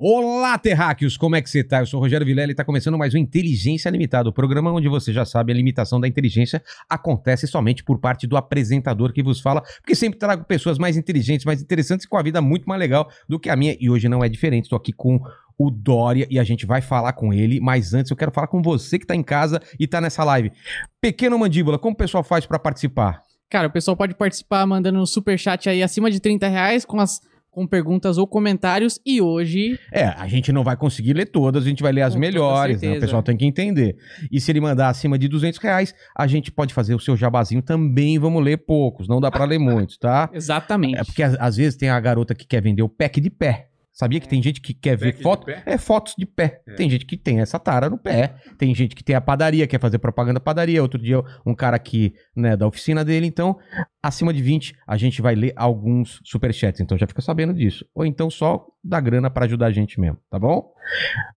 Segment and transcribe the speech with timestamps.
[0.00, 1.16] Olá, terráqueos!
[1.16, 1.80] Como é que você tá?
[1.80, 4.88] Eu sou o Rogério Vilela e está começando mais um Inteligência Limitada, o programa onde
[4.88, 9.40] você já sabe a limitação da inteligência acontece somente por parte do apresentador que vos
[9.40, 12.78] fala, porque sempre trago pessoas mais inteligentes, mais interessantes e com a vida muito mais
[12.78, 14.66] legal do que a minha, e hoje não é diferente.
[14.66, 15.18] Estou aqui com
[15.58, 18.62] o Dória e a gente vai falar com ele, mas antes eu quero falar com
[18.62, 20.52] você que está em casa e está nessa live.
[21.00, 23.20] Pequeno Mandíbula, como o pessoal faz para participar?
[23.50, 27.20] Cara, o pessoal pode participar mandando um superchat aí acima de 30 reais com as
[27.58, 31.68] com perguntas ou comentários e hoje É, a gente não vai conseguir ler todas, a
[31.68, 32.96] gente vai ler as melhores, né?
[32.96, 33.96] O pessoal tem que entender.
[34.30, 37.60] E se ele mandar acima de 200 reais, a gente pode fazer o seu jabazinho
[37.60, 40.30] também, vamos ler poucos, não dá pra ler muitos, tá?
[40.32, 41.00] exatamente.
[41.00, 43.66] É porque às, às vezes tem a garota que quer vender o pack de pé.
[43.98, 45.50] Sabia que tem gente que quer ver foto?
[45.50, 46.62] É fotos de pé.
[46.76, 48.36] Tem gente que tem essa tara no pé.
[48.56, 50.80] Tem gente que tem a padaria, quer fazer propaganda da padaria.
[50.80, 53.26] Outro dia, um cara aqui, né, da oficina dele.
[53.26, 53.58] Então,
[54.00, 56.80] acima de 20, a gente vai ler alguns superchats.
[56.80, 57.84] Então já fica sabendo disso.
[57.92, 60.72] Ou então só dá grana pra ajudar a gente mesmo, tá bom?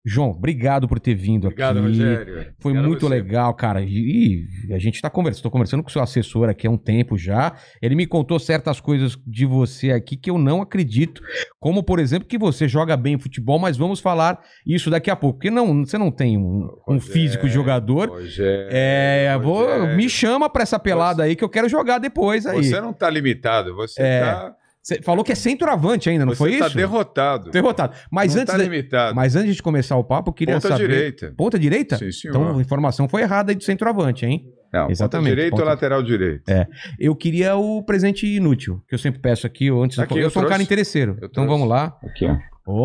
[0.06, 1.88] João, obrigado por ter vindo Obrigado, aqui.
[1.88, 2.54] Rogério.
[2.60, 3.10] Foi Obrigado muito você.
[3.16, 3.82] legal, cara.
[3.82, 6.78] E e a gente tá conversando, tô conversando com o seu assessor aqui há um
[6.78, 7.56] tempo já.
[7.82, 11.22] Ele me contou certas coisas de você aqui que eu não acredito.
[11.60, 15.40] Como, por exemplo, que você joga bem futebol, mas vamos falar isso daqui a pouco.
[15.40, 18.10] Porque não, você não tem um, um Rogério, físico de jogador.
[18.10, 22.64] Rogério, É, vou, me chama pra essa pelada aí que eu quero jogar depois aí.
[22.64, 26.38] Você não tá limitado, você É, tá, Você falou que é centroavante ainda, não você
[26.38, 26.76] foi tá isso?
[26.78, 27.52] derrotado.
[27.52, 27.94] Derrotado.
[28.12, 29.16] Mas não antes, tá de- limitado.
[29.16, 30.88] mas antes de começar o papo, eu queria Ponta saber.
[30.88, 31.34] direita.
[31.38, 31.98] Ponta direita?
[31.98, 32.36] Sim, senhor.
[32.36, 34.46] Então a informação foi errada aí do centroavante, hein?
[34.72, 36.50] Não, Exatamente, Ponta direita ponta- ou lateral direito?
[36.50, 36.66] É.
[37.00, 40.00] Eu queria o presente inútil, que eu sempre peço aqui eu antes.
[40.00, 41.18] Aqui, eu, eu sou um cara interesseiro.
[41.22, 41.98] Eu Então vamos lá.
[42.04, 42.38] Aqui, ó.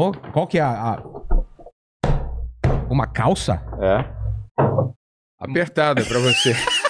[0.09, 1.03] Ô, qual que é a, a-
[2.91, 3.63] Uma calça?
[3.81, 4.05] É.
[5.39, 6.55] Apertada pra você.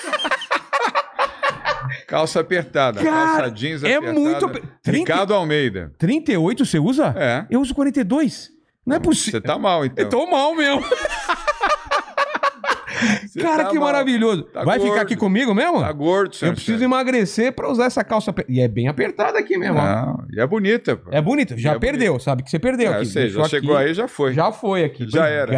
[2.15, 3.03] Calça apertada.
[3.03, 4.19] Cara, calça jeans é apertada.
[4.21, 5.93] muito aper- 30 Ricardo Almeida.
[5.99, 7.15] 38 você usa?
[7.17, 7.47] É.
[7.51, 8.51] Eu uso 42.
[8.87, 9.41] Não é possível.
[9.41, 10.05] Você tá mal, então.
[10.05, 10.83] Eu tô mal mesmo.
[13.27, 13.87] Você Cara, tá que mal.
[13.87, 14.45] maravilhoso.
[14.45, 15.03] Tá Vai ficar gordo.
[15.03, 15.81] aqui comigo mesmo?
[15.81, 16.85] Tá gordo, eu senhor preciso chefe.
[16.85, 18.33] emagrecer pra usar essa calça.
[18.49, 19.77] E é bem apertada aqui mesmo.
[19.79, 19.83] ó.
[19.85, 21.11] Não, e é bonita, pô.
[21.13, 21.59] É bonito.
[21.59, 22.99] Já É perdeu, sabe que você perdeu É, aqui.
[23.01, 23.87] ou seja, Deixou já chegou aqui.
[23.89, 24.33] aí, já foi.
[24.33, 25.07] Já foi aqui.
[25.11, 25.53] Já era.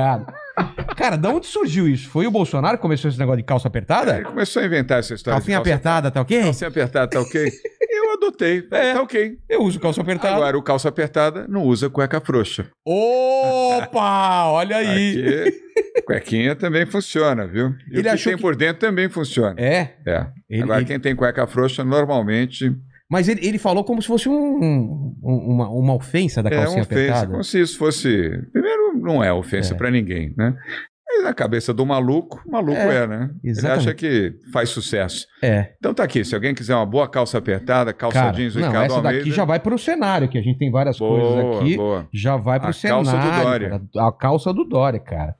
[0.97, 2.09] Cara, da onde surgiu isso?
[2.09, 4.17] Foi o Bolsonaro que começou esse negócio de calça apertada?
[4.17, 5.39] Ele começou a inventar essa história.
[5.39, 6.43] Calcinha calça- apertada, tá ok?
[6.43, 7.51] Calcinha apertada, tá ok?
[7.91, 8.67] Eu adotei.
[8.73, 8.95] É.
[8.95, 9.39] Tá ok.
[9.49, 10.35] Eu uso calça apertada.
[10.37, 12.67] Agora, o calça apertada não usa cueca frouxa.
[12.87, 14.47] Opa!
[14.51, 15.45] Olha aí.
[15.47, 17.75] Aqui, cuequinha também funciona, viu?
[17.91, 19.55] E Ele o que tem que- por dentro também funciona.
[19.59, 19.95] É.
[20.07, 20.27] É.
[20.49, 22.75] Ele- Agora, ele- quem tem cueca frouxa, normalmente
[23.11, 26.79] Mas ele, ele falou como se fosse um- um- uma, uma ofensa da é calcinha
[26.79, 27.01] uma ofensa.
[27.01, 27.31] apertada.
[27.31, 28.31] Como se isso fosse...
[28.53, 29.77] Primeiro, não é ofensa É.
[29.77, 30.57] pra ninguém, né?
[31.09, 33.31] Mas na cabeça do maluco, maluco É, é, né?
[33.45, 33.79] Ele exatamente.
[33.89, 35.25] acha que faz sucesso.
[35.41, 35.73] É.
[35.79, 38.93] Então tá aqui, se alguém quiser uma boa calça apertada, calça Cara, jeans, não, Ricardo
[38.93, 41.77] essa daqui já vai pro cenário, que a gente tem várias coisas Boa, aqui.
[41.77, 42.09] boa.
[42.13, 43.05] Já vai pro A cenário.
[43.05, 43.69] calça do Dória.
[43.71, 44.09] cara.
[44.09, 45.37] A calça do Dória, cara.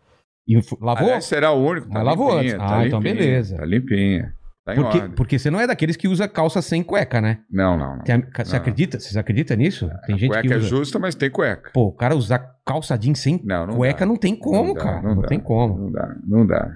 [0.49, 1.07] E lavou?
[1.09, 1.89] Aliás, será o único.
[1.91, 2.55] Mas lavou antes.
[2.55, 3.57] Ah, então limpinha, beleza.
[3.57, 4.33] Tá limpinha.
[4.67, 5.15] Tá em porque, ordem.
[5.15, 7.39] porque você não é daqueles que usa calça sem cueca, né?
[7.49, 8.03] Não, não, não.
[8.05, 8.61] Tem a- você Não.
[8.61, 8.99] acredita?
[8.99, 9.89] Vocês acreditam nisso?
[10.07, 10.67] Tem gente cueca que é usa.
[10.67, 11.71] justa, mas tem cueca.
[11.73, 14.07] Pô, o cara usar calça jeans sem Não, não cueca dá.
[14.07, 15.03] não tem como, dá, cara.
[15.03, 15.79] Não, dá, tem como.
[15.79, 16.73] Não dá, não dá.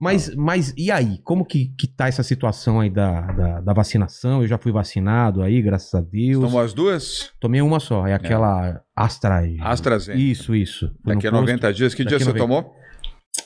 [0.00, 1.18] Mas, mas e aí?
[1.22, 4.42] Como que, que tá essa situação aí da, da, da vacinação?
[4.42, 6.42] Eu já fui vacinado aí, graças a Deus.
[6.44, 7.32] Tomou as duas?
[7.38, 9.44] Tomei uma só, é aquela Astra.
[9.60, 10.20] AstraZeneca.
[10.20, 10.92] Isso, isso.
[11.04, 11.94] Fui Daqui a no posto 90 dias.
[11.94, 12.44] Que Daqui dia a você 90.
[12.44, 12.74] tomou?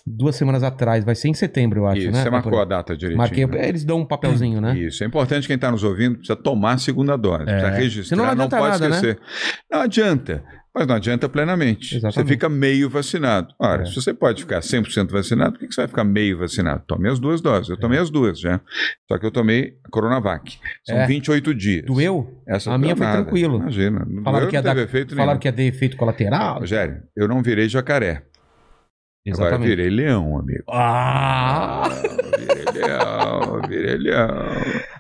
[0.05, 2.23] Duas semanas atrás, vai ser em setembro, eu acho, Isso, né?
[2.23, 3.19] você marcou a data direitinho.
[3.19, 3.69] Marquei, né?
[3.69, 4.77] eles dão um papelzinho, né?
[4.79, 8.25] Isso, é importante quem está nos ouvindo, precisa tomar a segunda dose, precisa registrar, Senão
[8.27, 8.95] não não, pode nada, né?
[8.97, 9.19] esquecer.
[9.71, 11.97] Não adianta, mas não adianta plenamente.
[11.97, 12.15] Exatamente.
[12.29, 13.55] Você fica meio vacinado.
[13.59, 13.87] Ora, É.
[13.87, 16.83] se você pode ficar 100% vacinado, por que você vai ficar meio vacinado?
[16.87, 17.69] Tome as duas doses.
[17.71, 18.61] Eu tomei as duas já.
[19.09, 20.59] Só que eu tomei a Coronavac.
[20.85, 21.07] São É.
[21.07, 21.85] 28 dias.
[21.85, 22.43] Doeu?
[22.47, 23.23] Essa A minha foi nada.
[23.23, 23.57] tranquilo.
[23.57, 24.05] Imagina.
[24.09, 25.41] Não Falaram doeu, que não teve efeito Falaram nenhum.
[25.41, 26.59] que ia ter efeito colateral.
[26.61, 28.23] Rogério, eu não virei jacaré.
[29.33, 29.69] Agora Exatamente.
[29.69, 30.63] virei leão, amigo.
[30.69, 31.89] Ah!
[32.39, 34.29] virei leão, virei leão.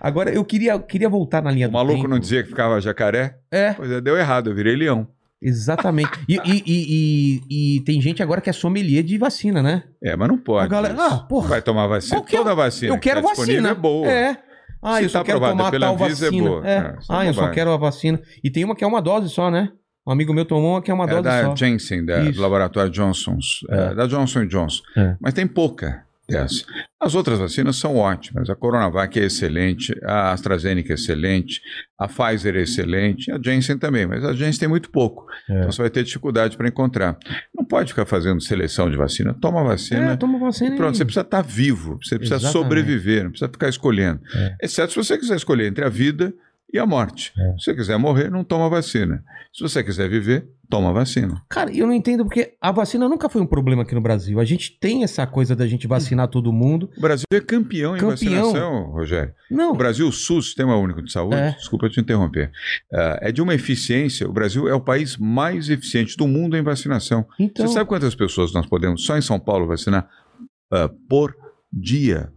[0.00, 2.08] Agora, eu queria, queria voltar na linha O do maluco tempo.
[2.08, 3.37] não dizia que ficava jacaré?
[3.50, 5.06] É, Pois é, deu errado, eu virei leão.
[5.40, 6.11] exatamente.
[6.28, 9.84] E, e, e, e- e tem gente agora que é sommelier de vacina, né?
[10.02, 10.64] É, mas não pode.
[10.67, 11.02] A galera- isso.
[11.02, 11.49] Ah, porra.
[11.49, 12.17] Vai tomar vacina.
[12.20, 12.93] Qualquer- Toda vacina.
[12.94, 13.69] eu quero que tá vacina.
[13.70, 14.08] É boa.
[14.08, 14.37] É.
[14.82, 16.49] Ah, Se eu só tá quero aprovada tomar pela tal é vacina.
[16.49, 16.67] boa.
[16.67, 16.70] É.
[16.70, 18.20] É, é ah, eu só quero a vacina.
[18.43, 19.70] E tem uma que é uma dose só, né?
[20.06, 21.56] Um amigo meu tomou uma que é uma É dose da só.
[21.56, 22.32] Janssen, da, Isso.
[22.34, 23.60] do laboratório Johnson's.
[23.70, 23.76] É.
[23.90, 24.82] é, da Johnson Johnson.
[24.96, 25.16] É.
[25.20, 26.64] Mas tem pouca dessa.
[27.00, 28.50] As outras vacinas são ótimas.
[28.50, 31.60] A Coronavac é excelente, a AstraZeneca é excelente,
[31.98, 35.24] a Pfizer é excelente, a Janssen também, mas a Janssen tem muito pouco.
[35.48, 35.58] É.
[35.58, 37.16] Então você vai ter dificuldade para encontrar.
[37.54, 39.34] Não pode ficar fazendo seleção de vacina.
[39.40, 40.12] Toma vacina.
[40.12, 42.52] É, toma vacina pronto, e- você precisa estar vivo, você precisa Exatamente.
[42.64, 44.20] sobreviver, não precisa ficar escolhendo.
[44.34, 44.56] É.
[44.62, 46.32] Exceto se você quiser escolher entre a vida
[46.72, 47.32] e a morte.
[47.38, 47.52] É.
[47.58, 49.22] Se você quiser morrer, não toma vacina.
[49.52, 51.40] Se você quiser viver, toma vacina.
[51.48, 54.38] Cara, eu não entendo porque a vacina nunca foi um problema aqui no Brasil.
[54.40, 56.90] A gente tem essa coisa da gente vacinar todo mundo.
[56.98, 58.10] O Brasil é campeão em Campeão.
[58.10, 59.32] vacinação, Rogério.
[59.50, 61.52] Não, O Brasil, o SUS, Sistema Único de Saúde, É.
[61.52, 62.50] desculpa te interromper,
[62.92, 64.28] ah, é de uma eficiência.
[64.28, 67.24] O Brasil é o país mais eficiente do mundo em vacinação.
[67.38, 67.66] então.
[67.66, 70.08] Você sabe quantas pessoas nós podemos, só em São Paulo, vacinar
[70.72, 71.34] ah, por
[71.72, 72.30] dia?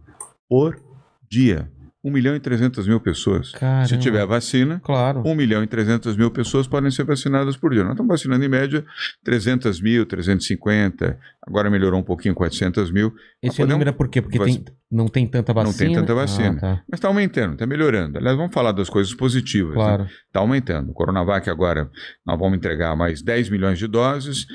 [0.48, 0.80] Por
[1.28, 1.70] dia.
[2.02, 3.52] 1 milhão e 300 mil pessoas.
[3.52, 3.86] Caramba.
[3.86, 5.22] Se tiver vacina, Claro.
[5.26, 7.82] 1 milhão e 300 mil pessoas podem ser vacinadas por dia.
[7.82, 8.84] Nós estamos vacinando em média
[9.22, 13.12] 300 mil, 350, agora melhorou um pouquinho, 400 mil.
[13.42, 14.22] Esse podemos- número é por quê?
[14.22, 15.86] Porque vac- tem, não tem tanta Não vacina.
[15.90, 16.56] tem tanta vacina.
[16.56, 16.82] Ah, tá.
[16.90, 18.18] Mas está aumentando, está melhorando.
[18.18, 19.74] Aliás, vamos falar das coisas positivas.
[19.76, 19.82] né?
[19.82, 20.04] Claro.
[20.26, 20.90] Está aumentando.
[20.90, 21.90] O Coronavac agora,
[22.26, 24.46] nós vamos entregar mais 10 milhões de doses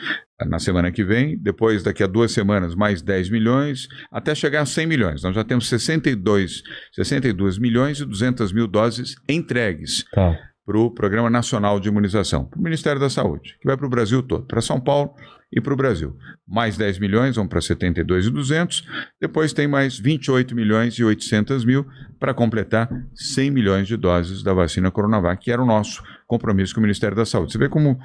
[0.44, 1.38] na semana que vem.
[1.38, 5.24] Depois, daqui a duas semanas, mais 10 milhões, até chegar a 100 milhões.
[5.24, 10.38] Nós já temos 62, 62 milhões e 200 mil doses entregues Tá.
[10.66, 13.90] para o Programa Nacional de Imunização, para o Ministério da Saúde, que vai para o
[13.90, 15.14] Brasil todo, para São Paulo
[15.54, 16.18] e para o Brasil.
[16.46, 18.84] Mais 10 milhões, vão para 72 e 200.
[19.22, 21.86] Depois tem mais 28 milhões e 800 mil
[22.26, 26.80] para completar 100 milhões de doses da vacina Coronavac, que era o nosso compromisso com
[26.80, 27.52] o Ministério da Saúde.
[27.52, 28.00] Você vê como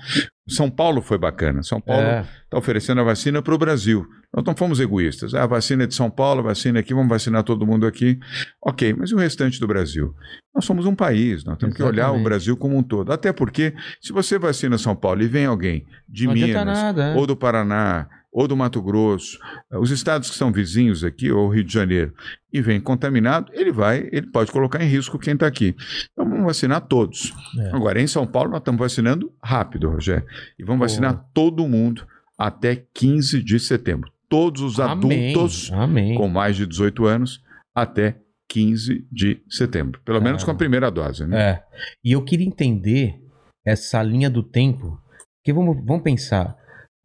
[0.46, 1.62] São Paulo foi bacana.
[1.62, 2.20] São Paulo É.
[2.44, 4.06] está oferecendo a vacina para o Brasil.
[4.34, 5.32] Nós não fomos egoístas.
[5.32, 8.18] Ah, a vacina é de São Paulo, a vacina aqui, vamos vacinar todo mundo aqui.
[8.62, 10.14] Ok, mas e o restante do Brasil?
[10.54, 12.24] Nós somos um país, nós temos que olhar o Exatamente.
[12.24, 13.10] Brasil como um todo.
[13.10, 13.72] Até porque,
[14.02, 17.14] se você vacina São Paulo e vem alguém de Não Minas, é.
[17.16, 19.38] ou do Paraná, ou do Mato Grosso,
[19.72, 22.14] eh, os estados que são vizinhos aqui, ou Rio de Janeiro,
[22.52, 25.74] e vem contaminado, ele vai, ele pode colocar em risco quem está aqui.
[26.12, 27.32] Então vamos vacinar todos.
[27.58, 27.70] É.
[27.74, 30.24] Agora, em São Paulo, nós estamos vacinando rápido, Rogério.
[30.58, 32.06] E vamos vacinar todo mundo
[32.38, 34.10] até 15 de setembro.
[34.28, 35.30] Todos os Amém.
[35.30, 36.14] adultos Amém.
[36.14, 37.42] com mais de 18 anos
[37.74, 38.16] até
[38.48, 40.00] 15 de setembro.
[40.04, 41.40] Pelo menos com a primeira dose, né?
[41.40, 41.62] É.
[42.04, 43.20] E eu queria entender
[43.64, 45.00] essa linha do tempo.
[45.38, 46.56] Porque vamos, vamos pensar.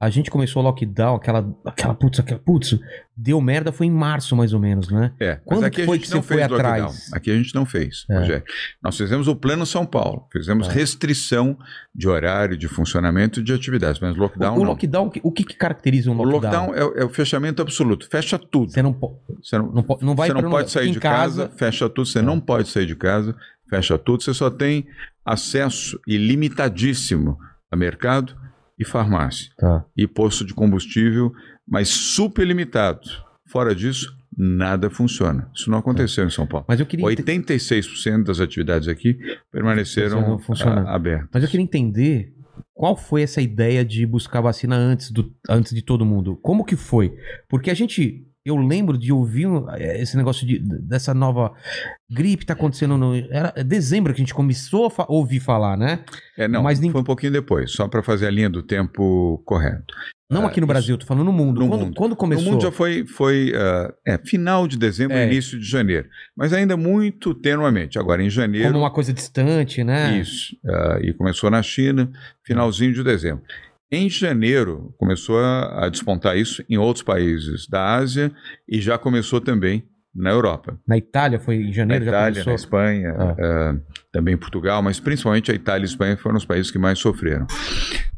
[0.05, 2.77] A gente começou o lockdown, aquela, aquela putz, aquela putz,
[3.17, 5.11] deu merda foi em março mais ou menos, né?
[5.19, 6.71] É, mas Quando aqui a foi gente que não você foi fez lockdown.
[6.75, 7.13] atrás?
[7.13, 8.19] Aqui a gente não fez, É.
[8.19, 8.43] Rogério.
[8.83, 10.27] Nós fizemos o Plano São Paulo.
[10.31, 10.71] Fizemos É.
[10.71, 11.57] restrição
[11.93, 13.99] de horário, de funcionamento e de atividades.
[13.99, 14.65] Mas lockdown o, o não.
[14.71, 16.67] lockdown, o que, que caracteriza um O lockdown?
[16.67, 18.07] lockdown é, o- é o fechamento absoluto.
[18.07, 18.71] Fecha tudo.
[18.71, 21.01] Você não, po- Você não, não, po- não vai você não pode sair de em
[21.01, 22.05] casa, fecha tudo.
[22.07, 22.21] Você É.
[22.21, 23.35] não pode sair de casa,
[23.69, 24.21] fecha tudo.
[24.23, 24.85] Você só tem
[25.25, 27.37] acesso ilimitadíssimo
[27.71, 28.35] a mercado
[28.77, 29.51] e farmácia.
[29.57, 29.85] Tá.
[29.95, 31.31] E posto de combustível,
[31.67, 33.01] mas super limitado.
[33.47, 35.49] Fora disso, nada funciona.
[35.55, 36.65] Isso não aconteceu em São Paulo.
[36.67, 39.17] Mas eu queria ente- 86% das atividades aqui
[39.51, 40.37] permaneceram
[40.87, 41.29] abertas.
[41.33, 42.33] Mas eu queria entender
[42.73, 46.35] qual foi essa ideia de buscar vacina antes, do, antes de todo mundo.
[46.41, 47.13] Como que foi?
[47.47, 48.27] Porque a gente.
[48.45, 49.47] Eu lembro de ouvir
[49.79, 51.51] eh, esse negócio de, dessa nova
[52.07, 53.15] gripe tá acontecendo no.
[53.31, 56.01] Era dezembro que a gente começou a ouvir falar, né?
[56.37, 59.41] É, não, Mas nem- foi um pouquinho depois, só para fazer a linha do tempo
[59.45, 59.95] correto.
[60.29, 60.67] Não Ah, aqui no.
[60.67, 61.61] Brasil, tô falando no mundo.
[61.61, 61.95] No quando, mundo.
[61.95, 62.45] quando começou?
[62.45, 65.25] No mundo já foi, foi ah, é, final de dezembro, É.
[65.25, 66.07] início de janeiro.
[66.35, 67.97] Mas ainda muito tenuamente.
[67.97, 68.67] Agora, em janeiro.
[68.69, 70.19] Como uma coisa distante, né?
[70.19, 70.55] Isso.
[70.67, 72.11] Ah, e começou na China,
[72.43, 73.43] finalzinho de dezembro.
[73.91, 78.31] Em janeiro, começou a, a despontar isso em outros países da Ásia
[78.67, 80.79] e já começou também na Europa.
[80.87, 82.51] Na Itália foi em Na janeiro já Itália, começou.
[82.51, 83.35] na Espanha, Ah.
[83.39, 83.75] ah,
[84.11, 87.45] também Portugal, mas principalmente a Itália e a Espanha foram os países que mais sofreram.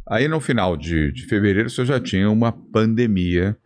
[0.09, 3.57] Aí no final de, de fevereiro você já tinha uma pandemia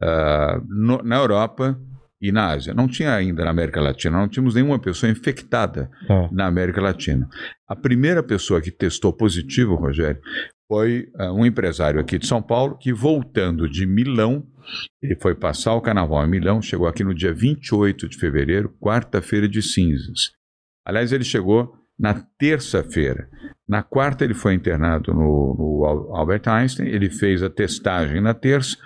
[0.00, 1.76] ah, no- na Europa
[2.20, 2.72] e na Ásia.
[2.74, 6.28] Não tinha ainda na América Latina, não tínhamos nenhuma pessoa infectada Tá.
[6.30, 7.28] na América Latina.
[7.66, 10.20] A primeira pessoa que testou positivo, Rogério,
[10.68, 14.46] foi ah, um empresário aqui de São Paulo que, voltando de Milão,
[15.02, 19.48] ele foi passar o carnaval em Milão, chegou aqui no dia 28 de fevereiro, quarta-feira
[19.48, 20.32] de cinzas.
[20.84, 23.28] Aliás, ele chegou na terça-feira.
[23.68, 28.34] Na quarta, ele foi internado no, no Al- Albert Einstein, ele fez a testagem na
[28.34, 28.76] terça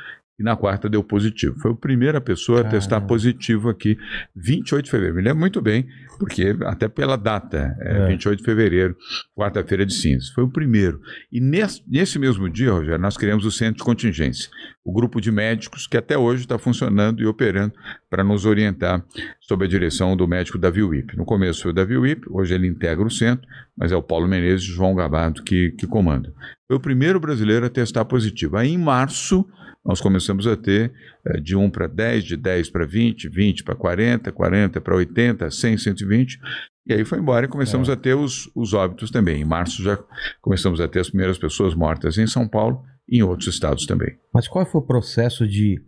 [0.42, 1.54] e na quarta deu positivo.
[1.60, 3.06] Foi a primeira pessoa a testar Caramba.
[3.08, 3.96] positivo aqui,
[4.34, 5.16] 28 de fevereiro.
[5.16, 5.86] Me lembro muito bem,
[6.18, 8.06] porque até pela data, é, É.
[8.08, 8.96] 28 de fevereiro,
[9.36, 10.28] quarta-feira de cinzas.
[10.30, 11.00] Foi o primeiro.
[11.30, 14.50] E nesse, nesse mesmo dia, Rogério, nós criamos o centro de contingência,
[14.84, 17.72] o grupo de médicos que até hoje está funcionando e operando
[18.10, 19.04] para nos orientar
[19.40, 21.16] sob a direção do médico Davi Wip.
[21.16, 23.46] No começo foi o Davi Wip, hoje ele integra o centro,
[23.76, 26.32] mas é o Paulo Menezes e João Gabardo que, que comandam.
[26.66, 28.56] Foi o primeiro brasileiro a testar positivo.
[28.56, 29.46] Aí em março,
[29.84, 30.92] nós começamos a ter
[31.26, 35.50] eh, de 1 para 10, de 10 para 20, 20 para 40, 40 para 80,
[35.50, 36.38] 100, 120.
[36.86, 37.92] E aí foi embora e começamos É.
[37.92, 39.40] a ter os, os óbitos também.
[39.40, 39.98] Em março já
[40.40, 44.16] começamos a ter as primeiras pessoas mortas em São Paulo e em outros estados também.
[44.32, 45.80] Mas qual foi o processo de.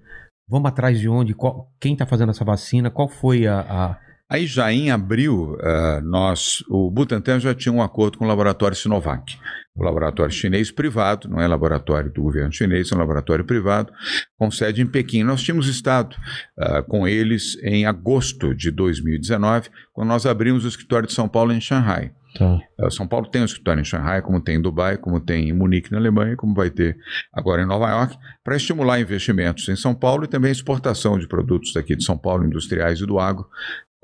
[0.49, 1.33] Vamos atrás de onde?
[1.35, 2.91] Qual- quem está fazendo essa vacina?
[2.91, 3.61] Qual foi a.
[3.61, 3.99] a-
[4.31, 8.77] Aí já em abril, ah, nós, o Butantan já tinha um acordo com o laboratório
[8.77, 9.39] Sinovac.
[9.77, 13.93] O laboratório chinês privado, não é laboratório do governo chinês, é um laboratório privado,
[14.39, 15.25] com sede em Pequim.
[15.25, 16.17] Nós tínhamos estado
[16.59, 21.53] ah, com eles em agosto de 2019, quando nós abrimos o escritório de São Paulo
[21.53, 22.13] em Xangai.
[22.35, 22.61] Tá.
[22.81, 25.53] Uh, São Paulo tem um escritório em Xangai, como tem em Dubai, como tem em
[25.53, 26.97] Munique, na Alemanha, como vai ter
[27.33, 31.29] agora em Nova York, para estimular investimentos em São Paulo e também a exportação de
[31.29, 33.47] produtos daqui de São Paulo, industriais e do agro,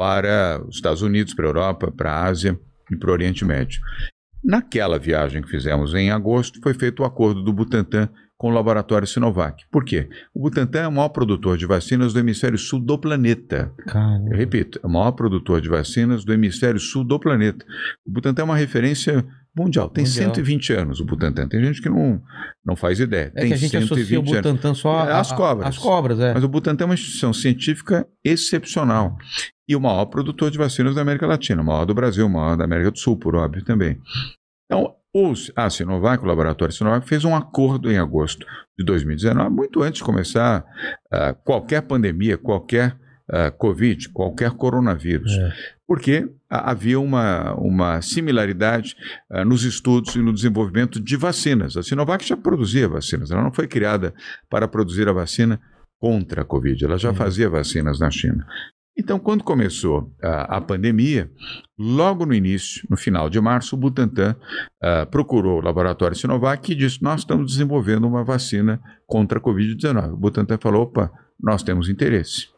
[0.01, 2.59] para os Estados Unidos, para a Europa, para a Ásia
[2.91, 3.83] e para o Oriente Médio.
[4.43, 9.07] Naquela viagem que fizemos em agosto, foi feito o acordo do Butantan com o laboratório
[9.07, 9.63] Sinovac.
[9.71, 10.09] Por quê?
[10.35, 13.71] O Butantan é o maior produtor de vacinas do hemisfério sul do planeta.
[13.79, 14.35] Eu Caramba.
[14.35, 17.63] repito, é o maior produtor de vacinas do hemisfério sul do planeta.
[18.07, 19.23] O Butantan é uma referência
[19.55, 19.91] mundial.
[19.91, 20.25] Tem Mundial.
[20.35, 21.47] 120 anos o Butantan.
[21.47, 22.23] Tem gente que não,
[22.65, 23.31] não faz ideia.
[23.37, 24.33] É Tem que a gente associa o anos.
[24.35, 25.69] Butantan só É, a- às a- cobras.
[25.69, 26.33] As cobras, é.
[26.33, 29.19] Mas o Butantan é uma instituição científica excepcional.
[29.71, 32.57] E o maior produtor de vacinas da América Latina, o maior do Brasil, o maior
[32.57, 34.01] da América do Sul, por óbvio também.
[34.67, 38.45] Então, os, a Sinovac, o laboratório Sinovac, fez um acordo em agosto
[38.77, 40.65] de 2019, muito antes de começar
[41.13, 42.97] ah, qualquer pandemia, qualquer
[43.31, 45.31] ah, Covid, qualquer coronavírus.
[45.39, 45.53] É.
[45.87, 48.97] Porque ah, havia uma, uma similaridade
[49.31, 51.77] ah, nos estudos e no desenvolvimento de vacinas.
[51.77, 54.13] A Sinovac já produzia vacinas, ela não foi criada
[54.49, 55.61] para produzir a vacina
[56.01, 57.15] contra a Covid, ela já Uhum.
[57.15, 58.45] fazia vacinas na China.
[59.01, 61.31] Então, quando começou a, a pandemia,
[61.79, 64.37] logo no início, no final de março, o Butantan
[64.83, 70.13] ah, procurou o laboratório Sinovac e disse: Nós estamos desenvolvendo uma vacina contra a Covid-19.
[70.13, 71.11] O Butantan falou: opa,
[71.43, 72.49] nós temos interesse.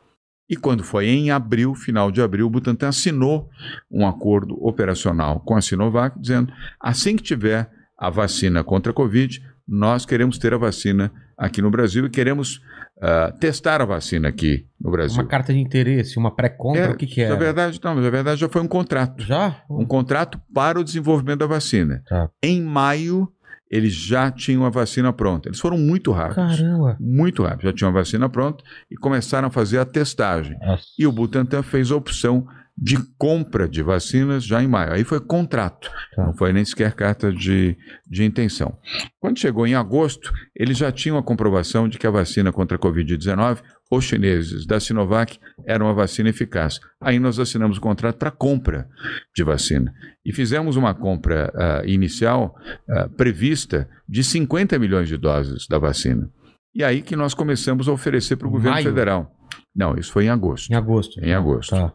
[0.51, 3.49] E quando foi em abril, final de abril, o Butantan assinou
[3.89, 9.41] um acordo operacional com a Sinovac, dizendo: assim que tiver a vacina contra a Covid,
[9.69, 12.61] nós queremos ter a vacina aqui no Brasil e queremos
[13.05, 15.19] ah, testar a vacina aqui no Brasil.
[15.21, 17.29] Uma carta de interesse, uma pré-compra, É, o que, que é?
[17.29, 19.21] Na verdade, não, na verdade já foi um contrato.
[19.25, 19.61] Já?
[19.69, 22.01] Um contrato para o desenvolvimento da vacina.
[22.09, 22.31] Tá.
[22.41, 23.29] Em maio,
[23.69, 25.49] eles já tinham a vacina pronta.
[25.49, 26.61] Eles foram muito rápidos.
[26.61, 26.97] Caramba.
[27.01, 27.63] Muito rápido.
[27.63, 30.57] Já tinham a vacina pronta e começaram a fazer a testagem.
[30.61, 30.85] Nossa.
[30.97, 34.93] E o Butantan fez a opção de compra de vacinas já em maio.
[34.95, 36.25] Aí foi contrato, Tá.
[36.27, 37.77] não foi nem sequer carta de,
[38.09, 38.77] de intenção.
[39.21, 42.81] Quando chegou em agosto, eles já tinham a comprovação de que a vacina contra a
[42.81, 43.59] Covid-19,
[43.91, 46.81] os chineses da Sinovac, era uma vacina eficaz.
[46.99, 48.89] Aí nós assinamos o contrato para compra
[49.37, 49.93] de vacina.
[50.25, 52.55] E fizemos uma compra ah, inicial
[52.89, 56.29] ah, prevista de 50 milhões de doses da vacina.
[56.75, 58.87] E aí que nós começamos a oferecer para o governo Maio?
[58.87, 59.31] federal.
[59.77, 60.73] Não, isso foi em agosto.
[60.73, 61.21] Em agosto.
[61.23, 61.71] Em agosto.
[61.71, 61.93] Tá.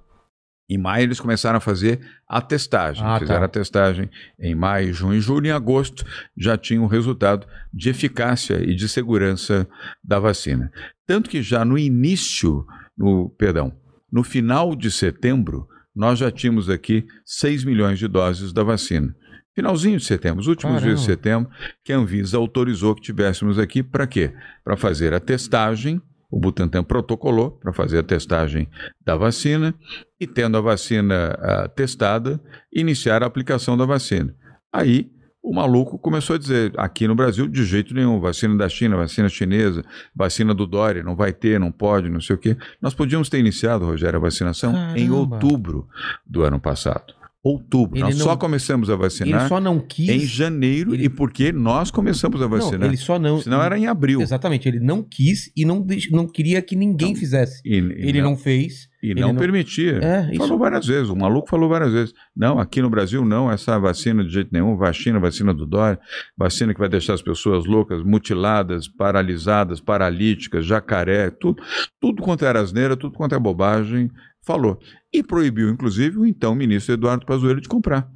[0.70, 3.04] Em maio eles começaram a fazer a testagem.
[3.06, 3.46] Ah, Fizeram tá.
[3.46, 4.10] a testagem
[4.40, 5.48] em maio, junho e julho.
[5.48, 6.06] Em agosto
[6.36, 9.68] já tinha um resultado de eficácia e de segurança
[10.04, 10.72] da vacina.
[11.06, 12.66] Tanto que já no início,
[12.98, 13.74] no, perdão,
[14.12, 19.16] no final de setembro, nós já tínhamos aqui 6 milhões de doses da vacina.
[19.56, 20.88] Finalzinho de setembro, os últimos Caramba.
[20.88, 21.50] dias de setembro,
[21.84, 24.32] que a Anvisa autorizou que tivéssemos aqui para quê?
[24.64, 28.68] Para fazer a testagem, o Butantan protocolou para fazer a testagem
[29.04, 29.74] da vacina
[30.20, 32.40] e, tendo a vacina ah, testada,
[32.72, 34.36] iniciar a aplicação da vacina.
[34.72, 35.10] Aí
[35.42, 39.30] o maluco começou a dizer: aqui no Brasil, de jeito nenhum, vacina da China, vacina
[39.30, 42.58] chinesa, vacina do Dória, não vai ter, não pode, não sei o quê.
[42.82, 45.36] Nós podíamos ter iniciado, Rogério, a vacinação em Caramba.
[45.36, 45.88] outubro
[46.26, 47.17] do ano passado.
[47.48, 47.96] Outubro.
[47.98, 50.10] Ele nós não- só começamos a Ele vacinar só não quis.
[50.10, 52.88] em janeiro ele- e porque nós começamos a Não, vacinar.
[52.88, 53.40] ele só não.
[53.42, 54.22] Senão era em abril.
[54.22, 57.62] Exatamente, ele não quis e não, não queria que ninguém fizesse.
[57.66, 58.88] E, e Ele não fez.
[59.02, 60.00] E ele não, não- permitia.
[60.02, 62.14] É, isso- Falou várias vezes, o maluco falou várias vezes.
[62.36, 66.00] Não, aqui no Brasil não, essa vacina de jeito nenhum, vacina, vacina do Dória,
[66.36, 71.62] vacina que vai deixar as pessoas loucas, mutiladas, paralisadas, paralíticas, jacaré, tudo,
[72.02, 74.10] tudo quanto era asneira, tudo quanto é bobagem,
[74.48, 74.80] falou.
[75.14, 78.10] E proibiu, inclusive, o então ministro Eduardo Pazuello de comprar.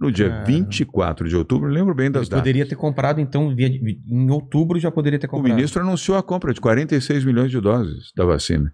[0.00, 0.46] No dia Caramba.
[0.46, 2.40] 24 de outubro, lembro bem das Ele datas.
[2.42, 5.54] poderia ter comprado, então, via- em outubro já poderia ter O comprado.
[5.54, 8.72] ministro anunciou a compra de 46 milhões de doses da vacina.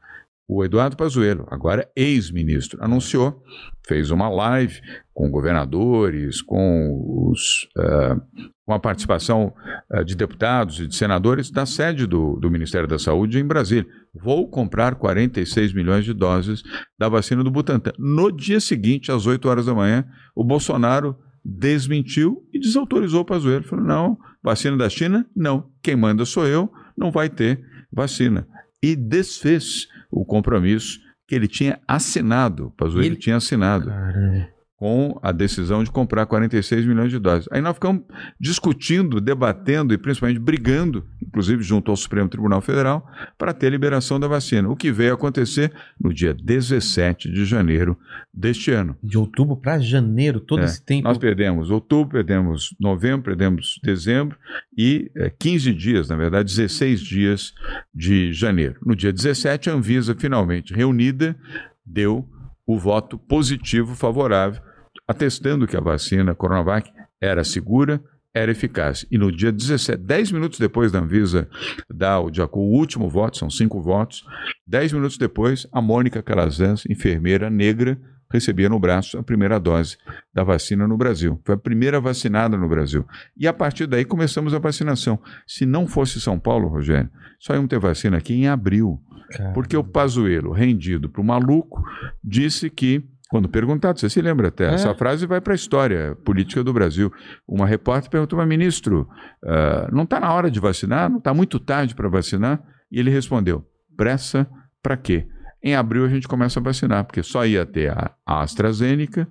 [0.50, 3.42] O Eduardo Pazuello, agora ex-ministro, anunciou,
[3.86, 4.80] fez uma live
[5.12, 8.16] com governadores, com, os, eh,
[8.64, 9.52] com a participação
[9.92, 13.86] eh, de deputados e de senadores da sede do, do Ministério da Saúde em Brasília.
[14.14, 16.62] Vou comprar 46 milhões de doses
[16.98, 17.92] da vacina do Butantan.
[17.98, 20.02] No dia seguinte, às 8 horas da manhã,
[20.34, 21.14] o Bolsonaro
[21.44, 23.64] desmentiu e desautorizou o Pazuello.
[23.64, 25.68] Falou, não, vacina da China, não.
[25.82, 26.72] Quem manda sou eu.
[26.96, 27.60] não vai ter
[27.92, 28.46] vacina.
[28.82, 34.48] E desfez o compromisso que ele tinha assinado, Pazuello Ele- tinha assinado Caramba.
[34.78, 37.48] Com a decisão de comprar 46 milhões de doses.
[37.50, 38.02] Aí nós ficamos
[38.38, 43.04] discutindo, debatendo e principalmente brigando, inclusive junto ao Supremo Tribunal Federal,
[43.36, 44.68] para ter liberação da vacina.
[44.68, 47.98] O que veio a acontecer no dia 17 de janeiro
[48.32, 48.96] deste ano.
[49.02, 51.08] De outubro para janeiro, todo É, esse tempo.
[51.08, 54.38] Nós perdemos outubro, perdemos novembro, perdemos dezembro
[54.76, 57.52] e eh, 15 dias, na verdade, 16 dias
[57.92, 58.76] de janeiro.
[58.86, 61.36] No dia 17, a Anvisa, finalmente reunida,
[61.84, 62.28] deu
[62.64, 64.60] o voto positivo favorável,
[65.08, 68.00] atestando que a vacina Coronavac era segura,
[68.32, 69.06] era eficaz.
[69.10, 71.48] E no dia 17, 10 minutos depois da Anvisa
[71.92, 74.24] dar o, o último voto, são cinco votos,
[74.66, 77.98] 10 minutos depois, a Mônica Calazans, enfermeira negra,
[78.30, 79.96] recebia no braço a primeira dose
[80.32, 81.40] da vacina no Brasil.
[81.44, 83.04] Foi a primeira vacinada no Brasil.
[83.36, 85.18] E a partir daí começamos a vacinação.
[85.46, 87.10] Se não fosse São Paulo, Rogério,
[87.40, 89.00] só íamos ter vacina aqui em abril.
[89.30, 89.52] Cara.
[89.52, 91.82] Porque o Pazuello, rendido para o maluco,
[92.22, 94.74] disse que, quando perguntado, você se lembra até, É.
[94.74, 97.12] essa frase vai para a história política do Brasil.
[97.46, 99.06] Uma repórter perguntou, mas ministro,
[99.44, 101.10] ah, não está na hora de vacinar?
[101.10, 102.62] Não está muito tarde para vacinar?
[102.90, 103.64] E ele respondeu,
[103.96, 104.48] pressa
[104.82, 105.26] para quê?
[105.62, 109.28] Em abril a gente começa a vacinar, porque só ia ter a, AstraZeneca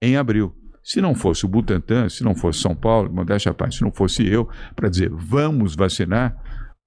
[0.00, 0.54] em abril.
[0.82, 4.26] Se não fosse o Butantan, se não fosse São Paulo, modéstia parte, se não fosse
[4.26, 6.36] eu, para dizer vamos vacinar,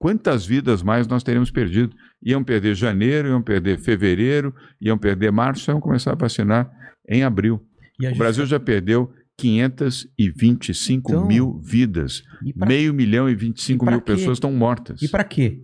[0.04, 1.96] quantas vidas mais nós teríamos perdido?
[2.22, 6.70] Iam perder janeiro, iam perder fevereiro, iam perder março, iam começar a vacinar
[7.08, 7.62] em abril.
[7.98, 12.22] E O gente- Brasil já perdeu 525 Então, mil vidas.
[12.56, 14.12] Meio milhão e 25 e mil quê?
[14.14, 15.02] pessoas estão mortas.
[15.02, 15.62] e pra quê?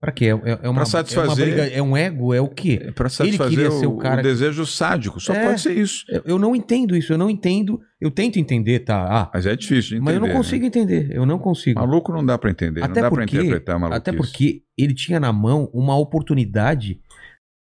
[0.00, 0.26] Pra quê?
[0.26, 2.78] É, é- é uma, Pra satisfazer- é uma briga, é um ego, é o quê?
[2.82, 5.20] É Ele satisfazer o, o cara o desejo sádico.
[5.20, 5.44] Só É.
[5.46, 6.04] pode ser isso.
[6.24, 7.78] Eu, não entendo isso, eu não entendo.
[8.00, 8.96] Eu tento entender, tá?
[9.06, 10.04] Ah, Mas é difícil de entender.
[10.04, 10.34] mas eu não né?
[10.34, 11.78] consigo entender, eu não consigo.
[11.80, 12.82] Maluco não dá para entender.
[12.82, 13.98] Até não dá porque- interpretar maluquice.
[13.98, 16.98] Até porque ele tinha na mão uma oportunidade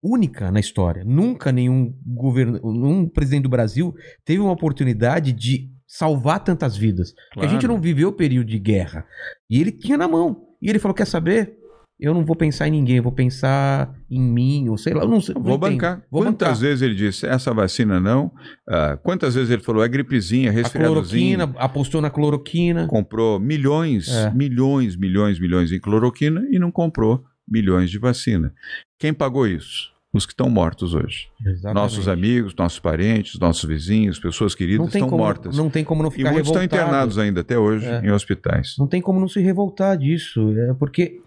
[0.03, 1.05] única na história.
[1.05, 7.15] Nunca nenhum governo, nenhum presidente do Brasil teve uma oportunidade de salvar tantas vidas.
[7.33, 7.75] Porque a gente Claro.
[7.77, 9.07] não viveu o período de guerra.
[9.49, 10.43] E ele tinha na mão.
[10.61, 11.55] E ele falou: quer saber?
[11.99, 15.09] Eu não vou pensar em ninguém, eu vou pensar em mim, ou sei lá, eu
[15.09, 15.35] não sei.
[15.37, 15.71] Eu Vou entendo.
[15.71, 16.03] bancar.
[16.11, 16.61] Vou quantas bancar.
[16.61, 18.33] vezes ele disse essa vacina não?
[18.69, 21.37] Ah, quantas vezes ele falou é gripezinha, A resfriadozinho?
[21.39, 22.87] cloroquina, apostou na cloroquina.
[22.89, 24.31] Comprou milhões, É.
[24.35, 28.53] milhões, milhões, milhões em cloroquina e não comprou milhões de vacina.
[28.99, 29.93] Quem pagou isso?
[30.13, 31.27] Os que estão mortos hoje.
[31.45, 31.75] Exatamente.
[31.75, 35.57] Nossos amigos, nossos parentes, nossos vizinhos, pessoas queridas estão como, mortas.
[35.57, 36.87] Não tem como não e ficar muitos estão revoltado.
[36.89, 38.01] internados ainda até hoje É.
[38.05, 38.75] em hospitais.
[38.79, 40.55] Não tem como não se revoltar disso.
[40.57, 41.21] É porque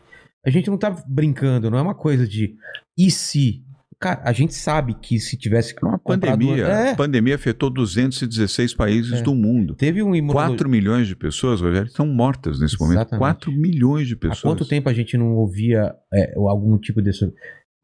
[0.46, 2.56] a gente não tá brincando, não é uma coisa de
[2.98, 3.64] e se.
[4.00, 6.66] Cara, a gente sabe que se tivesse Uma comprado- pandemia.
[6.68, 9.22] É, A pandemia afetou 216 países É.
[9.24, 9.74] do mundo.
[9.74, 10.50] teve um imunologista.
[10.56, 12.98] 4 milhões de pessoas, Rogério, estão mortas nesse momento.
[12.98, 13.20] Exatamente.
[13.20, 14.42] 4 milhões de Há pessoas.
[14.42, 17.26] quanto tempo a gente não ouvia é, algum tipo desse.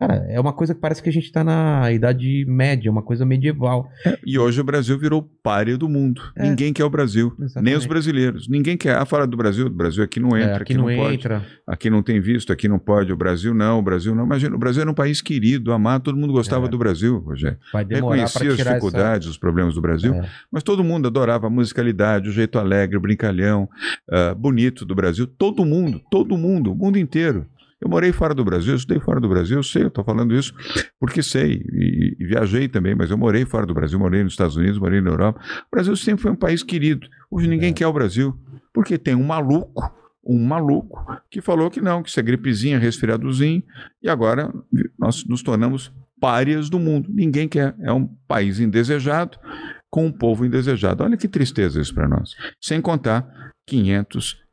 [0.07, 3.25] Cara, é uma coisa que parece que a gente tá na Idade Média, uma coisa
[3.25, 3.87] medieval.
[4.25, 6.21] E hoje o Brasil virou páreo do mundo.
[6.35, 6.43] É.
[6.43, 7.33] Ninguém quer o Brasil.
[7.39, 7.65] Exatamente.
[7.69, 8.47] Nem os brasileiros.
[8.47, 8.97] Ninguém quer.
[8.97, 11.15] Ah, fora do Brasil, o Brasil aqui não É, entra, aqui aqui, não, não, pode.
[11.15, 11.45] entra.
[11.67, 13.11] Aqui não tem visto, aqui não pode.
[13.11, 14.25] O Brasil não, o Brasil não.
[14.25, 16.69] Imagina, o Brasil era um país querido, amado, todo mundo gostava É.
[16.69, 17.57] do Brasil, Rogério.
[17.71, 20.25] Vai demorar Reconhecia as dificuldades, os problemas do Brasil, essa.
[20.25, 20.29] É.
[20.51, 23.67] mas todo mundo adorava a musicalidade, o jeito alegre, o brincalhão,
[24.09, 25.25] ah, bonito do Brasil.
[25.27, 27.45] Todo mundo, todo mundo, o mundo inteiro.
[27.83, 30.53] Eu morei fora do Brasil, estudei fora do Brasil, eu sei, eu estou falando isso
[30.99, 34.55] porque sei, e, e viajei também, mas eu morei fora do Brasil, morei nos Estados
[34.55, 35.41] Unidos, morei na Europa.
[35.67, 37.07] O Brasil sempre foi um país querido.
[37.29, 37.73] Hoje ninguém É.
[37.73, 38.33] quer o Brasil,
[38.73, 39.91] porque tem um maluco,
[40.25, 43.61] um maluco, que falou que não, que isso é gripezinha, resfriadozinho,
[44.01, 44.53] e agora
[44.97, 45.91] nós nos tornamos
[46.21, 47.09] párias do mundo.
[47.13, 47.75] Ninguém quer.
[47.81, 49.37] É um país indesejado
[49.89, 51.03] com um povo indesejado.
[51.03, 52.29] Olha que tristeza isso para nós.
[52.61, 53.27] Sem contar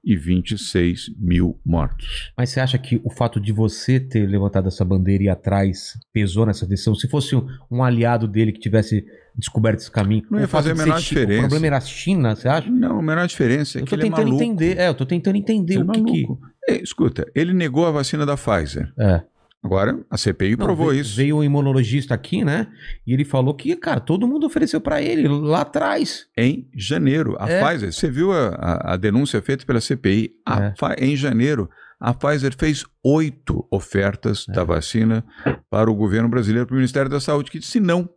[0.05, 2.33] 526 mil mortos.
[2.37, 5.99] Mas você acha que o fato de você ter levantado essa bandeira e ir atrás
[6.13, 6.95] pesou nessa decisão?
[6.95, 7.37] Se fosse
[7.71, 9.05] um, aliado dele que tivesse
[9.37, 11.39] descoberto esse caminho, Não ia fazer a menor diferença.
[11.39, 12.71] O problema era a China, você acha?
[12.71, 14.43] Não, a menor diferença é eu que ele é tentando maluco.
[14.43, 14.79] entender.
[14.79, 16.23] É, eu tô tentando entender Ele é o que que.
[16.23, 16.41] maluco.
[16.69, 18.93] É, escuta, ele negou a vacina da Pfizer.
[18.99, 19.23] É.
[19.63, 21.15] Agora, a CPI Não, provou veio, isso.
[21.17, 22.67] Veio um imunologista aqui, né?
[23.07, 26.27] E ele falou que, cara, todo mundo ofereceu pra ele lá atrás.
[26.37, 27.37] em janeiro.
[27.39, 27.63] A É.
[27.63, 30.31] Pfizer, você viu a, a- a denúncia feita pela CPI?
[30.47, 30.75] A É.
[31.05, 31.69] Em janeiro,
[32.01, 34.53] a Pfizer fez oito ofertas É.
[34.53, 35.23] da vacina
[35.69, 38.09] para o governo brasileiro, para o Ministério da Saúde, que disse não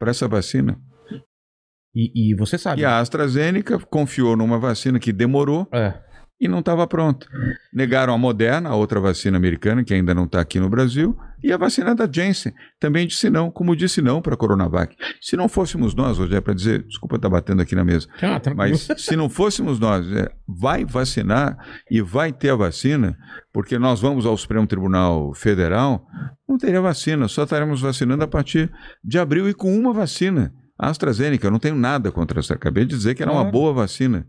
[0.00, 0.76] para essa vacina.
[1.94, 2.80] E, e você sabe.
[2.80, 5.94] E a AstraZeneca confiou numa vacina que demorou É.
[6.42, 7.26] e não estava pronta.
[7.72, 11.52] Negaram a Moderna, a outra vacina americana, que ainda não está aqui no Brasil, E
[11.52, 14.94] a vacina da Janssen também disse não, como disse não para a Coronavac.
[15.20, 18.38] Se não fôssemos nós, hoje é para dizer, desculpa estar batendo aqui na mesa, Ah,
[18.38, 18.70] tranquilo.
[18.70, 21.56] mas se não fôssemos nós, é, vai vacinar
[21.90, 23.16] e vai ter a vacina,
[23.52, 26.06] porque nós vamos ao Supremo Tribunal Federal,
[26.48, 28.70] não teria vacina, só estaremos vacinando a partir
[29.02, 30.52] de abril e com uma vacina.
[30.78, 32.54] A AstraZeneca, eu não tenho nada contra essa.
[32.54, 34.26] Acabei de dizer que era uma boa vacina,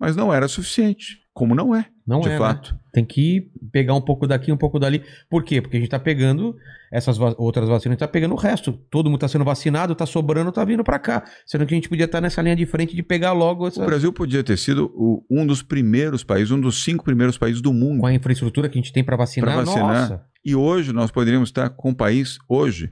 [0.00, 2.38] mas não era suficiente, como não é, Não de é, né?
[2.38, 2.76] fato.
[2.92, 5.02] Tem que pegar um pouco daqui, um pouco dali.
[5.30, 5.62] Por quê?
[5.62, 6.54] Porque a gente tá pegando
[6.92, 8.72] essas va- outras vacinas, a gente tá pegando o resto.
[8.90, 11.24] Todo mundo tá sendo vacinado, tá sobrando, tá vindo pra cá.
[11.46, 13.82] Sendo que a gente podia estar nessa linha de frente de pegar logo essa...
[13.82, 17.62] O Brasil podia ter sido o- um dos primeiros países, um dos cinco primeiros países
[17.62, 19.54] do mundo com a infraestrutura que a gente tem pra vacinar.
[19.54, 20.10] Pra vacinar.
[20.10, 20.24] Nossa.
[20.44, 22.90] E hoje nós poderíamos estar com o país, hoje,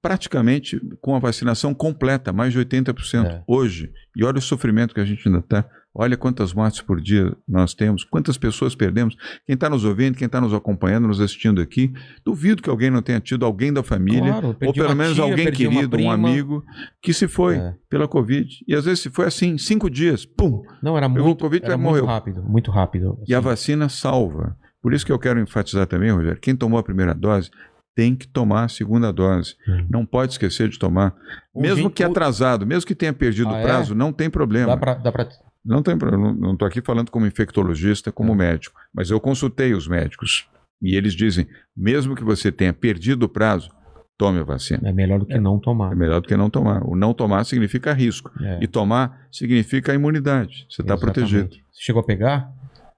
[0.00, 3.42] praticamente com a vacinação completa, mais de 80% É.
[3.46, 3.90] hoje.
[4.16, 5.64] E olha o sofrimento que a gente ainda está.
[5.92, 9.16] Olha quantas mortes por dia nós temos, quantas pessoas perdemos.
[9.44, 11.92] Quem está nos ouvindo, quem está nos acompanhando, nos assistindo aqui,
[12.24, 15.50] duvido que alguém não tenha tido alguém da família, Claro, ou pelo menos tia, alguém
[15.50, 16.64] querido, um amigo,
[17.02, 17.74] que se foi É.
[17.88, 18.48] pela Covid.
[18.68, 22.04] E às vezes se foi assim, cinco dias, pum, Não, era muito, Covid, era muito
[22.06, 23.18] rápido, muito rápido.
[23.26, 23.48] e a assim.
[23.48, 24.56] vacina salva.
[24.80, 27.50] Por isso que eu quero enfatizar também, Rogério, quem tomou a primeira dose
[27.96, 29.56] tem que tomar a segunda dose.
[29.68, 29.86] Hum.
[29.90, 31.14] Não pode esquecer de tomar.
[31.52, 33.62] O mesmo gente- que atrasado, mesmo que tenha perdido Ah, o é?
[33.64, 34.68] prazo, não tem problema.
[34.76, 35.28] Dá pra...
[35.64, 36.32] Não tem problema.
[36.32, 38.36] Não estou aqui falando como infectologista, como Hum.
[38.36, 40.48] médico, mas eu consultei os médicos
[40.82, 41.46] e eles dizem,
[41.76, 43.70] mesmo que você tenha perdido o prazo,
[44.16, 44.88] tome a vacina.
[44.88, 45.92] É melhor do que não tomar.
[45.92, 46.82] É melhor do que não tomar.
[46.86, 48.30] O não tomar significa risco.
[48.42, 50.66] É, E tomar significa imunidade.
[50.70, 51.48] Você está protegido.
[51.50, 52.50] Você chegou a pegar?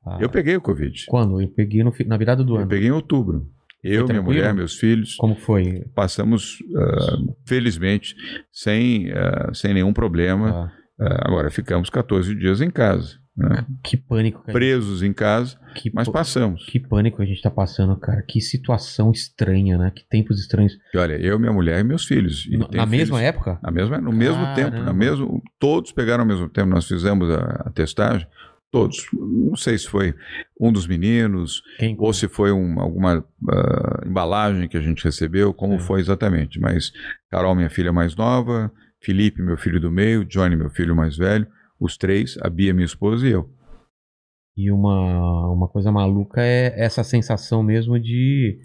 [0.05, 1.07] Ah, Eu peguei o Covid.
[1.07, 1.40] Quando?
[1.40, 2.68] Eu peguei no na virada do Eu ano.
[2.68, 3.46] peguei em outubro.
[3.85, 5.16] Eu, minha mulher, meus filhos.
[5.16, 5.85] Como foi?
[5.94, 8.14] passamos, ah, felizmente,
[8.53, 10.51] sem, ah, sem nenhum problema.
[10.51, 10.72] Ah,
[11.23, 13.65] agora, ficamos 14 dias em casa, né?
[13.83, 14.53] que pânico, cara.
[14.53, 16.65] presos em casa, Que, mas passamos.
[16.67, 18.23] que pânico a gente tá passando, cara.
[18.23, 19.91] Que situação estranha, né?
[19.95, 20.75] Que tempos estranhos.
[20.95, 22.47] E olha, eu, minha mulher e meus filhos.
[22.47, 23.59] E na mesma filhos- época?
[23.62, 24.55] Na mesma, no mesmo Caramba.
[24.55, 26.69] tempo, na mesmo, todos pegaram ao mesmo tempo.
[26.69, 28.27] Nós fizemos a, a testagem,
[28.71, 29.07] todos.
[29.12, 30.15] Não sei se foi
[30.61, 31.97] um dos meninos, Quem?
[31.99, 35.87] ou se foi um- alguma ah, embalagem que a gente recebeu, como Sim.
[35.87, 36.61] foi exatamente.
[36.61, 36.93] Mas
[37.31, 38.71] Carol, minha filha mais nova,
[39.03, 41.47] Felipe, meu filho do meio, Johnny, meu filho mais velho,
[41.81, 43.51] os três, a Bia, minha esposa e eu.
[44.57, 48.61] E uma, uma coisa maluca é essa sensação mesmo de,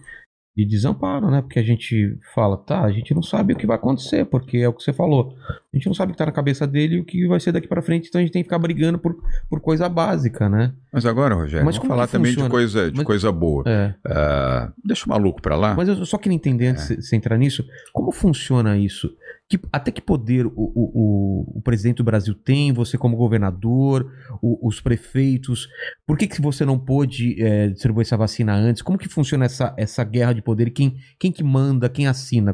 [0.56, 1.42] de desamparo, né?
[1.42, 4.68] Porque a gente fala, tá, a gente não sabe o que vai acontecer, porque é
[4.68, 5.34] o que você falou.
[5.74, 7.54] A gente não sabe o que tá na cabeça dele e o que vai ser
[7.54, 9.16] daqui pra frente, então a gente tem que ficar brigando por,
[9.50, 10.74] por coisa básica, né?
[10.92, 13.64] Mas agora, Rogério, Mas vamos falar também de coisa, de Mas- coisa boa.
[13.66, 13.96] É.
[14.06, 15.74] Ah, deixa o maluco pra lá.
[15.74, 16.96] Mas eu só queria entender, antes É.
[16.98, 19.10] de você entrar nisso, como funciona isso?
[19.50, 24.68] Que- até que poder o, o, o, presidente do Brasil tem, você como governador, o-
[24.68, 25.70] os prefeitos?
[26.06, 28.82] Por que, que você não pôde é, distribuir essa vacina antes?
[28.82, 30.72] Como que funciona essa, essa guerra de poder?
[30.72, 32.54] Quem, quem que manda, quem assina?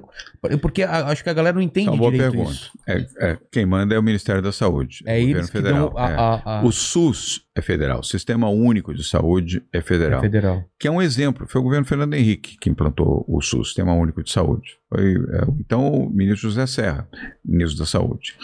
[0.62, 2.52] Porque a- acho que a galera não entende é uma boa direito pergunta.
[2.52, 2.72] isso.
[2.88, 5.04] É, é, quem manda é o Ministério da Saúde.
[5.08, 5.94] É o governo federal.
[5.98, 6.10] a...
[6.12, 6.16] é.
[6.16, 10.20] a- a- O SUS é federal, o Sistema Único de Saúde é federal.
[10.20, 10.66] é federal.
[10.80, 11.48] que é um exemplo.
[11.48, 14.78] Foi o governo Fernando Henrique que implantou o SUS, Sistema Único de Saúde.
[14.90, 17.08] Foi, é, então, o ministro José Serra,
[17.46, 18.36] ministro da Saúde.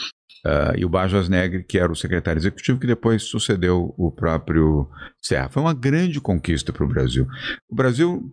[0.45, 4.87] Ah, e o Bajas Negri, que era o secretário executivo, que depois sucedeu o próprio
[5.21, 5.49] Serra.
[5.49, 7.27] Foi uma grande conquista para o Brasil.
[7.69, 8.31] O Brasil,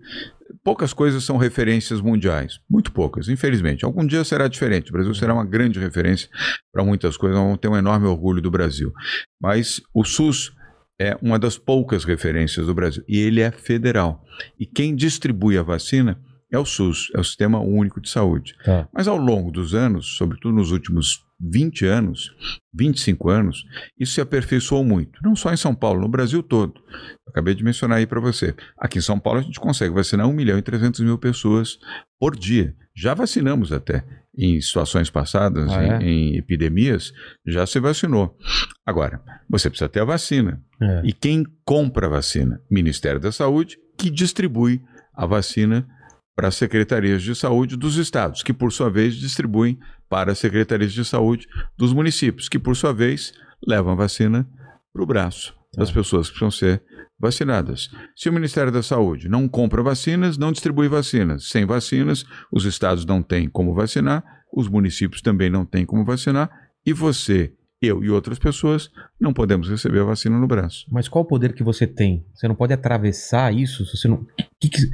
[0.62, 2.60] poucas coisas são referências mundiais.
[2.70, 3.84] Muito poucas, infelizmente.
[3.84, 4.90] Algum dia será diferente.
[4.90, 6.28] O Brasil será uma grande referência
[6.72, 7.38] para muitas coisas.
[7.38, 8.92] Vamos ter um enorme orgulho do Brasil.
[9.40, 10.54] Mas o SUS
[10.98, 13.04] é uma das poucas referências do Brasil.
[13.06, 14.24] E ele é federal.
[14.58, 18.54] E quem distribui a vacina é o SUS, é o Sistema Único de Saúde.
[18.64, 18.88] Tá.
[18.92, 22.30] Mas ao longo dos anos, sobretudo nos últimos 20 anos,
[22.72, 23.64] 25 anos,
[23.98, 25.20] isso se aperfeiçoou muito.
[25.22, 26.74] Não só em São Paulo, no Brasil todo.
[26.90, 28.54] Eu acabei de mencionar aí para você.
[28.78, 31.78] Aqui em São Paulo a gente consegue vacinar 1 milhão e 300 mil pessoas
[32.18, 32.74] por dia.
[32.96, 34.04] Já vacinamos até.
[34.38, 36.10] Em situações passadas, Ah, em, é?
[36.10, 37.12] em epidemias,
[37.46, 38.36] já se vacinou.
[38.84, 40.60] Agora, você precisa ter a vacina.
[40.80, 41.02] É.
[41.04, 42.60] E quem compra a vacina?
[42.70, 44.82] Ministério da Saúde, que distribui
[45.14, 45.86] a vacina
[46.34, 49.78] para as secretarias de saúde dos estados, que por sua vez distribuem
[50.08, 51.46] para as secretarias de saúde
[51.78, 53.32] dos municípios, que por sua vez
[53.66, 54.46] levam a vacina
[54.92, 55.94] para o braço das Tá.
[55.94, 56.82] pessoas que precisam ser
[57.18, 57.88] vacinadas.
[58.14, 61.48] Se o Ministério da Saúde não compra vacinas, não distribui vacinas.
[61.48, 66.50] Sem vacinas, os estados não têm como vacinar, os municípios também não têm como vacinar,
[66.84, 67.52] e você,
[67.82, 70.86] eu e outras pessoas não podemos receber a vacina no braço.
[70.90, 72.24] Mas qual o poder que você tem?
[72.34, 73.84] Você não pode atravessar isso?
[73.86, 74.24] Você não...
[74.60, 74.88] que que-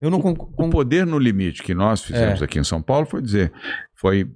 [0.00, 0.20] Eu não...
[0.20, 2.44] con- O con- poder no limite que nós fizemos É.
[2.44, 3.52] aqui em São Paulo foi dizer,
[3.94, 4.30] foi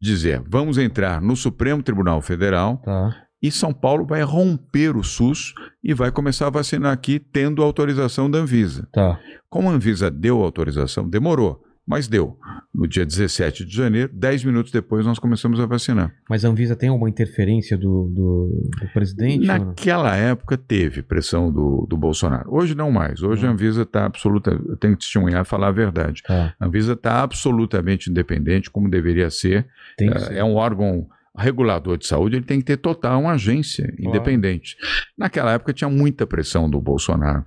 [0.00, 3.24] dizer, vamos entrar no Supremo Tribunal Federal Tá.
[3.42, 8.30] E São Paulo vai romper o SUS e vai começar a vacinar aqui tendo autorização
[8.30, 8.88] da Anvisa.
[8.92, 9.18] Tá.
[9.48, 11.62] Como a Anvisa deu autorização, demorou.
[11.90, 12.36] Mas deu.
[12.74, 16.12] No dia 17 de janeiro, 10 minutos depois, nós começamos a vacinar.
[16.28, 19.46] Mas a Anvisa tem alguma interferência do, do, do presidente?
[19.46, 22.44] Naquela época teve pressão do, do Bolsonaro.
[22.54, 23.22] Hoje não mais.
[23.22, 24.50] Hoje a Anvisa está absoluta.
[24.50, 26.22] Eu tenho que testemunhar e falar a verdade.
[26.26, 29.66] Tá, A Anvisa está absolutamente independente, como deveria ser.
[29.96, 30.34] tem que É, ser.
[30.36, 31.06] é um órgão
[31.38, 34.76] regulador de saúde, ele tem que ter total uma agência independente.
[35.16, 37.44] Naquela época tinha muita pressão do Bolsonaro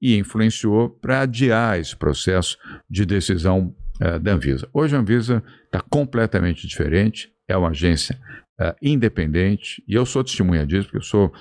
[0.00, 2.58] e influenciou para adiar esse processo
[2.90, 4.68] de decisão eh, da Anvisa.
[4.72, 8.18] Hoje a Anvisa está completamente diferente, é uma agência
[8.60, 11.32] eh, independente e eu sou testemunha disso, porque eu sou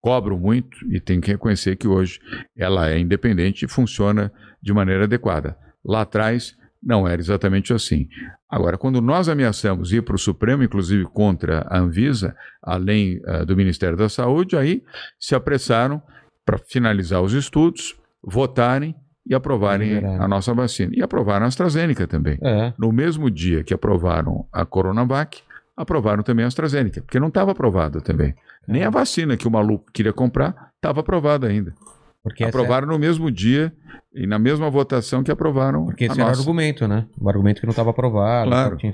[0.00, 2.20] cobro muito e tenho que reconhecer que hoje
[2.56, 5.56] ela é independente e funciona de maneira adequada.
[5.84, 8.08] Lá atrás não era exatamente assim.
[8.48, 13.56] Agora, quando nós ameaçamos ir para o Supremo, inclusive contra a Anvisa, além eh, do
[13.56, 14.82] Ministério da Saúde, aí
[15.18, 16.02] se apressaram
[16.44, 18.94] para finalizar os estudos, votarem
[19.26, 20.92] e aprovarem a nossa vacina.
[20.94, 22.38] E aprovaram a AstraZeneca também.
[22.42, 25.42] É, No mesmo dia que aprovaram a Coronavac,
[25.76, 28.34] aprovaram também a AstraZeneca, porque não estava aprovada também.
[28.66, 31.74] Nem a vacina que o maluco queria comprar estava aprovada ainda.
[32.22, 33.72] Porque é- aprovaram no mesmo dia
[34.14, 36.40] e na mesma votação que aprovaram porque esse era o nossa.
[36.40, 37.06] argumento, né?
[37.20, 38.50] O argumento que não estava aprovado.
[38.50, 38.76] Claro.
[38.76, 38.92] tinha-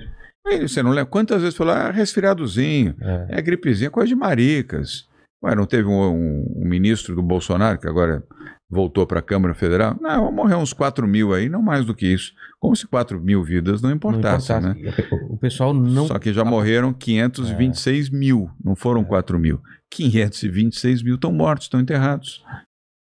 [0.63, 1.07] Você não lembra?
[1.07, 3.39] Quantas vezes falou, ah, resfriadozinho, É.
[3.39, 5.09] é gripezinha, coisa de maricas.
[5.43, 8.23] Ué, não teve um, um- um ministro do Bolsonaro que agora
[8.71, 9.97] voltou para a Câmara Federal?
[10.01, 12.33] Não, vão morrer uns 4 mil aí, não mais do que isso.
[12.61, 14.75] Como se 4 mil vidas não Não importassem, né?
[14.79, 15.15] importasse.
[15.29, 16.07] O pessoal não.
[16.07, 19.61] Só que já morreram 526 mil, não foram 4 mil.
[19.91, 22.43] 526 mil estão mortos, estão enterrados.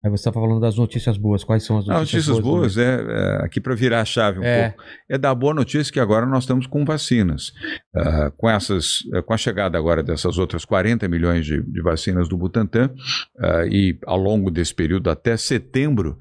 [0.08, 1.44] Você estava falando das notícias boas.
[1.44, 4.44] Quais são as As notícias, notícias boas, é, é, aqui para virar a chave um
[4.44, 4.70] É.
[4.70, 7.52] pouco, é da boa notícia que agora nós estamos com vacinas.
[7.94, 12.28] Ah, com, essas, eh, com a chegada agora dessas outras 40 milhões de, de vacinas
[12.28, 12.90] do Butantan,
[13.38, 16.18] ah, e ao longo desse período até setembro,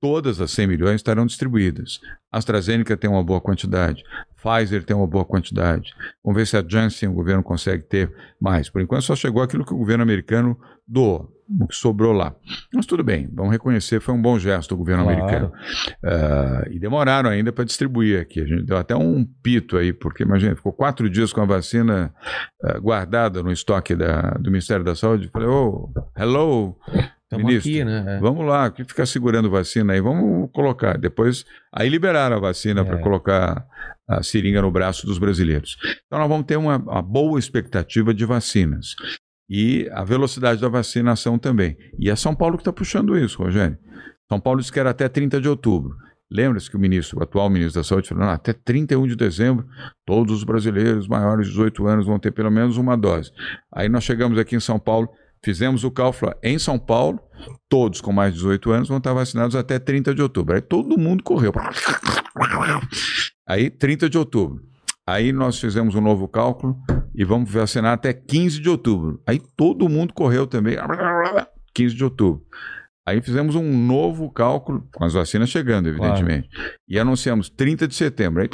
[0.00, 1.98] todas as 100 milhões estarão distribuídas.
[2.30, 4.02] A AstraZeneca tem uma boa quantidade,
[4.36, 5.94] Pfizer tem uma boa quantidade.
[6.22, 8.68] Vamos ver se a Janssen o governo consegue ter mais.
[8.68, 12.34] Por enquanto só chegou aquilo que o governo americano doou, o que sobrou lá.
[12.72, 15.18] Mas tudo bem, vamos reconhecer, foi um bom gesto do governo Claro.
[15.20, 15.52] americano.
[16.04, 18.40] Ah, e demoraram ainda para distribuir aqui.
[18.40, 22.14] A gente deu até um pito aí, porque imagina, ficou quatro dias com a vacina
[22.62, 25.28] ah, guardada no estoque da- do Ministério da Saúde.
[25.32, 26.76] Falei, oh, hello,
[27.24, 27.70] Estamos ministro.
[27.72, 28.04] aqui, né?
[28.16, 28.20] É.
[28.20, 30.96] Vamos lá, que fica segurando vacina aí, vamos colocar.
[30.98, 32.84] Depois, aí liberaram a vacina É.
[32.84, 33.66] para colocar
[34.06, 35.76] a seringa no braço dos brasileiros.
[36.06, 38.94] Então, nós vamos ter uma, uma boa expectativa de vacinas.
[39.48, 41.76] E a velocidade da vacinação também.
[41.98, 43.78] E é São Paulo que está puxando isso, Rogério.
[44.28, 45.96] São Paulo disse que era até 30 de outubro.
[46.30, 49.66] Lembra-se que o ministro, o atual ministro da Saúde, falou: "Não, até 31 de dezembro,
[50.04, 53.30] todos os brasileiros maiores de 18 anos vão ter pelo menos uma dose.
[53.72, 55.08] Aí nós chegamos aqui em São Paulo,
[55.44, 57.20] fizemos o cálculo: em São Paulo,
[57.68, 60.54] todos com mais de 18 anos vão estar vacinados até 30 de outubro.
[60.54, 61.52] Aí todo mundo correu.
[63.46, 64.62] Aí, 30 de outubro.
[65.06, 66.78] Aí nós fizemos um novo cálculo
[67.14, 69.20] e vamos vacinar até 15 de outubro.
[69.26, 70.76] Aí todo mundo correu também.
[71.74, 72.42] 15 de outubro.
[73.06, 76.48] Aí fizemos um novo cálculo, com as vacinas chegando, evidentemente.
[76.88, 78.40] E anunciamos 30 de setembro.
[78.42, 78.48] Aí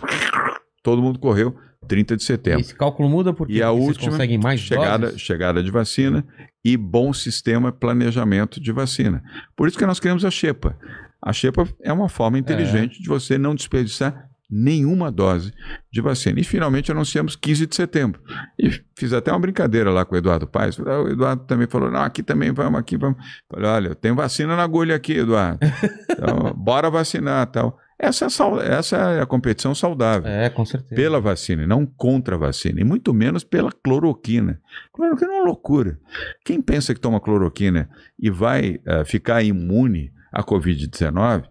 [0.83, 2.61] todo mundo correu 30 de setembro.
[2.61, 5.21] Esse cálculo muda porque E a vocês última, conseguem mais chegada, doses?
[5.21, 6.27] chegada de vacina
[6.65, 9.23] e bom sistema planejamento de vacina.
[9.55, 10.77] Por isso que nós criamos a Xepa.
[11.23, 15.53] A Xepa é uma forma inteligente de você não desperdiçar nenhuma dose
[15.93, 16.41] de vacina.
[16.41, 18.21] E finalmente anunciamos 15 de setembro.
[18.59, 20.79] E fiz até uma brincadeira lá com o Eduardo Paes.
[20.81, 23.19] Ah, O Eduardo também falou: não, aqui também vamos, aqui vamos.
[23.51, 25.59] Falei, olha, eu tenho vacina na agulha aqui, Eduardo.
[26.11, 27.79] Então, bora vacinar tal.
[28.03, 30.95] Essa é, essa é a competição saudável É, com certeza.
[30.95, 34.59] pela vacina, não contra a vacina, e muito menos pela cloroquina.
[34.91, 35.99] Cloroquina é uma loucura.
[36.43, 41.45] Quem pensa que toma cloroquina e vai eh, ficar imune à Covid-19,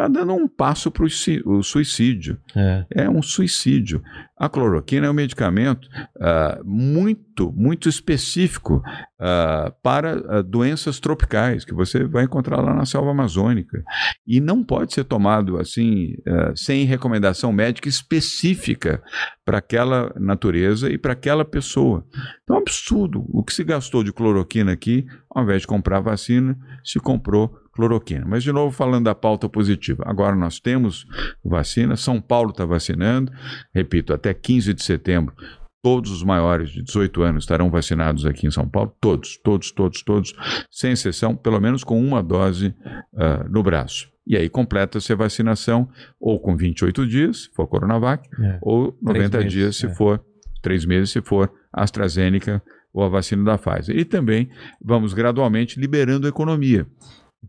[0.00, 2.38] está dando um passo para o suicídio.
[2.56, 2.86] É.
[2.90, 4.02] É um suicídio.
[4.36, 5.86] A cloroquina é um medicamento
[6.18, 8.82] ah, muito, muito específico
[9.20, 13.84] ah, para ah, doenças tropicais que você vai encontrar lá na selva amazônica.
[14.26, 16.14] E não pode ser tomado assim,
[16.54, 19.02] sem recomendação médica específica
[19.44, 22.06] para aquela natureza e para aquela pessoa.
[22.42, 23.26] Então é um absurdo.
[23.28, 28.24] O que se gastou de cloroquina aqui, ao invés de comprar vacina, se comprou cloroquina.
[28.26, 30.02] Mas, de novo, falando da pauta positiva.
[30.06, 31.06] Agora nós temos
[31.44, 33.32] vacina, São Paulo está vacinando,
[33.74, 35.34] repito, até 15 de setembro.
[35.82, 40.02] Todos os maiores de 18 anos estarão vacinados aqui em São Paulo, todos, todos, todos,
[40.02, 40.34] todos,
[40.70, 42.74] sem exceção, pelo menos com uma dose
[43.16, 44.10] ah, no braço.
[44.26, 45.88] E aí completa-se a vacinação
[46.20, 48.58] ou com 28 dias, se for Coronavac, É.
[48.60, 49.94] ou 90 meses, dias, se é.
[49.94, 50.22] for
[50.60, 53.96] três meses, se for AstraZeneca ou a vacina da Pfizer.
[53.96, 54.50] E também
[54.84, 56.86] vamos gradualmente liberando a economia.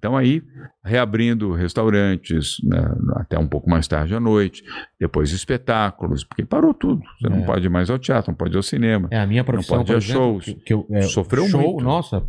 [0.01, 0.41] Então aí,
[0.83, 2.83] reabrindo restaurantes né,
[3.17, 4.63] até um pouco mais tarde à noite,
[4.99, 7.03] depois espetáculos, porque parou tudo.
[7.19, 7.45] Você não É.
[7.45, 9.07] pode ir mais ao teatro, não pode ir ao cinema.
[9.11, 10.43] É a minha profissão, pode ir a shows.
[10.45, 11.83] que, que eu, é, Sofreu show, muito.
[11.83, 12.23] Nossa,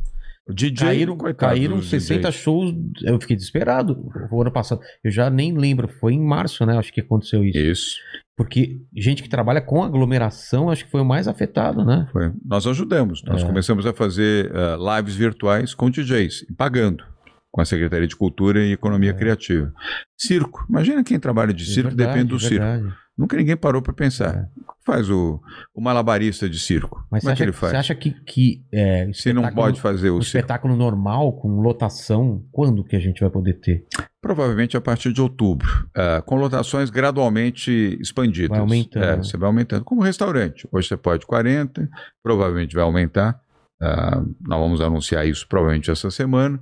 [0.51, 2.35] DJ, caíram, coitado caíram dos 60 DJs.
[2.35, 3.97] shows, eu fiquei desesperado
[4.31, 4.83] o ano passado.
[5.03, 6.77] Eu já nem lembro, foi em março, né?
[6.77, 7.59] Acho que aconteceu isso.
[7.59, 7.97] Isso.
[8.37, 12.09] Porque gente que trabalha com aglomeração, acho que foi o mais afetado, né?
[12.13, 12.33] Foi.
[12.45, 13.23] Nós ajudamos.
[13.25, 13.47] Nós É.
[13.47, 17.05] começamos a fazer eh, lives virtuais com DJs, pagando,
[17.53, 19.15] com a Secretaria de Cultura e Economia É.
[19.15, 19.73] Criativa.
[20.19, 20.65] Circo.
[20.69, 22.65] Imagina quem trabalha de circo, É verdade, depende do é circo.
[22.65, 22.95] verdade.
[23.17, 24.35] Nunca ninguém parou para pensar.
[24.35, 24.49] É.
[24.63, 25.39] O que faz o,
[25.75, 27.07] o malabarista de circo?
[27.11, 27.73] Mas Como é que ele faz?
[27.73, 30.39] você acha que, que é, Se não pode fazer um o circo?
[30.39, 33.85] espetáculo normal, com lotação, quando que a gente vai poder ter?
[34.21, 38.49] Provavelmente a partir de outubro, ah, com lotações gradualmente expandidas.
[38.51, 39.05] Vai aumentando.
[39.05, 39.85] É, você vai aumentando.
[39.85, 40.67] Como restaurante.
[40.73, 41.87] Hoje você pode 40,
[42.23, 43.39] provavelmente vai aumentar.
[43.83, 46.61] Ah, nós vamos anunciar isso provavelmente essa semana,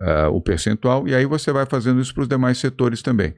[0.00, 3.34] ah, o percentual, e aí você vai fazendo isso para os demais setores também.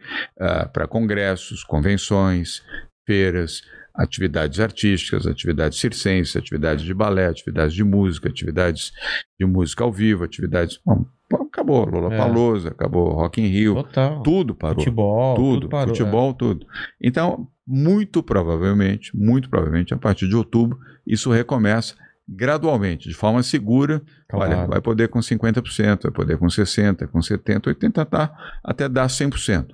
[0.73, 2.63] para congressos, convenções,
[3.07, 3.61] feiras,
[3.95, 8.93] atividades artísticas, atividades circenses, atividades de balé, atividades de música, atividades
[9.39, 10.79] de música ao vivo, atividades.
[10.87, 11.05] Bom,
[11.53, 12.17] acabou Lola É.
[12.17, 14.23] Palosa, acabou Rock in Rio, Total.
[14.23, 14.77] tudo parou.
[14.77, 16.67] Futebol, tudo, tudo parou, futebol, tudo.
[17.03, 21.95] Então, muito provavelmente, muito provavelmente, a partir de outubro, isso recomeça
[22.29, 24.03] gradualmente, de forma segura.
[24.29, 24.53] Claro.
[24.53, 28.31] Olha, vai poder com 50%, vai poder com 60%, com 70%, 80%, tá,
[28.63, 29.67] até dar 100%.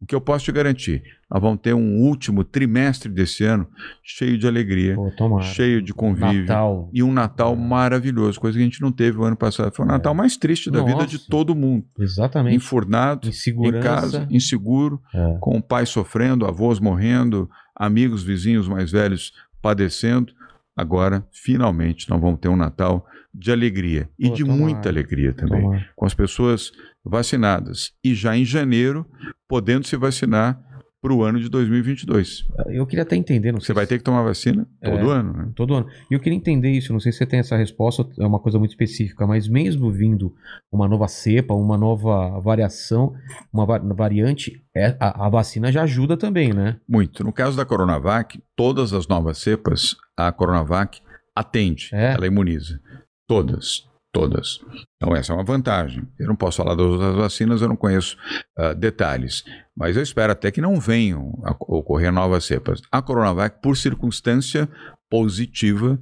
[0.00, 3.66] O que eu posso te garantir, nós vamos ter um último trimestre desse ano
[4.02, 6.42] cheio de alegria, Pô, cheio de convívio.
[6.42, 6.90] Natal.
[6.92, 9.74] E um Natal maravilhoso, coisa que a gente não teve o ano passado.
[9.74, 11.18] Foi o Natal mais triste da vida de É.
[11.18, 11.30] Nossa.
[11.30, 11.86] todo mundo.
[11.98, 12.54] Exatamente.
[12.56, 15.38] Enfurnado, em casa, inseguro, É.
[15.40, 20.34] com o pai sofrendo, avós morrendo, amigos, vizinhos mais velhos padecendo.
[20.76, 24.60] Agora, finalmente, nós vamos ter um Natal de alegria e Pô, de tomara.
[24.60, 25.86] muita alegria também, Tomara.
[25.96, 26.70] com as pessoas
[27.04, 29.06] vacinadas e já em janeiro
[29.48, 30.60] podendo se vacinar
[31.02, 32.46] para o ano de 2022.
[32.68, 35.14] Eu queria até entender, não sei Você vai ter que tomar vacina todo É.
[35.16, 35.52] ano, né?
[35.56, 35.88] todo ano.
[36.08, 38.56] E eu queria entender isso, não sei se você tem essa resposta, é uma coisa
[38.56, 40.32] muito específica, mas mesmo vindo
[40.70, 43.14] uma nova cepa, uma nova variação,
[43.52, 46.76] uma va- variante, é, a, a vacina já ajuda também, né?
[46.88, 47.24] Muito.
[47.24, 51.00] No caso da Coronavac, todas as novas cepas, a Coronavac
[51.34, 52.12] atende, É.
[52.14, 52.78] ela imuniza.
[53.26, 53.90] Todas.
[54.12, 54.60] Todas.
[54.96, 56.06] Então, essa é uma vantagem.
[56.18, 58.16] Eu não posso falar das outras vacinas, eu não conheço
[58.58, 59.42] ah, detalhes.
[59.74, 62.82] Mas eu espero até que não venham a ocorrer novas cepas.
[62.92, 64.68] A Coronavac, por circunstância
[65.10, 65.98] positiva,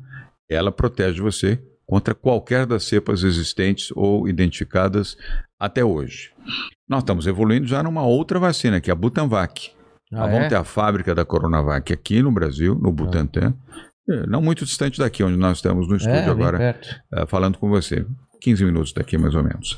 [0.48, 5.16] ela protege você contra qualquer das cepas existentes ou identificadas
[5.58, 6.32] até hoje.
[6.88, 9.72] Nós estamos evoluindo já numa outra vacina, que é a Butanvac.
[10.12, 10.48] Ah, Nós vamos é?
[10.48, 13.89] ter a fábrica da Coronavac aqui no Brasil, no Butantan, eh,
[14.28, 16.80] não muito distante daqui, onde nós estamos no estúdio É, agora,
[17.12, 18.04] eh, falando com você.
[18.40, 19.76] 15 minutos daqui, mais ou menos.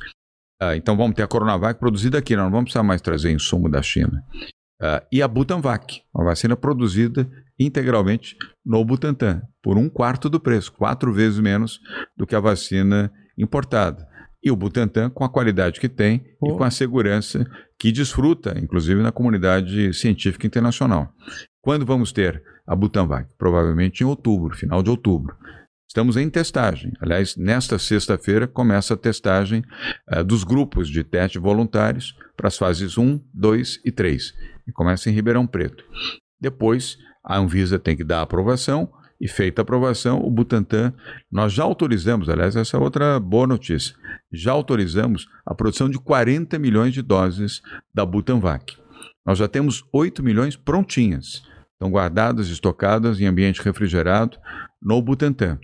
[0.60, 3.82] Ah, então vamos ter a Coronavac produzida aqui, não vamos precisar mais trazer insumo da
[3.82, 4.22] China.
[4.80, 10.72] Ah, e a Butanvac, uma vacina produzida integralmente no Butantan, por um quarto do preço,
[10.72, 11.80] quatro vezes menos
[12.16, 14.06] do que a vacina importada.
[14.42, 16.56] E o Butantan com a qualidade que tem e Pô.
[16.56, 17.44] com a segurança
[17.82, 21.12] que desfruta, inclusive na comunidade científica internacional.
[21.60, 23.28] Quando vamos ter a Butanvac?
[23.36, 25.36] Provavelmente em outubro, final de outubro.
[25.88, 26.92] Estamos em testagem.
[27.00, 29.64] Aliás, nesta sexta-feira começa a testagem
[30.08, 34.32] eh, dos grupos de teste voluntários para as fases 1, 2 e 3.
[34.68, 35.84] E começa em Ribeirão Preto.
[36.40, 38.92] Depois, a Anvisa tem que dar a aprovação
[39.22, 40.92] e feita a aprovação, o Butantan,
[41.30, 43.94] nós já autorizamos, aliás, essa é outra boa notícia,
[44.32, 47.62] já autorizamos a produção de 40 milhões de doses
[47.94, 48.76] da Butanvac.
[49.24, 54.36] Nós já temos 8 milhões prontinhas, estão guardadas, estocadas em ambiente refrigerado
[54.82, 55.56] no Butantan.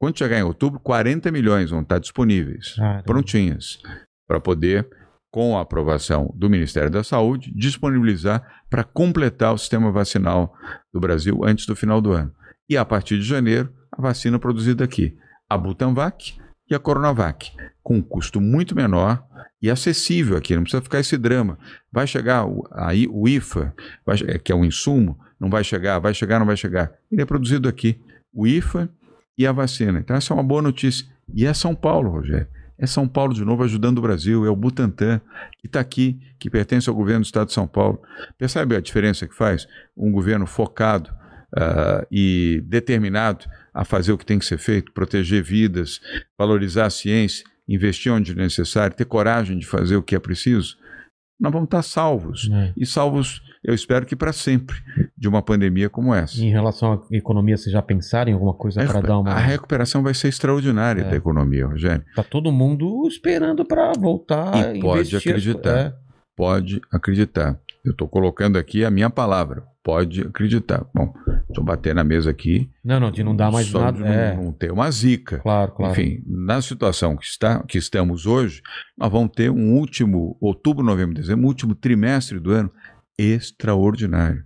[0.00, 3.02] Quando chegar em outubro, 40 milhões vão estar disponíveis, Caramba.
[3.02, 3.80] prontinhas,
[4.28, 4.88] para poder,
[5.32, 10.54] com a aprovação do Ministério da Saúde, disponibilizar para completar o sistema vacinal
[10.94, 12.32] do Brasil antes do final do ano.
[12.68, 15.16] E a partir de janeiro, a vacina produzida aqui,
[15.48, 16.34] a Butanvac
[16.70, 17.50] e a Coronavac,
[17.82, 19.24] com um custo muito menor
[19.60, 21.58] e acessível aqui, não precisa ficar esse drama.
[21.90, 23.74] Vai chegar o- aí o IFA,
[24.44, 26.92] que é um insumo, não vai chegar, vai chegar, não vai chegar.
[27.10, 27.98] Ele é produzido aqui,
[28.32, 28.88] o IFA
[29.36, 29.98] e a vacina.
[29.98, 31.06] Então essa é uma boa notícia.
[31.34, 32.46] E é São Paulo, Rogério.
[32.80, 35.20] É São Paulo de novo ajudando o Brasil, é o Butantan,
[35.58, 38.00] que está aqui, que pertence ao governo do Estado de São Paulo.
[38.36, 39.66] Percebe a diferença que faz?
[39.96, 41.10] Um governo focado
[41.56, 46.00] ah, e determinado a fazer o que tem que ser feito, proteger vidas,
[46.38, 50.76] valorizar a ciência, investir onde é necessário, ter coragem de fazer o que é preciso,
[51.40, 52.50] nós vamos estar salvos.
[52.52, 52.72] É.
[52.76, 54.76] E salvos, eu espero que para sempre.
[55.16, 56.40] de uma pandemia como essa.
[56.40, 59.30] Em relação à economia, vocês já pensaram em alguma coisa para dar uma.
[59.30, 61.10] A recuperação vai ser extraordinária É.
[61.10, 62.04] da economia, Rogério.
[62.16, 65.78] Tá todo mundo esperando para voltar E pode investir acreditar.
[65.78, 65.94] É.
[66.36, 67.58] Pode acreditar.
[67.84, 69.62] Eu estou colocando aqui a minha palavra.
[69.84, 70.84] Pode acreditar.
[70.94, 72.68] Bom, deixa eu bater na mesa aqui.
[72.84, 73.96] Não, não, de não dar mais nada.
[73.96, 75.38] de É, não, não ter uma zica.
[75.38, 75.92] claro, claro.
[75.92, 78.60] Enfim, na situação que, está, que estamos hoje,
[78.98, 82.70] nós vamos ter um último, outubro, novembro, dezembro, um último trimestre do ano
[83.18, 84.44] extraordinário.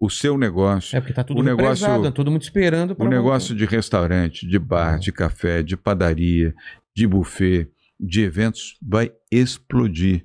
[0.00, 3.54] O seu negócio, É porque tá tudo o negócio- represado, todo mundo esperando o negócio
[3.54, 4.60] de restaurante, de É.
[4.60, 6.54] bar, de café, de padaria,
[6.96, 7.68] de buffet,
[7.98, 10.24] de eventos, vai explodir.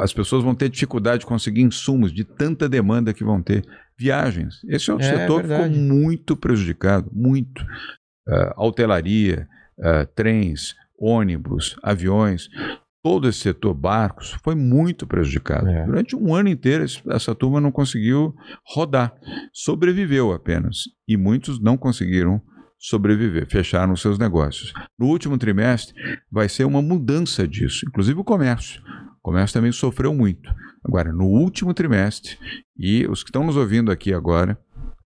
[0.00, 3.64] As pessoas vão ter dificuldade de conseguir insumos de tanta demanda que vão ter.
[3.96, 4.56] Viagens.
[4.68, 5.78] Esse outro É, setor ficou verdade.
[5.78, 7.64] muito prejudicado, muito.
[8.56, 9.46] Hotelaria,
[9.80, 12.48] ah, trens, ônibus, aviões,
[13.02, 15.68] todo esse setor, barcos, foi muito prejudicado.
[15.68, 15.84] É.
[15.84, 18.34] Durante um ano inteiro, essa turma não conseguiu
[18.74, 19.14] rodar.
[19.52, 20.84] Sobreviveu apenas.
[21.06, 22.40] E muitos não conseguiram
[22.78, 24.72] sobreviver, fecharam seus negócios.
[24.98, 25.94] No último trimestre,
[26.30, 28.82] vai ser uma mudança disso, inclusive o comércio.
[29.24, 30.52] O comércio também sofreu muito.
[30.84, 32.36] Agora, no último trimestre,
[32.78, 34.58] e os que estão nos ouvindo aqui agora,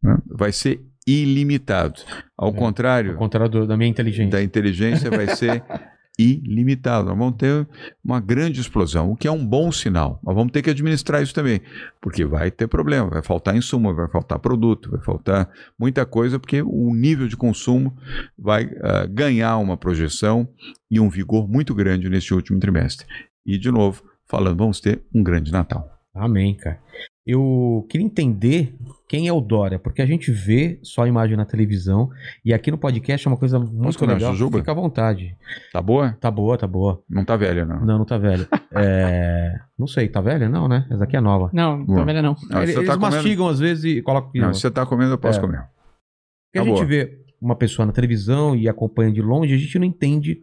[0.01, 2.01] né, vai ser ilimitado.
[2.35, 2.51] Ao É.
[2.53, 4.31] contrário Ao contrário da minha inteligência.
[4.31, 5.63] da inteligência, vai ser
[6.17, 7.09] ilimitado.
[7.09, 7.67] Nós vamos ter
[8.03, 10.19] uma grande explosão, o que é um bom sinal.
[10.23, 11.61] Nós vamos ter que administrar isso também,
[12.01, 15.47] porque vai ter problema, vai faltar insumo, vai faltar produto, vai faltar
[15.79, 17.95] muita coisa, porque o nível de consumo
[18.35, 20.49] vai ah, ganhar uma projeção
[20.89, 23.05] e um vigor muito grande neste último trimestre.
[23.45, 25.89] E, de novo, falando, vamos ter um grande Natal.
[26.15, 26.79] Amém, cara.
[27.25, 28.73] Eu queria entender
[29.07, 32.09] quem é o Dória, porque a gente vê só a imagem na televisão
[32.43, 34.31] e aqui no podcast é uma coisa muito uma legal.
[34.31, 34.57] jujuba?
[34.59, 35.35] Fica à vontade.
[35.71, 36.17] Tá boa?
[36.19, 37.03] Tá boa, tá boa.
[37.07, 37.85] Não tá velha, não.
[37.85, 38.47] Não, não tá velho.
[38.73, 40.49] É, Não sei, tá velha?
[40.49, 40.87] Não, né?
[40.89, 41.49] Essa aqui é nova.
[41.53, 41.99] Não, Boa.
[41.99, 42.35] tá velha não.
[42.49, 44.39] Não, Eles, você tá eles comendo- mastigam às vezes e colocam aqui.
[44.39, 45.41] Não, se você tá comendo, eu posso É.
[45.41, 45.59] comer.
[45.59, 46.85] Porque a Tá gente boa.
[46.85, 50.41] vê uma pessoa na televisão e acompanha de longe, a gente não entende,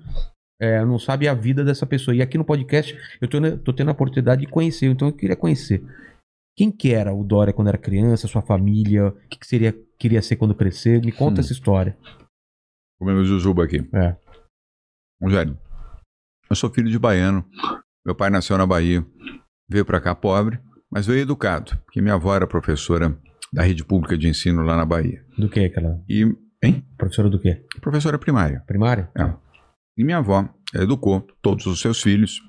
[0.60, 2.14] é, não sabe a vida dessa pessoa.
[2.14, 5.12] E aqui no podcast eu tô, ne- tô tendo a oportunidade de conhecer, então eu
[5.14, 5.82] queria conhecer.
[6.56, 10.22] Quem que era o Dória quando era criança, sua família, o que, que seria, queria
[10.22, 11.00] ser quando crescer?
[11.04, 11.44] Me conta Hum.
[11.44, 11.96] essa história.
[12.98, 13.78] Comendo jujuba aqui.
[13.92, 14.16] É.
[15.20, 15.58] Rogério,
[16.48, 17.44] eu sou filho de baiano.
[18.06, 19.04] Meu pai nasceu na Bahia.
[19.68, 23.18] Veio para cá pobre, mas veio educado, porque minha avó era professora
[23.52, 25.24] da rede pública de ensino lá na Bahia.
[25.38, 26.00] Do que aquela?
[26.08, 26.22] E,
[26.62, 26.84] hein?
[26.98, 27.64] Professora do quê?
[27.80, 28.62] Professora primária.
[28.66, 29.10] Primária?
[29.16, 29.34] É.
[29.96, 32.40] E minha avó educou todos os seus filhos,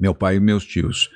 [0.00, 1.10] meu pai e meus tios.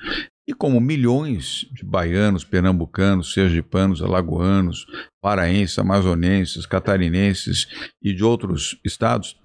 [0.47, 4.85] E como milhões de baianos, pernambucanos, sergipanos, alagoanos,
[5.21, 7.67] paraenses, amazonenses, catarinenses
[8.01, 9.35] e de outros estados,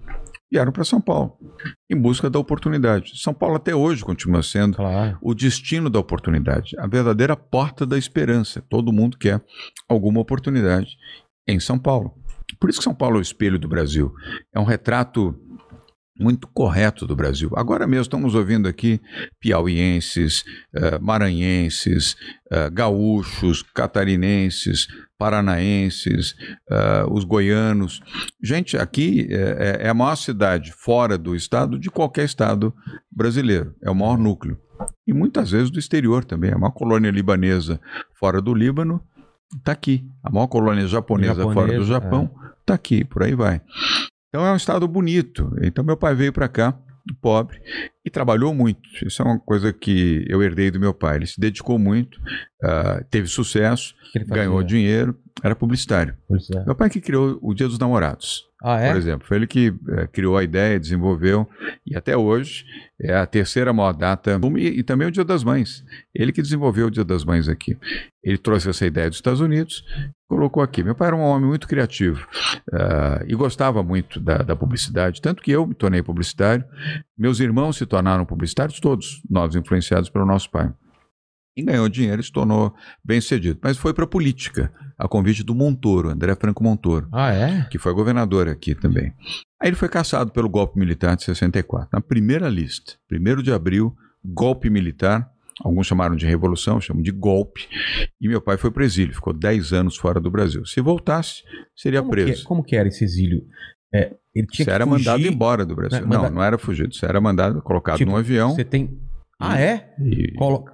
[0.49, 1.37] vieram para São Paulo
[1.91, 3.19] em busca da oportunidade.
[3.19, 5.17] São Paulo até hoje continua sendo Claro.
[5.21, 8.63] o destino da oportunidade, a verdadeira porta da esperança.
[8.69, 9.43] Todo mundo quer
[9.89, 10.95] alguma oportunidade
[11.45, 12.13] em São Paulo.
[12.61, 14.13] Por isso que São Paulo é o espelho do Brasil.
[14.53, 15.35] É um retrato
[16.19, 17.49] muito correto do Brasil.
[17.55, 19.01] Agora mesmo estamos ouvindo aqui
[19.39, 20.43] piauienses,
[20.73, 22.15] eh, maranhenses,
[22.51, 24.87] eh, gaúchos, catarinenses,
[25.17, 26.35] paranaenses,
[26.69, 27.99] eh, os goianos.
[28.41, 32.73] Gente, aqui é, é a maior cidade fora do estado de qualquer estado
[33.11, 33.75] brasileiro.
[33.81, 34.57] É o maior núcleo.
[35.07, 36.51] E muitas vezes do exterior também.
[36.51, 37.79] A maior colônia libanesa
[38.13, 39.01] fora do Líbano
[39.57, 40.05] está aqui.
[40.23, 42.29] A maior colônia japonesa, Japonesa, fora do Japão
[42.61, 43.03] está aqui.
[43.03, 43.61] Por aí vai.
[44.33, 45.55] Então é um estado bonito.
[45.61, 46.75] Então meu pai veio para cá,
[47.21, 47.61] pobre,
[48.03, 48.81] e trabalhou muito.
[49.05, 51.17] Isso é uma coisa que eu herdei do meu pai.
[51.17, 52.19] Ele se dedicou muito,
[52.63, 53.93] ah, teve sucesso,
[54.25, 56.15] ganhou dinheiro, era publicitário.
[56.55, 56.65] É.
[56.65, 58.89] Meu pai que criou o Dia dos Namorados, Ah, é?
[58.91, 59.27] por exemplo.
[59.27, 61.47] Foi ele que eh, criou a ideia, desenvolveu,
[61.85, 62.65] e até hoje
[62.99, 65.83] é a terceira maior data, e, e também o Dia das Mães.
[66.13, 67.77] Ele que desenvolveu o Dia das Mães aqui.
[68.23, 69.83] Ele trouxe essa ideia dos Estados Unidos,
[70.35, 70.83] colocou aqui.
[70.83, 72.27] Meu pai era um homem muito criativo
[72.71, 76.65] ah, e gostava muito da, da publicidade, tanto que eu me tornei publicitário.
[77.17, 80.71] Meus irmãos se tornaram publicitários, todos nós influenciados pelo nosso pai.
[81.55, 82.73] E ganhou dinheiro e se tornou
[83.05, 83.59] bem sucedido.
[83.61, 87.67] Mas foi para a política, a convite do Montoro, André Franco Montoro Ah, é?
[87.69, 89.13] que foi governador aqui também.
[89.61, 91.89] Aí ele foi caçado pelo golpe militar de 64.
[91.93, 95.29] Na primeira lista, 1 de abril, golpe militar,
[95.61, 97.67] alguns chamaram de revolução, chamam de golpe,
[98.19, 100.65] e meu pai foi para o exílio, ficou 10 anos fora do Brasil.
[100.65, 101.43] Se voltasse,
[101.75, 102.41] seria Como preso.
[102.41, 103.43] que, como que era esse exílio?
[103.93, 105.99] É, ele tinha Você era fugir, mandado embora do Brasil.
[106.01, 106.93] Né, Não, manda- não era fugido.
[106.95, 108.55] Você era mandado, colocado Tipo, num avião.
[108.55, 108.97] Você tem.
[109.39, 109.93] Ah, é?
[109.99, 110.65] E Colo...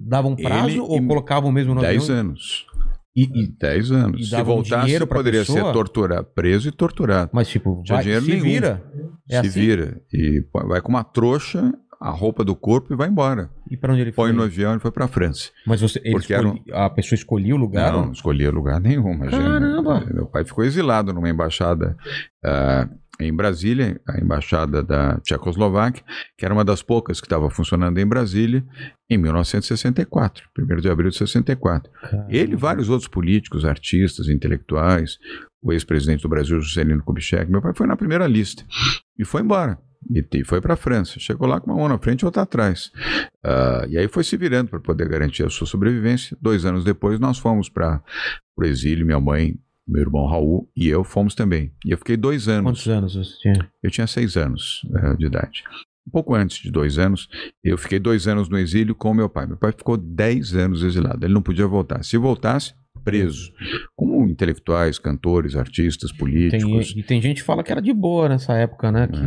[0.00, 2.18] Davam prazo Ele ou colocavam mesmo no 10 avião?
[2.18, 2.66] anos.
[3.16, 4.20] E, e- 10 anos.
[4.20, 5.66] e Se voltasse, poderia pessoa?
[5.66, 7.30] ser torturado, preso e torturado.
[7.32, 8.42] Mas, tipo, Tinha vai, dinheiro se nenhum.
[8.44, 8.84] vira.
[9.30, 9.60] É se assim?
[9.60, 13.50] vira e vai com uma trouxa a roupa do corpo e vai embora.
[13.70, 14.36] E pra onde ele Põe foi?
[14.36, 15.50] no avião e foi para a França.
[15.66, 17.92] Mas você, Porque era um- escolhi- a pessoa escolhia o lugar?
[17.92, 19.42] Não, não escolhia lugar nenhum, imagina.
[19.42, 20.04] Caramba!
[20.12, 21.96] Meu pai ficou exilado numa embaixada
[22.44, 22.88] ah,
[23.20, 26.04] em Brasília, a embaixada da Tchecoslováquia,
[26.36, 28.64] que era uma das poucas que estava funcionando em Brasília,
[29.10, 31.90] em 1964, 1 de abril de 64.
[32.28, 35.18] Ele e vários outros políticos, artistas, intelectuais,
[35.60, 38.64] o ex-presidente do Brasil, Juscelino Kubitschek, meu pai foi na primeira lista
[39.18, 39.78] e foi embora.
[40.10, 41.18] E foi para a França.
[41.18, 42.90] Chegou lá com uma mão na frente e outra atrás.
[43.44, 46.36] Ah, e aí foi se virando para poder garantir a sua sobrevivência.
[46.40, 48.02] Dois anos depois, nós fomos para
[48.56, 49.04] o exílio.
[49.04, 49.56] Minha mãe,
[49.86, 51.72] meu irmão Raul e eu fomos também.
[51.84, 52.64] E eu fiquei dois anos.
[52.64, 53.70] Quantos anos você tinha?
[53.82, 55.62] Eu tinha seis anos eh, de idade.
[56.06, 57.28] Um pouco antes de dois anos,
[57.62, 59.46] eu fiquei dois anos no exílio com meu pai.
[59.46, 61.24] Meu pai ficou dez anos exilado.
[61.26, 62.02] Ele não podia voltar.
[62.02, 62.72] Se voltasse,
[63.04, 63.52] preso.
[63.94, 66.94] Como intelectuais, cantores, artistas, Tem, políticos.
[66.96, 69.06] e tem gente que fala que era de boa nessa época, né?
[69.06, 69.18] Que-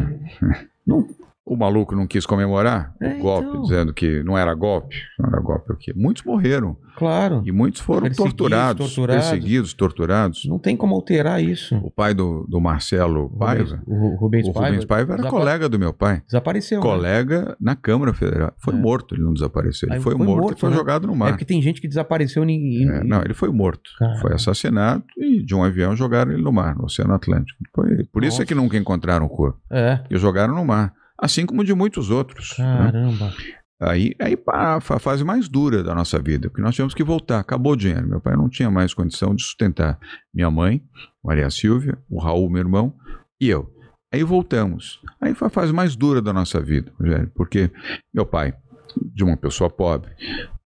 [0.85, 1.07] Não,
[1.43, 3.61] o maluco não quis comemorar É, o golpe, então.
[3.63, 4.95] dizendo que não era golpe.
[5.19, 5.91] Não era golpe o quê?
[5.95, 6.77] Muitos morreram.
[6.95, 7.41] Claro.
[7.43, 9.25] E muitos foram Perseguidos, torturados, torturados.
[9.29, 10.45] perseguidos, torturados.
[10.45, 11.75] Não tem como alterar isso.
[11.77, 15.67] O pai do, do Marcelo Paiva, O Rubens o Paiva, Rubens Paiva era desapa- colega
[15.67, 16.21] do meu pai.
[16.27, 16.79] Desapareceu.
[16.79, 16.85] né?
[16.85, 18.53] colega na Câmara Federal.
[18.59, 18.77] Foi É.
[18.77, 19.87] morto, ele não desapareceu.
[19.89, 20.75] Ele Aí foi, foi morto, morto, e foi né?
[20.75, 21.29] jogado no É mar.
[21.31, 22.87] porque tem gente que desapareceu e.
[22.87, 23.89] É, não, ele foi morto.
[23.97, 24.19] Caramba.
[24.21, 27.57] Foi assassinado e de um avião jogaram ele no mar, no Oceano Atlântico.
[27.75, 28.63] Foi, por isso é que Nossa.
[28.63, 29.59] nunca encontraram o corpo.
[29.71, 29.95] É.
[29.97, 30.93] Porque jogaram no mar.
[31.21, 32.55] Assim como de muitos outros.
[32.57, 32.65] né?
[32.65, 33.33] Caramba.
[33.79, 37.39] Aí, aí pá, a fase mais dura da nossa vida, porque nós tivemos que voltar.
[37.39, 38.07] Acabou o dinheiro.
[38.07, 39.99] Meu pai não tinha mais condição de sustentar
[40.33, 40.83] minha mãe,
[41.23, 42.93] Maria Silvia, o Raul, meu irmão,
[43.39, 43.71] e eu.
[44.13, 44.99] Aí voltamos.
[45.19, 47.71] Aí foi a fase mais dura da nossa vida, Rogério, porque
[48.13, 48.53] meu pai,
[48.97, 50.11] de uma pessoa pobre,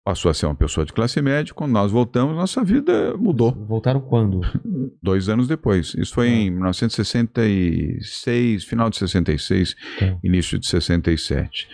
[0.04, 1.54] passou a ser uma pessoa de classe média.
[1.54, 3.52] Quando nós voltamos, nossa vida mudou.
[3.52, 4.40] Voltaram quando?
[5.02, 5.94] Dois anos depois.
[5.94, 10.18] Isso foi em 1966, final de 66, Tá.
[10.22, 11.68] início de 67.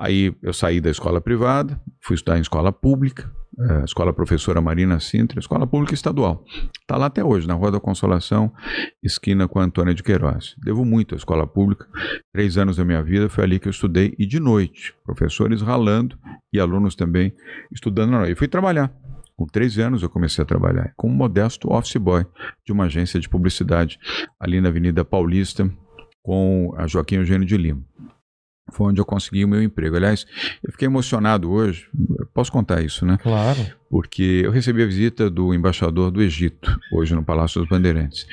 [0.00, 3.30] Aí eu saí da escola privada, fui estudar em escola pública,
[3.60, 6.42] eh, escola professora Marina Sintra, escola pública estadual.
[6.80, 8.50] Está lá até hoje, na Rua da Consolação,
[9.02, 10.56] esquina com a Antônia de Queiroz.
[10.64, 11.86] Devo muito à escola pública.
[12.32, 16.18] Três anos da minha vida foi ali que eu estudei, e de noite, professores ralando
[16.50, 17.34] e alunos também
[17.70, 18.24] estudando.
[18.24, 18.90] E fui trabalhar.
[19.36, 22.24] Com 13 anos eu comecei a trabalhar como modesto office boy
[22.64, 23.98] de uma agência de publicidade
[24.38, 25.70] ali na Avenida Paulista
[26.22, 27.84] com a Joaquim Eugênio de Lima.
[28.72, 29.96] Foi onde eu consegui o meu emprego.
[29.96, 30.26] Aliás,
[30.62, 33.18] eu fiquei emocionado hoje, eu posso contar isso, né?
[33.22, 33.58] Claro.
[33.88, 38.26] Porque eu recebi a visita do embaixador do Egito, hoje no Palácio dos Bandeirantes.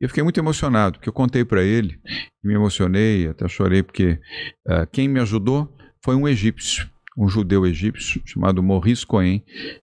[0.00, 1.98] Eu fiquei muito emocionado, porque eu contei para ele,
[2.42, 4.18] me emocionei, até chorei, porque
[4.66, 5.72] ah, quem me ajudou
[6.04, 9.42] foi um egípcio, um judeu egípcio chamado Maurice Cohen,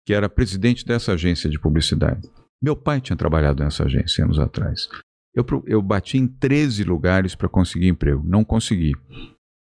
[0.04, 2.28] que era presidente dessa agência de publicidade.
[2.62, 4.88] Meu pai tinha trabalhado nessa agência anos atrás.
[5.34, 8.92] Eu, eu bati em 13 lugares para conseguir emprego, não consegui.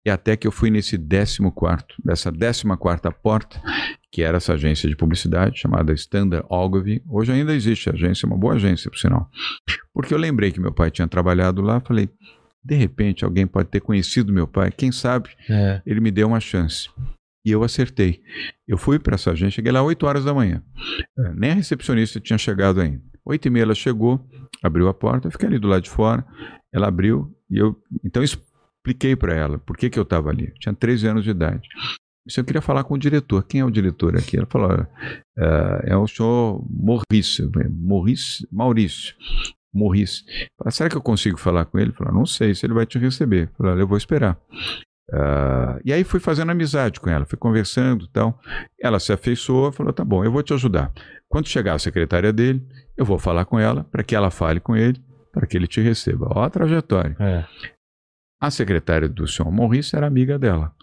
[0.06, 3.60] E até que eu fui nesse 14 quarto, dessa 14 quarta porta,
[4.12, 7.02] que era essa agência de publicidade chamada Standard Ogilvy.
[7.08, 9.28] Hoje ainda existe a agência, é uma boa agência, por sinal.
[9.92, 12.08] Porque eu lembrei que meu pai tinha trabalhado lá, falei,
[12.64, 15.82] de repente alguém pode ter conhecido meu pai, quem sabe É.
[15.84, 16.88] ele me deu uma chance.
[17.44, 18.22] E eu acertei.
[18.66, 20.62] Eu fui para essa agência, cheguei lá 8 horas da manhã.
[21.18, 23.02] É, nem a recepcionista tinha chegado ainda.
[23.24, 24.24] 8 e meia ela chegou,
[24.62, 26.24] abriu a porta, eu fiquei ali do lado de fora.
[26.72, 28.22] Ela abriu e eu então
[28.86, 30.52] expliquei para ela por que, que eu estava ali.
[30.60, 31.68] Tinha 13 anos de idade.
[32.26, 33.44] Isso eu queria falar com o diretor.
[33.44, 34.36] Quem é o diretor aqui?
[34.36, 34.88] Ela falou: "Olha,
[35.84, 37.50] é, o senhor Maurício.
[38.50, 39.14] Maurício?
[39.72, 40.24] Maurício.
[40.58, 41.92] Falei, Será que eu consigo falar com ele?
[41.92, 43.50] Falou: Não sei se ele vai te receber.
[43.58, 44.38] "Olha, eu vou esperar.
[45.12, 48.40] Ah, e aí fui fazendo amizade com ela, fui conversando e tal.
[48.80, 50.92] Ela se afeiçoou, falou: tá bom, eu vou te ajudar.
[51.28, 52.66] Quando chegar a secretária dele,
[52.96, 55.00] eu vou falar com ela para que ela fale com ele,
[55.32, 56.28] para que ele te receba.
[56.34, 57.16] Ó a trajetória.
[57.20, 57.44] É.
[58.40, 60.74] A secretária do senhor Maurício era amiga dela.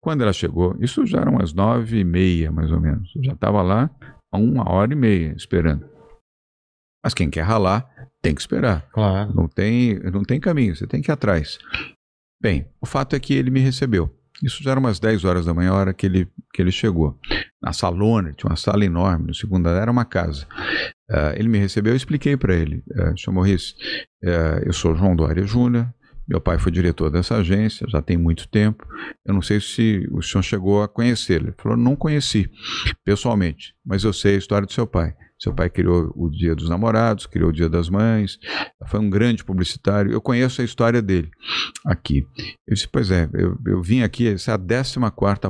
[0.00, 3.12] Quando ela chegou, isso já eram umas nove e meia, mais ou menos.
[3.16, 3.90] Eu já estava lá
[4.32, 5.88] há uma hora e meia esperando.
[7.02, 7.88] Mas quem quer ralar
[8.22, 8.88] tem que esperar.
[8.92, 9.34] Claro.
[9.34, 11.58] Não tem, não tem caminho, você tem que ir atrás.
[12.42, 14.10] Bem, o fato é que ele me recebeu.
[14.42, 17.18] Isso já era umas 10 horas da manhã, a hora que ele, que ele chegou.
[17.62, 20.46] Na salona, tinha uma sala enorme, no segundo andar era uma casa.
[21.08, 23.74] Ah, ele me recebeu, eu expliquei para ele, uh, senhor Morris,
[24.22, 25.92] eh, eu sou João Dória Júnior,
[26.26, 28.86] meu pai foi diretor dessa agência, já tem muito tempo.
[29.24, 31.48] Eu não sei se o senhor chegou a conhecê-lo.
[31.48, 32.50] Ele falou, não conheci
[33.04, 35.14] pessoalmente, mas eu sei a história do seu pai.
[35.38, 38.38] Seu pai criou o Dia dos Namorados, criou o Dia das Mães,
[38.86, 40.10] foi um grande publicitário.
[40.10, 41.30] Eu conheço a história dele
[41.84, 42.26] aqui.
[42.66, 44.98] Eu disse, pois é, eu, eu vim aqui, essa é a 14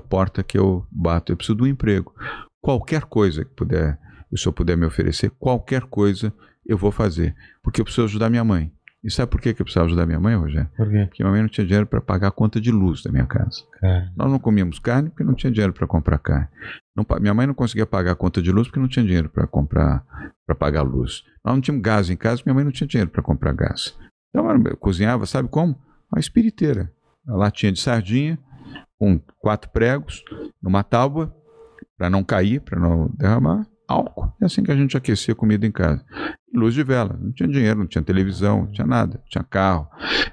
[0.08, 2.12] porta que eu bato, eu preciso de um emprego.
[2.60, 3.98] Qualquer coisa que puder,
[4.32, 6.32] o senhor puder me oferecer, qualquer coisa
[6.66, 8.72] eu vou fazer, porque eu preciso ajudar minha mãe.
[9.04, 10.68] E sabe por que eu precisava ajudar minha mãe, Rogério?
[10.74, 11.04] Por quê?
[11.06, 13.62] Porque minha mãe não tinha dinheiro para pagar a conta de luz da minha casa.
[13.78, 14.10] Cara.
[14.16, 16.48] Nós não comíamos carne porque não tinha dinheiro para comprar carne.
[16.96, 19.46] Não minha mãe não conseguia pagar a conta de luz porque não tinha dinheiro para
[19.46, 20.04] comprar
[20.46, 21.22] para pagar a luz.
[21.44, 23.94] Nós não tínhamos gás em casa, porque minha mãe não tinha dinheiro para comprar gás.
[24.30, 25.78] Então eu cozinhava, sabe como?
[26.10, 26.90] A espiriteira.
[27.28, 28.38] A latinha de sardinha
[28.98, 30.24] com quatro pregos
[30.62, 31.34] numa tábua
[31.96, 33.66] para não cair, para não derramar.
[33.86, 34.32] Álcool.
[34.40, 36.04] É assim que a gente aquecia comida em casa.
[36.54, 37.18] Luz de vela.
[37.20, 39.88] Não tinha dinheiro, não tinha televisão, não tinha nada, não tinha carro.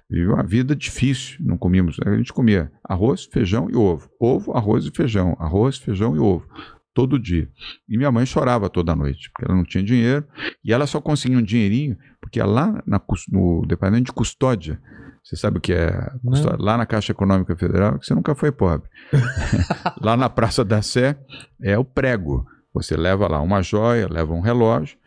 [0.10, 1.38] Vivia uma vida difícil.
[1.42, 1.98] Não comíamos.
[2.06, 4.10] A gente comia arroz, feijão e ovo.
[4.20, 5.36] Ovo, arroz e feijão.
[5.40, 6.46] Arroz, feijão e ovo.
[6.94, 7.50] Todo dia.
[7.88, 10.26] E minha mãe chorava toda noite, porque ela não tinha dinheiro.
[10.64, 14.80] E ela só conseguia um dinheirinho, porque lá na no departamento de custódia,
[15.24, 15.92] você sabe o que é
[16.24, 16.58] custódia?
[16.60, 18.90] Lá na Caixa Econômica Federal, que você nunca foi pobre.
[20.02, 21.18] lá na Praça da Sé
[21.62, 22.46] é o prego.
[22.74, 24.98] Você leva lá uma joia, leva um relógio,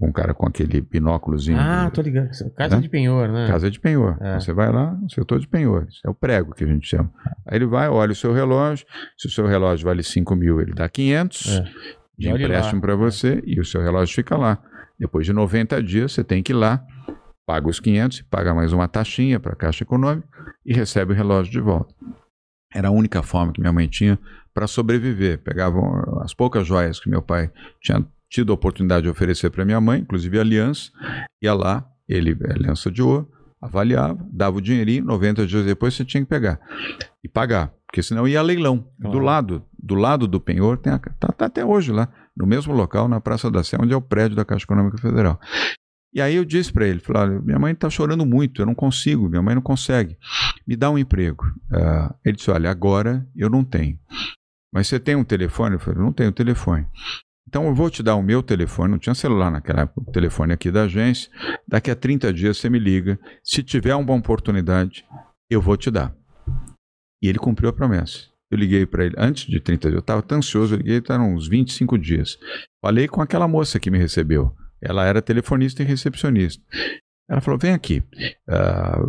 [0.00, 1.58] um cara com aquele binóculozinho.
[1.58, 2.28] Ah, de- tô ligado.
[2.56, 2.82] Casa Né?
[2.82, 3.46] de penhor, né?
[3.48, 4.16] Casa de penhor.
[4.20, 4.38] É.
[4.38, 5.86] Você vai lá, o setor de penhor.
[5.88, 7.10] Isso é o prego que a gente chama.
[7.46, 8.86] Aí ele vai, olha o seu relógio.
[9.16, 11.64] Se o seu relógio vale 5 mil, ele dá 500 É.
[12.18, 14.58] de empréstimo para você e o seu relógio fica lá.
[14.98, 16.84] Depois de 90 dias, você tem que ir lá,
[17.46, 20.28] paga os 500, paga mais uma taxinha para a Caixa Econômica
[20.64, 21.92] e recebe o relógio de volta.
[22.72, 24.18] Era a única forma que minha mãe tinha
[24.54, 25.38] para sobreviver.
[25.42, 27.50] Pegavam as poucas joias que meu pai
[27.82, 30.90] tinha tido a oportunidade de oferecer para minha mãe, inclusive a aliança,
[31.42, 33.28] ia lá, ele, aliança de ouro,
[33.60, 36.60] avaliava, dava o dinheirinho, 90 dias depois você tinha que pegar
[37.22, 38.86] e pagar, porque senão ia a leilão.
[38.98, 39.24] Do Claro.
[39.24, 43.08] lado, do lado do penhor, tem a, tá, tá até hoje lá, no mesmo local,
[43.08, 45.38] na Praça da Sé, onde é o prédio da Caixa Econômica Federal.
[46.12, 49.28] E aí eu disse para ele, falei, minha mãe está chorando muito, eu não consigo,
[49.28, 50.16] minha mãe não consegue.
[50.66, 51.44] Me dá um emprego.
[51.72, 53.98] Ah, ele disse, olha, agora eu não tenho.
[54.74, 55.76] Mas você tem um telefone?
[55.76, 56.84] Eu falei, não tenho telefone.
[57.46, 60.52] Então eu vou te dar o meu telefone, não tinha celular naquela época, o telefone
[60.52, 61.30] aqui da agência.
[61.68, 63.16] Daqui a 30 dias você me liga.
[63.44, 65.06] Se tiver uma oportunidade,
[65.48, 66.12] eu vou te dar.
[67.22, 68.28] E ele cumpriu a promessa.
[68.50, 71.34] Eu liguei para ele antes de 30 dias, eu estava tão ansioso, eu liguei, estavam
[71.34, 72.36] uns 25 dias.
[72.82, 74.52] Falei com aquela moça que me recebeu.
[74.82, 76.62] Ela era telefonista e recepcionista.
[77.30, 78.02] Ela falou: vem aqui.
[78.48, 79.00] Ah,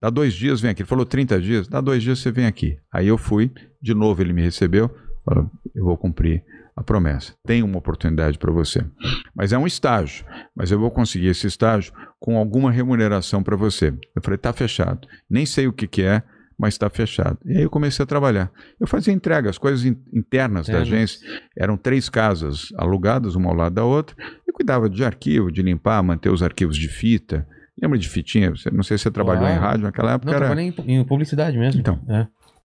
[0.00, 0.82] dá dois dias, vem aqui.
[0.82, 2.78] Ele falou 30 dias, dá dois dias você vem aqui.
[2.92, 4.90] Aí eu fui, de novo ele me recebeu,
[5.24, 6.42] falou: eu vou cumprir
[6.76, 7.34] a promessa.
[7.46, 8.84] Tem uma oportunidade para você.
[9.34, 10.24] Mas é um estágio.
[10.56, 13.92] Mas eu vou conseguir esse estágio com alguma remuneração para você.
[14.14, 15.06] Eu falei: tá fechado.
[15.28, 16.22] Nem sei o que, que é,
[16.58, 17.38] mas está fechado.
[17.44, 18.50] E aí eu comecei a trabalhar.
[18.78, 20.88] Eu fazia entrega, as coisas in- internas da Internas.
[20.92, 21.28] agência.
[21.56, 24.14] Eram três casas alugadas, uma ao lado da outra.
[24.46, 27.46] Eu cuidava de arquivo, de limpar, manter os arquivos de fita.
[27.80, 28.52] Lembra de fitinha?
[28.72, 29.56] Não sei se você trabalhou Claro.
[29.56, 30.26] em rádio naquela época.
[30.30, 31.80] Não, era- trabalhei em, publicidade mesmo.
[31.80, 31.98] Então.
[32.08, 32.26] É.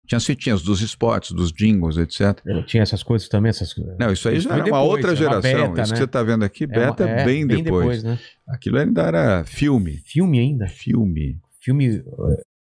[0.07, 2.39] Tinha as fitinhas dos spots, dos jingles, etc.
[2.45, 3.73] Eu tinha essas coisas também, essas.
[3.99, 5.41] Não, isso aí Isso já era uma depois, outra é uma geração.
[5.41, 5.83] beta, isso né?
[5.83, 8.03] que você está vendo aqui, É uma- beta é, bem, depois.
[8.03, 8.19] né?
[8.47, 9.97] Aquilo ainda era filme.
[10.05, 10.67] Filme ainda.
[10.67, 11.39] Filme.
[11.59, 12.03] Filme.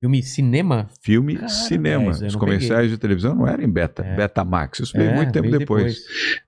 [0.01, 0.87] Filme cinema.
[1.01, 2.11] Filme Cara, cinema.
[2.11, 4.15] Os comerciais de televisão não eram em beta, É.
[4.15, 4.79] Betamax.
[4.79, 5.97] Isso veio É, muito tempo bem depois.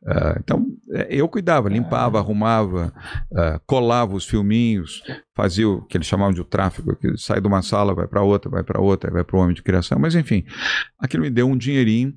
[0.05, 2.93] Ah, então, é, eu cuidava, limpava, arrumava,
[3.35, 5.03] ah, colava os filminhos,
[5.35, 8.21] fazia o que eles chamavam de o tráfego, que sai de uma sala, vai para
[8.21, 9.99] outra, vai para outra, vai para o homem de criação.
[9.99, 10.45] Mas, enfim,
[10.97, 12.13] aquilo me deu um dinheirinho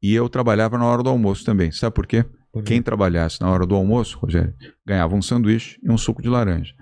[0.00, 1.72] e eu trabalhava na hora do almoço também.
[1.72, 2.24] Sabe por quê?
[2.52, 4.54] Porque- Quem trabalhasse na hora do almoço, Rogério,
[4.86, 6.72] ganhava um sanduíche e um suco de laranja.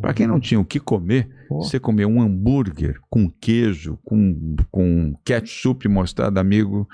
[0.00, 1.62] Para quem não tinha o que comer, Pô.
[1.62, 6.86] você comer um hambúrguer com queijo, com, com ketchup e mostarda, amigo,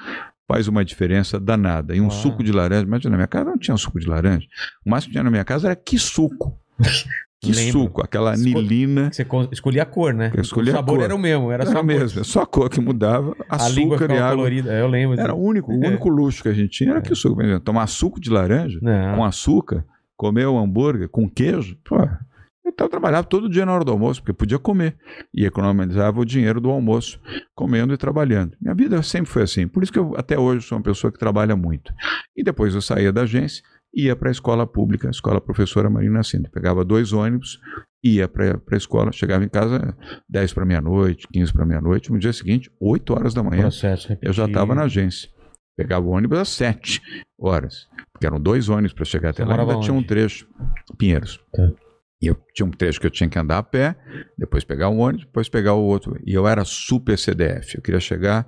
[0.47, 1.95] faz uma diferença danada.
[1.95, 4.47] E um suco de laranja, imagina, na minha casa não tinha suco de laranja.
[4.87, 6.57] O máximo que tinha na minha casa era que suco.
[7.43, 9.11] Que suco, aquela anilina.
[9.13, 10.33] Você escolhia a cor, né?
[10.35, 11.05] Eu escolhia o a sabor cor.
[11.05, 11.85] era o mesmo, era, Era, só a cor.
[11.85, 14.37] mesmo, é só a cor que mudava, A açúcar e ficava água.
[14.37, 14.73] colorida.
[14.73, 15.21] Eu lembro.
[15.21, 15.89] Era o único, o É.
[15.89, 17.43] único luxo que a gente tinha era que suco.
[17.61, 19.17] Tomar suco de laranja Não.
[19.17, 19.85] com açúcar,
[20.17, 21.97] comer o hambúrguer com queijo, pô,
[22.65, 24.97] eu tava- trabalhava todo dia na hora do almoço, porque podia comer.
[25.33, 27.21] E economizava o dinheiro do almoço,
[27.55, 28.57] comendo e trabalhando.
[28.61, 29.67] Minha vida sempre foi assim.
[29.69, 31.93] Por isso que eu até hoje sou uma pessoa que trabalha muito.
[32.37, 33.62] E depois eu saía da agência,
[33.95, 36.51] ia para a escola pública, a escola professora Marina Sintra.
[36.51, 37.61] Pegava dois ônibus,
[38.03, 39.97] ia para a escola, chegava em casa
[40.29, 42.11] 10 para meia-noite, 15 para meia-noite.
[42.11, 43.67] No dia seguinte, 8 horas da manhã,
[44.23, 45.29] eu já estava na agência.
[45.77, 47.01] Pegava o ônibus às 7
[47.39, 47.89] horas.
[48.12, 49.61] Porque eram dois ônibus para chegar até Você lá.
[49.61, 50.07] Ainda tinha um onde?
[50.07, 50.47] trecho.
[50.97, 51.41] Pinheiros.
[51.53, 51.71] Tá.
[52.25, 53.95] E eu tinha um trecho que eu tinha que andar a pé,
[54.39, 56.18] depois pegar um ônibus, depois pegar o outro.
[56.25, 57.75] E eu era super CDF.
[57.75, 58.47] Eu queria chegar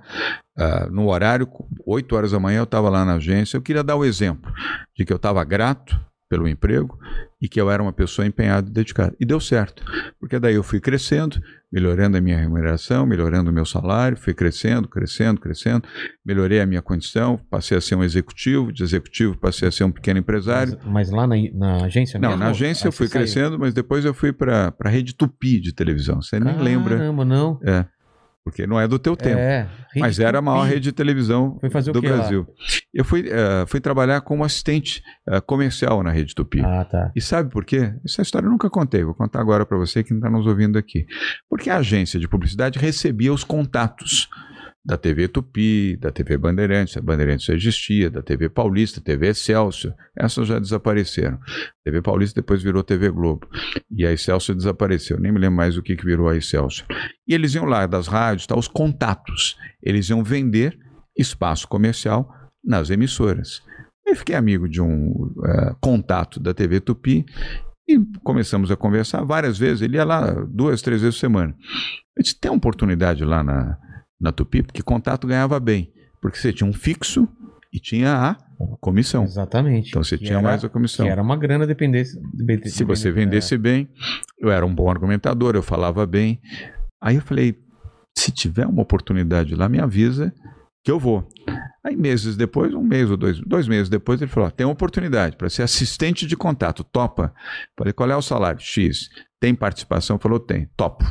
[0.57, 1.47] ah, no horário,
[1.85, 3.55] 8 horas da manhã, eu estava lá na agência.
[3.55, 4.51] Eu queria dar o exemplo
[4.97, 5.95] de que eu estava grato
[6.29, 6.97] pelo emprego
[7.41, 9.15] e que eu era uma pessoa empenhada e dedicada.
[9.19, 9.83] E deu certo,
[10.19, 11.39] porque daí eu fui crescendo,
[11.71, 15.87] melhorando a minha remuneração, melhorando o meu salário, fui crescendo, crescendo, crescendo,
[16.25, 19.91] melhorei a minha condição, passei a ser um executivo, de executivo passei a ser um
[19.91, 20.77] pequeno empresário.
[20.83, 22.43] Mas, mas lá na, na agência Não, mesmo?
[22.43, 23.23] na agência eu fui você saiu?
[23.23, 26.21] crescendo, mas depois eu fui para a rede Tupi de televisão.
[26.21, 27.59] Você nem lembra, Caramba, não.
[27.63, 27.85] é,
[28.47, 29.37] porque não é do teu tempo.
[29.37, 29.67] É,
[29.97, 31.59] Mas era a maior rede de televisão
[31.91, 32.15] do quê lá?
[32.15, 32.47] Brasil.
[32.93, 36.61] Eu fui, eh, fui trabalhar como assistente eh, comercial na Rede Tupi.
[36.63, 37.11] Ah, tá.
[37.13, 37.93] E sabe por quê?
[38.05, 40.77] Essa história eu nunca contei, vou contar agora para você que não está nos ouvindo
[40.77, 41.05] aqui.
[41.49, 44.29] Porque a agência de publicidade recebia os contatos
[44.87, 49.93] da TV Tupi, da TV Bandeirantes, a Bandeirantes já existia, da TV Paulista, TV Excelsior,
[50.15, 51.37] essas já desapareceram.
[51.83, 53.49] TV Paulista depois virou TV Globo.
[53.91, 56.87] E a Excelsior desapareceu, nem me lembro mais o que, que virou a Excelsior.
[57.27, 60.79] E eles iam lá das rádios, tá, os contatos, eles iam vender
[61.17, 62.33] espaço comercial
[62.63, 63.61] nas emissoras.
[64.05, 67.25] Eu fiquei amigo de um eh, contato da TV Tupi
[67.85, 69.81] e começamos a conversar várias vezes.
[69.81, 71.53] Ele ia lá duas, três vezes por semana.
[72.15, 73.77] Eu disse: tem uma oportunidade lá na,
[74.19, 75.91] na Tupi, porque contato ganhava bem,
[76.21, 77.27] porque você tinha um fixo
[77.71, 78.37] e tinha a
[78.79, 79.23] comissão.
[79.23, 79.89] Exatamente.
[79.89, 81.05] Então você Que tinha era- mais a comissão.
[81.05, 82.19] Que era uma grana dependesse.
[82.33, 83.87] dependesse- Se você vendesse bem,
[84.39, 86.39] eu era um bom argumentador, eu falava bem.
[87.01, 87.55] Aí eu falei:
[88.17, 90.33] se tiver uma oportunidade lá, me avisa
[90.83, 91.27] que eu vou.
[91.85, 94.73] Aí meses depois, um mês ou dois, dois meses depois, ele falou: ó, tem uma
[94.73, 97.31] oportunidade para ser assistente de contato, topa.
[97.77, 98.59] Falei: qual é o salário?
[98.59, 99.09] X.
[99.39, 100.17] Tem participação?
[100.17, 101.05] Falou: tem, topo.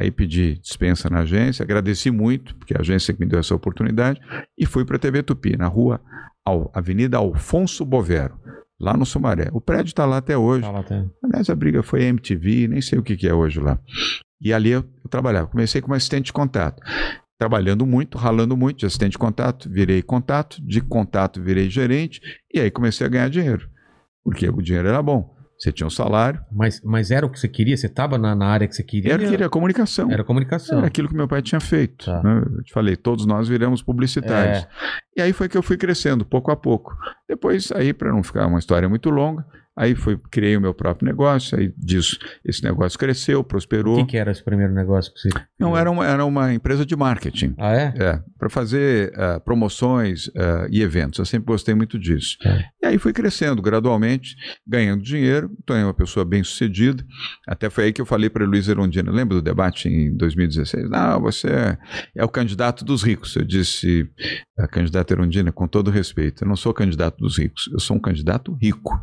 [0.00, 4.20] Aí pedi dispensa na agência, agradeci muito, porque a agência que me deu essa oportunidade,
[4.56, 6.00] e fui para a TV Tupi, na rua
[6.72, 8.38] Avenida Alfonso Bovero,
[8.78, 9.48] lá no Sumaré.
[9.52, 10.62] O prédio está lá até hoje.
[10.62, 10.84] Tá lá.
[11.24, 13.78] Aliás, a briga foi MTV, nem sei o que, que é hoje lá.
[14.40, 15.48] E ali eu, eu trabalhava.
[15.48, 16.80] Comecei como assistente de contato.
[17.36, 22.20] Trabalhando muito, ralando muito, de assistente de contato, virei contato, de contato virei gerente,
[22.52, 23.68] e aí comecei a ganhar dinheiro.
[24.22, 25.36] Porque o dinheiro era bom.
[25.58, 27.76] Você tinha um salário, Mas, mas era o que você queria?
[27.76, 29.14] Você estava na, na área que você queria?
[29.14, 30.08] era, queria comunicação.
[30.10, 30.78] Era comunicação.
[30.78, 32.06] Era aquilo que meu pai tinha feito.
[32.06, 32.22] Tá.
[32.22, 32.44] né?
[32.56, 34.58] Eu te falei, todos nós viramos publicitários.
[34.58, 34.68] É.
[35.16, 36.96] E aí foi que eu fui crescendo, pouco a pouco.
[37.28, 39.44] Depois, aí, para não ficar uma história muito longa,
[39.78, 43.98] aí fui, criei o meu próprio negócio, aí disso, esse negócio cresceu, O prosperou.
[43.98, 45.28] que, que era esse primeiro negócio que você.
[45.58, 47.54] Não, era uma, era uma empresa de marketing.
[47.56, 47.94] Ah, é?
[47.96, 51.18] É, para fazer ah, promoções ah, e eventos.
[51.18, 52.36] Eu sempre gostei muito disso.
[52.44, 52.64] É.
[52.82, 57.04] E aí fui crescendo gradualmente, ganhando dinheiro, tornei uma pessoa bem sucedida.
[57.46, 60.90] Até foi aí que eu falei para Luiz Erundina, lembra do debate em 2016?
[60.90, 61.78] Não, você é,
[62.16, 63.36] é o candidato dos ricos.
[63.36, 64.10] Eu disse,
[64.58, 68.00] a candidata Erundina, com todo respeito, eu não sou candidato dos ricos, eu sou um
[68.00, 69.00] candidato rico.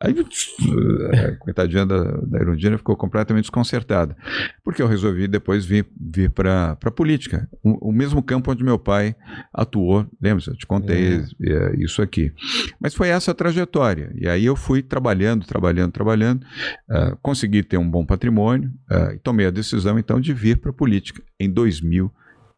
[0.00, 4.16] Aí, a coitadinha da, da Erundina ficou completamente desconcertada.
[4.62, 7.48] Porque eu resolvi depois vir, vir para a política.
[7.62, 9.14] O, o mesmo campo onde meu pai
[9.52, 10.06] atuou.
[10.20, 10.44] Lembra?
[10.46, 12.32] Eu te contei é, isso aqui.
[12.80, 14.12] Mas foi essa a trajetória.
[14.16, 16.44] E aí eu fui trabalhando, trabalhando, trabalhando.
[16.90, 20.70] ah, consegui ter um bom patrimônio ah, e tomei a decisão, então, de vir para
[20.70, 21.50] a política em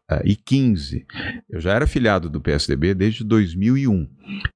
[0.09, 1.05] 2015.
[1.49, 4.07] Eu já era filiado do PSDB desde 2001.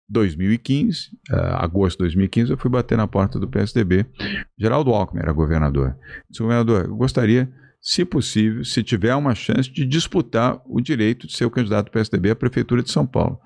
[0.10, 4.06] 2015, ah, agosto de 2015, eu fui bater na porta do PSDB.
[4.58, 5.96] Geraldo Alckmin era governador.
[6.30, 11.36] Disse, governador, eu gostaria, se possível, se tiver uma chance de disputar o direito de
[11.36, 13.40] ser o candidato do PSDB à Prefeitura de São Paulo.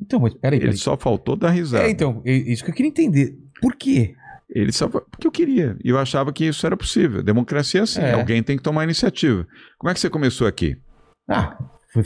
[0.00, 0.78] Então, mas peraí, Ele peraí.
[0.78, 1.84] só faltou dar risada.
[1.84, 3.36] É, então, é isso que eu queria entender.
[3.60, 4.14] Por quê?
[4.54, 5.78] Ele só porque eu queria.
[5.82, 7.22] E eu achava que isso era possível.
[7.22, 8.12] Democracia é assim, É.
[8.12, 9.46] alguém tem que tomar iniciativa.
[9.78, 10.76] Como é que você começou aqui?
[11.28, 11.56] Ah,
[11.92, 12.02] foi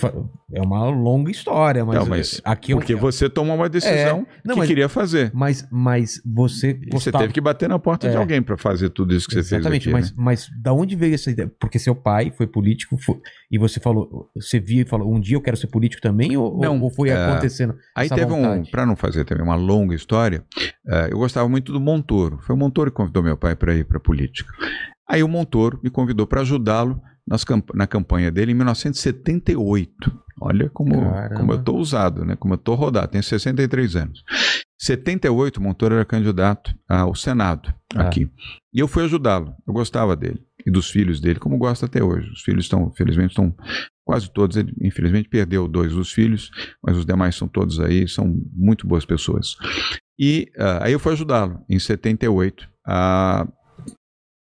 [0.52, 4.40] é uma longa história, mas, Não, mas aqui eu- Porque você tomou uma decisão É.
[4.44, 5.30] Não, que mas- queria fazer.
[5.32, 8.18] Mas, mas você você teve que bater na porta de É.
[8.18, 10.02] alguém para fazer tudo isso que você Exatamente, fez aqui.
[10.02, 10.16] mas, né?
[10.18, 11.50] mas da onde veio essa ideia?
[11.60, 15.36] Porque seu pai foi político fo- e você falou, você via e falou, um dia
[15.36, 16.36] eu quero ser político também?
[16.36, 17.76] Ou, Não, ou foi é, acontecendo?
[17.94, 18.70] Aí teve um, vontade?
[18.72, 20.44] para não fazer também uma longa história,
[20.88, 22.38] eh, eu gostava muito do Montoro.
[22.42, 24.52] Foi o Montoro que convidou meu pai para ir para política.
[25.08, 29.90] Aí o Montoro me convidou para ajudá-lo nas na campanha dele em 1978.
[30.40, 31.34] Olha como, Caramba.
[31.34, 32.36] como eu tô usado, né?
[32.36, 34.22] Como eu tô rodado, tenho 63 anos.
[34.78, 38.02] 78, o Montoro era candidato ao Senado Ah.
[38.02, 38.30] aqui.
[38.72, 39.54] E eu fui ajudá-lo.
[39.66, 42.28] Eu gostava dele e dos filhos dele, como gosto até hoje.
[42.30, 43.54] Os filhos estão, felizmente, estão
[44.04, 44.56] quase todos.
[44.56, 46.50] Ele, infelizmente, perdeu dois dos filhos,
[46.82, 49.56] mas os demais são todos aí, são muito boas pessoas.
[50.18, 53.46] E ah, aí eu fui ajudá-lo em 78 a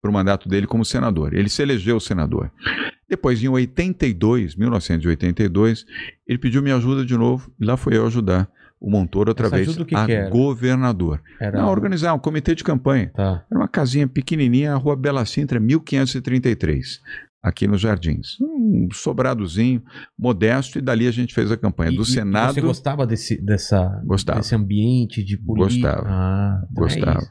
[0.00, 1.34] para o mandato dele como senador.
[1.34, 2.50] Ele se elegeu senador.
[3.08, 5.84] Depois, em 82, 1982,
[6.26, 8.48] ele pediu minha ajuda de novo e lá foi eu ajudar
[8.80, 10.30] o Montoro outra Essa vez a que era?
[10.30, 11.20] governador.
[11.38, 11.60] Era...
[11.60, 13.10] Não, organizar um comitê de campanha.
[13.14, 13.44] Tá.
[13.50, 17.00] Era uma casinha pequenininha, a rua Bela Sintra, 1533.
[17.42, 18.36] aqui nos Jardins.
[18.40, 19.82] Um sobradozinho
[20.18, 22.54] modesto e dali a gente fez a campanha E- do Senado.
[22.54, 24.38] Você gostava desse, dessa, Gostava.
[24.40, 25.88] desse ambiente de política?
[25.90, 26.08] Gostava.
[26.10, 27.18] Ah, então é Gostava.
[27.18, 27.30] isso.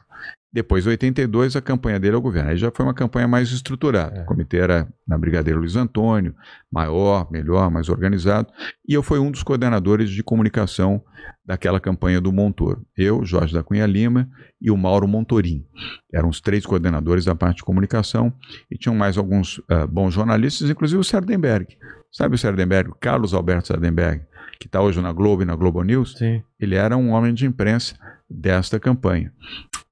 [0.52, 2.50] Depois, em 82, a campanha dele ao governo.
[2.50, 4.18] Aí já foi uma campanha mais estruturada.
[4.18, 4.22] É.
[4.22, 6.34] O comitê era na Brigadeiro Luiz Antônio,
[6.70, 8.48] maior, melhor, mais organizado.
[8.86, 11.00] E eu fui um dos coordenadores de comunicação
[11.46, 12.84] daquela campanha do Montoro.
[12.96, 14.28] Eu, Jorge da Cunha Lima
[14.60, 15.64] e o Mauro Montorim.
[16.12, 18.32] Eram os três coordenadores da parte de comunicação
[18.68, 21.76] e tinham mais alguns ah, bons jornalistas, inclusive o Sardenberg.
[22.10, 22.90] Sabe o Sardenberg?
[22.90, 24.22] O Carlos Alberto Sardenberg,
[24.58, 26.42] que está hoje na Globo e na Globo News Sim.
[26.58, 27.94] ele era um homem de imprensa
[28.30, 29.32] desta campanha.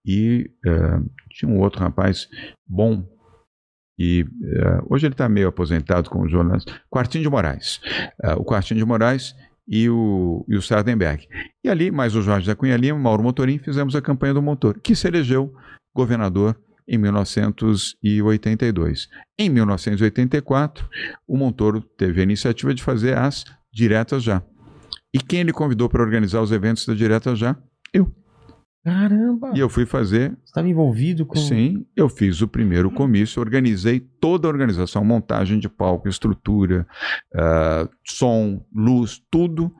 [0.07, 2.29] E eh, tinha um outro rapaz
[2.67, 3.05] bom,
[3.99, 7.81] e eh, hoje ele está meio aposentado como jornalista, Quartinho de Moraes.
[8.23, 9.35] Eh, o Quartinho de Moraes
[9.67, 11.27] e o, e o Sardenberg.
[11.65, 14.79] E ali, mais o Jorge da Cunha Lima, Mauro Motorim, fizemos a campanha do Motor,
[14.81, 15.53] que se elegeu
[15.95, 19.09] governador em 1982.
[19.39, 20.89] Em 1984,
[21.27, 24.43] o Montoro teve a iniciativa de fazer as diretas já.
[25.13, 27.57] E quem ele convidou para organizar os eventos da Direta Já?
[27.93, 28.13] Eu.
[28.85, 29.53] Caramba!
[29.55, 31.37] E eu fui fazer, Você estava envolvido com.
[31.37, 36.87] sim, eu fiz o primeiro comício, organizei toda a organização, montagem de palco, estrutura,
[37.35, 39.71] ah, som, luz, tudo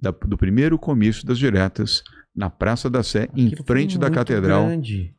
[0.00, 2.02] da- do primeiro comício das diretas
[2.34, 5.14] na Praça da Sé, em Aquilo foi frente da Catedral, grande.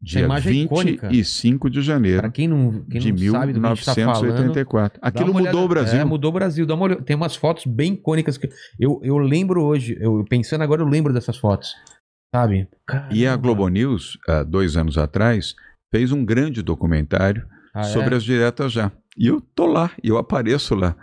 [0.00, 1.08] dia imagem é icônica.
[1.08, 3.94] 25 de janeiro Pra quem não, quem de não sabe do que a gente tá
[3.94, 4.22] falando.
[4.24, 5.00] 1984.
[5.00, 6.00] Dá Aquilo mudou olhada- o Brasil.
[6.00, 6.66] É, mudou o Brasil.
[6.66, 9.96] Dá uma olhada- Tem umas fotos bem icônicas que eu, eu lembro hoje.
[10.00, 11.74] Eu pensando agora, eu lembro dessas fotos.
[12.36, 12.68] Sabe?
[13.10, 13.36] E a Caramba.
[13.42, 15.54] Globo News, há dois anos atrás,
[15.90, 17.84] fez um grande documentário Ah, é?
[17.84, 18.92] sobre as diretas já.
[19.16, 20.94] E eu tô lá, eu apareço lá.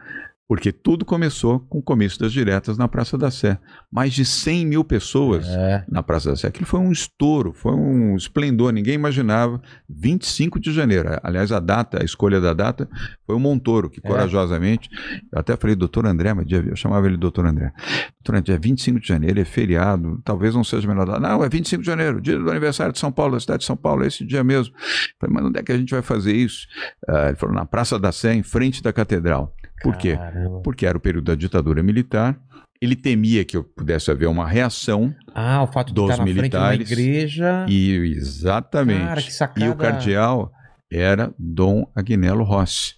[0.46, 3.58] Porque tudo começou com o comício das diretas na Praça da Sé.
[3.92, 5.86] Mais de 100 mil pessoas É.
[5.90, 6.48] na Praça da Sé.
[6.48, 9.62] Aquilo foi um estouro, foi um esplendor, ninguém imaginava.
[9.90, 12.90] 25 de janeiro, aliás, a data, a escolha da data
[13.26, 14.08] foi o Montoro, que É.
[14.08, 14.90] corajosamente,
[15.32, 17.72] eu até falei, doutor André, mas dia- eu chamava ele doutor André.
[18.24, 21.20] Doutor André, 25 de janeiro é feriado, talvez não seja data.
[21.22, 23.78] Não, é 25 de janeiro, dia do aniversário de São Paulo, da cidade de São
[23.78, 24.74] Paulo, é esse dia mesmo.
[24.76, 24.82] Eu
[25.22, 26.68] falei, mas onde é que a gente vai fazer isso?
[27.08, 29.54] Ah, ele falou, na Praça da Sé, em frente da Catedral.
[29.84, 30.18] Por quê?
[30.64, 32.40] Porque era o período da ditadura militar,
[32.82, 36.24] ele temia que eu pudesse haver uma reação Ah, o fato de dos estar na
[36.24, 37.66] frente militares igreja.
[37.70, 39.06] e exatamente.
[39.06, 39.66] Cara, que sacada.
[39.66, 40.52] E o cardeal
[40.92, 42.96] era Dom Agnello Rossi,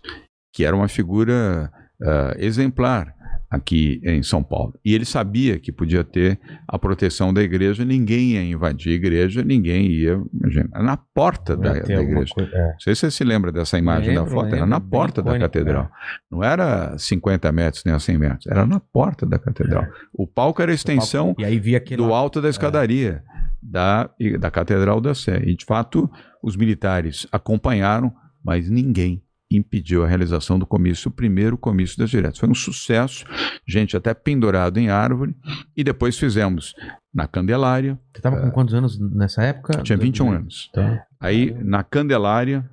[0.54, 1.72] que era uma figura
[2.04, 3.15] ah, exemplar
[3.56, 4.74] aqui em São Paulo.
[4.84, 9.44] E ele sabia que podia ter a proteção da igreja, ninguém ia invadir a igreja,
[9.44, 12.34] ninguém ia, imagina, na porta da, da igreja.
[12.34, 12.72] coisa- é.
[12.74, 14.90] Não sei se você se lembra dessa imagem da Lembro, foto, era lembro, na bem
[14.90, 15.92] porta da icônico, catedral.
[16.32, 19.86] Não era 50 metros nem a 100 metros, era na porta da catedral.
[20.14, 22.02] O palco era a extensão E aí via aquele.
[22.02, 23.24] do alto da escadaria
[23.62, 25.42] da, da Catedral da Sé.
[25.46, 26.10] E, de fato,
[26.44, 32.40] os militares acompanharam, mas ninguém impediu a realização do comício, o primeiro comício das diretas.
[32.40, 33.26] Foi um sucesso,
[33.68, 35.36] gente até pendurado em árvore,
[35.76, 36.74] e depois fizemos
[37.14, 39.82] na Candelária, Você tava com quantos anos nessa época?
[39.84, 40.68] tinha 21 anos.
[40.72, 42.70] Então, Aí, na Candelária,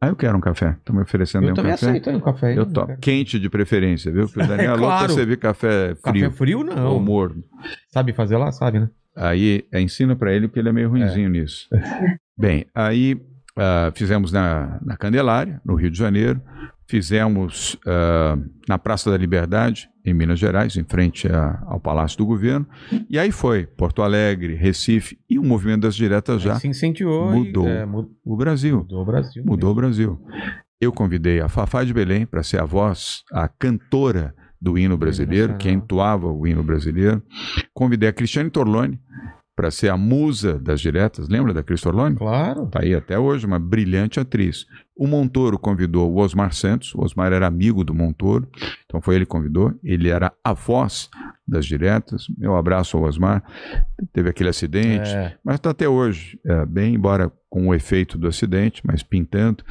[0.00, 1.86] aí eu quero um café, estão me oferecendo aí eu um também café?
[1.86, 2.58] aceito o café.
[2.58, 2.96] Eu topo.
[2.98, 4.26] Quente de preferência, viu?
[4.28, 5.06] Porque o Daniel é louco claro.
[5.06, 6.24] pra servir café frio.
[6.24, 6.94] Café frio, não.
[6.94, 7.44] Ou morno.
[7.92, 8.50] Sabe fazer lá?
[8.50, 8.90] Sabe, né?
[9.16, 11.68] Aí é, ensina para ele porque ele é meio ruinzinho nisso.
[12.38, 13.20] Bem, aí
[13.60, 16.40] ah, fizemos na, na Candelária, no Rio de Janeiro,
[16.88, 18.36] fizemos ah,
[18.68, 22.66] na Praça da Liberdade, em Minas Gerais, em frente a- ao Palácio do Governo,
[23.08, 27.30] e aí foi Porto Alegre, Recife e o movimento das diretas já se incentivou.
[27.32, 27.68] mudou.
[27.68, 28.78] E, é, mu- o Brasil.
[28.78, 29.44] mudou o Brasil.
[29.46, 30.18] Mudou o Brasil.
[30.80, 35.54] Eu convidei a Fafá de Belém para ser a voz, a cantora do hino brasileiro,
[35.58, 35.84] que nacional.
[35.84, 37.22] entoava o hino brasileiro.
[37.74, 38.98] Convidei a Cristiane Torlone
[39.60, 41.28] para ser a musa das diretas.
[41.28, 42.16] Lembra da Cris Torlone?
[42.16, 42.64] Claro.
[42.64, 44.64] Está aí até hoje, uma brilhante atriz.
[44.96, 46.94] O Montoro convidou o Osmar Santos.
[46.94, 48.48] O Osmar era amigo do Montoro,
[48.86, 49.74] então foi ele que convidou.
[49.84, 51.10] Ele era a voz
[51.46, 52.24] das diretas.
[52.38, 53.44] Meu abraço ao Osmar.
[54.14, 55.36] Teve aquele acidente, É.
[55.44, 59.62] mas está até hoje, é, bem embora com o efeito do acidente, mas pintando.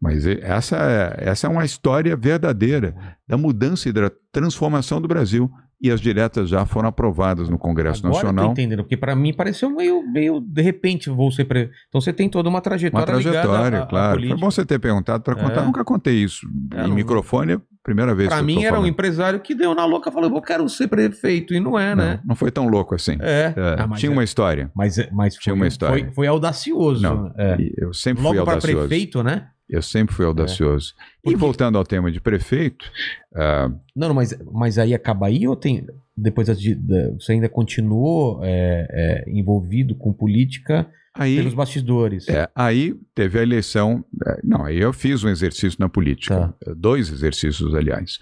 [0.00, 2.94] Mas essa é, essa é uma história verdadeira
[3.28, 5.50] da mudança e da transformação do Brasil.
[5.84, 8.52] E as diretas já foram aprovadas no Congresso Agora Nacional.
[8.52, 11.70] entendendo, porque pra mim pareceu meio, meio de repente vou ser pre...
[11.88, 14.10] Então você tem toda uma Uma trajetória ligada trajetória, claro.
[14.12, 14.40] Foi política.
[14.40, 15.60] bom você ter perguntado para contar.
[15.60, 15.64] É.
[15.64, 16.46] Nunca contei isso.
[16.74, 18.88] É, em não- microfone, primeira vez eu mim era um falando.
[18.90, 22.14] empresário que deu na louca, falou, eu quero ser prefeito, e não é, né?
[22.22, 23.18] Não, não foi tão louco assim.
[23.20, 23.52] É.
[23.54, 24.70] É, Ah, mas tinha é- uma história.
[24.74, 26.04] Mas, mas Tinha foi, uma história.
[26.06, 27.02] Foi, foi audacioso.
[27.02, 27.56] Não, é.
[27.60, 28.88] E Eu sempre fui Logo para audacioso.
[28.88, 29.48] prefeito, né?
[29.74, 30.92] Eu sempre fui audacioso.
[31.20, 32.90] E Porque- voltando ao tema de prefeito,
[33.34, 35.86] ah, Não, não, mas, mas aí acaba aí ou tem.
[36.16, 42.28] depois di- da- você ainda continuou é, é, envolvido com política Aí, pelos bastidores.
[42.28, 44.04] é, aí teve a eleição.
[44.26, 46.54] é, Não, aí eu fiz um exercício na política.
[46.64, 46.72] Tá.
[46.76, 48.18] Dois exercícios, aliás.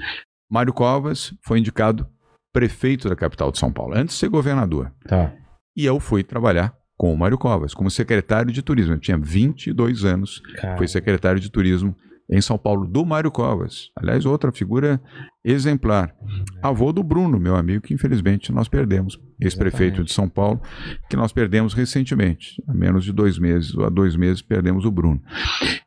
[0.50, 2.06] Mário Covas foi indicado
[2.52, 4.92] prefeito da capital de São Paulo, antes de ser governador.
[5.06, 5.32] Tá.
[5.76, 8.94] E eu fui trabalhar com o Mário Covas, como secretário de turismo.
[8.94, 11.96] Eu tinha 22 anos, Cara, fui secretário de turismo
[12.30, 13.90] em São Paulo, do Mário Covas.
[13.96, 15.02] Aliás, outra figura
[15.44, 16.14] exemplar.
[16.62, 19.18] Avô do Bruno, meu amigo, que infelizmente nós perdemos.
[19.40, 20.62] Ex-prefeito de São Paulo,
[21.10, 22.62] que nós perdemos recentemente.
[22.68, 25.20] Há menos de dois meses, ou há dois meses, perdemos o Bruno.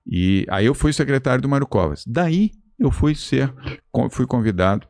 [0.05, 2.03] E aí eu fui secretário do Mário Covas.
[2.05, 3.53] Daí eu fui ser,
[4.11, 4.85] fui convidado.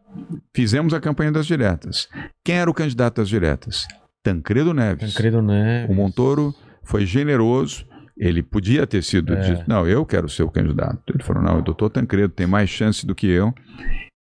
[0.55, 2.09] Fizemos a campanha das diretas.
[2.43, 3.85] Quem era o candidato das diretas?
[4.25, 5.13] Tancredo Neves.
[5.13, 5.89] Tancredo Neves.
[5.89, 6.53] O Montoro
[6.83, 7.85] foi generoso.
[8.17, 9.41] Ele podia ter sido É.
[9.41, 11.13] dito, não, eu quero ser o candidato.
[11.13, 13.53] Ele falou, não, o doutor Tancredo tem mais chance do que eu.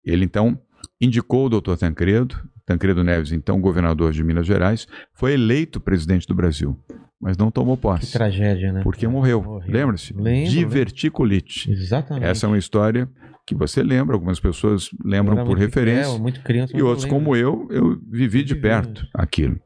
[0.05, 0.59] Ele então
[1.01, 2.37] indicou o doutor Tancredo.
[2.67, 6.75] Tancredo Neves, então governador de Minas Gerais, foi eleito presidente do Brasil,
[7.21, 8.11] mas não tomou Que posse.
[8.13, 8.81] tragédia, né?
[8.83, 9.43] Porque morreu.
[9.43, 9.71] Morreu.
[9.71, 10.15] Lembra-se?
[10.15, 11.71] Lembro, Diverticulite.
[11.71, 12.25] Exatamente.
[12.27, 13.07] Essa é uma história
[13.47, 16.16] que você lembra, algumas pessoas lembram por muito- referência.
[16.16, 16.76] é, muito criança.
[16.76, 17.18] E eu outros, lembro.
[17.18, 19.61] como eu, eu vivi de perto aquilo.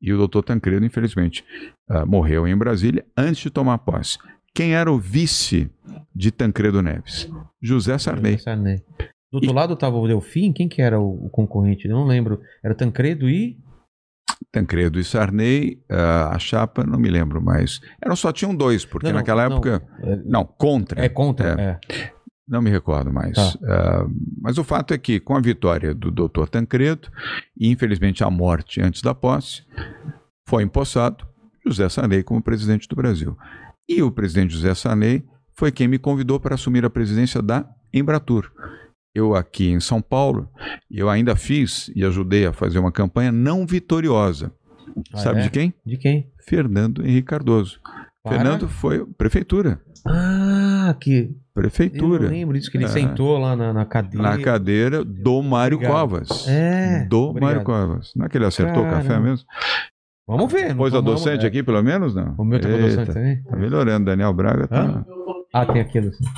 [0.00, 1.44] E o doutor Tancredo, infelizmente,
[1.88, 4.18] ah, morreu em Brasília antes de tomar posse.
[4.54, 5.68] Quem era o vice
[6.14, 7.28] de Tancredo Neves?
[7.60, 8.38] José Sarney.
[8.38, 8.82] Sarney.
[9.32, 11.88] Do outro lado estava o Delfim, quem que era o, concorrente?
[11.88, 12.40] Eu não lembro.
[12.62, 13.58] Era Tancredo e.
[14.52, 17.80] Tancredo e Sarney, ah, a chapa, não me lembro mais.
[18.00, 19.56] Eram só tinham dois, porque Não, naquela não.
[19.56, 19.82] época.
[20.04, 21.04] É, Não, contra.
[21.04, 21.80] é contra.
[21.88, 22.10] É.
[22.46, 23.34] Não me recordo mais.
[23.34, 23.58] Tá.
[23.64, 24.06] Ah,
[24.40, 27.08] mas o fato é que, com a vitória do doutor Tancredo,
[27.58, 29.62] e infelizmente a morte antes da posse,
[30.46, 31.26] foi empossado
[31.66, 33.36] José Sarney como presidente do Brasil.
[33.88, 35.24] E o presidente José Sarney
[35.54, 38.50] foi quem me convidou para assumir a presidência da Embratur.
[39.14, 40.48] Eu aqui em São Paulo,
[40.90, 44.52] eu ainda fiz e ajudei a fazer uma campanha não vitoriosa.
[45.12, 45.42] Ah, Sabe é?
[45.44, 45.74] de quem?
[45.86, 46.30] De quem?
[46.40, 47.80] Fernando Henrique Cardoso.
[48.24, 48.36] Para?
[48.38, 49.80] Fernando foi prefeitura.
[50.06, 51.30] Ah, que.
[51.30, 52.28] Eu Prefeitura.
[52.28, 52.88] lembro disso, que ele É.
[52.88, 54.30] sentou lá na, na cadeira.
[54.30, 55.94] Na cadeira do Mário Obrigado.
[56.00, 56.48] Covas.
[56.48, 57.04] É.
[57.04, 57.48] Do obrigado.
[57.50, 58.10] Mário Covas.
[58.16, 59.28] Não é que ele acertou o café Caramba.
[59.30, 59.46] mesmo?
[60.26, 60.74] Vamos ver.
[60.74, 61.48] Pôs tomamos, adoçante é.
[61.48, 62.34] aqui, pelo menos, não?
[62.38, 63.42] O meu tá com adoçante também?
[63.44, 64.06] Tá melhorando.
[64.06, 65.04] Daniel Braga tá...
[65.52, 66.30] Ah, tem aqui adoçante.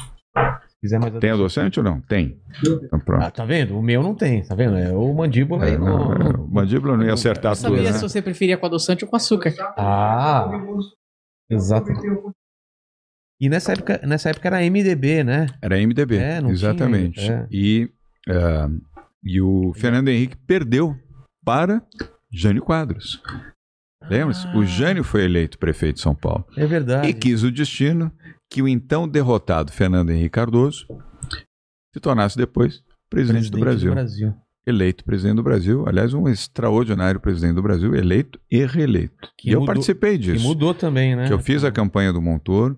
[0.68, 2.00] Se quiser mais Tem adoçante ou não?
[2.02, 2.36] Tem.
[2.84, 3.22] Então pronto.
[3.24, 3.78] Ah, tá vendo?
[3.78, 4.76] O meu não tem, tá vendo?
[4.76, 5.74] É o mandíbula aí.
[5.74, 7.92] É, não, não, não- o mandíbula não ia acertar Eu sabia tudo, né?
[7.94, 9.54] se você preferia com adoçante ou com açúcar.
[9.78, 10.46] Ah,
[11.50, 11.90] exato.
[13.40, 15.46] E nessa época, nessa época era MDB, né?
[15.60, 17.20] Era MDB, É, não exatamente.
[17.20, 17.48] tinha, é.
[17.50, 17.90] E,
[18.28, 18.68] ah,
[19.22, 20.96] e o Fernando Henrique perdeu
[21.44, 21.82] para
[22.32, 23.22] Jânio Quadros.
[24.08, 24.46] Lembra-se?
[24.46, 24.56] Ah.
[24.56, 26.46] O Jânio foi eleito prefeito de São Paulo.
[26.56, 27.08] É verdade.
[27.08, 28.10] E quis o destino
[28.50, 30.86] que o então derrotado Fernando Henrique Cardoso
[31.92, 33.92] se tornasse depois presidente, do Brasil.
[33.92, 34.34] Brasil.
[34.66, 35.84] Eleito presidente do Brasil.
[35.86, 39.30] Aliás, um extraordinário presidente do Brasil, eleito e reeleito.
[39.38, 40.44] Que e eu mudou- participei Que disso.
[40.44, 41.26] mudou também, né?
[41.28, 42.76] Que eu fiz a campanha do Montoro,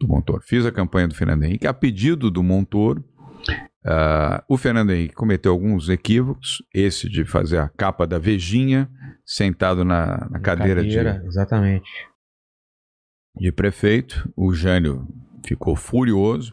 [0.00, 3.04] do Montoro, fiz a campanha do Fernando Henrique, a pedido do Montoro.
[3.86, 8.90] ah, o Fernando Henrique cometeu alguns equívocos, esse de fazer a capa da Vejinha,
[9.24, 11.88] sentado na, na cadeira, de, Exatamente.
[13.36, 14.28] de prefeito.
[14.36, 15.06] O Jânio
[15.46, 16.52] ficou furioso.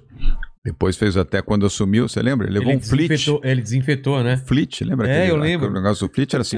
[0.66, 2.48] Depois fez até quando assumiu, você lembra?
[2.48, 3.30] Ele levou ele um flit.
[3.44, 4.36] ele desinfetou, né?
[4.36, 5.08] Flit, lembra?
[5.08, 5.70] É, aquele eu lá, lembro.
[5.70, 6.58] O negócio do flit era assim.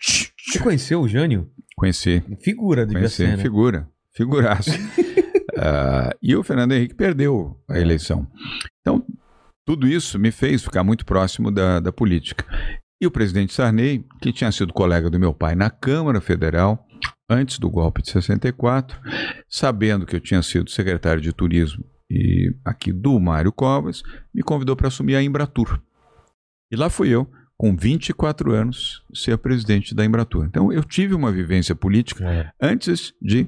[0.00, 1.50] Você conheceu o Jânio?
[1.76, 3.16] Conheci, Figura devia conheci.
[3.16, 3.42] ser, né?
[3.42, 4.70] Figura, figuraço.
[5.60, 8.28] Ah, e o Fernando Henrique perdeu a eleição.
[8.80, 9.04] Então,
[9.66, 12.44] tudo isso me fez ficar muito próximo da, da política.
[13.00, 16.86] E o presidente Sarney, que tinha sido colega do meu pai na Câmara Federal,
[17.28, 19.00] antes do golpe de 64,
[19.48, 24.02] sabendo que eu tinha sido secretário de turismo e aqui do Mário Covas,
[24.34, 25.80] me convidou para assumir a Embratur.
[26.70, 30.44] E lá fui eu, com 24 anos, ser presidente da Embratur.
[30.46, 32.50] Então eu tive uma vivência política É.
[32.60, 33.46] antes de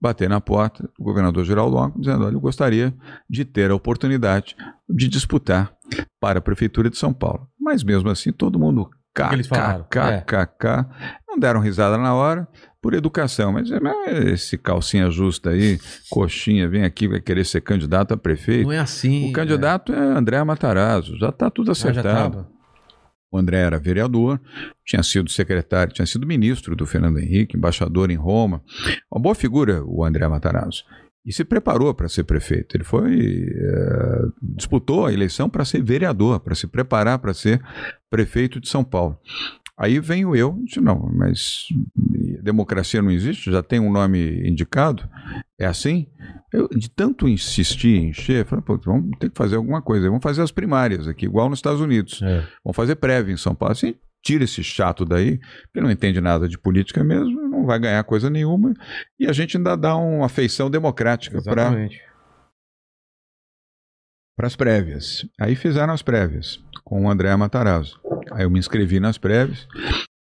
[0.00, 2.92] bater na porta do governador Geraldo Alckmin, dizendo: olha, eu gostaria
[3.30, 4.56] de ter a oportunidade
[4.88, 5.72] de disputar
[6.20, 7.48] para a Prefeitura de São Paulo.
[7.58, 9.84] Mas mesmo assim, todo mundo que eles falaram?
[9.84, 10.86] kkkk,
[11.28, 12.48] não deram risada na hora
[12.82, 15.78] por educação, mas, mas esse calcinha justa aí,
[16.10, 18.64] coxinha, vem aqui, vai querer ser candidato a prefeito.
[18.64, 19.30] Não é assim.
[19.30, 21.70] O candidato é André Matarazzo, já está tudo?
[21.70, 22.46] Ah, acertado.
[23.30, 24.38] O André era vereador,
[24.84, 28.62] tinha sido secretário, tinha sido ministro do Fernando Henrique, embaixador em Roma.
[29.10, 30.84] Uma boa figura, o André Matarazzo.
[31.24, 32.76] E se preparou para ser prefeito.
[32.76, 33.46] Ele foi.
[33.48, 37.62] eh, disputou a eleição para ser vereador, para se preparar para ser
[38.10, 39.16] prefeito de São Paulo.
[39.82, 41.66] Aí venho eu, disse, não, mas
[42.40, 45.10] democracia não existe, já tem um nome indicado,
[45.58, 46.06] é assim?
[46.52, 50.40] Eu, de tanto insistir, encher, falei, pô, vamos ter que fazer alguma coisa, vamos fazer
[50.40, 52.22] as primárias aqui, igual nos Estados Unidos.
[52.22, 52.46] É.
[52.64, 53.72] Vamos fazer prévia em São Paulo.
[53.72, 55.40] Assim, tira esse chato daí,
[55.74, 58.72] que não entende nada de política mesmo, não vai ganhar coisa nenhuma,
[59.18, 62.00] e a gente ainda dá uma feição democrática para Exatamente.
[64.38, 65.26] as prévias.
[65.40, 68.00] Aí fizeram as prévias com o André Matarazzo.
[68.34, 69.66] Aí eu me inscrevi nas prévias.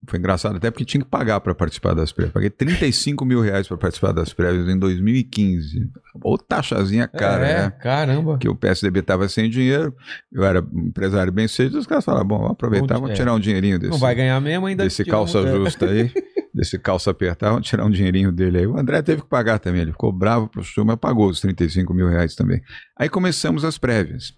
[0.08, 2.34] Foi engraçado até porque tinha que pagar para participar das prévias.
[2.34, 5.90] Paguei 35 mil reais para participar das prévias em 2015.
[6.24, 7.70] Ou taxazinha cara, é, né?
[7.72, 8.38] caramba.
[8.38, 9.94] que o PSDB estava sem dinheiro,
[10.32, 13.14] eu era empresário bem cedo, os caras falaram, bom, vamos aproveitar, vamos é.
[13.14, 14.84] tirar um dinheirinho desse, Não vai ganhar mesmo ainda.
[14.84, 15.52] desse calça é.
[15.52, 16.12] justa aí,
[16.56, 18.68] desse calça apertar, vamos tirar um dinheirinho dele aí.
[18.68, 21.94] O André teve que pagar também, ele ficou bravo pro show, mas pagou os 35
[21.94, 22.62] mil reais também.
[22.98, 24.34] Aí começamos as prévias.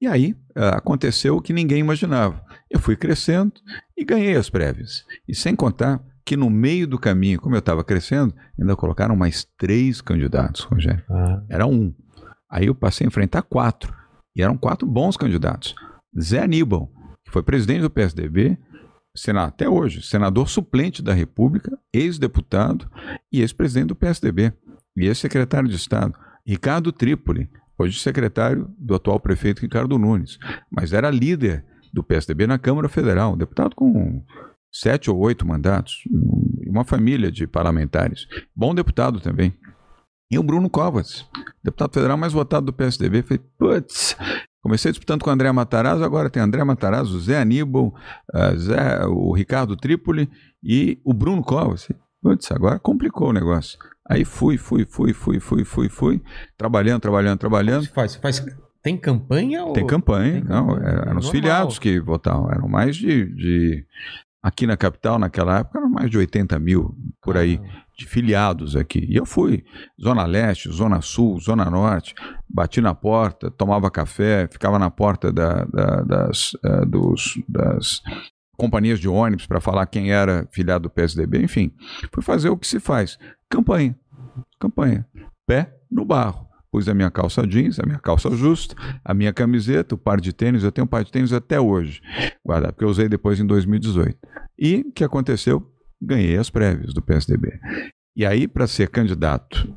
[0.00, 2.40] E aí ah, aconteceu o que ninguém imaginava.
[2.74, 3.52] Eu fui crescendo
[3.96, 5.04] e ganhei as prévias.
[5.28, 9.46] E sem contar que no meio do caminho, como eu estava crescendo, ainda colocaram mais
[9.58, 11.04] três candidatos, Rogério.
[11.10, 11.94] Ah, Era um.
[12.50, 13.94] Aí eu passei a enfrentar quatro.
[14.36, 15.74] E eram quatro bons candidatos.
[16.20, 16.90] Zé Aníbal,
[17.24, 18.58] que foi presidente do PSDB,
[19.14, 22.90] sena- até hoje, senador suplente da República, ex-deputado
[23.32, 24.52] e ex-presidente do PSDB.
[24.96, 26.14] E ex-secretário de Estado.
[26.46, 27.48] Ricardo Trípoli,
[27.78, 30.38] hoje secretário do atual prefeito Ricardo Nunes.
[30.70, 31.64] Mas era líder
[31.94, 34.22] do PSDB na Câmara Federal, um deputado com
[34.72, 36.02] sete ou oito mandatos,
[36.66, 38.26] uma família de parlamentares.
[38.54, 39.54] Bom deputado também.
[40.30, 41.24] E o Bruno Covas,
[41.62, 43.22] deputado federal mais votado do PSDB.
[43.22, 44.16] Falei, putz,
[44.60, 47.94] comecei disputando com o André Matarazzo, agora tem André Matarazzo, Zé Aníbal,
[48.32, 50.28] ah, Zé, o Ricardo Trípoli
[50.62, 51.88] e o Bruno Covas.
[52.20, 53.78] Putz, agora complicou o negócio.
[54.10, 56.22] Aí fui, fui, fui, fui, fui, fui, fui,
[56.56, 57.86] trabalhando, trabalhando, trabalhando.
[57.90, 58.44] Faz, faz-
[58.84, 59.64] Tem campanha?
[59.64, 59.72] Ou...
[59.72, 61.30] Tem campanha, Tem não, campanha, eram é os normal.
[61.32, 63.86] filiados que votavam, eram mais de, de-
[64.42, 67.58] Aqui na capital, naquela época, eram mais de 80 mil por aí
[67.96, 69.06] de filiados aqui.
[69.08, 69.64] E eu fui,
[69.98, 72.14] Zona Leste, Zona Sul, Zona Norte,
[72.46, 78.02] bati na porta, tomava café, ficava na porta da- da- das, eh, dos- das
[78.58, 81.72] companhias de ônibus para falar quem era filiado do PSDB, enfim.
[82.12, 83.18] Fui fazer o que se faz:
[83.48, 83.96] campanha.
[84.60, 85.06] Campanha.
[85.46, 86.46] Pé no barro.
[86.74, 90.32] Pus a minha calça jeans, a minha calça justa, a minha camiseta, o par de
[90.32, 90.64] tênis.
[90.64, 92.02] Eu tenho um par de tênis até hoje,
[92.44, 94.18] guardado, porque eu usei depois em 2018.
[94.58, 95.64] E o que aconteceu?
[96.02, 97.60] Ganhei as prévias do PSDB.
[98.16, 99.72] E aí, para ser candidato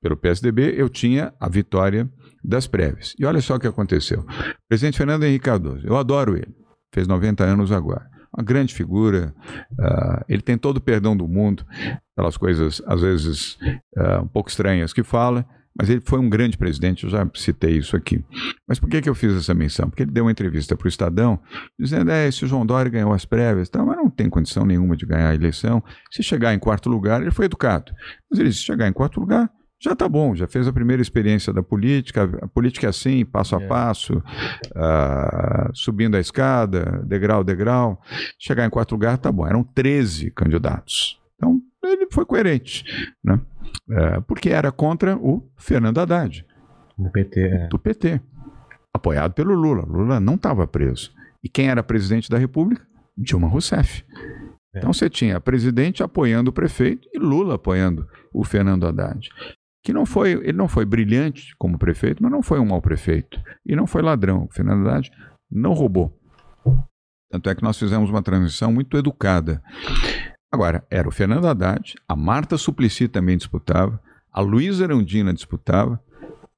[0.00, 2.08] pelo PSDB, eu tinha a vitória
[2.44, 3.12] das prévias.
[3.18, 4.24] E olha só o que aconteceu.
[4.68, 6.54] Presidente Fernando Henrique Cardoso, eu adoro ele,
[6.94, 8.08] fez 90 anos agora.
[8.32, 9.34] Uma grande figura,
[9.80, 11.66] ah, ele tem todo o perdão do mundo
[12.14, 13.58] pelas coisas, às vezes,
[13.96, 15.44] ah, um pouco estranhas que fala,
[15.80, 18.22] mas ele foi um grande presidente, eu já citei isso aqui.
[18.68, 19.88] Mas por que, que eu fiz essa menção?
[19.88, 21.40] Porque ele deu uma entrevista para o Estadão,
[21.78, 25.06] dizendo, é, esse João Dória ganhou as prévias, tá, mas não tem condição nenhuma de
[25.06, 25.82] ganhar a eleição.
[26.10, 27.92] Se chegar em quarto lugar, ele foi educado.
[28.30, 29.50] Mas ele disse, se chegar em quarto lugar,
[29.82, 33.56] já está bom, já fez a primeira experiência da política, a política é assim, passo
[33.56, 33.66] a É.
[33.66, 34.22] passo,
[34.76, 37.98] ah, subindo a escada, degrau, degrau.
[38.38, 39.46] Chegar em quarto lugar, tá bom.
[39.46, 41.18] Eram 13 candidatos.
[41.36, 42.84] Então, ele foi coerente,
[43.24, 43.40] né?
[43.90, 46.46] Eh, porque era contra o Fernando Haddad,
[46.96, 47.68] No PT, é.
[47.68, 48.20] do PT,
[48.94, 49.84] apoiado pelo Lula.
[49.84, 51.12] Lula não estava preso.
[51.42, 52.86] E quem era presidente da República?
[53.16, 54.04] Dilma Rousseff.
[54.74, 54.78] É.
[54.78, 59.28] Então você tinha presidente apoiando o prefeito e Lula apoiando o Fernando Haddad.
[59.82, 63.40] Que não foi, ele não foi brilhante como prefeito, mas não foi um mau prefeito.
[63.66, 64.44] E não foi ladrão.
[64.44, 65.10] O Fernando Haddad
[65.50, 66.16] não roubou.
[67.30, 69.62] Tanto é que nós fizemos uma transição muito educada.
[70.52, 74.00] Agora, era o Fernando Haddad, a Marta Suplicy também disputava,
[74.32, 76.00] a Luísa Erundina disputava,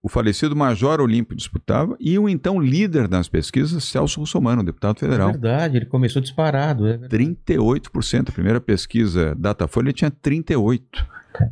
[0.02, 5.00] o falecido Major Olímpio disputava e o então líder das pesquisas, Celso Russomano, deputado É
[5.00, 5.30] federal.
[5.30, 6.86] verdade, ele começou disparado.
[6.88, 7.16] É verdade.
[7.24, 8.30] 38%.
[8.30, 10.80] A primeira pesquisa Datafolha tinha 38%.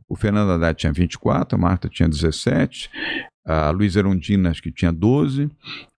[0.08, 2.88] O Fernando Haddad tinha 24%, a Marta tinha 17%,
[3.46, 5.50] a Luísa Erundina acho que tinha 12%,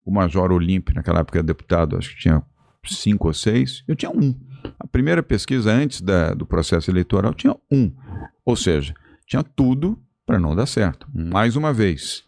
[0.06, 2.44] o Major Olímpio, naquela época era deputado, acho que tinha
[2.86, 4.36] 5 ou 6%, eu tinha 1%.
[4.80, 7.94] A primeira pesquisa antes da- do processo eleitoral tinha 1%.
[8.46, 8.94] Ou seja,
[9.28, 11.08] tinha tudo para não dar certo.
[11.14, 12.24] Mais uma vez.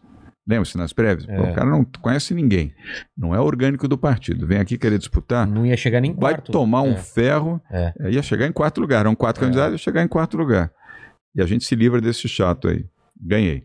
[0.46, 1.26] Lembra-se nas prévias?
[1.26, 1.52] Pô, É.
[1.52, 2.74] o cara não conhece ninguém.
[3.18, 4.46] Não é orgânico do partido.
[4.46, 6.52] Vem aqui querer disputar Não ia chegar nem vai quarto.
[6.52, 6.98] tomar um É.
[6.98, 7.94] ferro, É.
[8.00, 9.00] é, ia chegar em quarto lugar.
[9.02, 9.48] Eram quatro É.
[9.48, 10.70] candidatos, ia chegar em quarto lugar.
[11.34, 12.86] E a gente se livra desse chato aí.
[13.20, 13.64] Ganhei.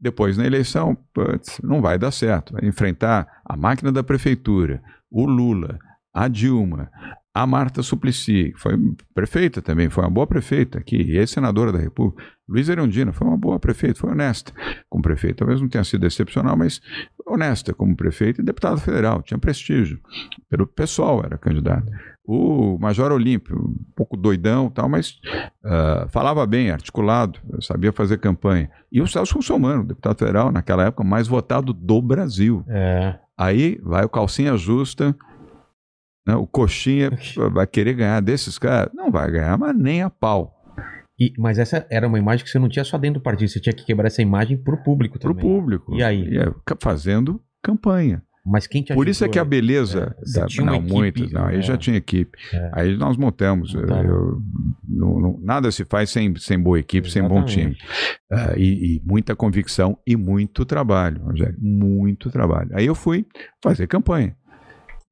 [0.00, 2.54] Depois, na eleição, putz, não vai dar certo.
[2.54, 5.78] Vai enfrentar a máquina da prefeitura, o Lula,
[6.12, 6.90] a Dilma,
[7.34, 8.78] a Marta Suplicy, que foi
[9.12, 12.22] prefeita também, foi uma boa prefeita aqui, e ex-senadora da República.
[12.48, 14.52] Luiz Erundina foi uma boa prefeita, foi honesta
[14.88, 15.38] como prefeita.
[15.38, 16.80] Talvez não tenha sido excepcional, mas
[17.26, 19.98] honesta como prefeita e deputada federal, tinha prestígio.
[20.48, 21.90] Pelo pessoal era candidato.
[22.24, 25.18] O Major Olímpio, um pouco doidão tal, mas
[25.64, 28.70] ah, falava bem, articulado, sabia fazer campanha.
[28.92, 32.64] E o Celso Russomano, deputado federal, naquela época, mais votado do Brasil.
[32.68, 33.18] É.
[33.36, 35.16] Aí vai o calcinha justa,
[36.26, 36.34] né?
[36.36, 37.10] O Coxinha
[37.52, 38.92] vai querer ganhar desses caras?
[38.94, 40.52] Não vai ganhar, mas nem a pau.
[41.20, 43.60] E- mas essa era uma imagem que você não tinha só dentro do partido, você
[43.60, 45.48] tinha que quebrar essa imagem pro público Pro também.
[45.48, 45.94] público.
[45.94, 46.36] E aí?
[46.36, 48.22] é, ca- fazendo campanha.
[48.46, 50.14] Mas quem te Por isso é que a beleza.
[50.22, 51.32] É, da- não, equipe, muitos.
[51.32, 51.62] Não, aí é.
[51.62, 52.36] já tinha equipe.
[52.52, 52.70] É.
[52.74, 53.72] Aí nós montamos.
[53.74, 54.10] Montaram.
[54.10, 54.42] eu-
[54.86, 57.74] não- não- nada se faz sem, sem boa equipe, sem bom time.
[57.74, 58.20] Exatamente.
[58.30, 61.56] Ah, e, e muita convicção e muito trabalho, Rogério.
[61.58, 62.68] Muito trabalho.
[62.74, 63.24] Aí eu fui
[63.62, 64.36] fazer campanha.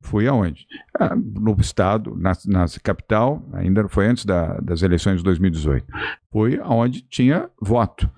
[0.03, 0.66] Fui aonde?
[0.99, 5.87] Ah, no estado, na, na capital, ainda foi antes da- das eleições de 2018.
[6.31, 8.11] Fui aonde tinha voto.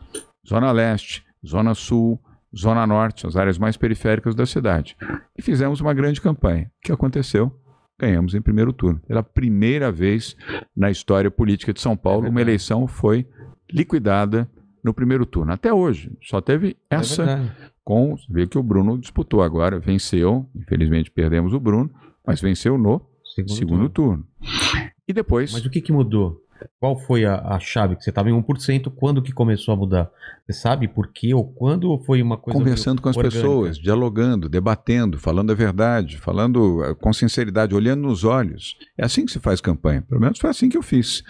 [0.48, 2.20] Zona Leste, Zona Sul,
[2.56, 4.96] Zona Norte, as áreas mais periféricas da cidade.
[5.36, 6.70] E fizemos uma grande campanha.
[6.78, 7.52] O que aconteceu?
[7.98, 9.00] Ganhamos em primeiro turno.
[9.06, 10.36] Pela primeira vez
[10.76, 12.42] na história política de São Paulo, uma verdade.
[12.50, 13.26] eleição foi
[13.72, 14.48] liquidada
[14.82, 15.52] no primeiro turno.
[15.52, 17.52] Até hoje, só teve É essa verdade.
[17.84, 18.14] Com.
[18.28, 20.48] Vê que o Bruno disputou agora, venceu.
[20.54, 21.90] Infelizmente perdemos o Bruno,
[22.26, 23.00] mas venceu no
[23.34, 24.24] Segundo, segundo turno.
[24.40, 24.94] turno.
[25.06, 25.52] E depois.
[25.52, 26.40] Mas o que, que mudou?
[26.80, 28.90] Qual foi a, a chave que você estava em 1%?
[28.94, 30.10] Quando que começou a mudar?
[30.46, 33.40] Você sabe por quê ou quando ou foi uma coisa Conversando com as orgânica?
[33.40, 38.76] pessoas, dialogando, debatendo, falando a verdade, falando eh, com sinceridade, olhando nos olhos.
[38.96, 40.02] É assim que se faz campanha.
[40.02, 41.22] Pelo menos foi assim que eu fiz.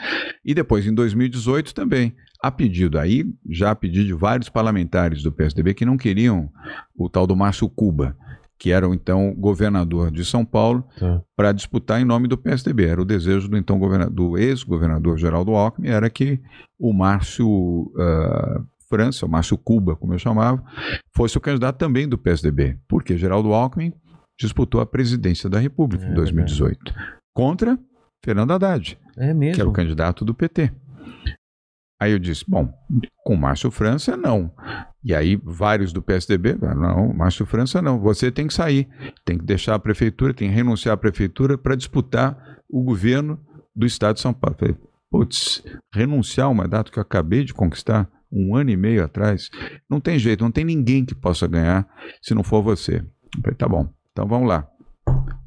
[0.44, 2.14] E depois, em 2018 também,
[2.46, 6.50] a pedido, aí já a pedido de vários parlamentares do PSDB que não queriam
[6.94, 8.16] o tal do Márcio Cuba,
[8.58, 11.22] que era o então governador de São Paulo, Tá.
[11.36, 12.86] para disputar em nome do PSDB.
[12.86, 13.78] Era o desejo do então
[14.10, 16.40] do ex-governador Geraldo Alckmin, era que
[16.78, 20.62] o Márcio ah, França, o Márcio Cuba, como eu chamava,
[21.16, 23.92] fosse o candidato também do PSDB, porque Geraldo Alckmin
[24.38, 26.92] disputou a presidência da República É em 2018
[27.32, 27.78] contra
[28.24, 30.72] Fernando Haddad, É que era o candidato do PT.
[32.04, 32.70] Aí eu disse, bom,
[33.24, 34.52] com Márcio França, não.
[35.02, 38.86] E aí vários do PSDB, não, Márcio França não, você tem que sair,
[39.24, 43.40] tem que deixar a prefeitura, tem que renunciar à prefeitura para disputar o governo
[43.74, 44.54] do estado de São Paulo.
[44.58, 44.76] Falei,
[45.10, 45.64] putz,
[45.94, 49.48] renunciar ao mandato que eu acabei de conquistar um ano e meio atrás,
[49.88, 51.88] não tem jeito, não tem ninguém que possa ganhar
[52.20, 53.02] se não for você.
[53.40, 54.68] Falei, tá bom, então vamos lá.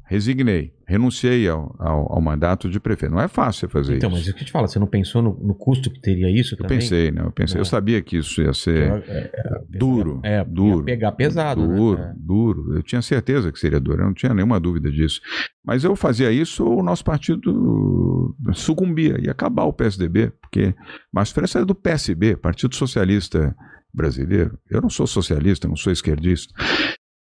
[0.06, 3.12] Resignei, renunciei ao, ao, ao mandato de prefeito.
[3.14, 4.18] Não é fácil você fazer Então, isso.
[4.18, 6.54] mas o que eu te falo, você não pensou no, no custo que teria isso
[6.54, 6.78] Eu também?
[6.78, 7.20] pensei, né?
[7.22, 7.60] Eu pensei, É.
[7.60, 11.76] eu sabia que isso ia ser É, é, duro, é, ia duro, pegar pesado, né?
[11.76, 12.12] duro, É.
[12.16, 12.74] duro.
[12.74, 15.20] Eu tinha certeza que seria duro, eu não tinha nenhuma dúvida disso.
[15.62, 20.74] Mas eu fazia isso, o nosso partido sucumbia, ia acabar o PSDB, porque
[21.12, 23.54] Márcio França era do PSB, Partido Socialista
[23.92, 24.58] Brasileiro.
[24.70, 26.52] Eu não sou socialista, não sou esquerdista.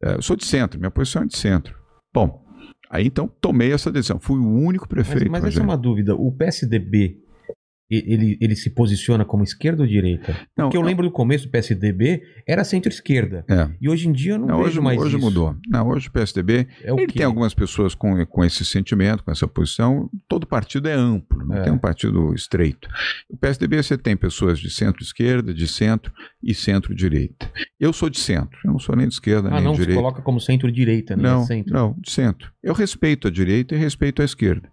[0.02, 1.76] É, Eu sou de centro, minha posição é de centro.
[2.14, 2.47] Bom,
[2.90, 4.20] aí então tomei essa decisão.
[4.20, 5.32] Fui o único Mas, prefeito.
[5.32, 6.16] mas essa é uma dúvida.
[6.16, 7.18] O PSDB,
[7.90, 10.36] ele, ele se posiciona como esquerda ou direita?
[10.58, 10.88] Não, Porque eu não.
[10.88, 13.46] lembro do começo do PSDB, era centro-esquerda.
[13.50, 13.70] É.
[13.80, 15.26] E hoje em dia eu não, Não, vejo hoje mais hoje isso.
[15.26, 15.56] mudou.
[15.70, 17.20] Não, hoje o PSDB É o Ele quê?
[17.20, 20.10] tem algumas pessoas com, com esse sentimento, com essa posição.
[20.28, 21.62] Todo partido é amplo, não É.
[21.64, 22.88] tem um partido estreito.
[23.30, 26.12] O PSDB você tem pessoas de centro-esquerda, de centro
[26.44, 27.52] e centro-direita.
[27.80, 29.82] Eu sou de centro, eu não sou nem de esquerda Ah, nem não, de se
[29.84, 30.02] direita.
[30.02, 31.24] coloca como centro-direita, né?
[31.24, 31.74] Não, centro.
[31.74, 32.52] não, de centro.
[32.64, 34.70] Eu respeito a direita e respeito a esquerda.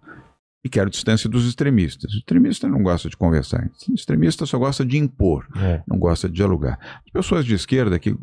[0.65, 2.11] E quero distância dos extremistas.
[2.11, 3.69] O extremista não gosta de conversar.
[3.87, 5.83] O extremista só gosta de impor É.
[5.87, 6.79] não gosta de dialogar.
[7.05, 8.17] As pessoas de esquerda que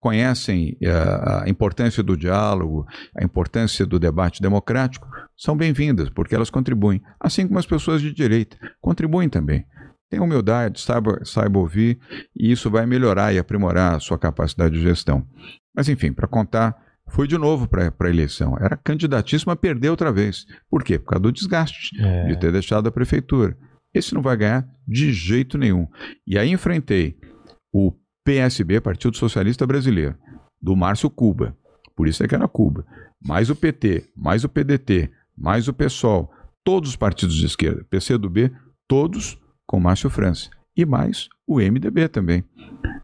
[0.00, 0.90] conhecem eh,
[1.44, 5.06] a importância do diálogo, a importância do debate democrático,
[5.36, 7.02] são bem-vindas, porque elas contribuem.
[7.20, 9.66] Assim como as pessoas de direita contribuem também.
[10.08, 11.98] Tenha humildade, saiba, saiba ouvir,
[12.34, 15.26] e isso vai melhorar e aprimorar a sua capacidade de gestão.
[15.74, 16.74] Mas, enfim, para contar,
[17.12, 18.56] fui de novo para a eleição.
[18.58, 20.46] Era candidatíssimo a perder outra vez.
[20.70, 20.98] Por quê?
[20.98, 22.26] Por causa do desgaste É.
[22.26, 23.56] de ter deixado a prefeitura.
[23.94, 25.86] Esse não vai ganhar de jeito nenhum.
[26.26, 27.16] E aí enfrentei
[27.72, 27.92] o
[28.24, 30.16] PSB, Partido Socialista Brasileiro,
[30.60, 31.56] do Márcio Cuba.
[31.94, 32.86] Por isso é que era Cuba.
[33.22, 36.32] Mais o PT, mais o PDT, mais o PSOL,
[36.64, 38.50] todos os partidos de esquerda, PCdoB,
[38.88, 40.48] todos com Márcio França.
[40.76, 42.42] E mais o MDB também,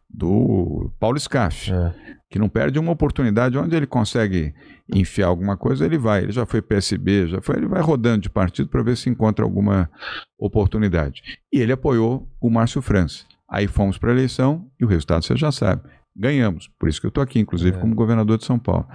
[0.09, 1.93] do Paulo Scaff É.
[2.29, 4.53] que não perde uma oportunidade onde ele consegue
[4.93, 6.23] enfiar alguma coisa, ele vai.
[6.23, 9.43] Ele já foi PSB, já foi, ele vai rodando de partido para ver se encontra
[9.43, 9.89] alguma
[10.37, 11.21] oportunidade.
[11.51, 13.25] E ele apoiou o Márcio França.
[13.49, 15.81] Aí fomos para a eleição e o resultado você já sabe.
[16.15, 16.69] Ganhamos.
[16.79, 17.79] Por isso que eu estou aqui, inclusive, É.
[17.79, 18.85] como governador de São Paulo.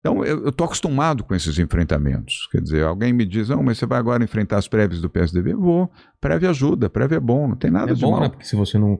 [0.00, 2.48] Então, eu estou acostumado com esses enfrentamentos.
[2.50, 5.54] Quer dizer, alguém me diz, não, mas você vai agora enfrentar as prévias do PSDB?
[5.54, 5.90] Vou.
[6.20, 8.20] Prévia ajuda, prévia é bom, não tem nada É de bom, mal.
[8.22, 8.28] né?
[8.28, 8.98] Porque se você não.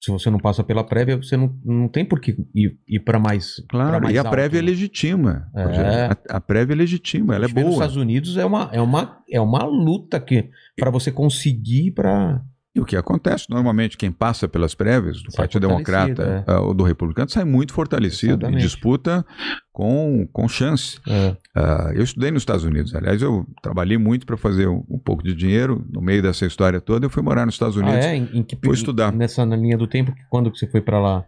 [0.00, 3.18] Se você não passa pela prévia, você não, não tem por que ir, ir para
[3.18, 3.62] mais.
[3.68, 4.70] Claro, mais e a alto, prévia é né?
[4.70, 5.50] legitima.
[5.54, 6.06] É.
[6.06, 7.84] A, a prévia é legitima, ela é A gente vê Nos boa.
[7.84, 12.42] Estados Unidos é uma, é uma, é uma luta que para você conseguir para
[12.74, 13.46] E o que acontece?
[13.50, 16.50] Normalmente, quem passa pelas prévias do Sai Partido Democrata é.
[16.52, 18.60] ah, ou do Republicano sai muito fortalecido Exatamente.
[18.60, 19.26] e disputa
[19.72, 21.00] com, com chance.
[21.08, 21.36] É.
[21.56, 22.94] Ah, eu estudei nos Estados Unidos.
[22.94, 25.84] Aliás, eu trabalhei muito para fazer um, um pouco de dinheiro.
[25.92, 28.14] No meio dessa história toda, eu fui morar nos Estados Ah, Unidos é?
[28.16, 29.12] Em, em que Fui estudar.
[29.12, 31.24] Nessa na linha do tempo, quando que você foi pra lá?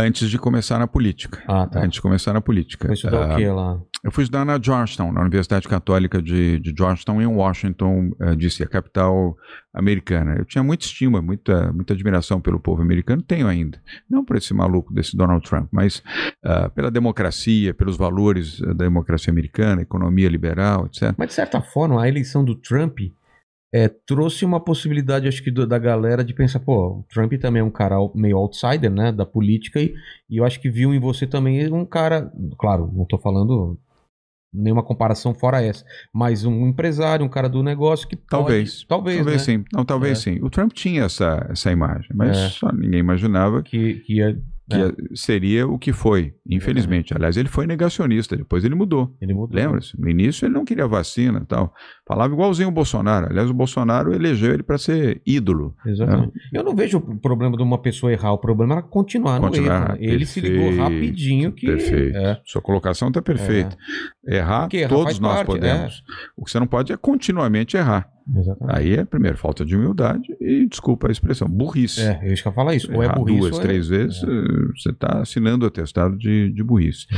[0.00, 1.44] antes de começar na política.
[1.46, 1.78] Ah, tá.
[1.80, 2.86] Antes de começar na política.
[2.88, 3.80] Foi estudar Ah, o que lá?
[4.04, 8.66] Eu fui estudar na Georgetown, na Universidade Católica de, de Georgetown, em Washington, D.C., a
[8.66, 9.36] capital
[9.72, 10.34] americana.
[10.36, 13.80] Eu tinha muita estima, muita, muita admiração pelo povo americano, tenho ainda.
[14.10, 16.02] Não por esse maluco desse Donald Trump, mas
[16.44, 21.14] ah, pela democracia, pelos valores eh, da democracia americana, economia liberal, etc.
[21.16, 22.98] Mas de certa forma, a eleição do Trump
[23.72, 27.60] é, trouxe uma possibilidade, acho que, do- da galera de pensar, pô, o Trump também
[27.60, 29.94] é um cara meio outsider, né, da política, e,
[30.28, 33.78] e eu acho que viu em você também um cara, claro, não tô falando
[34.52, 38.84] nenhuma comparação fora essa, mas um empresário, um cara do negócio que pode- Talvez.
[38.86, 39.64] talvez, Talvez né, sim.
[39.72, 40.20] Não, talvez É.
[40.22, 40.38] sim.
[40.42, 42.48] O Trump tinha essa, essa imagem, mas É.
[42.50, 44.38] só ninguém imaginava que, que ia,
[44.70, 44.92] que É.
[45.14, 47.12] seria o que foi, infelizmente.
[47.14, 49.14] Aliás, ele foi negacionista, depois ele mudou.
[49.20, 49.54] ele mudou.
[49.56, 50.00] Lembra-se?
[50.00, 51.74] No início ele não queria vacina e tal.
[52.06, 53.26] Falava igualzinho o Bolsonaro.
[53.28, 55.74] Aliás, o Bolsonaro elegeu ele para ser ídolo.
[55.84, 56.32] Exatamente.
[56.52, 59.94] Eu não vejo o problema de uma pessoa errar, o problema era continuar, Continuar, no
[59.94, 60.00] erro.
[60.00, 60.06] né?
[60.14, 61.66] Ele se ligou rapidinho que...
[61.66, 62.16] Perfeito.
[62.16, 62.40] É.
[62.44, 63.76] Sua colocação está perfeita.
[64.26, 66.02] Errar, Porque errar todos nós parte, podemos.
[66.36, 68.08] O que você não pode é continuamente errar.
[68.36, 68.76] Exatamente.
[68.78, 72.00] Aí é, primeiro, falta de humildade e, desculpa a expressão, burrice.
[72.00, 72.92] É, eu ia falar isso.
[72.92, 74.26] Ou é burrice duas, ou é- três vezes, eh,
[74.76, 77.06] você está assinando o atestado de, de burrice.
[77.12, 77.16] É.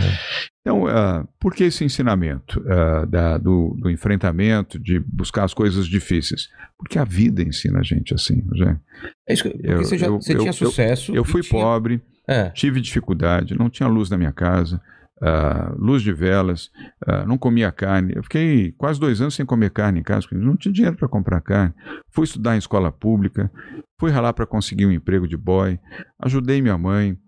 [0.60, 5.86] Então, ah, por que esse ensinamento ah, da- do, do enfrentamento, de buscar as coisas
[5.86, 6.48] difíceis?
[6.78, 8.80] Porque a vida ensina a gente assim, Rogério.
[9.28, 11.14] É isso, que- porque Eu- você, já, eu- você eu- tinha eu- sucesso.
[11.14, 12.48] Eu fui tinha- pobre, É.
[12.50, 14.80] tive dificuldade, não tinha luz na minha casa,
[15.22, 16.70] ah, luz de velas,
[17.06, 18.12] ah, não comia carne.
[18.16, 21.08] Eu fiquei quase dois anos sem comer carne em casa, porque não tinha dinheiro para
[21.08, 21.74] comprar carne.
[22.10, 23.50] Fui estudar em escola pública,
[23.98, 25.78] fui ralar para conseguir um emprego de boy,
[26.18, 27.18] ajudei minha mãe,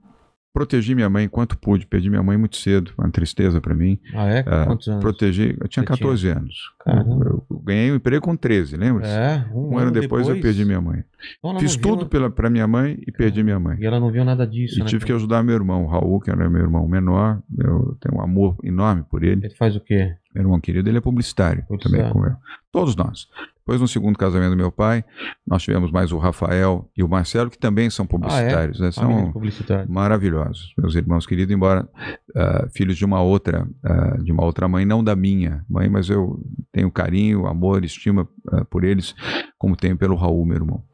[0.56, 3.98] protegi minha mãe enquanto pude, perdi minha mãe muito cedo, uma tristeza para mim.
[4.14, 4.44] Ah, é?
[4.46, 5.02] Ah, Quantos anos?
[5.02, 6.72] Protegi, eu tinha Você 14 anos.
[6.82, 7.26] Caramba.
[7.26, 9.06] Eu, eu ganhei um emprego com 13, lembra?
[9.06, 11.04] É, um, Um ano depois, eu perdi minha mãe.
[11.38, 13.76] Então ela Fiz tudo pela, pra minha mãe e perdi minha mãe.
[13.78, 14.86] E ela não viu nada disso, E né?
[14.86, 17.38] tive que ajudar meu irmão, o Raul, que era meu irmão menor.
[17.58, 19.44] Eu tenho um amor enorme por ele.
[19.44, 20.14] Ele faz o quê?
[20.34, 21.98] Meu irmão querido, ele é publicitário, Publicitário.
[21.98, 22.36] também como eu.
[22.72, 23.28] Todos nós.
[23.66, 25.05] Depois, no segundo casamento do meu pai,
[25.44, 28.78] nós tivemos mais o Rafael e o Marcelo, que também são publicitários.
[28.78, 28.93] né?
[28.93, 29.86] Família São publicitária.
[29.88, 31.88] maravilhosos, meus irmãos queridos, embora
[32.36, 36.09] ah, filhos de uma outra, ah, de uma outra mãe, não da minha mãe, mas
[36.09, 36.40] eu
[36.72, 39.16] tenho carinho, amor, estima ah, por eles,
[39.59, 40.84] como tenho pelo Raul, meu irmão.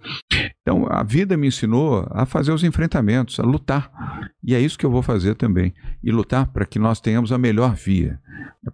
[0.63, 3.91] Então, a vida me ensinou a fazer os enfrentamentos, a lutar.
[4.43, 5.75] E é isso que eu vou fazer também.
[6.03, 8.19] E lutar para que nós tenhamos a melhor via.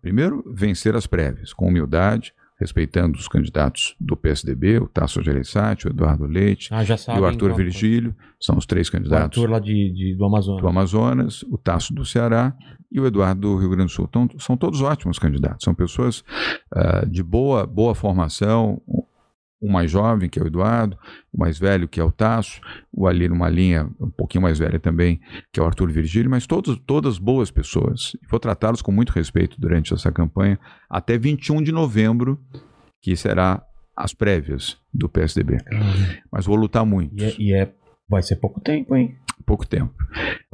[0.01, 5.91] Primeiro, vencer as prévias, com humildade, respeitando os candidatos do PSDB, o Tasso Gereissati, o
[5.91, 9.93] Eduardo Leite Ah, e o Arthur Virgílio, são os três O candidatos Arthur lá de,
[9.93, 10.61] de- do Amazonas.
[10.61, 12.53] do Amazonas, o Tasso do Ceará
[12.91, 14.07] e o Eduardo do Rio Grande do Sul.
[14.09, 16.25] Então, são todos ótimos candidatos, são pessoas
[16.75, 18.83] ah, de boa, boa formação,
[19.61, 20.97] o mais jovem, que é o Eduardo,
[21.33, 22.61] o mais velho, que é o Tasso,
[22.93, 25.21] o ali numa linha um pouquinho mais velha também,
[25.53, 28.13] que é o Arthur Virgílio, mas todos, todas boas pessoas.
[28.23, 30.59] E Vou tratá-los com muito respeito durante essa campanha,
[30.89, 32.39] até 21 de novembro,
[33.03, 33.63] que será
[33.97, 35.59] as prévias do PSDB.
[36.31, 37.73] Mas vou lutar muito, E, é, e é-
[38.09, 39.17] vai ser pouco tempo, hein?
[39.49, 39.93] Pouco tempo.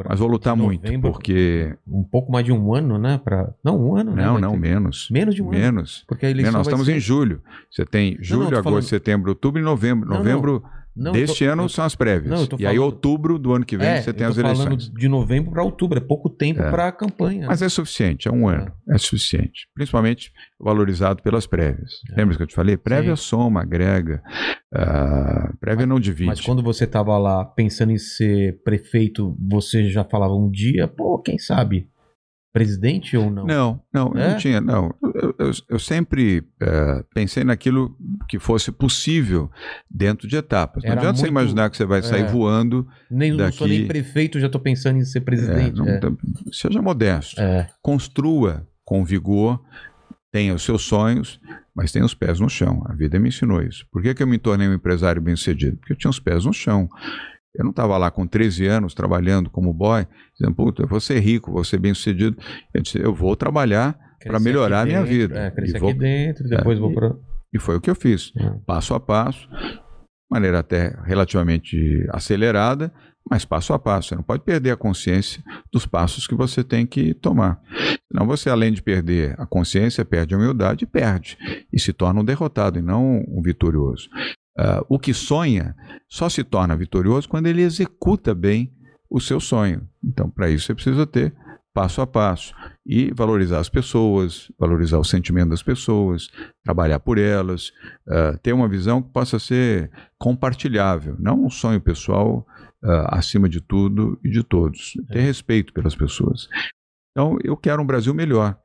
[0.08, 3.20] Mas vou lutar De muito, novembro, porque Um pouco mais de um ano, né?
[3.22, 3.52] Pra...
[3.62, 4.24] Não, um ano, né?
[4.24, 4.58] Não, vai não, ter.
[4.58, 5.08] menos.
[5.10, 5.58] Menos de um ano.
[5.58, 6.04] Menos.
[6.08, 6.66] Porque a eleição Menos.
[6.66, 6.96] Nós estamos ser...
[6.96, 7.42] em julho.
[7.70, 10.08] Você tem julho, não, tô agosto, falando- setembro, outubro e novembro.
[10.08, 10.83] Não, não.
[10.96, 12.30] Não, deste tô- ano eu- são as prévias.
[12.30, 14.60] Não, e aí, falando- outubro do ano que vem, É, você tem as tô falando
[14.66, 14.90] eleições.
[14.92, 15.98] de novembro para outubro.
[15.98, 16.70] É pouco tempo É.
[16.70, 17.46] para a campanha.
[17.48, 18.72] Mas é suficiente, é um ano.
[18.88, 19.66] É, suficiente.
[19.74, 21.90] Principalmente valorizado pelas prévias.
[22.16, 22.76] Lembra que eu te falei?
[22.76, 23.22] Prévia Sim.
[23.22, 24.22] soma, agrega.
[24.76, 26.26] ah, prévia não divide.
[26.30, 31.18] Mas quando você tava lá pensando em ser prefeito, você já falava um dia, pô,
[31.20, 31.88] quem sabe?
[32.54, 33.44] Presidente ou não?
[33.44, 34.30] Não, não, eu É?
[34.30, 34.94] não tinha, não.
[35.12, 37.94] Eu, eu- eu sempre eh, pensei naquilo
[38.28, 39.50] que fosse possível
[39.90, 40.84] dentro de etapas.
[40.84, 42.26] Não Era adianta você muito- imaginar que você vai sair é.
[42.26, 42.86] voando.
[43.10, 45.76] Nem, Não sou Daqui- nem prefeito, já tô pensando em ser eh, presidente.
[45.78, 46.12] não- É, tá-
[46.52, 47.40] Seja modesto.
[47.40, 47.68] é.
[47.82, 49.60] Construa com vigor,
[50.30, 51.40] tenha os seus sonhos,
[51.74, 52.84] mas tenha os pés no chão.
[52.86, 53.84] A vida me ensinou isso.
[53.90, 55.76] Por que, que eu me tornei um empresário bem-sucedido?
[55.78, 56.88] Porque eu tinha os pés no chão.
[57.54, 60.06] Eu não estava lá com 13 anos trabalhando como boy,
[60.36, 62.36] dizendo, puta, eu vou ser rico, vou ser bem-sucedido.
[62.74, 65.38] Eu disse, eu vou trabalhar para melhorar a minha dentro, vida.
[65.38, 67.14] É, crescer E vou- aqui dentro, depois É, vou para.
[67.52, 68.32] E foi o que eu fiz,
[68.66, 69.48] passo a passo,
[70.28, 72.92] maneira até relativamente acelerada,
[73.30, 74.08] mas passo a passo.
[74.08, 75.40] Você não pode perder a consciência
[75.72, 77.60] dos passos que você tem que tomar.
[78.12, 81.38] Senão você, além de perder a consciência, perde a humildade e perde.
[81.72, 84.08] E se torna um derrotado e não um vitorioso.
[84.56, 85.74] Uh, o que sonha
[86.08, 88.72] só se torna vitorioso quando ele executa bem
[89.10, 89.88] o seu sonho.
[90.02, 91.34] Então, para isso, você precisa ter
[91.74, 92.54] passo a passo
[92.86, 96.30] e valorizar as pessoas, valorizar o sentimento das pessoas,
[96.62, 97.70] trabalhar por elas,
[98.06, 102.46] uh, ter uma visão que possa ser compartilhável, não um sonho pessoal
[102.84, 104.92] uh, acima de tudo e de todos.
[105.08, 106.48] Ter respeito pelas pessoas.
[107.10, 108.56] Então, eu quero um Brasil melhor.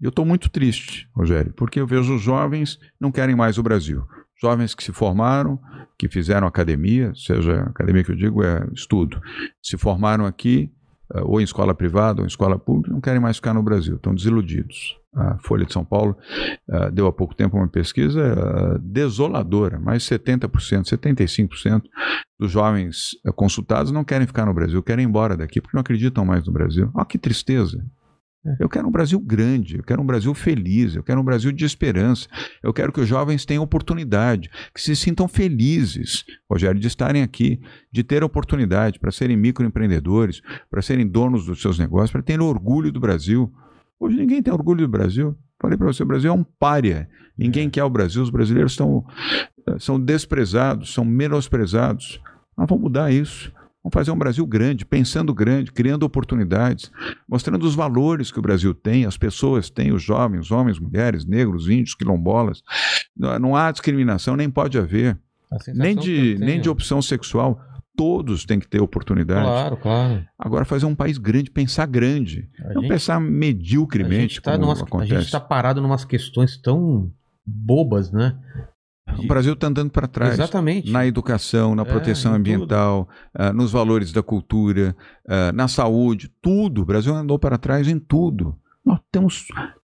[0.00, 4.06] Eu estou muito triste, Rogério, porque eu vejo os jovens não querem mais o Brasil
[4.40, 5.58] jovens que se formaram,
[5.98, 9.20] que fizeram academia, seja academia que eu digo é estudo,
[9.62, 10.70] se formaram aqui,
[11.14, 13.96] eh, ou em escola privada ou em escola pública, não querem mais ficar no Brasil,
[13.96, 14.96] estão desiludidos.
[15.14, 16.16] A Folha de São Paulo
[16.68, 20.48] uh, deu há pouco tempo uma pesquisa uh, desoladora, mais 70%,
[20.84, 21.82] 75%
[22.38, 25.80] dos jovens uh, consultados não querem ficar no Brasil, querem ir embora daqui porque não
[25.80, 26.90] acreditam mais no Brasil.
[26.94, 27.82] Olha que tristeza.
[28.58, 31.64] Eu quero um Brasil grande, eu quero um Brasil feliz, eu quero um Brasil de
[31.64, 32.28] esperança.
[32.62, 37.60] Eu quero que os jovens tenham oportunidade, que se sintam felizes, Rogério, de estarem aqui,
[37.90, 42.92] de ter oportunidade para serem microempreendedores, para serem donos dos seus negócios, para terem orgulho
[42.92, 43.52] do Brasil.
[43.98, 45.36] Hoje ninguém tem orgulho do Brasil.
[45.60, 47.08] Falei para você, o Brasil é um pária.
[47.36, 47.70] Ninguém é.
[47.70, 49.04] quer o Brasil, os brasileiros estão,
[49.66, 52.20] eh, são desprezados, são menosprezados.
[52.56, 53.52] Nós vamos mudar isso.
[53.88, 56.92] Vamos fazer um Brasil grande, pensando grande, criando oportunidades,
[57.26, 61.70] mostrando os valores que o Brasil tem, as pessoas têm, os jovens, homens, mulheres, negros,
[61.70, 62.62] índios, quilombolas.
[63.16, 65.18] Não há discriminação, nem pode haver.
[65.74, 67.58] Nem de, nem de opção sexual.
[67.96, 69.46] Todos têm que ter oportunidade.
[69.46, 70.24] Claro, claro.
[70.38, 72.48] Agora, fazer um país grande, pensar grande.
[72.60, 74.16] A não gente, pensar mediocremente.
[74.16, 74.56] A gente tá
[75.20, 77.10] está parado em umas questões tão
[77.44, 78.36] bobas, né?
[79.16, 80.34] O Brasil está andando para trás.
[80.34, 80.90] Exatamente.
[80.90, 83.08] Na educação, na é, proteção é, ambiental,
[83.38, 84.94] uh, nos valores da cultura,
[85.26, 86.82] uh, na saúde, tudo.
[86.82, 88.56] O Brasil andou para trás em tudo.
[88.84, 89.46] Nós temos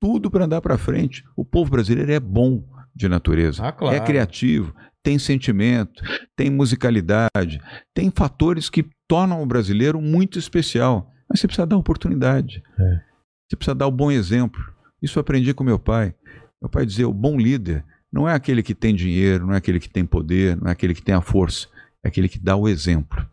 [0.00, 1.24] tudo para andar para frente.
[1.36, 2.64] O povo brasileiro é bom
[2.94, 3.94] de natureza, ah, claro.
[3.94, 4.74] é criativo,
[5.04, 6.02] tem sentimento,
[6.34, 7.60] tem musicalidade,
[7.94, 11.10] tem fatores que tornam o brasileiro muito especial.
[11.28, 12.62] Mas você precisa dar oportunidade.
[12.78, 13.00] É.
[13.48, 14.60] Você precisa dar o bom exemplo.
[15.00, 16.14] Isso eu aprendi com meu pai.
[16.60, 19.78] Meu pai dizia: o bom líder não é aquele que tem dinheiro, não é aquele
[19.78, 21.68] que tem poder, não é aquele que tem a força,
[22.02, 23.28] é aquele que dá o exemplo.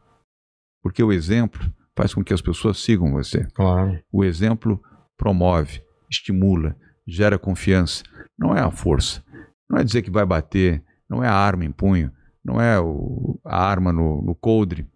[0.81, 3.45] Porque o exemplo faz com que as pessoas sigam você.
[3.53, 3.99] Claro.
[4.11, 4.81] O exemplo
[5.17, 6.75] promove, estimula,
[7.07, 8.03] gera confiança.
[8.37, 9.23] Não é a força.
[9.69, 12.11] Não é dizer que vai bater, não é a arma em punho,
[12.43, 14.87] não é o, a arma no, no coldre,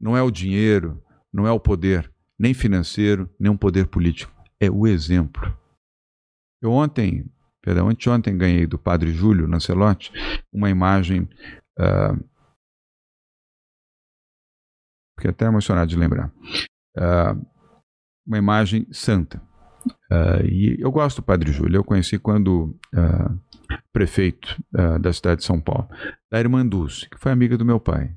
[0.00, 4.32] não é o dinheiro, não é o poder, nem financeiro, nem um poder político.
[4.58, 5.54] É o exemplo.
[6.62, 7.26] Eu ontem
[7.66, 10.12] Perdão, anteontem ganhei do padre Júlio Lancelotti
[10.52, 11.28] uma imagem.
[11.76, 12.24] Uh,
[15.18, 16.30] fiquei até emocionado de lembrar.
[16.96, 17.44] Uh,
[18.24, 19.42] uma imagem santa.
[20.08, 23.38] Uh, e eu gosto do Padre Júlio, eu conheci quando uh,
[23.92, 25.88] prefeito uh, da cidade de São Paulo,
[26.30, 28.14] da irmã Dulce, que foi amiga do meu pai.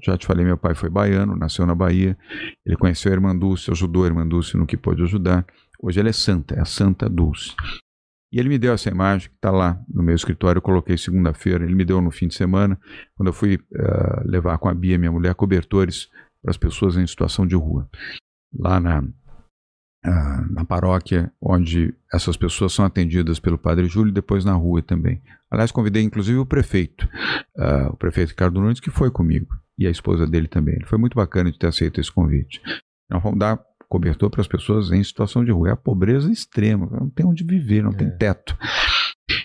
[0.00, 2.16] Já te falei, meu pai foi baiano, nasceu na Bahia,
[2.64, 5.44] ele conheceu a irmã Dulce, ajudou a irmã Dulce no que pôde ajudar.
[5.80, 7.52] Hoje ela é santa, é a Santa Dulce.
[8.32, 10.58] E ele me deu essa imagem que está lá no meu escritório.
[10.58, 11.64] Eu coloquei segunda-feira.
[11.64, 12.80] Ele me deu no fim de semana,
[13.14, 16.08] quando eu fui uh, levar com a Bia, minha mulher, cobertores
[16.40, 17.86] para as pessoas em situação de rua.
[18.58, 24.46] Lá na, uh, na paróquia, onde essas pessoas são atendidas pelo Padre Júlio, e depois
[24.46, 25.22] na rua também.
[25.50, 27.06] Aliás, convidei inclusive o prefeito,
[27.58, 30.76] uh, o prefeito Ricardo Nunes, que foi comigo, e a esposa dele também.
[30.76, 32.62] Ele foi muito bacana de ter aceito esse convite.
[33.10, 33.60] Nós vamos dar
[33.92, 35.68] cobertor para as pessoas em situação de rua.
[35.68, 37.94] É a pobreza extrema, não tem onde viver, não é.
[37.94, 38.56] tem teto.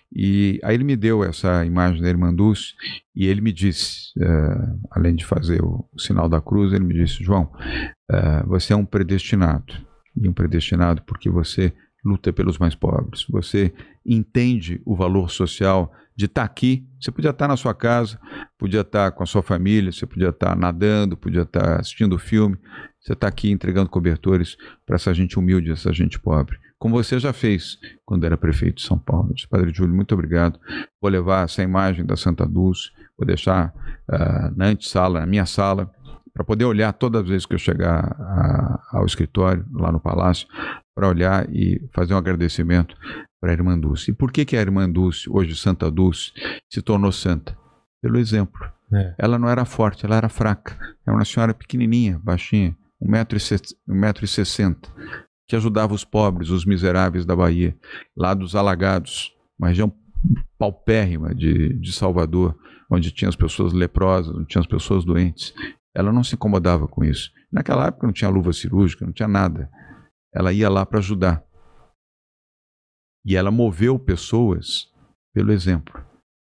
[0.09, 2.73] E aí ele me deu essa imagem da irmã Dulce
[3.13, 6.93] e ele me disse, uh, além de fazer o, o, sinal da cruz, ele me
[6.93, 7.51] disse, João,
[8.09, 9.73] uh, você é um predestinado.
[10.15, 11.73] E um predestinado porque você
[12.05, 13.25] luta pelos mais pobres.
[13.29, 13.73] Você
[14.05, 16.87] entende o valor social de estar tá aqui.
[16.99, 18.17] Você podia estar tá na sua casa,
[18.57, 22.57] podia estar tá com a sua família, você podia estar nadando, podia estar assistindo filme.
[23.01, 26.57] Você está aqui entregando cobertores para essa gente humilde, essa gente pobre.
[26.79, 29.33] Como você já fez quando era prefeito de São Paulo.
[29.33, 30.59] disse, Padre Júlio, muito obrigado.
[31.01, 33.73] Vou levar essa imagem da Santa Dulce, vou deixar
[34.11, 35.89] uh, na antessala, na minha sala,
[36.33, 40.47] para poder olhar todas as vezes que eu chegar a, ao escritório, lá no palácio,
[40.93, 42.95] para olhar e fazer um agradecimento
[43.41, 44.11] para a irmã Dulce.
[44.11, 46.31] E por que, que a irmã Dulce, hoje Santa Dulce,
[46.71, 47.57] se tornou santa?
[48.01, 48.59] Pelo exemplo.
[48.93, 49.15] É.
[49.17, 50.77] Ela não era forte, ela era fraca.
[51.05, 54.77] Era uma senhora pequenininha, baixinha, 1,60m,
[55.47, 57.77] que ajudava os pobres, os miseráveis da Bahia,
[58.15, 59.93] lá dos Alagados, uma região
[60.57, 62.57] paupérrima de, de Salvador,
[62.89, 65.53] onde tinha as pessoas leprosas, onde tinha as pessoas doentes.
[65.95, 67.31] Ela não se incomodava com isso.
[67.51, 69.69] Naquela época não tinha luva cirúrgica, não tinha nada.
[70.33, 71.43] Ela ia lá para ajudar.
[73.25, 74.91] E ela moveu pessoas
[75.33, 76.01] pelo exemplo,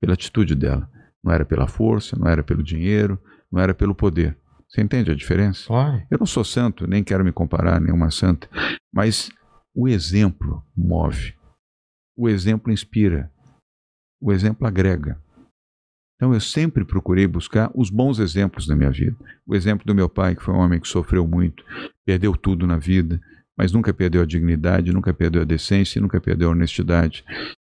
[0.02, 0.90] pela atitude dela.
[1.24, 3.20] Não era pela força, não era pelo dinheiro,
[3.52, 4.38] não era pelo poder.
[4.70, 5.68] Você entende a diferença?
[5.68, 6.06] Claro.
[6.12, 8.50] Eu não sou santo, nem quero me comparar a nenhuma santa,
[8.94, 9.30] mas
[9.74, 11.36] o exemplo move.
[12.18, 13.32] O exemplo inspira.
[14.22, 15.22] O exemplo agrega.
[16.16, 19.16] Então eu sempre procurei buscar os bons exemplos da minha vida.
[19.46, 21.64] O exemplo do meu pai, que foi um homem que sofreu muito,
[22.04, 23.22] perdeu tudo na vida,
[23.56, 27.24] mas nunca perdeu a dignidade, nunca perdeu a decência, nunca perdeu a honestidade.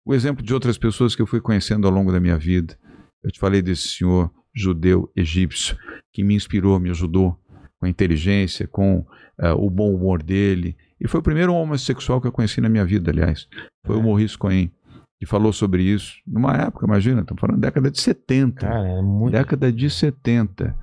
[0.06, 2.78] O exemplo de outras pessoas que eu fui conhecendo ao longo da minha vida.
[3.22, 5.76] Eu te falei desse senhor judeu egípcio
[6.12, 7.38] que me inspirou, me ajudou
[7.78, 10.76] com a inteligência, com uh, o bom humor dele.
[11.00, 13.48] E foi o primeiro homossexual que eu conheci na minha vida, aliás.
[13.84, 14.70] Foi o Maurice Cohen
[15.18, 18.66] que falou sobre isso numa época, imagina, estamos falando década de 70.
[18.66, 19.32] Cara, é muito.
[19.32, 20.76] Década de 70.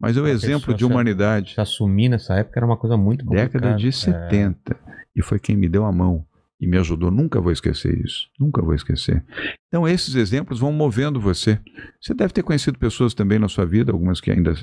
[0.00, 1.54] Mas é o Uma exemplo de humanidade.
[1.54, 3.58] Se assumir nessa época era uma coisa muito complicada.
[3.58, 3.92] Década de É.
[3.92, 4.76] 70.
[5.14, 6.26] E foi quem me deu a mão
[6.60, 7.10] e me ajudou.
[7.10, 8.28] Nunca vou esquecer isso.
[8.38, 9.24] Nunca vou esquecer.
[9.68, 11.58] Então, esses exemplos vão movendo você.
[12.00, 14.54] Você deve ter conhecido pessoas também na sua vida, algumas que ainda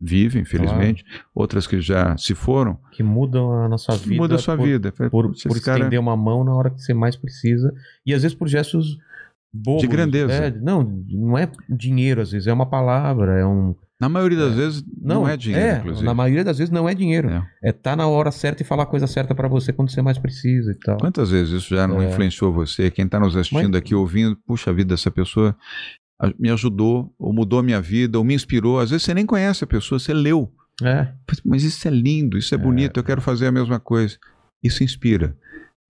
[0.00, 1.04] vivem, felizmente,
[1.34, 2.78] outras que já se foram.
[2.92, 4.16] Que mudam a nossa vida.
[4.16, 4.90] Muda a sua por, vida.
[4.92, 7.72] Por, "Putz, por cara- estender uma mão na hora que você mais precisa.
[8.04, 8.98] E às vezes por gestos
[9.52, 9.82] bobos.
[9.82, 10.32] De grandeza.
[10.32, 13.74] É, não, não é dinheiro, às vezes, é uma palavra, é um.
[14.02, 16.04] Na maioria das vezes, não, é dinheiro, inclusive.
[16.04, 17.28] Na maioria das vezes não é dinheiro.
[17.30, 17.46] É.
[17.62, 20.18] É tá na hora certa e falar a coisa certa pra você quando você mais
[20.18, 20.96] precisa e tal.
[20.98, 22.08] Quantas vezes isso já não É.
[22.10, 22.90] influenciou você?
[22.90, 25.56] Quem está nos assistindo Mas- aqui, ouvindo, puxa vida, essa pessoa
[26.36, 28.80] me ajudou, ou mudou a minha vida, ou me inspirou.
[28.80, 30.52] Às vezes você nem conhece a pessoa, você leu.
[30.82, 31.06] É.
[31.44, 34.16] Mas isso é lindo, isso é, bonito, eu quero fazer a mesma coisa.
[34.64, 35.36] Isso inspira.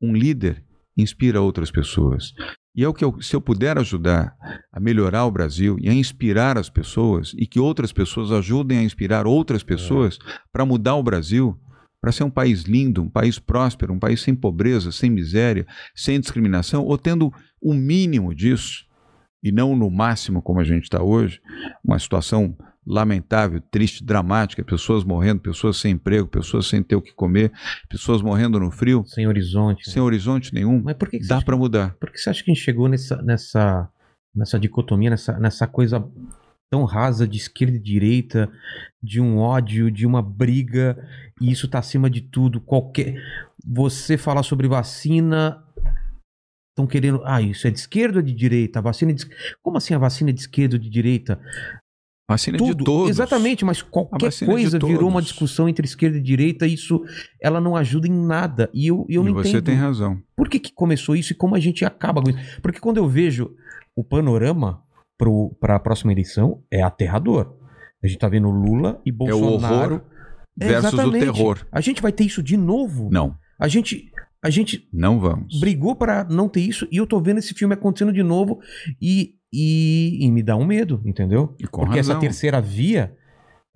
[0.02, 0.62] Um líder
[0.96, 2.32] inspira outras pessoas.
[2.74, 4.34] E é o que eu, se eu puder ajudar
[4.72, 8.82] a melhorar o Brasil e a inspirar as pessoas e que outras pessoas ajudem a
[8.82, 10.18] inspirar outras pessoas
[10.50, 11.58] para mudar o Brasil,
[12.00, 16.18] para ser um país lindo, um país próspero, um país sem pobreza, sem miséria, sem
[16.18, 18.86] discriminação, ou tendo o mínimo disso
[19.42, 21.40] e não no máximo como a gente está hoje,
[21.84, 22.56] uma situação
[22.86, 27.52] lamentável, triste, dramática, pessoas morrendo, pessoas sem emprego, pessoas sem ter o que comer,
[27.88, 29.88] pessoas morrendo no frio, Sem horizonte.
[29.88, 30.82] sem horizonte nenhum.
[30.82, 31.94] Mas por que, que Dá para mudar.
[32.00, 33.88] Por que você acha que a gente chegou nessa, nessa,
[34.34, 36.04] nessa dicotomia, nessa, nessa coisa
[36.70, 38.50] tão rasa de esquerda e direita,
[39.02, 40.96] de um ódio, de uma briga,
[41.40, 42.60] e isso tá acima de tudo?
[42.60, 43.14] Qualquer.
[43.64, 45.62] Você falar sobre vacina.
[46.70, 47.20] Estão querendo.
[47.26, 48.78] Ah, isso é de esquerda ou de direita?
[48.78, 49.26] A vacina é de...
[49.62, 51.38] Como assim a vacina é de esquerda ou de direita?
[52.28, 52.76] Vacina Tudo.
[52.76, 53.10] de todos.
[53.10, 57.02] Exatamente, mas qualquer é coisa virou uma discussão entre esquerda e direita, isso
[57.40, 58.70] ela não ajuda em nada.
[58.72, 59.64] E eu, eu e não você entendo.
[59.64, 60.22] tem razão.
[60.36, 62.38] Por que, que começou isso e como a gente acaba com isso?
[62.62, 63.50] Porque quando eu vejo
[63.96, 64.82] o panorama
[65.60, 67.54] para a próxima eleição, é aterrador.
[68.02, 69.94] A gente tá vendo Lula e É o Bolsonaro.
[69.94, 70.02] horror
[70.56, 71.24] versus o Exatamente.
[71.24, 71.66] terror.
[71.70, 73.08] A gente vai ter isso de novo.
[73.12, 74.10] Não, A gente,
[74.42, 75.60] a gente não vamos.
[75.60, 78.60] brigou para não ter isso e eu tô vendo esse filme acontecendo de novo
[79.00, 81.54] e, e, e me dá um medo, entendeu?
[81.70, 82.14] Porque razão.
[82.14, 83.16] essa terceira via,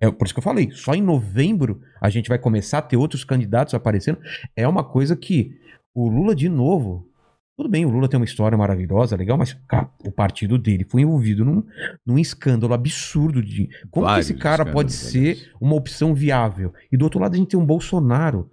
[0.01, 2.97] é por isso que eu falei, só em novembro a gente vai começar a ter
[2.97, 4.19] outros candidatos aparecendo.
[4.55, 5.55] É uma coisa que
[5.95, 7.07] o Lula de novo.
[7.55, 11.01] Tudo bem, o Lula tem uma história maravilhosa, legal, mas cara, o partido dele foi
[11.01, 11.63] envolvido num,
[12.05, 16.71] num escândalo absurdo de como que Vários esse cara pode ser uma opção viável.
[16.91, 18.51] E do outro lado a gente tem um Bolsonaro.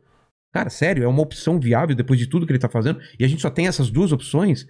[0.55, 3.01] Cara, sério, é uma opção viável depois de tudo que ele tá fazendo.
[3.19, 4.65] E a gente só tem essas duas opções.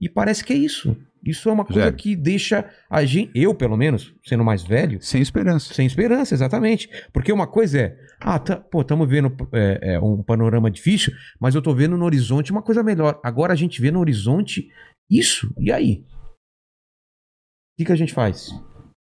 [0.00, 0.96] E parece que é isso.
[1.24, 5.22] Isso é uma coisa que deixa a gente, eu pelo menos, sendo mais velho, Sem
[5.22, 5.72] esperança.
[5.72, 6.90] sem esperança, exatamente.
[7.12, 11.54] Porque uma coisa é, ah, tá, pô, estamos vendo é, é, um panorama difícil, mas
[11.54, 13.20] eu tô vendo no horizonte uma coisa melhor.
[13.22, 14.68] Agora a gente vê no horizonte
[15.08, 15.54] isso.
[15.56, 16.04] E aí?
[16.04, 18.48] O que, que a gente faz?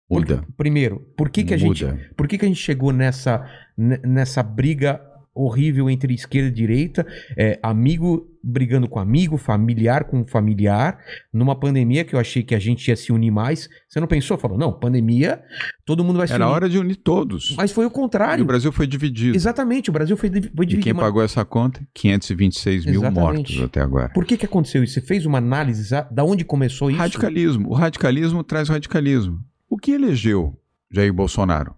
[0.07, 0.45] Por- Muda.
[0.55, 2.11] primeiro, por que, que a gente Muda.
[2.15, 3.45] por que, que a gente chegou nessa,
[3.77, 5.01] nessa briga
[5.35, 7.05] horrível entre esquerda e direita,
[7.37, 10.99] é, amigo brigando com amigo, familiar com familiar,
[11.31, 13.69] numa pandemia que eu achei que a gente ia se unir mais.
[13.87, 14.37] Você não pensou?
[14.37, 15.41] Falou, não, pandemia,
[15.85, 16.53] todo mundo vai se Era unir.
[16.53, 17.55] hora de unir todos.
[17.55, 18.43] Mas foi o E contrário.
[18.43, 19.35] o Brasil foi dividido.
[19.35, 20.81] Exatamente, o Brasil foi, foi E dividido.
[20.81, 21.81] quem mas pagou essa conta?
[21.93, 23.19] 526 mil Exatamente.
[23.55, 24.09] mortos até agora.
[24.09, 24.93] Por que, que aconteceu isso?
[24.95, 26.99] Você fez uma análise da onde começou isso?
[26.99, 27.69] Radicalismo.
[27.69, 29.39] O radicalismo traz radicalismo.
[29.69, 30.59] O que elegeu
[30.91, 31.73] Jair Bolsonaro?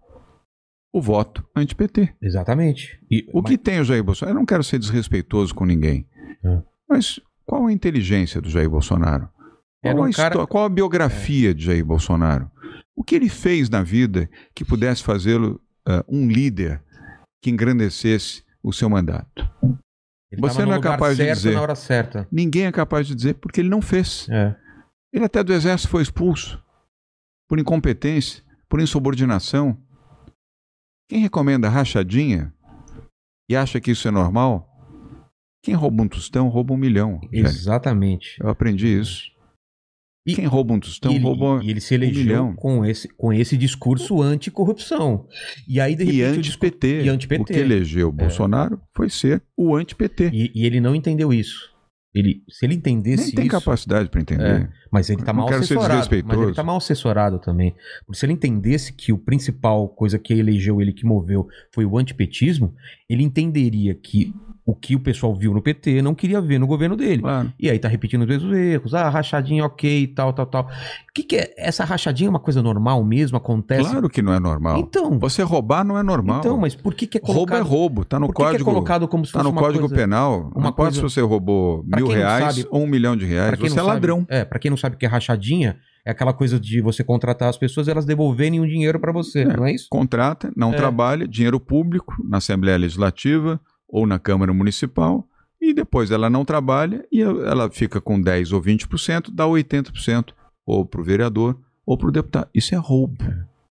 [0.95, 2.15] O voto anti-PT.
[2.21, 2.97] Exatamente.
[3.11, 4.33] E- O mas- que tem o Jair Bolsonaro?
[4.33, 6.07] Eu não quero ser desrespeitoso com ninguém.
[6.41, 6.61] É.
[6.87, 9.27] Mas qual a inteligência do Jair Bolsonaro?
[9.83, 12.49] Qual, um a, cara- histó- qual a biografia de Jair Bolsonaro?
[12.95, 16.81] O que ele fez na vida que pudesse fazê-lo ah, um líder
[17.43, 19.43] que engrandecesse o seu mandato?
[20.31, 21.53] ele você não é capaz de certo dizer.
[21.55, 22.25] na hora certa.
[22.31, 24.27] Ninguém é capaz de dizer porque ele não fez.
[24.29, 24.55] É.
[25.13, 26.57] Ele até do exército foi expulso
[27.49, 29.77] por incompetência, por insubordinação.
[31.09, 32.53] Quem recomenda rachadinha
[33.49, 34.67] e acha que isso é normal?
[35.63, 37.19] Quem rouba um tostão rouba um milhão.
[37.31, 38.37] Exatamente.
[38.39, 39.33] Eu aprendi isso.
[40.27, 42.55] E- Quem rouba um tostão, e ele, rouba e ele se um elegeu milhão.
[42.55, 45.27] com, esse, com esse discurso anticorrupção.
[45.67, 47.03] E aí, de E repente, o discurso- anti-PT.
[47.03, 47.41] e anti-PT.
[47.41, 50.31] O que elegeu o Bolsonaro foi ser o anti-PT.
[50.33, 51.71] E, e ele não entendeu isso.
[52.13, 54.71] Ele, se ele entendesse Nem tem isso, capacidade para entender.
[54.95, 56.09] Mas ele tá mal quero ser assessorado.
[56.25, 57.75] Mas ele tá mal assessorado também.
[58.05, 61.97] Porque se ele entendesse que o principal coisa que elegeu ele, que moveu, foi o
[61.97, 62.73] antipetismo,
[63.09, 64.33] ele entenderia que
[64.67, 67.21] o que o pessoal viu no PT não queria ver no governo dele.
[67.21, 67.53] Claro.
[67.59, 68.95] E aí tá repetindo os mesmos erros.
[68.95, 70.63] Ah, rachadinha ok, tal, tal, tal.
[70.63, 71.53] O que, que é?
[71.55, 73.37] Essa rachadinha é uma coisa normal mesmo?
[73.37, 73.87] Acontece?
[73.91, 74.79] Claro que não é normal.
[74.79, 76.39] Então, Você roubar não é normal.
[76.39, 77.59] então, mas por que, que é Roubo colocado?
[77.59, 78.03] é roubo.
[78.05, 78.71] Tá no por que, que é código.
[78.71, 79.95] colocado como se Tá fosse no uma Código coisa...
[79.95, 80.51] Penal.
[80.55, 83.59] uma não pode se coisa- você roubou mil reais sabe- ou um milhão de reais.
[83.59, 84.25] Você é sabe- ladrão.
[84.27, 87.49] É, pra quem não sabe o que é rachadinha, é aquela coisa de você contratar
[87.49, 89.87] as pessoas e elas devolverem um dinheiro pra você, não é isso?
[89.89, 90.75] Contrata, não É.
[90.75, 93.59] trabalha, dinheiro público na Assembleia Legislativa
[93.89, 95.27] ou na Câmara Municipal.
[95.59, 100.31] E depois ela não trabalha e ela fica com 10 ou 20%, dá 80%
[100.63, 102.49] ou para o vereador ou para o deputado.
[102.53, 103.23] Isso é roubo.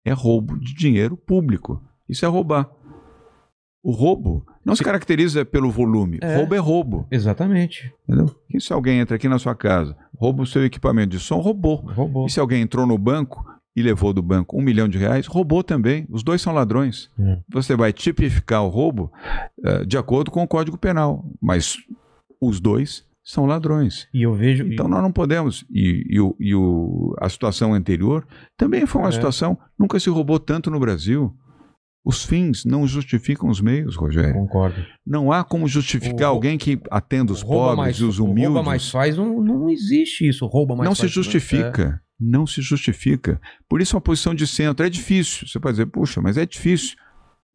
[0.04, 1.80] É roubo de dinheiro público.
[2.10, 2.70] Isso é roubar.
[3.84, 6.18] O roubo não se caracteriza pelo volume.
[6.22, 6.38] É.
[6.38, 7.08] Roubo é roubo.
[7.12, 7.94] Exatamente.
[8.08, 8.36] Entendeu?
[8.54, 11.78] E se alguém entra aqui na sua casa, rouba o seu equipamento de som, roubou.
[11.78, 12.26] Roubou.
[12.26, 15.62] E se alguém entrou no banco e levou do banco um milhão de reais, roubou
[15.64, 16.08] também.
[16.10, 17.10] Os dois são ladrões.
[17.20, 17.40] É.
[17.50, 19.12] Você vai tipificar o roubo
[19.64, 21.76] eh, de acordo com o Código Penal, mas
[22.42, 24.08] os dois são ladrões.
[24.14, 24.66] E eu vejo.
[24.72, 25.66] Então nós não podemos.
[25.70, 28.26] E, e o- e o- a situação anterior
[28.56, 29.12] também foi uma É.
[29.12, 29.58] situação.
[29.78, 31.34] Nunca se roubou tanto no Brasil.
[32.06, 34.34] Os fins não justificam os meios, Rogério.
[34.36, 34.76] Concordo.
[35.06, 38.40] Não há como justificar O- alguém que atenda os pobres mais, e os o rouba
[38.42, 38.64] humildes.
[38.66, 40.46] mais faz, não, não existe isso.
[40.46, 41.12] Rouba mais não se faz.
[41.12, 42.00] justifica.
[42.20, 43.42] Não se justifica.
[43.68, 45.48] Por isso, uma posição de centro é difícil.
[45.48, 46.96] Você pode dizer, puxa, mas é difícil.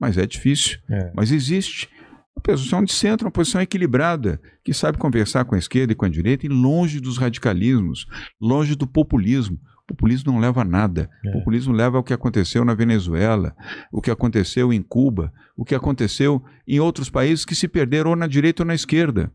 [0.01, 0.79] Mas é difícil.
[0.91, 0.97] É.
[0.99, 1.13] É.
[1.15, 1.89] Mas existe.
[2.37, 6.05] Uma posição de centro, uma posição equilibrada, que sabe conversar com a esquerda e com
[6.05, 8.07] a direita e longe dos radicalismos,
[8.41, 9.59] longe do populismo.
[9.91, 11.11] O populismo não leva a nada.
[11.25, 11.31] É.
[11.31, 13.57] O populismo leva ao que aconteceu na Venezuela,
[13.91, 18.17] o que aconteceu em Cuba, o que aconteceu em outros países que se perderam ou
[18.17, 19.33] na direita ou na esquerda.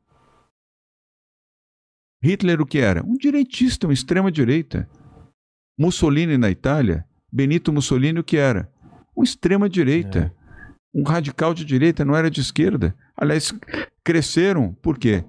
[2.24, 3.04] Hitler o que era?
[3.04, 4.90] Um direitista, uma extrema-direita.
[5.78, 8.72] Mussolini na Itália, Benito Mussolini o que era?
[9.16, 10.34] Um extrema-direita.
[10.94, 12.96] Um radical de direita, não era de esquerda.
[13.18, 13.54] Aliás,
[14.02, 15.26] cresceram, por quê?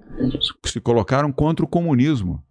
[0.65, 2.41] Se colocaram contra o comunismo.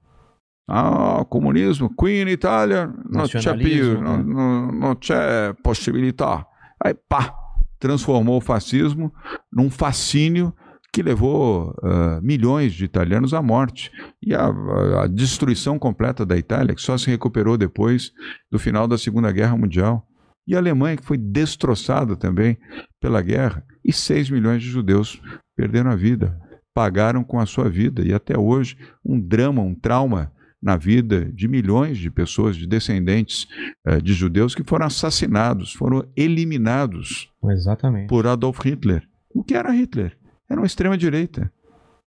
[0.69, 6.45] Ah, comunismo, qui in Italia non c'è più, non, non c'è possibilità.
[6.79, 7.33] Aí, pá,
[7.79, 9.13] transformou o fascismo
[9.53, 10.53] num fascínio
[10.93, 13.93] que levou ah, milhões de italianos à morte.
[14.21, 18.11] E a, a- a destruição completa da Itália, que só se recuperou depois
[18.51, 20.05] do final da Segunda Guerra Mundial.
[20.49, 22.57] E a Alemanha, que foi destroçada também
[23.01, 23.65] pela guerra.
[23.85, 25.21] E 6 milhões de judeus
[25.57, 26.37] perderam a vida,
[26.75, 28.03] pagaram com a sua vida.
[28.05, 30.33] E até hoje, um drama, um trauma
[30.67, 33.47] na vida de milhões de pessoas, de descendentes
[33.87, 38.09] eh, de judeus que foram assassinados, foram eliminados Exatamente.
[38.09, 39.09] por Adolf Hitler.
[39.33, 40.19] O que era Hitler?
[40.51, 41.53] Era uma extrema-direita,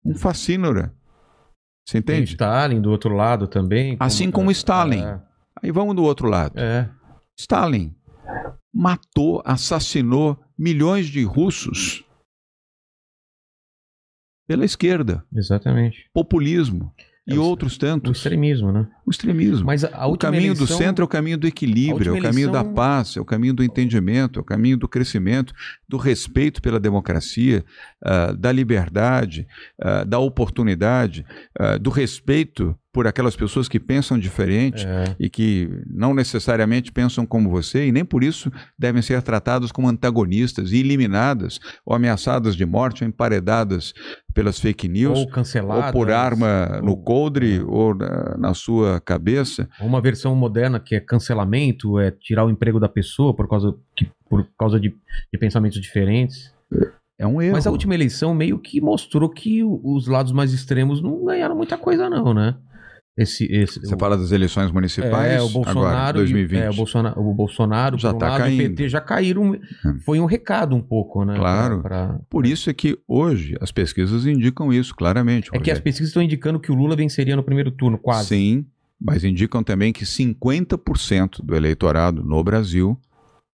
[0.05, 0.93] um fascínora.
[1.85, 2.31] Você Tem entende?
[2.31, 3.97] Stalin do outro lado também.
[3.99, 5.03] Assim como Stalin.
[5.03, 5.21] É.
[5.61, 6.57] Aí vamos do outro lado.
[6.57, 6.89] é.
[7.37, 7.93] Stalin
[8.73, 12.05] matou, assassinou milhões de russos
[14.47, 16.09] pela esquerda, Exatamente.
[16.13, 16.93] populismo
[17.27, 18.17] e É, o- outros O tantos.
[18.17, 18.87] extremismo, né?
[19.05, 19.65] O extremismo.
[19.65, 22.51] Mas a, o caminho do eleição- centro é o caminho do equilíbrio, é o caminho
[22.51, 25.53] da eleição- paz, é o caminho do entendimento, é o caminho do crescimento,
[25.87, 27.63] do respeito pela democracia,
[28.03, 29.47] ah, da liberdade,
[29.79, 31.25] ah, da oportunidade,
[31.59, 35.15] ah, do respeito por aquelas pessoas que pensam diferente É.
[35.19, 38.49] e que não necessariamente pensam como você e nem por isso
[38.79, 43.93] devem ser tratadas como antagonistas e eliminadas ou ameaçadas de morte ou emparedadas
[44.33, 49.67] pelas fake news Ou ou por arma no coldre ou na, na sua cabeça.
[49.81, 54.07] Uma versão moderna que é cancelamento, é tirar o emprego da pessoa por causa, que,
[54.29, 54.89] por causa de,
[55.31, 56.53] de pensamentos diferentes.
[57.17, 57.53] É um erro.
[57.53, 61.77] Mas a última eleição meio que mostrou que os lados mais extremos não ganharam muita
[61.77, 62.55] coisa, não, né?
[63.17, 66.59] Esse, esse, Você o- fala das eleições municipais é, o Bolsonaro, agora, 2020.
[66.59, 68.59] E, é, o Bolsonaro, o Bolsonaro Já por um caindo.
[68.65, 69.57] o PT já caíram.
[70.03, 71.37] Foi um recado um pouco, né?
[71.37, 71.81] Claro.
[71.81, 75.47] pra- pra- Por isso é que hoje as pesquisas indicam isso claramente.
[75.47, 75.83] É que as Rogério.
[75.83, 78.27] pesquisas estão indicando que o Lula venceria no primeiro turno, quase.
[78.35, 78.65] Sim,
[79.05, 82.99] mas indicam também que 50% do eleitorado no Brasil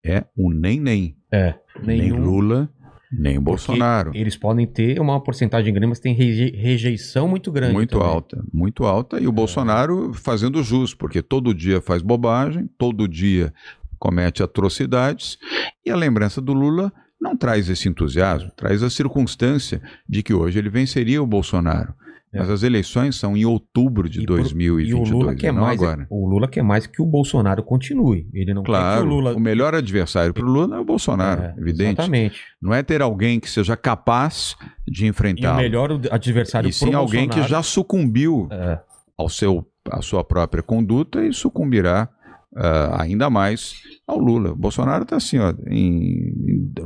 [0.04, 1.14] é o.
[1.30, 1.54] É.
[1.82, 2.22] Nem Nenhum.
[2.24, 2.68] Lula,
[3.12, 4.10] nem Bolsonaro.
[4.14, 7.74] Eles podem ter uma porcentagem grande, mas tem reje- rejeição muito grande.
[7.74, 8.06] Muito também.
[8.08, 9.20] alta, muito alta.
[9.20, 13.52] E o Bolsonaro fazendo jus, porque todo dia faz bobagem, todo dia
[13.98, 15.36] comete atrocidades.
[15.84, 20.58] E a lembrança do Lula não traz esse entusiasmo, traz a circunstância de que hoje
[20.58, 21.94] ele venceria o Bolsonaro.
[22.34, 22.38] É.
[22.38, 25.60] Mas as eleições são em outubro de E por- 2022, E o Lula quer não
[25.62, 26.06] mais, agora.
[26.08, 28.26] o Lula quer mais que o Bolsonaro continue.
[28.32, 30.84] Ele não quer Claro, que o Lula o melhor adversário para o Lula é o
[30.84, 32.00] Bolsonaro, É, evidente.
[32.00, 32.40] Exatamente.
[32.60, 34.56] Não é ter alguém que seja capaz
[34.88, 38.80] de E o melhor adversário E sim pro alguém que Bolsonaro- já sucumbiu É.
[39.18, 42.08] ao seu, à sua própria conduta e sucumbirá
[42.54, 43.74] ah, ainda mais
[44.06, 44.52] ao Lula.
[44.52, 46.32] O Bolsonaro está assim, ó, em-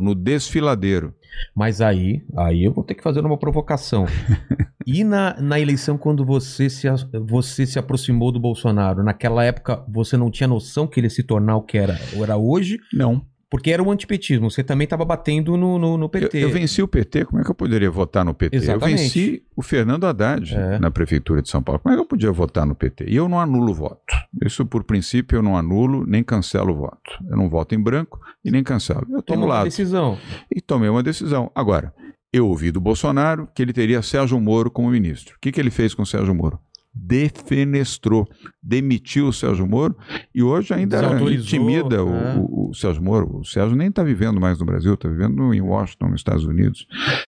[0.00, 1.12] no desfiladeiro.
[1.54, 4.06] Mas aí, aí eu vou ter que fazer uma provocação.
[4.86, 6.86] e na, na eleição, quando você se,
[7.26, 11.22] você se aproximou do Bolsonaro, naquela época você não tinha noção que ele ia se
[11.22, 12.78] tornar o que era, era hoje?
[12.92, 13.24] Não.
[13.48, 14.50] Porque era o antipetismo.
[14.50, 16.38] Você também estava batendo no, no, no Eu, PT.
[16.42, 18.56] eu venci o PT, como é que eu poderia votar no PT?
[18.56, 18.90] Exatamente.
[18.92, 20.78] Eu venci o Fernando Haddad É.
[20.80, 21.80] na Prefeitura de São Paulo.
[21.80, 23.04] Como é que eu podia votar no PT?
[23.08, 24.02] E eu não anulo o voto.
[24.44, 27.12] Isso, por princípio, eu não anulo nem cancelo o voto.
[27.30, 29.06] Eu não voto em branco e nem cancelo.
[29.10, 29.64] Eu tomo uma lado.
[29.66, 30.18] decisão.
[30.54, 31.50] E tomei uma decisão.
[31.54, 31.94] Agora,
[32.32, 35.36] eu ouvi do Bolsonaro que ele teria Sérgio Moro como ministro.
[35.36, 36.58] O que, que ele fez com o Sérgio Moro?
[36.98, 38.26] Defenestrou,
[38.62, 39.96] demitiu o Sérgio Moro
[40.34, 40.98] e hoje ainda
[41.30, 42.36] intimida o, é.
[42.36, 43.38] o- o Sérgio Moro.
[43.40, 46.86] O Sérgio nem está vivendo mais no Brasil, está vivendo em Washington, nos Estados Unidos.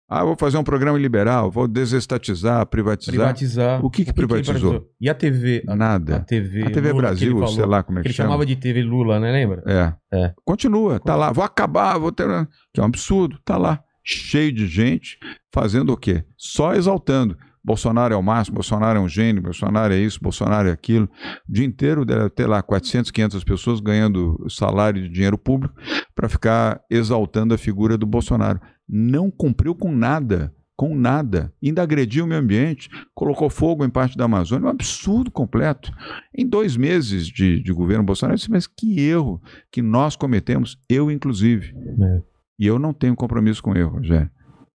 [0.10, 3.14] Ah, vou fazer um programa liberal, vou desestatizar, privatizar.
[3.16, 3.84] Privatizar.
[3.86, 4.88] O que que privatizou?
[5.02, 5.64] E a TV?
[5.68, 6.18] A, Nada.
[6.18, 6.64] a TV.
[6.64, 8.28] A TV Lula, que ele Brasil, falou, sei lá como é que que ele chama.
[8.30, 9.32] chamava de TV Lula, né?
[9.32, 9.64] Lembra?
[9.66, 9.94] É.
[10.14, 10.34] É.
[10.46, 11.32] Continua, tá lá.
[11.32, 12.28] Vou acabar, vou ter.
[12.74, 13.80] Que é um absurdo, tá lá.
[14.04, 15.18] Cheio de gente
[15.52, 16.24] fazendo o quê?
[16.38, 17.36] Só exaltando.
[17.64, 21.10] Bolsonaro é o máximo, Bolsonaro é um gênio, Bolsonaro é isso, Bolsonaro é aquilo.
[21.48, 25.74] O dia inteiro deve ter lá 400, 500 pessoas ganhando salário de dinheiro público
[26.14, 28.60] para ficar exaltando a figura do Bolsonaro.
[28.88, 31.54] Não cumpriu com nada, com nada.
[31.64, 35.90] Ainda agrediu o meio ambiente, colocou fogo em parte da Amazônia, um absurdo completo.
[36.38, 39.42] Em dois meses de, de governo Bolsonaro, eu disse, mas que erro
[39.72, 41.74] que nós cometemos, eu inclusive.
[42.02, 42.22] É.
[42.60, 44.30] E eu não tenho compromisso com erro, Rogério.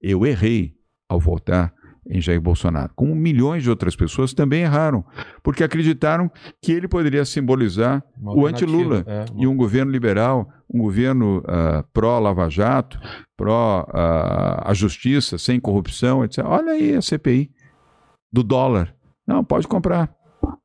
[0.02, 0.74] Eu errei
[1.08, 1.72] ao votar
[2.08, 2.92] em Jair Bolsonaro.
[2.94, 5.04] Como milhões de outras pessoas também erraram,
[5.42, 6.30] porque acreditaram
[6.62, 11.84] que ele poderia simbolizar Uma o anti-Lula é, e um governo liberal, um governo ah,
[11.92, 12.98] pró-Lava Jato,
[13.36, 16.44] pró ah, a justiça, sem corrupção, etc.
[16.44, 17.50] Olha aí a CPI
[18.32, 18.94] do dólar.
[19.26, 20.14] Não, pode comprar.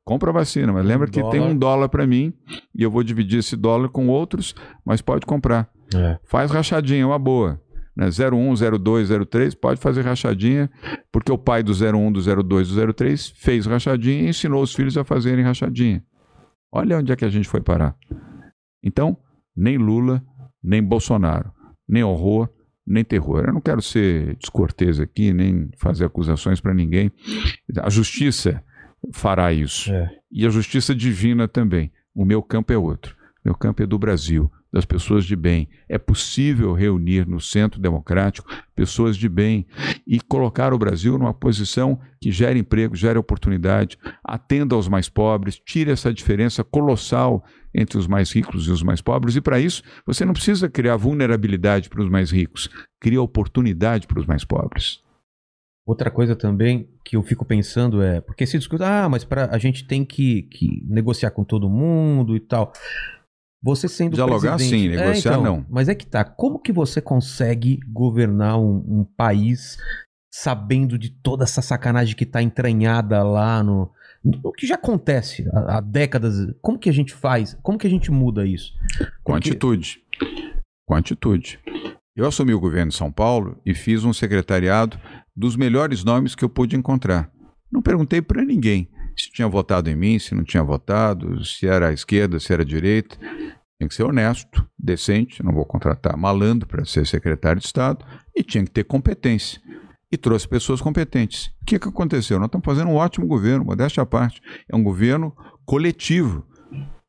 [0.04, 1.46] Compra a vacina, mas lembra que tem Dólar.
[1.46, 2.34] um dólar para mim
[2.74, 4.54] e eu vou dividir esse dólar com outros,
[4.84, 5.70] mas pode comprar.
[5.94, 6.18] É.
[6.24, 7.60] Faz rachadinha, uma boa.
[7.96, 8.06] Né?
[8.06, 10.70] 01, 02, 03, pode fazer rachadinha,
[11.12, 14.96] porque o pai do 01, do 02, do 03 fez rachadinha e ensinou os filhos
[14.96, 16.02] a fazerem rachadinha.
[16.72, 17.96] Olha onde é que a gente foi parar.
[18.82, 19.16] Então,
[19.56, 20.22] nem Lula,
[20.62, 21.52] nem Bolsonaro,
[21.88, 22.48] nem horror,
[22.86, 23.44] nem terror.
[23.46, 27.10] Eu não quero ser descortês aqui, nem fazer acusações para ninguém.
[27.82, 28.62] A justiça
[29.12, 29.92] fará isso.
[29.92, 30.10] É.
[30.30, 31.92] E a justiça divina também.
[32.14, 33.16] O meu campo é outro.
[33.44, 35.68] Meu campo é do Brasil, das pessoas de bem.
[35.88, 39.66] É possível reunir no centro democrático pessoas de bem
[40.06, 45.58] e colocar o Brasil numa posição que gere emprego, gere oportunidade, atenda aos mais pobres,
[45.58, 47.44] tire essa diferença colossal
[47.74, 49.36] entre os mais ricos e os mais pobres.
[49.36, 52.68] E para isso, você não precisa criar vulnerabilidade para os mais ricos,
[53.00, 55.00] cria oportunidade para os mais pobres.
[55.86, 59.58] Outra coisa também que eu fico pensando é, porque se discute, ah, mas pra, a
[59.58, 62.72] gente tem que, que negociar com todo mundo e tal.
[63.62, 65.66] Você sendo Dialogar, presidente, sim, negociar, não.
[65.68, 69.76] Mas é que tá, como que você consegue governar um, um país
[70.32, 73.90] sabendo de toda essa sacanagem que tá entranhada lá no,
[74.24, 76.34] no que já acontece há, há décadas?
[76.62, 77.58] Como que a gente faz?
[77.62, 78.72] Como que a gente muda isso?
[79.22, 80.02] Com Porque- atitude.
[80.86, 81.60] Com atitude.
[82.16, 84.98] Eu assumi o governo de São Paulo e fiz um secretariado
[85.36, 87.30] dos melhores nomes que eu pude encontrar.
[87.70, 88.88] Não perguntei para ninguém
[89.22, 92.62] se tinha votado em mim, se não tinha votado, se era à esquerda, se era
[92.62, 93.16] à direita.
[93.78, 98.04] Tem que ser honesto, decente, não vou contratar malandro para ser secretário de Estado
[98.36, 99.60] e tinha que ter competência.
[100.12, 101.46] E trouxe pessoas competentes.
[101.62, 102.38] O que, que aconteceu?
[102.38, 104.42] Nós estamos fazendo um ótimo governo, modéstia à parte.
[104.68, 105.34] É um governo
[105.64, 106.44] coletivo.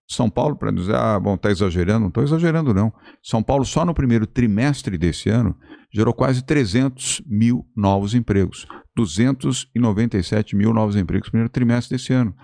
[0.08, 2.94] São Paulo, para dizer, ah, bom, está exagerando, não estou exagerando, não.
[3.24, 5.56] São Paulo, só no primeiro trimestre desse ano,
[5.92, 8.68] gerou quase 300 mil novos empregos.
[8.96, 12.36] 297 mil novos empregos no primeiro trimestre desse ano.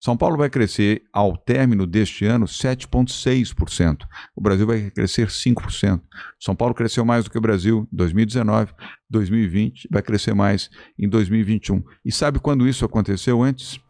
[0.00, 4.04] São Paulo vai crescer, ao término deste ano, 7,6%.
[4.34, 6.00] O Brasil vai crescer 5%.
[6.38, 8.72] São Paulo cresceu mais do que o Brasil em 2019,
[9.10, 11.82] 2020, vai crescer mais em 2021.
[12.04, 13.80] E sabe quando isso aconteceu antes?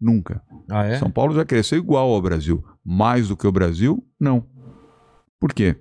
[0.00, 0.42] Nunca.
[0.70, 0.98] Ah, é?
[0.98, 2.62] São Paulo já cresceu igual ao Brasil.
[2.84, 4.04] Mais do que o Brasil?
[4.20, 4.46] Não.
[5.40, 5.76] Por quê?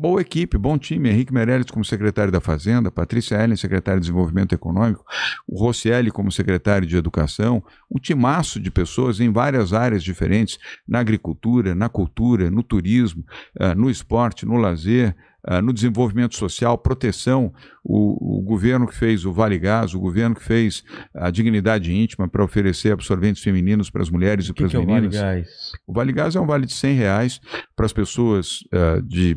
[0.00, 1.08] Boa equipe, bom time.
[1.08, 5.04] Henrique Meirelles como secretário da Fazenda, Patrícia Ellen, secretário de Desenvolvimento Econômico,
[5.44, 10.56] o Rosselli como secretário de Educação, um timaço de pessoas em várias áreas diferentes,
[10.86, 13.24] na agricultura, na cultura, no turismo,
[13.58, 15.16] ah, no esporte, no lazer,
[15.50, 17.52] uh, no desenvolvimento social, proteção,
[17.82, 22.28] o, o, governo que fez o Vale Gás, o governo que fez a dignidade íntima
[22.28, 25.16] para oferecer absorventes femininos para as mulheres e para as meninas.
[25.16, 25.72] É o, vale Gás?
[25.88, 27.40] o Vale Gás é um vale de 100 reais
[27.74, 29.36] para as pessoas uh, de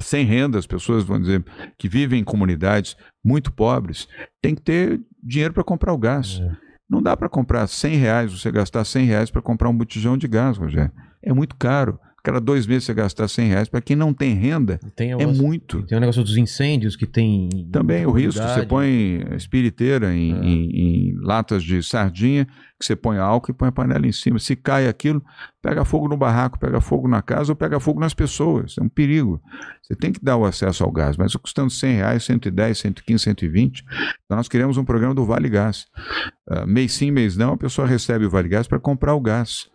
[0.00, 1.44] sem renda, as pessoas, vão dizer,
[1.78, 4.08] que vivem em comunidades muito pobres,
[4.40, 6.40] tem que ter dinheiro para comprar o gás.
[6.40, 6.56] É.
[6.88, 10.26] Não dá para comprar 100 reais, você gastar 100 reais para comprar um botijão de
[10.26, 10.92] gás, Rogério.
[11.22, 14.78] É muito caro cada dois meses você gastar 100 reais, para quem não tem renda,
[14.94, 15.82] tem é muito.
[15.82, 17.48] Tem o negócio dos incêndios que tem.
[17.72, 20.44] Também o risco, você põe espiriteira em, é.
[20.44, 22.46] em, em, latas de sardinha,
[22.78, 24.38] que você põe álcool e põe a panela em cima.
[24.38, 25.22] Se cai aquilo,
[25.62, 28.76] pega fogo no barraco, pega fogo na casa ou pega fogo nas pessoas.
[28.78, 29.40] É um perigo.
[29.82, 33.84] Você tem que dar o acesso ao gás, mas custando 100 reais, 110, 115, 120.
[34.24, 35.86] Então nós queremos um programa do Vale Gás.
[36.48, 39.68] Uh, mês sim, mês não, a pessoa recebe o Vale Gás para comprar o gás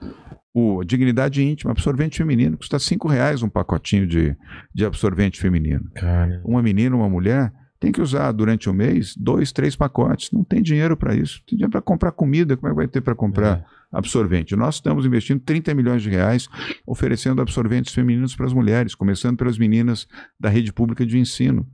[0.58, 4.34] o Dignidade Íntima, absorvente feminino, custa cinco reais um pacotinho de,
[4.74, 5.92] de absorvente feminino.
[5.94, 6.42] Cara.
[6.46, 10.32] Uma menina, uma mulher, tem que usar durante o mês dois, três pacotes.
[10.32, 11.44] Não tem dinheiro para isso.
[11.46, 13.66] Tem dinheiro para comprar comida, como é que vai ter para comprar é.
[13.92, 14.56] absorvente?
[14.56, 16.48] Nós estamos investindo 30 milhões de reais
[16.88, 20.08] oferecendo absorventes femininos para as mulheres, começando pelas meninas
[20.40, 21.68] da rede pública de ensino.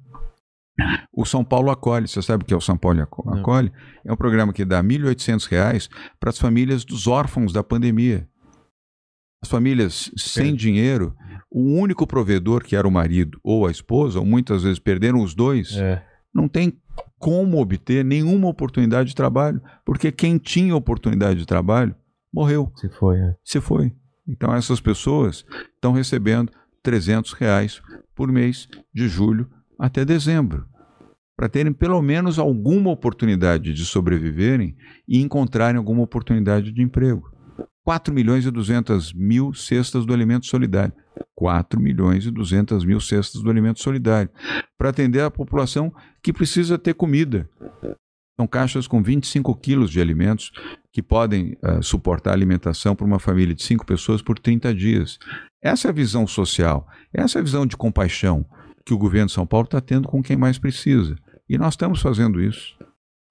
[1.14, 3.72] O São Paulo Acolhe, você sabe o que é o São Paulo Acolhe?
[4.04, 4.12] Não.
[4.12, 5.88] É um programa que dá R$ 1.800
[6.20, 8.28] para as famílias dos órfãos da pandemia.
[9.44, 11.16] As famílias sem dinheiro,
[11.50, 15.34] o único provedor que era o marido ou a esposa, ou muitas vezes perderam os
[15.34, 16.04] dois, é.
[16.34, 16.74] não tem
[17.18, 21.96] como obter nenhuma oportunidade de trabalho, porque quem tinha oportunidade de trabalho
[22.34, 22.72] morreu.
[22.76, 23.18] Se foi.
[23.18, 23.36] É.
[23.44, 23.92] Se foi.
[24.28, 25.46] Então essas pessoas
[25.76, 26.52] estão recebendo
[26.84, 27.82] 300 reais
[28.16, 30.66] por mês de julho até dezembro,
[31.36, 34.76] para terem pelo menos alguma oportunidade de sobreviverem
[35.08, 37.31] e encontrarem alguma oportunidade de emprego.
[37.84, 40.94] 4 milhões e 200 mil cestas do alimento solidário.
[41.36, 44.30] 4 milhões e 200 mil cestas do alimento solidário.
[44.78, 47.50] Para atender a população que precisa ter comida.
[48.40, 50.52] São caixas com 25 quilos de alimentos
[50.94, 55.18] que podem uh, suportar a alimentação para uma família de 5 pessoas por 30 dias.
[55.62, 58.46] Essa é a visão social, essa é a visão de compaixão
[58.86, 61.16] que o governo de São Paulo está tendo com quem mais precisa.
[61.48, 62.76] E nós estamos fazendo isso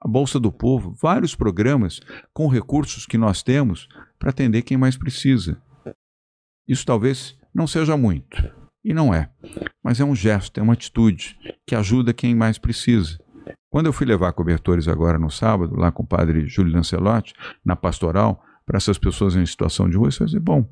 [0.00, 2.00] a Bolsa do Povo, vários programas
[2.32, 3.86] com recursos que nós temos
[4.18, 5.60] para atender quem mais precisa.
[6.66, 8.36] Isso talvez não seja muito,
[8.84, 9.30] e não é,
[9.82, 11.36] mas é um gesto, é uma atitude
[11.66, 13.18] que ajuda quem mais precisa.
[13.68, 17.76] Quando eu fui levar cobertores agora no sábado, lá com o padre Júlio Lancelotti, na
[17.76, 20.68] pastoral, para essas pessoas em situação de rua, eu falei, bom,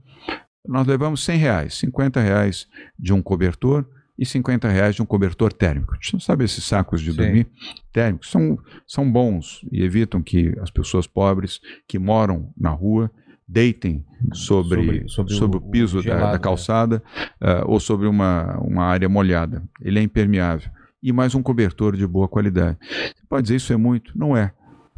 [0.66, 2.66] nós levamos 100 reais, 50 reais
[2.98, 3.86] de um cobertor,
[4.18, 5.96] e 50 reais de um cobertor térmico.
[6.18, 7.16] Sabe esses sacos de Sim.
[7.16, 7.46] dormir
[7.92, 8.30] térmicos?
[8.30, 13.10] São, são bons e evitam que as pessoas pobres que moram na rua
[13.46, 14.04] deitem
[14.34, 17.02] sobre, sobre, sobre, sobre o, o, piso gelado, da, da, calçada
[17.40, 19.62] uh, ou sobre uma, uma área molhada.
[19.80, 20.70] Ele é impermeável.
[21.02, 22.76] E mais um cobertor de boa qualidade.
[22.80, 24.18] Você pode dizer isso é muito?
[24.18, 24.52] Não é.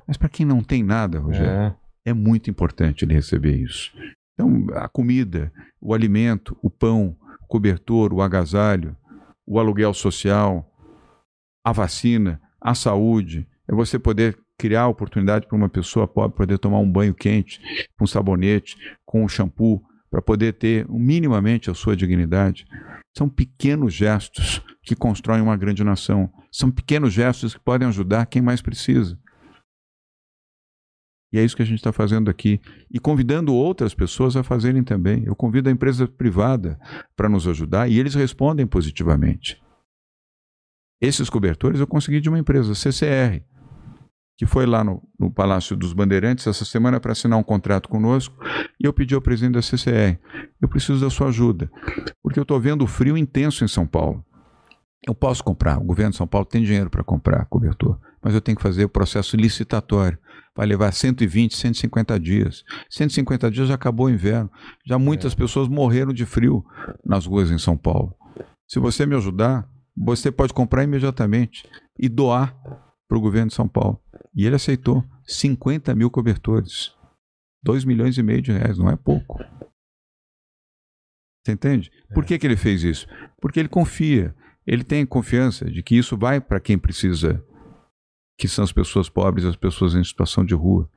[0.08, 1.76] Mas para quem não tem nada, Rogério, é.
[2.06, 3.92] é muito importante ele receber isso.
[4.34, 8.96] Então, a comida, o alimento, o pão, o cobertor, o agasalho,
[9.50, 10.64] o aluguel social,
[11.64, 16.78] a vacina, a saúde, é você poder criar oportunidade para uma pessoa pobre poder tomar
[16.78, 17.60] um banho quente,
[17.98, 22.64] com sabonete, com um shampoo, para poder ter minimamente a sua dignidade.
[23.18, 26.30] São pequenos gestos que constroem uma grande nação.
[26.52, 29.18] São pequenos gestos que podem ajudar quem mais precisa.
[31.32, 32.60] E é isso que a gente está fazendo aqui.
[32.90, 35.22] E convidando outras pessoas a fazerem também.
[35.24, 36.78] Eu convido a empresa privada
[37.16, 39.60] para nos ajudar e eles respondem positivamente.
[41.00, 43.42] Esses cobertores eu consegui de uma empresa, CCR,
[44.36, 48.34] que foi lá no, no Palácio dos Bandeirantes essa semana para assinar um contrato conosco
[48.78, 50.18] e eu pedi ao presidente da CCR:
[50.60, 51.70] eu preciso da sua ajuda,
[52.22, 54.24] porque eu estou vendo o frio intenso em São Paulo.
[55.06, 58.40] Eu posso comprar, o governo de São Paulo tem dinheiro para comprar cobertor, mas eu
[58.40, 60.18] tenho que fazer o processo licitatório.
[60.56, 62.64] Vai levar 120, 150 dias.
[62.90, 64.50] 150 dias já acabou o inverno.
[64.86, 65.36] Já muitas é.
[65.36, 66.64] pessoas morreram de frio
[67.04, 68.14] nas ruas em São Paulo.
[68.68, 71.68] Se você me ajudar, você pode comprar imediatamente
[71.98, 72.56] e doar
[73.08, 74.00] para o governo de São Paulo.
[74.34, 76.92] E ele aceitou 50 mil cobertores.
[77.62, 79.38] 2 milhões e meio de reais, não é pouco.
[81.44, 81.90] Você entende?
[82.14, 82.26] Por é.
[82.26, 83.06] que, que ele fez isso?
[83.40, 84.34] Porque ele confia
[84.70, 87.44] ele tem confiança de que isso vai para quem precisa,
[88.40, 90.88] que são as pessoas pobres, as pessoas em situação de rua.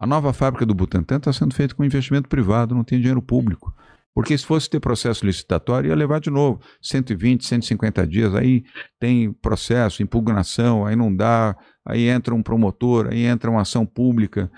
[0.00, 3.72] A nova fábrica do Butantan está sendo feita com investimento privado, não tem dinheiro público.
[4.12, 8.64] Porque se fosse ter processo licitatório, ia levar de novo 120, 150 dias, aí
[8.98, 11.56] tem processo, impugnação, aí não dá,
[11.86, 14.50] aí entra um promotor, aí entra uma ação pública.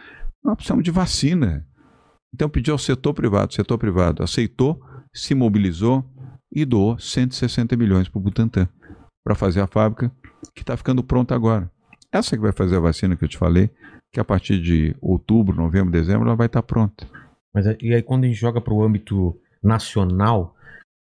[0.42, 1.66] Nós precisamos de vacina.
[2.32, 4.80] Então pediu ao setor privado, o setor privado aceitou,
[5.12, 6.02] se mobilizou,
[6.50, 8.68] e doou 160 milhões para o Butantan
[9.24, 10.10] para fazer a fábrica
[10.54, 11.70] que está ficando pronta agora.
[12.14, 13.68] Essa que vai fazer a vacina que eu te falei,
[14.12, 17.06] que a partir de outubro, novembro, dezembro, ela vai estar pronta.
[17.52, 20.54] Mas é- e aí quando a gente joga para o âmbito nacional,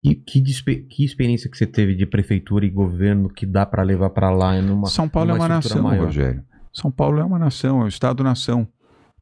[0.03, 0.43] que, que,
[0.89, 4.61] que experiência que você teve de prefeitura e governo que dá para levar para lá
[4.63, 6.07] numa São Paulo é numa uma estrutura nação, maior?
[6.07, 6.45] Rogério.
[6.73, 8.67] São Paulo é uma nação, é um Estado-nação.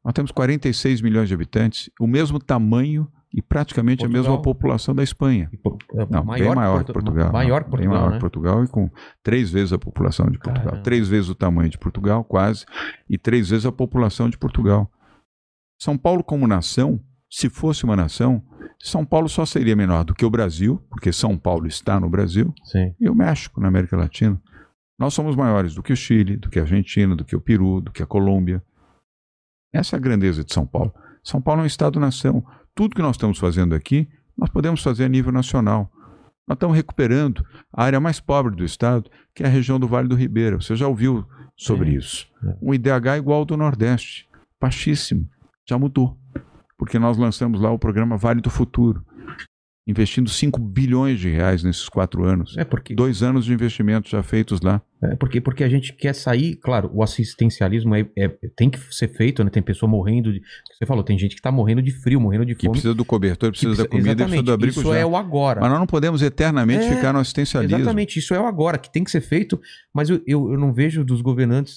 [0.04, 4.22] Nós temos 46 milhões de habitantes, o mesmo tamanho e praticamente a Portugal?
[4.32, 5.50] mesma população da Espanha.
[5.52, 7.32] E po- é Não, bem maior que Portu- Portugal.
[7.32, 8.14] Maior que Bem Portugal, maior né?
[8.16, 8.90] que Portugal e com
[9.22, 10.64] três vezes a população de Portugal.
[10.64, 10.82] Caramba.
[10.82, 12.64] Três vezes o tamanho de Portugal, quase,
[13.10, 14.88] e três vezes a população de Portugal.
[15.80, 18.40] São Paulo, como nação, se fosse uma nação,
[18.80, 22.54] São Paulo só seria menor do que o Brasil, porque São Paulo está no Brasil,
[22.64, 22.94] Sim.
[23.00, 24.40] e o México, na América Latina.
[24.96, 27.80] Nós somos maiores do que o Chile, do que a Argentina, do que o Peru,
[27.80, 28.62] do que a Colômbia.
[29.72, 30.94] Essa é a grandeza de São Paulo.
[31.24, 32.44] São Paulo é um Estado-nação.
[32.74, 35.90] Tudo que nós estamos fazendo aqui, nós podemos fazer a nível nacional.
[36.46, 40.08] Nós estamos recuperando a área mais pobre do Estado, que é a região do Vale
[40.08, 40.60] do Ribeira.
[40.60, 41.24] Você já ouviu
[41.56, 41.98] sobre Sim.
[41.98, 42.26] isso?
[42.44, 42.56] É.
[42.60, 44.28] Um IDH igual ao do Nordeste.
[44.60, 45.28] Baixíssimo.
[45.66, 46.18] Já mudou.
[46.76, 49.04] Porque nós lançamos lá o programa Vale do Futuro,
[49.86, 52.56] investindo 5 bilhões de reais nesses quatro anos.
[52.56, 54.80] É porque Dois anos de investimentos já feitos lá.
[55.02, 59.08] É porque, porque a gente quer sair, claro, o assistencialismo é, é- tem que ser
[59.08, 59.50] feito, né?
[59.50, 60.40] Tem pessoa morrendo de.
[60.72, 62.72] Você falou, tem gente que tá morrendo de frio, morrendo de Que fome.
[62.72, 64.98] precisa do cobertor, que precisa da comida, precisa do abrigo Isso já.
[64.98, 65.60] é o agora.
[65.60, 67.76] Mas nós não podemos eternamente É, ficar no assistencialismo.
[67.76, 69.60] Exatamente, isso é o agora, que tem que ser feito,
[69.92, 71.76] mas eu, eu, eu não vejo dos governantes.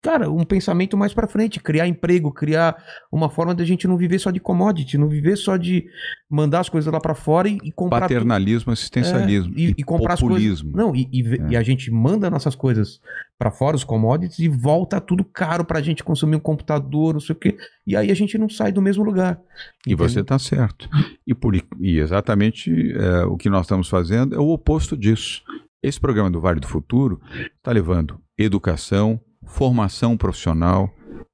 [0.00, 2.76] Cara, um pensamento mais pra frente, criar emprego, criar
[3.10, 5.86] uma forma da gente não viver só de commodity, não viver só de
[6.30, 8.08] mandar as coisas lá pra fora e, e comprar tudo.
[8.14, 9.54] Paternalismo, assistencialismo.
[9.56, 10.70] É, e, e comprar as populismo.
[10.72, 10.86] coisas.
[10.86, 11.48] Não, e, e É.
[11.50, 13.00] e a gente manda nossas coisas
[13.36, 17.34] pra fora, os commodities, e volta tudo caro pra gente consumir um computador, não sei
[17.34, 17.56] o quê.
[17.84, 19.40] E aí a gente não sai do mesmo lugar.
[19.84, 20.88] E você está certo.
[21.26, 25.42] E, por, e exatamente é, o que nós estamos fazendo é o oposto disso.
[25.82, 27.20] Esse programa do Vale do Futuro
[27.56, 30.90] está levando educação, formação profissional,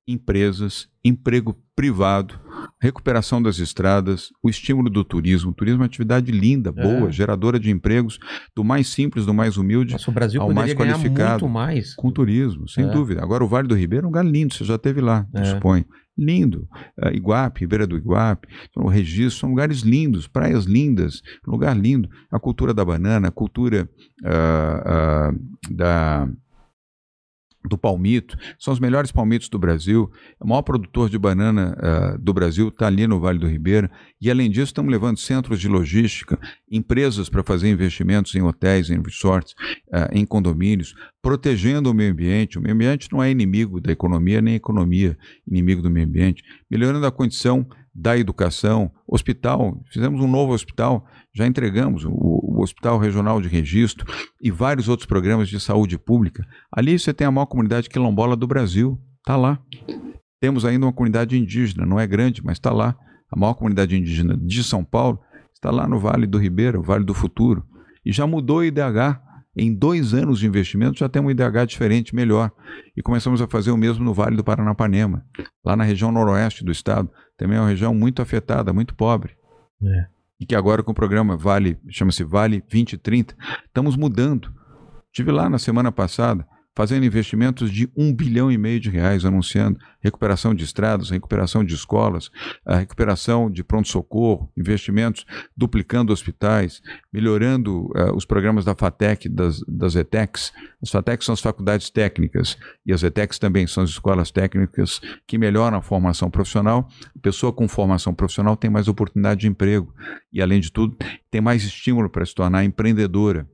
[0.07, 2.39] empresas, emprego privado,
[2.81, 5.51] recuperação das estradas, o estímulo do turismo.
[5.51, 7.12] O turismo é uma atividade linda, boa, É.
[7.12, 8.19] geradora de empregos,
[8.55, 11.45] do mais simples, do mais humilde, Nossa, o Brasil ao mais qualificado.
[11.45, 11.95] muito mais.
[11.97, 12.91] com turismo, sem É.
[12.91, 13.23] dúvida.
[13.23, 15.45] Agora, o Vale do Ribeiro é um lugar lindo, você já esteve lá, É.
[15.47, 15.85] suponho.
[16.16, 16.69] Lindo.
[17.03, 18.47] É, Iguape, Ribeira do Iguape,
[18.77, 22.09] o Registro, são lugares lindos, praias lindas, lugar lindo.
[22.31, 23.89] A cultura da banana, a cultura
[24.24, 25.35] ah, ah,
[25.69, 26.28] da,
[27.69, 30.11] do palmito, são os melhores palmitos do Brasil.
[30.39, 33.91] O maior produtor de banana ah, do Brasil está ali no Vale do Ribeira.
[34.20, 36.39] E, além disso, estamos levando centros de logística,
[36.70, 39.55] empresas para fazer investimentos em hotéis, em resorts,
[39.93, 42.59] ah, em condomínios, protegendo o meio ambiente.
[42.59, 45.16] O meio ambiente não é inimigo da economia, nem a economia
[45.47, 46.43] inimigo do meio ambiente.
[46.70, 53.41] Melhorando a condição da educação, hospital, fizemos um novo hospital, já entregamos o Hospital Regional
[53.41, 54.07] de Registro
[54.41, 56.47] e vários outros programas de saúde pública.
[56.73, 59.59] Ali você tem a maior comunidade quilombola do Brasil, está lá.
[60.41, 62.97] Temos ainda uma comunidade indígena, não é grande, mas está lá.
[63.31, 65.19] A maior comunidade indígena de São Paulo
[65.55, 67.65] está lá no Vale do Ribeira, o Vale do Futuro.
[68.05, 69.23] E já mudou o IDH.
[69.57, 72.51] Em dois anos de investimento já temos um IDH diferente, melhor.
[72.97, 75.24] E começamos a fazer o mesmo no Vale do Paranapanema,
[75.65, 77.09] lá na região noroeste do estado.
[77.36, 79.32] Também é uma região muito afetada, muito pobre.
[79.82, 80.14] É.
[80.40, 83.36] E que agora com o programa Vale, chama-se Vale 2030,
[83.66, 84.52] estamos mudando.
[85.06, 89.79] Estive lá na semana passada, fazendo investimentos de um bilhão e meio de reais, anunciando
[90.01, 92.31] recuperação de estradas, recuperação de escolas,
[92.67, 95.25] a recuperação de pronto-socorro, investimentos
[95.57, 96.83] duplicando hospitais,
[97.13, 100.53] melhorando eh, os programas da FATEC, das, das ETECs.
[100.83, 105.39] As FATECs são as faculdades técnicas e as ETECs também são as escolas técnicas que
[105.39, 106.89] melhoram a formação profissional.
[107.17, 109.95] A pessoa com formação profissional tem mais oportunidade de emprego
[110.33, 110.97] e, além de tudo,
[111.31, 113.49] tem mais estímulo para se tornar empreendedora.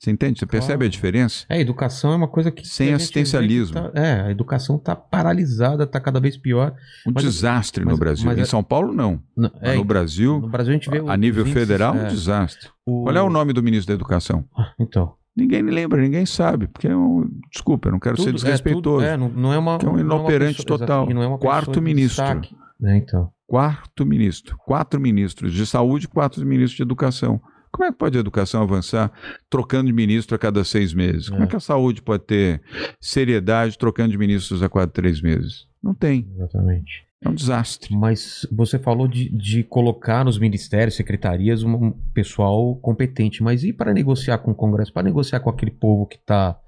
[0.00, 0.38] Você entende?
[0.40, 0.86] Você percebe Claro.
[0.86, 1.44] a diferença?
[1.46, 2.66] É, a educação é uma coisa que.
[2.66, 3.74] Sem que assistencialismo.
[3.82, 6.74] que tá- é, a educação tá paralisada, tá cada vez pior.
[7.06, 8.24] Um Mas- desastre mas- no Brasil.
[8.24, 9.20] mas em é- São Paulo, não.
[9.60, 10.98] É, no Brasil, no Brasil a gente vê.
[11.06, 12.70] a nível índices, federal, um é, desastre.
[12.86, 14.44] o- Qual é o nome do ministro da Educação?
[14.56, 15.14] Ah, Então.
[15.36, 16.66] Ninguém lembra, ninguém sabe.
[16.66, 17.24] Porque é um...
[17.52, 19.04] Desculpa, eu não quero ser tudo- desrespeitoso.
[19.04, 19.78] É, tudo- é, não, não é uma.
[19.78, 21.08] Que é um uma inoperante pessoa- total.
[21.10, 22.24] exato, é Quarto ministro.
[22.24, 22.56] destaque.
[22.84, 23.30] É, então.
[23.46, 24.56] Quarto ministro.
[24.66, 27.40] Quatro ministros de saúde, quatro ministros de educação.
[27.72, 29.12] Como é que pode a educação avançar
[29.48, 31.28] trocando de ministro a cada seis meses?
[31.28, 31.46] Como é É.
[31.48, 32.60] que a saúde pode ter
[33.00, 35.66] seriedade trocando de ministros a cada três meses?
[35.82, 36.28] Não tem.
[36.34, 37.04] Exatamente.
[37.22, 37.94] É um desastre.
[37.94, 43.42] Mas você falou de, de colocar nos ministérios, secretarias, um, um pessoal competente.
[43.42, 44.90] Mas e para negociar com o Congresso?
[44.92, 46.58] Para negociar com aquele povo que está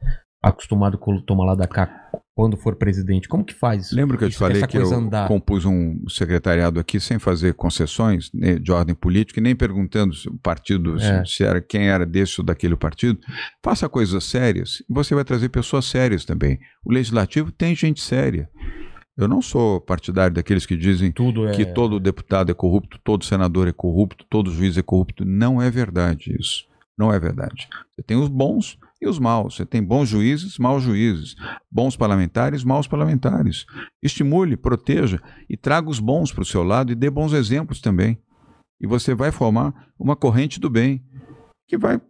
[0.42, 3.28] acostumado com tomar lá da cá quando for presidente.
[3.28, 3.92] Como que faz?
[3.92, 5.28] Lembra que eu te falei que eu andar?
[5.28, 10.28] compus um secretariado aqui sem fazer concessões né, de ordem política e nem perguntando se
[10.28, 11.24] o partido, se- É.
[11.24, 13.18] se, era quem era desse ou daquele partido.
[13.62, 16.58] Faça coisas sérias e você vai trazer pessoas sérias também.
[16.84, 18.48] O legislativo tem gente séria.
[19.16, 21.52] Eu não sou partidário daqueles que dizem Tudo é...
[21.52, 25.22] que todo deputado é corrupto, todo senador é corrupto, todo juiz é corrupto.
[25.24, 26.64] Não é verdade isso.
[26.98, 27.68] Não é verdade.
[27.90, 29.56] Você tem os bons e os maus.
[29.56, 31.34] Você tem bons juízes, maus juízes.
[31.70, 33.66] Bons parlamentares, maus parlamentares.
[34.02, 35.20] Estimule, proteja
[35.50, 38.16] e traga os bons para o seu lado e dê bons exemplos também.
[38.80, 41.02] E você vai formar uma corrente do bem
[41.68, 42.00] que vai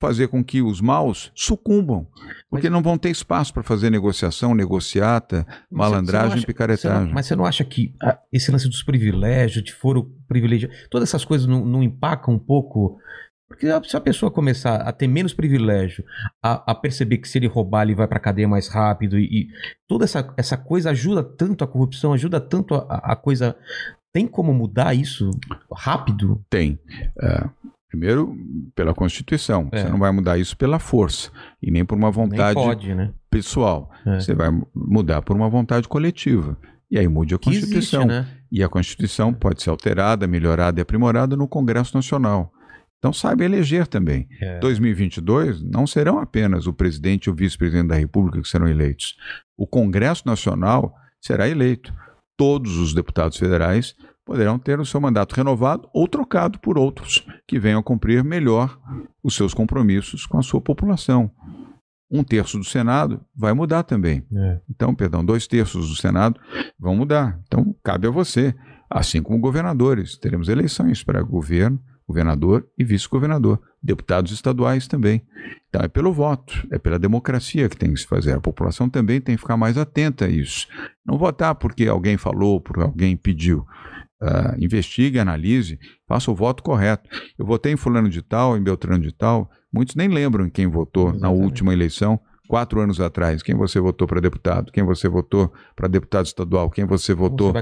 [0.00, 2.06] fazer com que os maus sucumbam,
[2.50, 6.98] porque não vão ter espaço para fazer negociação, negociata, Mas malandragem acha- picaretagem.
[7.00, 10.74] Você não- mas você não acha que ah, esse lance dos privilégios, de foro privilegiado,
[10.90, 12.98] todas essas coisas não, não empacam um pouco?
[13.48, 16.04] Porque se a pessoa começar a ter menos privilégio,
[16.42, 19.48] a, a perceber que se ele roubar ele vai pra cadeia mais rápido e, e
[19.88, 23.56] toda essa, essa coisa ajuda tanto a corrupção, ajuda tanto a, a coisa.
[24.12, 25.30] Tem como mudar isso
[25.72, 26.44] rápido?
[26.50, 26.78] Tem.
[27.20, 27.48] É,
[27.88, 28.36] primeiro,
[28.74, 29.68] pela Constituição.
[29.72, 29.82] É.
[29.82, 31.30] Você não vai mudar isso pela força
[31.62, 33.12] e nem por uma vontade pode, né?
[33.30, 33.90] pessoal.
[34.06, 34.20] É.
[34.20, 36.56] Você vai mudar por uma vontade coletiva.
[36.90, 38.06] E aí mude a Que existe, Constituição.
[38.06, 38.26] né?
[38.50, 42.52] E a Constituição pode ser alterada, melhorada e aprimorada no Congresso Nacional.
[42.98, 44.28] Então saiba eleger também.
[44.40, 44.58] É.
[44.58, 49.16] 2022 não serão apenas o presidente e o vice-presidente da República que serão eleitos.
[49.56, 51.94] O Congresso Nacional será eleito.
[52.36, 53.94] Todos os deputados federais
[54.24, 58.78] poderão ter o seu mandato renovado ou trocado por outros que venham cumprir melhor
[59.22, 61.30] os seus compromissos com a sua população.
[62.10, 64.26] Um terço do Senado vai mudar também.
[64.34, 64.60] É.
[64.68, 66.40] Então, perdão, dois terços do Senado
[66.78, 67.40] vão mudar.
[67.46, 68.54] Então, cabe a você,
[68.88, 70.16] assim como governadores.
[70.16, 71.78] Teremos eleições para governo,
[72.08, 75.22] governador e vice-governador, deputados estaduais também.
[75.68, 78.32] Então, é pelo voto, é pela democracia que tem que se fazer.
[78.32, 80.66] A população também tem que ficar mais atenta a isso.
[81.04, 83.66] Não votar porque alguém falou, porque alguém pediu.
[84.20, 85.78] Ah, investigue, analise,
[86.08, 87.08] faça o voto correto.
[87.38, 89.50] Eu votei em fulano de tal, em Beltrano de tal.
[89.72, 91.42] Muitos nem lembram em quem votou na Exatamente.
[91.42, 92.18] última eleição,
[92.48, 93.42] quatro anos atrás.
[93.42, 97.48] Quem você votou para deputado, quem você votou para deputado estadual, quem você votou.
[97.48, 97.54] Nem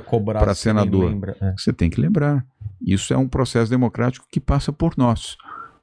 [0.54, 1.36] senador.
[1.40, 1.52] É.
[1.58, 2.46] Você tem que lembrar.
[2.80, 5.36] Isso é um processo democrático que passa por nós.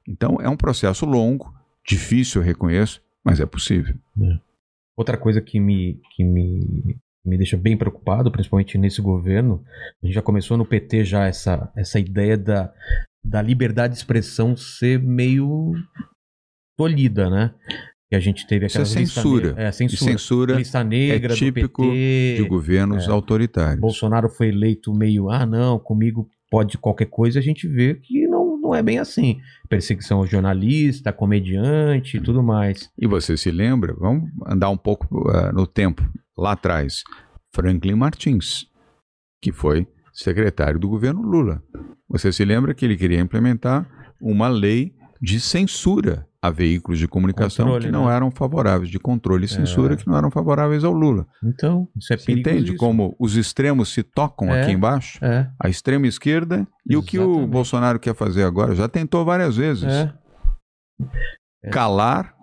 [0.08, 1.54] Então, é um processo longo,
[1.86, 3.96] difícil, eu reconheço, mas é possível.
[4.96, 9.64] Outra coisa que me, que me, me deixa bem preocupado, principalmente nesse governo,
[10.02, 12.72] a gente já começou no PT já essa, essa ideia da,
[13.24, 15.74] da liberdade de expressão ser meio
[16.78, 17.54] tolhida, né?
[18.14, 19.54] Que a gente teve Isso é aquela lista censura.
[19.54, 20.12] ne- É, E censura.
[20.12, 22.36] censura lista negra é típico PT.
[22.38, 23.12] de governos é.
[23.12, 23.80] autoritários.
[23.82, 28.56] Bolsonaro foi eleito meio, ah, não, comigo pode qualquer coisa, a gente vê que não,
[28.62, 29.40] não é bem assim.
[29.68, 32.88] Perseguição ao jornalista, comediante e tudo mais.
[33.00, 33.96] E você se lembra?
[33.98, 36.08] Vamos andar um pouco ah, no tempo,
[36.38, 37.02] lá atrás.
[37.52, 38.68] Franklin Martins,
[39.42, 41.64] que foi secretário do governo Lula.
[42.08, 43.90] Você se lembra que ele queria implementar
[44.22, 48.16] uma lei de censura a veículos de comunicação Controle, que não né?
[48.18, 49.98] eram favoráveis, de controle e censura É.
[49.98, 51.26] que não eram favoráveis ao Lula.
[51.42, 52.40] Então, isso é perigoso.
[52.58, 54.64] entende como os extremos se tocam É.
[54.64, 55.24] aqui embaixo?
[55.24, 57.50] É, A extrema esquerda e o que o Exatamente.
[57.50, 58.76] Bolsonaro quer fazer agora.
[58.76, 59.86] Já tentou várias vezes.
[59.86, 60.14] é.
[61.64, 61.70] É.
[61.70, 62.34] calar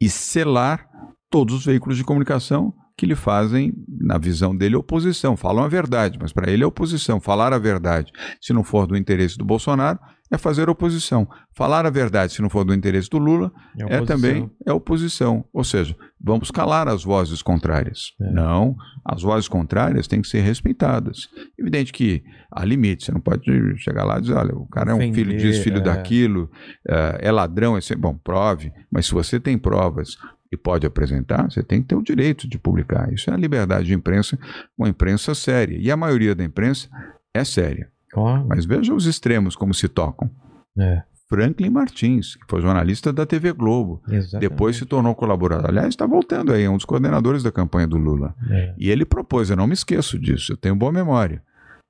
[0.00, 0.86] e selar
[1.30, 5.36] todos os veículos de comunicação que lhe fazem, na visão dele, oposição.
[5.36, 7.20] Falam a verdade, mas para ele é oposição.
[7.20, 8.10] Falar a verdade,
[8.40, 9.98] se não for do interesse do Bolsonaro,
[10.30, 11.28] é fazer oposição.
[11.54, 14.06] Falar a verdade, se não for do interesse do Lula, é, oposição.
[14.06, 15.44] também é oposição.
[15.52, 18.12] Ou seja, vamos calar as vozes contrárias.
[18.20, 18.30] É.
[18.32, 21.28] Não, as vozes contrárias têm que ser respeitadas.
[21.58, 23.44] Evidente que há limites, você não pode
[23.78, 25.82] chegar lá e dizer, olha, o cara é um Ofender, filho disso, filho é.
[25.82, 26.50] daquilo,
[26.88, 28.02] é, é ladrão, é sempre...
[28.02, 30.16] bom, prove, mas se você tem provas
[30.50, 33.12] e pode apresentar, você tem que ter o direito de publicar.
[33.12, 34.38] Isso é a liberdade de imprensa,
[34.76, 35.76] uma imprensa séria.
[35.78, 36.88] E a maioria da imprensa
[37.34, 37.90] é séria.
[38.10, 38.46] Claro.
[38.48, 40.30] Mas veja os extremos como se tocam.
[40.78, 44.48] É, Franklin Martins, que foi jornalista da TV Globo, exatamente.
[44.48, 45.68] depois se tornou colaborador.
[45.68, 48.34] Aliás, está voltando aí, é um dos coordenadores da campanha do Lula.
[48.48, 48.74] É.
[48.78, 51.42] E ele propôs, eu não me esqueço disso, eu tenho boa memória.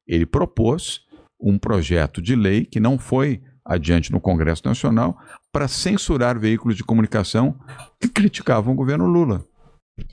[0.06, 1.02] Ele propôs
[1.38, 5.18] um projeto de lei que não foi adiante no Congresso Nacional
[5.52, 7.58] para censurar veículos de comunicação
[8.00, 9.44] que criticavam o governo Lula.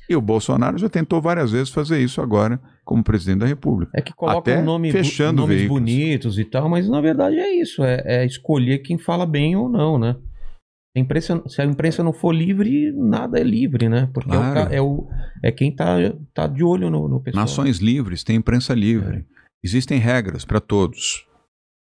[0.10, 3.91] E o Bolsonaro já tentou várias vezes fazer isso agora como presidente da República.
[3.95, 5.81] É que coloca Até um nome, fechando nomes veículos.
[5.81, 9.68] bonitos e tal, mas na verdade é isso, é, é escolher quem fala bem ou
[9.68, 10.15] não, né?
[10.95, 14.10] A imprensa, se a imprensa não for livre, nada é livre, né?
[14.14, 14.73] Porque é o Claro.
[14.73, 15.07] é, o,
[15.41, 15.95] é quem tá,
[16.34, 17.43] tá de olho no, no pessoal.
[17.43, 19.26] Nações livres têm imprensa livre.
[19.64, 21.26] Existem regras para todos.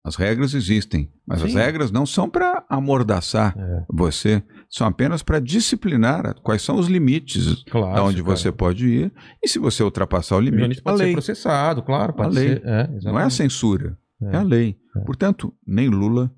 [0.05, 1.57] As regras existem, mas as Sim.
[1.57, 3.85] regras não são para amordaçar É.
[3.91, 4.41] você,
[4.75, 7.95] são apenas para disciplinar quais são os limites Claro.
[7.95, 8.35] da onde cara.
[8.35, 9.13] você pode ir.
[9.41, 11.13] E se você ultrapassar o O limite, a pode ser lei.
[11.13, 12.11] processado, claro.
[12.13, 12.47] Pode A lei.
[12.55, 12.61] ser.
[12.65, 14.37] É, Não é a censura, é, É.
[14.37, 14.75] a lei.
[14.97, 14.99] É.
[15.05, 16.29] Portanto, nem Lula,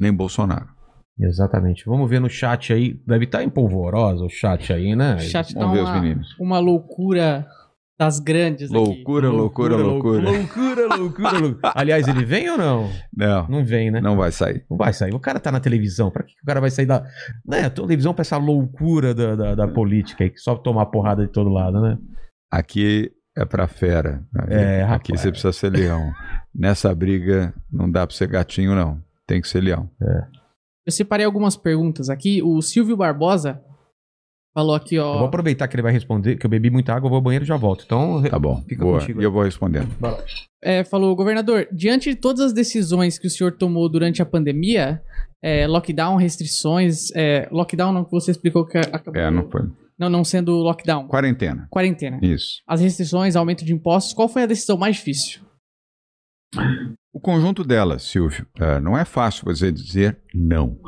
[0.00, 0.68] nem Bolsonaro.
[1.20, 1.84] Exatamente.
[1.86, 2.94] Vamos ver no chat aí.
[3.06, 5.16] Deve estar em polvorosa o chat aí, né?
[5.16, 6.28] O chat tá Vamos ver os uma, meninos.
[6.40, 7.46] uma loucura
[8.04, 8.74] das grandes aqui.
[8.74, 10.22] Loucura, loucura, loucura.
[10.22, 11.72] Loucura, loucura, loucura.
[11.74, 12.90] Aliás, ele vem ou não?
[13.16, 14.00] Não, Não vem, né?
[14.00, 14.64] não vai sair.
[14.70, 15.14] Não vai sair.
[15.14, 16.10] O cara tá na televisão.
[16.10, 17.04] Pra que o cara vai sair da.
[17.46, 21.24] Né, a televisão pra essa loucura da, da, da política aí, que só tomar porrada
[21.26, 21.96] de todo lado, né?
[22.50, 24.22] Aqui é pra fera.
[24.48, 25.20] É, Aqui rapaz.
[25.20, 26.12] você precisa ser leão.
[26.54, 29.00] Nessa briga não dá pra ser gatinho, não.
[29.26, 29.88] Tem que ser leão.
[30.84, 32.42] Eu separei algumas perguntas aqui.
[32.42, 33.62] O Silvio Barbosa
[34.54, 35.24] falou aqui, Eu vou ó.
[35.26, 37.48] aproveitar que ele vai responder, que eu bebi muita água, eu vou ao banheiro e
[37.48, 37.84] já volto.
[37.84, 38.62] Então, Tá bom.
[38.68, 38.98] Fica Boa.
[39.00, 39.88] contigo E eu vou respondendo.
[40.62, 45.02] é, falou, governador, diante de todas as decisões que o senhor tomou durante a pandemia,
[45.42, 49.16] é, lockdown, restrições, é, lockdown não que você explicou que acabou.
[49.20, 49.62] É, não foi.
[49.98, 51.08] não, não sendo lockdown.
[51.08, 51.66] Quarentena.
[51.70, 52.18] Quarentena.
[52.22, 52.60] Isso.
[52.66, 55.40] As restrições, aumento de impostos, qual foi a decisão mais difícil?
[57.14, 60.78] O conjunto delas, Silvio, eh, não é fácil você dizer não.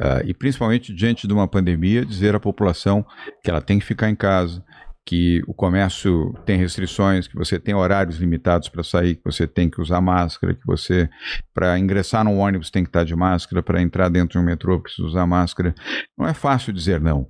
[0.00, 3.04] Eh, e principalmente diante de uma pandemia, dizer à população
[3.42, 4.64] que ela tem que ficar em casa,
[5.06, 9.68] que o comércio tem restrições, que você tem horários limitados para sair, que você tem
[9.68, 11.08] que usar máscara, que você,
[11.52, 14.80] para ingressar no ônibus, tem que estar de máscara, para entrar dentro de um metrô,
[14.80, 15.74] precisa usar máscara.
[16.16, 17.28] Não é fácil dizer não,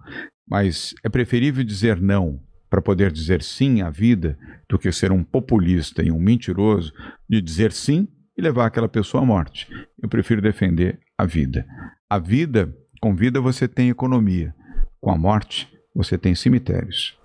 [0.49, 4.39] mas é preferível dizer não para poder dizer sim à vida
[4.69, 6.93] do que ser um populista e um mentiroso
[7.28, 9.69] de dizer sim e levar aquela pessoa à morte.
[10.03, 11.66] Eu prefiro defender a vida.
[12.11, 14.55] A vida, com vida você tem economia.
[15.01, 17.19] Com a morte, você tem cemitérios.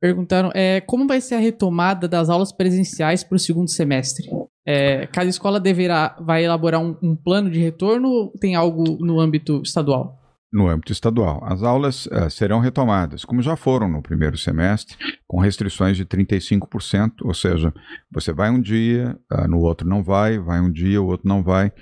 [0.00, 4.28] Perguntaram é, como vai ser a retomada das aulas presenciais para o segundo semestre?
[4.66, 9.20] É, cada escola deverá vai elaborar um, um plano de retorno ou tem algo no
[9.20, 10.25] âmbito estadual?
[10.52, 14.96] No âmbito estadual, as aulas eh, serão retomadas, como já foram no primeiro semestre,
[15.26, 17.74] com restrições de 35%, ou seja,
[18.10, 21.42] você vai um dia, ah, no outro não vai, vai um dia, o outro não
[21.42, 21.72] vai.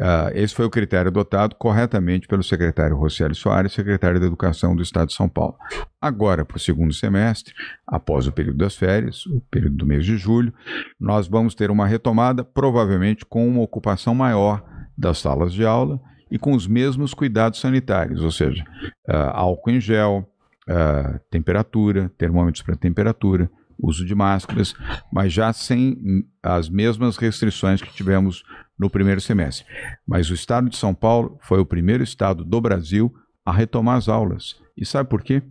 [0.00, 4.82] Ah, esse foi o critério adotado corretamente pelo secretário Rocieli Soares, secretário da Educação do
[4.82, 5.56] Estado de São Paulo.
[6.00, 7.54] Agora, para o segundo semestre,
[7.86, 10.52] após o período das férias, o período do mês de julho,
[10.98, 14.64] nós vamos ter uma retomada, provavelmente com uma ocupação maior
[14.96, 16.00] das salas de aula
[16.30, 18.64] e com os mesmos cuidados sanitários, ou seja,
[19.08, 20.28] ah, álcool em gel,
[20.68, 23.50] ah, temperatura, termômetros para temperatura,
[23.80, 24.74] uso de máscaras,
[25.12, 28.42] mas já sem as mesmas restrições que tivemos
[28.78, 29.64] no primeiro semestre.
[30.06, 33.14] Mas o estado de São Paulo foi o primeiro estado do Brasil
[33.44, 34.56] a retomar as aulas.
[34.76, 35.42] E sabe por quê?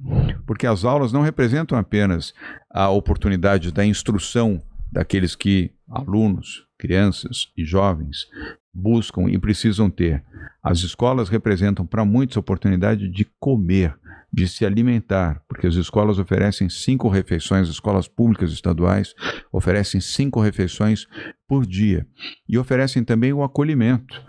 [0.46, 2.34] Porque as aulas não representam apenas
[2.70, 8.28] a oportunidade da instrução daqueles que alunos, crianças e jovens
[8.74, 10.24] buscam e precisam ter.
[10.64, 13.98] As escolas representam para muitos a oportunidade de comer,
[14.32, 19.16] de se alimentar, porque as escolas oferecem cinco refeições, as escolas públicas estaduais
[19.52, 21.08] oferecem cinco refeições
[21.48, 22.06] por dia
[22.48, 24.22] e oferecem também o acolhimento.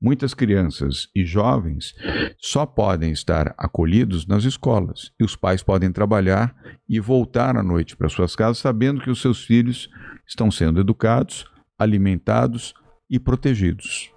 [0.00, 1.94] Muitas crianças e jovens
[2.38, 6.54] só podem estar acolhidos nas escolas e os pais podem trabalhar
[6.86, 9.88] e voltar à noite para suas casas sabendo que os seus filhos
[10.28, 11.46] estão sendo educados,
[11.78, 12.74] alimentados
[13.10, 14.10] e protegidos.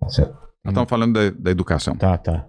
[0.00, 0.32] Tá certo.
[0.64, 1.96] Nós estamos falando da, da educação.
[1.96, 2.46] Tá, tá.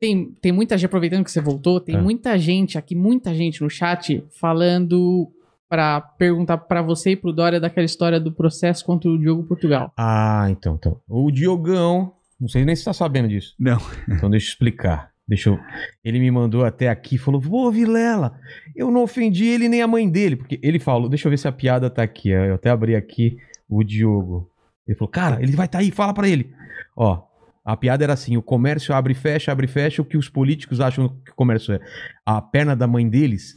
[0.00, 2.00] Tem, tem muita gente, aproveitando que você voltou, tem É.
[2.00, 5.30] muita gente aqui, muita gente no chat falando
[5.68, 9.92] para perguntar para você e pro Dória daquela história do processo contra o Diogo Portugal.
[9.96, 11.00] Ah, então, então.
[11.06, 13.54] O Diogão, não sei nem se tá sabendo disso.
[13.58, 13.78] Não.
[14.08, 15.09] Então deixa eu explicar.
[15.30, 15.60] Deixa eu...
[16.04, 18.36] Ele me mandou até aqui falou: Ô Vilela,
[18.74, 20.34] eu não ofendi ele nem a mãe dele.
[20.34, 22.30] Porque ele falou, deixa eu ver se a piada tá aqui.
[22.30, 23.38] Eu até abri aqui
[23.68, 24.50] o Diogo.
[24.88, 26.52] Ele falou: Cara, ele vai tá aí, fala pra ele.
[26.96, 27.22] Ó,
[27.64, 30.02] a piada era assim: o comércio abre e fecha, abre e fecha.
[30.02, 31.80] O que os políticos acham que o comércio é?
[32.26, 33.54] A perna da mãe deles.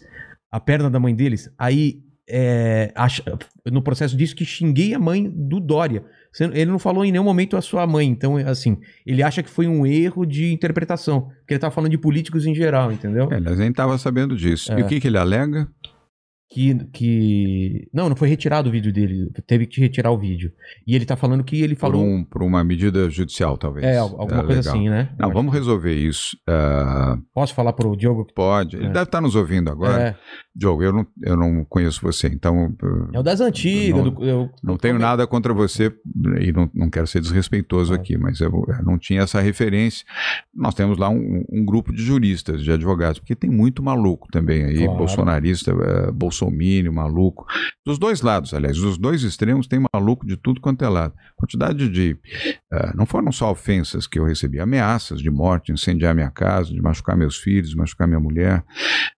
[0.51, 1.51] A perna da mãe deles.
[1.57, 2.93] Aí, é,
[3.65, 6.03] no processo disso, que xinguei a mãe do Dória.
[6.39, 8.07] Ele não falou em nenhum momento a sua mãe.
[8.07, 11.29] Então, assim, ele acha que foi um erro de interpretação.
[11.39, 13.29] Porque ele tá falando de políticos em geral, entendeu?
[13.31, 14.71] É, Aliás, nem estava sabendo disso.
[14.73, 14.79] É.
[14.79, 15.67] E o que, que ele alega?
[16.53, 17.87] Que, que.
[17.91, 19.31] Não, não foi retirado o vídeo dele.
[19.47, 20.51] Teve que retirar o vídeo.
[20.85, 22.03] E ele tá falando que ele Por, falou.
[22.05, 23.83] um, por uma medida judicial, talvez.
[23.85, 24.73] É, al- alguma É, coisa legal.
[24.75, 25.09] assim, né?
[25.17, 25.59] Não, Eu vamos acho.
[25.63, 26.37] resolver isso.
[26.47, 28.27] Ah, Posso falar pro Diogo?
[28.35, 28.75] pode.
[28.75, 28.89] Ele É.
[28.89, 29.99] deve estar nos ouvindo agora.
[30.09, 30.15] É,
[30.55, 32.75] Diogo, eu não, eu não conheço você, então
[33.11, 34.03] é o das antigas.
[34.03, 35.91] Não- do- eu- não tenho nada contra você
[36.39, 37.95] e não, não quero ser desrespeitoso É.
[37.95, 40.05] aqui, mas eu, eu não tinha essa referência.
[40.53, 44.63] Nós temos lá um, um grupo de juristas, de advogados, porque tem muito maluco também
[44.65, 44.97] aí, Claro.
[44.99, 46.11] bolsonarista, eh,
[46.43, 47.45] bolsomínio, maluco.
[47.85, 51.13] Dos dois lados, aliás, dos dois extremos tem maluco de tudo quanto é lado.
[51.35, 52.13] Quantidade de.
[52.71, 56.81] Uh, não foram só ofensas que eu recebi, ameaças de morte, incendiar minha casa, de
[56.81, 58.63] machucar meus filhos, de machucar minha mulher.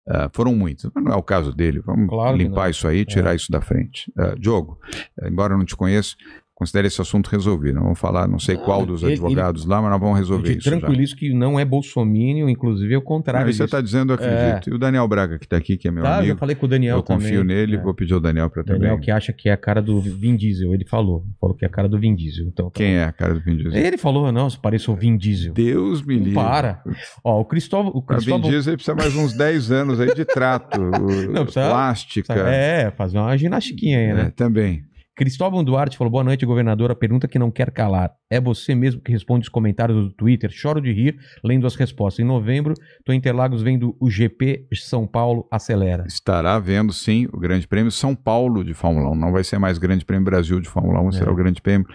[0.08, 0.90] Uh, foram muitas.
[0.94, 1.80] Mas não é o caso dele.
[1.80, 3.36] Vamos claro limpar isso aí e tirar é.
[3.36, 4.12] isso da frente.
[4.18, 4.80] Uh, Diogo,
[5.24, 6.16] embora eu não te conheça,
[6.56, 7.76] considere esse assunto resolvido.
[7.76, 10.70] Não vamos falar, não sei qual dos advogados ele, lá, mas nós vamos resolver isso.
[10.70, 13.46] Tranquilizo que não é bolsomínio, inclusive é o contrário.
[13.46, 14.70] Não, isso você está dizendo, eu acredito.
[14.70, 14.72] É.
[14.72, 16.32] E o Daniel Braga, que está aqui, que é meu tá, amigo.
[16.32, 17.28] Eu falei com o Daniel eu também.
[17.28, 17.80] confio nele, é.
[17.80, 18.82] vou pedir ao Daniel para também.
[18.82, 21.26] Daniel que acha que é a cara do Vin Diesel, ele falou.
[21.42, 22.48] Falou que é a cara do Vin Diesel.
[22.48, 23.78] Então, tá Quem é a cara do Vin Diesel?
[23.78, 25.54] Ele falou, não, se parece o Vin Diesel.
[25.54, 26.36] Deus me livre.
[26.36, 26.82] Para.
[27.22, 27.92] Ó, o Cristóvão...
[27.94, 28.44] O Cristóvão...
[28.44, 30.80] Vin Diesel precisa mais uns 10 anos aí de trato,
[31.30, 32.34] não, precisa, plástica.
[32.34, 34.22] Precisa, é, fazer uma ginastiquinha aí, né?
[34.28, 34.86] É, também.
[35.16, 36.92] Cristóvão Duarte falou: boa noite, governador.
[36.92, 38.12] A pergunta que não quer calar.
[38.30, 40.50] É você mesmo que responde os comentários do Twitter.
[40.52, 42.20] Choro de rir lendo as respostas.
[42.20, 42.74] Em novembro,
[43.06, 46.04] tô em Interlagos vendo o GP São Paulo acelera.
[46.06, 49.16] Estará vendo, sim, o Grande Prêmio São Paulo de Fórmula 1.
[49.16, 51.12] Não vai ser mais Grande Prêmio Brasil de Fórmula 1, é.
[51.14, 51.88] será o Grande Prêmio,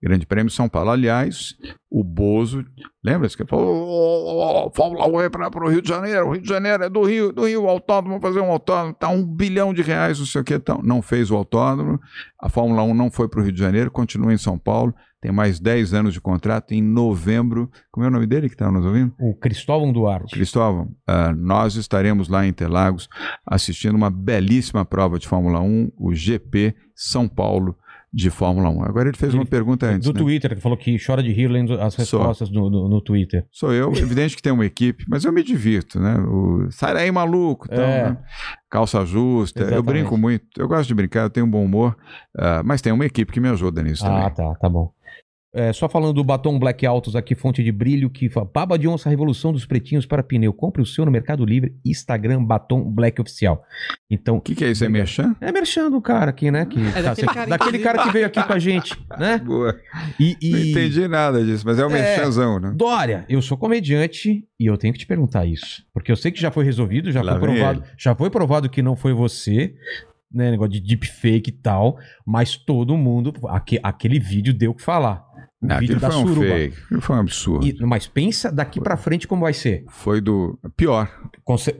[0.00, 0.90] Grande Prêmio São Paulo.
[0.90, 1.56] Aliás,
[1.90, 2.64] o Bozo,
[3.02, 6.32] lembra-se que ele falou: oh, oh, Fórmula 1 é para o Rio de Janeiro, o
[6.32, 9.08] Rio de Janeiro é do Rio, do Rio, o autódromo, vamos fazer um autódromo, tá
[9.08, 11.98] um bilhão de reais, não sei o que, então, não fez o autódromo,
[12.38, 15.32] a Fórmula 1 não foi para o Rio de Janeiro, continua em São Paulo, tem
[15.32, 18.84] mais 10 anos de contrato, em novembro, como é o nome dele que está nos
[18.84, 19.12] ouvindo?
[19.18, 20.32] O Cristóvão Duarte.
[20.32, 23.08] Cristóvão, uh, nós estaremos lá em Interlagos
[23.44, 27.76] assistindo uma belíssima prova de Fórmula 1, o GP São Paulo,
[28.12, 28.84] de Fórmula 1.
[28.84, 30.06] Agora ele fez ele, uma pergunta antes.
[30.06, 30.20] Do né?
[30.20, 33.46] Twitter, que falou que chora de rir lendo as respostas no, no, no, Twitter.
[33.50, 36.16] Sou eu, evidente que tem uma equipe, mas eu me divirto, né?
[36.20, 38.10] O, sai daí, maluco, tal, é.
[38.10, 38.18] né?
[38.70, 39.60] calça justa.
[39.60, 39.76] Exatamente.
[39.76, 41.96] Eu brinco muito, eu gosto de brincar, eu tenho um bom humor,
[42.36, 44.24] uh, mas tem uma equipe que me ajuda nisso ah, também.
[44.24, 44.92] Ah, tá, tá bom.
[45.54, 48.86] É, só falando do batom Black Autos aqui, fonte de brilho, que fala, baba de
[48.86, 50.52] onça, revolução dos pretinhos para pneu.
[50.52, 53.64] Compre o seu no Mercado Livre, Instagram, batom Black Oficial.
[54.10, 54.36] Então...
[54.36, 54.84] O que, que é isso?
[54.84, 55.34] É merchan?
[55.40, 56.66] É merchan do cara aqui, né?
[56.66, 59.38] Que, é tá, daquele, cara, daquele cara que veio aqui com a gente, né?
[59.44, 59.74] Boa.
[60.20, 60.50] E, e...
[60.50, 62.72] Não entendi nada disso, mas é o um é, merchanzão, né?
[62.76, 65.82] Dória, eu sou comediante e eu tenho que te perguntar isso.
[65.94, 68.82] Porque eu sei que já foi resolvido, já Lá foi provado, já foi provado que
[68.82, 69.74] não foi você
[70.32, 74.82] né, negócio de deepfake e tal, mas todo mundo, aquele, aquele vídeo deu o que
[74.82, 75.26] falar.
[75.60, 76.46] O não, vídeo da foi um suruba.
[76.46, 77.66] fake, foi um absurdo.
[77.66, 79.84] E, mas pensa daqui para frente como vai ser.
[79.88, 81.10] Foi do pior.
[81.42, 81.74] Conse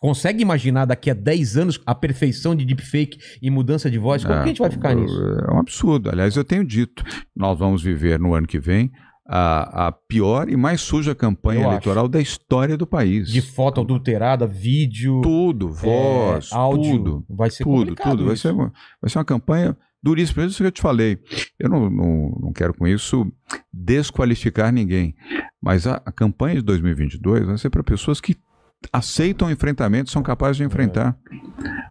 [0.00, 4.22] consegue imaginar daqui a 10 anos a perfeição de deepfake e mudança de voz?
[4.22, 5.18] Como é, que a gente vai ficar nisso?
[5.48, 6.10] É um absurdo.
[6.10, 7.02] Aliás, eu tenho dito,
[7.34, 8.90] nós vamos viver no ano que vem
[9.26, 12.12] a, a pior e mais suja campanha Eu eleitoral acho.
[12.12, 13.28] da história do país.
[13.28, 15.22] De foto adulterada, vídeo.
[15.22, 16.98] Tudo, voz, é, áudio.
[16.98, 17.26] Tudo.
[17.30, 18.26] Vai ser tudo, tudo.
[18.26, 18.70] Vai ser, vai
[19.08, 20.42] ser uma campanha duríssima.
[20.42, 21.18] Por isso que eu te falei.
[21.58, 23.30] Eu não, não, não quero com isso
[23.72, 25.14] desqualificar ninguém.
[25.60, 28.36] Mas a, a campanha de 2022 vai ser para pessoas que
[28.92, 31.16] aceitam enfrentamento, são capazes de enfrentar.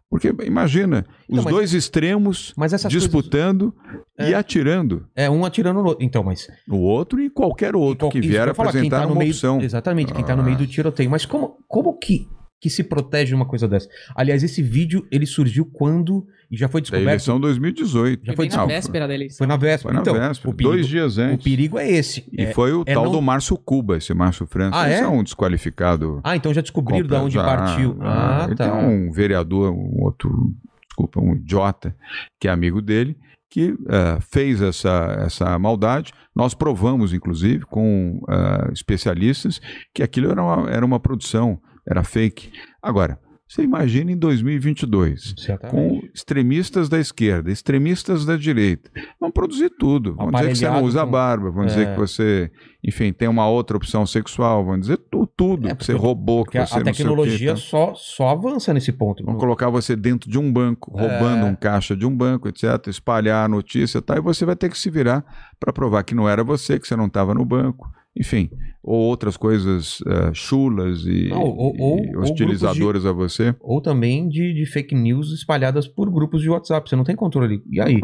[0.10, 2.54] Porque imagina, então, os dois extremos
[2.90, 4.32] disputando coisas...
[4.32, 5.08] e é, atirando.
[5.16, 6.04] É, um atirando no outro.
[6.04, 6.50] Então, mas.
[6.68, 8.12] No outro e qualquer outro qual...
[8.12, 9.32] que vier apresentar tá uma meio...
[9.32, 9.62] opção.
[9.62, 10.36] Exatamente, quem está ah.
[10.36, 11.10] no meio do tiroteio.
[11.10, 12.28] Mas como, como que
[12.62, 13.90] que se protege de uma coisa dessa.
[14.16, 17.06] Aliás, esse vídeo ele surgiu quando e já foi descoberto.
[17.06, 18.26] Da eleição 2018.
[18.26, 19.38] Já foi, foi na véspera da eleição.
[19.40, 19.82] Foi na véspera.
[19.82, 20.54] Foi na então, véspera.
[20.54, 21.46] Perigo, dois dias antes.
[21.46, 22.24] O perigo é esse.
[22.32, 23.14] E é, foi o é tal não...
[23.14, 24.78] do Márcio Cuba, esse Márcio França.
[24.80, 25.00] Ah, é?
[25.00, 26.22] é um desqualificado.
[26.24, 27.98] Ah, então já descobriram de onde partiu.
[28.00, 28.70] Ah, ah tá.
[28.70, 30.54] Tem um vereador, um outro,
[30.88, 31.96] desculpa, um idiota,
[32.40, 33.18] que é amigo dele,
[33.50, 36.14] que uh, fez essa, essa maldade.
[36.36, 39.60] Nós provamos, inclusive, com uh, especialistas,
[39.96, 42.52] que aquilo era uma, era uma produção era fake.
[42.82, 43.20] Agora,
[43.52, 45.36] você imagina em 2022,
[45.70, 48.90] com extremistas da esquerda, extremistas da direita,
[49.20, 50.16] vão produzir tudo.
[50.16, 51.66] Vão dizer que você não usa barba, vão é.
[51.66, 52.50] dizer que você,
[52.82, 56.58] enfim, tem uma outra opção sexual, vão dizer tu, tudo, é, que você roubou, que
[56.66, 59.22] você A tecnologia quê, só, só avança nesse ponto.
[59.26, 61.50] Vão colocar você dentro de um banco, roubando é.
[61.50, 64.70] um caixa de um banco, etc., espalhar a notícia e tal, e você vai ter
[64.70, 65.26] que se virar
[65.60, 68.50] para provar que não era você, que você não estava no banco enfim,
[68.84, 73.56] ou outras coisas uh, chulas e, Não, ou, ou, e hostilizadoras de, a você.
[73.60, 76.90] Ou também de, de, fake news espalhadas por grupos de WhatsApp.
[76.90, 77.64] Você não tem controle.
[77.70, 78.02] E aí?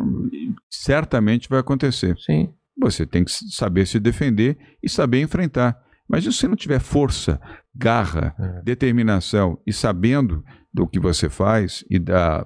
[0.70, 2.18] Certamente vai acontecer.
[2.20, 2.50] Sim.
[2.80, 5.78] Você tem que saber se defender e saber enfrentar.
[6.08, 7.42] Mas se você não tiver força,
[7.76, 8.62] garra, é.
[8.64, 10.42] determinação e sabendo
[10.74, 12.46] do que você faz e da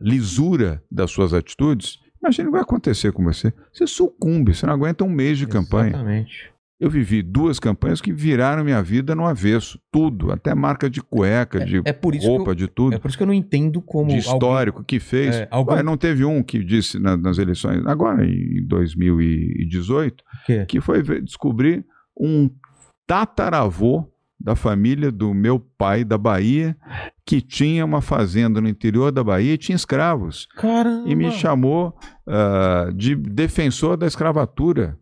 [0.00, 3.52] lisura das suas atitudes, Imagina o que vai acontecer com você.
[3.70, 5.90] Você sucumbe, você não aguenta um mês de campanha.
[5.90, 6.54] Exatamente.
[6.80, 9.78] Eu vivi duas campanhas que viraram minha vida no avesso.
[9.92, 12.94] Tudo, até marca de cueca, é, de é roupa, eu, de tudo.
[12.94, 14.08] É por isso que eu não entendo como.
[14.08, 15.36] De histórico alguém, que fez.
[15.36, 15.72] É, algum...
[15.72, 21.02] Ué, não teve um que disse na, nas eleições, agora em 2018, que, que foi
[21.20, 21.84] descobrir
[22.18, 22.50] um
[23.06, 24.10] tataravô
[24.40, 26.76] da família do meu pai da Bahia
[27.26, 30.46] que tinha uma fazenda no interior da Bahia e tinha escravos.
[30.56, 31.08] Caramba.
[31.08, 31.96] E me chamou
[32.26, 34.98] ah, de defensor da escravatura.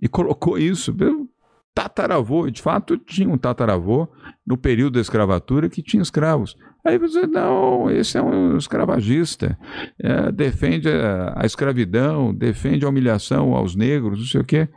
[0.00, 0.92] E colocou isso.
[0.92, 1.28] Meu
[1.74, 4.08] tataravô, de fato, tinha um tataravô
[4.46, 6.56] no período da escravatura que tinha escravos.
[6.86, 9.58] Aí você, não, esse é um escravagista,
[9.98, 14.68] é, defende a, a escravidão, defende a humilhação aos negros, não sei o quê.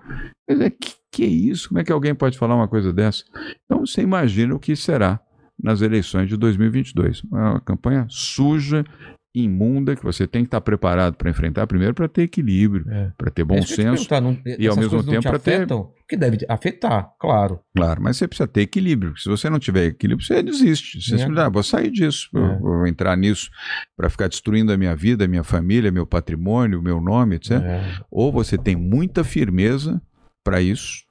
[0.48, 1.68] Mas é, que, que é isso?
[1.68, 3.24] Como é que alguém pode falar uma coisa dessa?
[3.66, 5.20] Então você imagina o que será
[5.62, 7.24] nas eleições de 2022.
[7.24, 8.84] Uma campanha suja,
[9.36, 13.12] imunda, que você tem que estar preparado para enfrentar, primeiro para ter equilíbrio, É.
[13.16, 14.08] para ter bom É senso.
[14.20, 15.68] não- e ao mesmo tempo te pra ter-?
[16.10, 17.60] Que deve afetar, claro.
[17.76, 19.16] Claro, mas você precisa ter equilíbrio.
[19.18, 21.00] Se você não tiver equilíbrio, você desiste.
[21.02, 21.18] Você É.
[21.20, 22.58] simplesmente, ah, vou sair disso, É.
[22.58, 23.50] vou entrar nisso
[23.96, 27.52] para ficar destruindo a minha vida, a minha família, meu patrimônio, meu nome, etc.
[27.62, 27.96] É.
[28.10, 30.02] Ou você tem muita firmeza
[30.44, 31.04] para isso,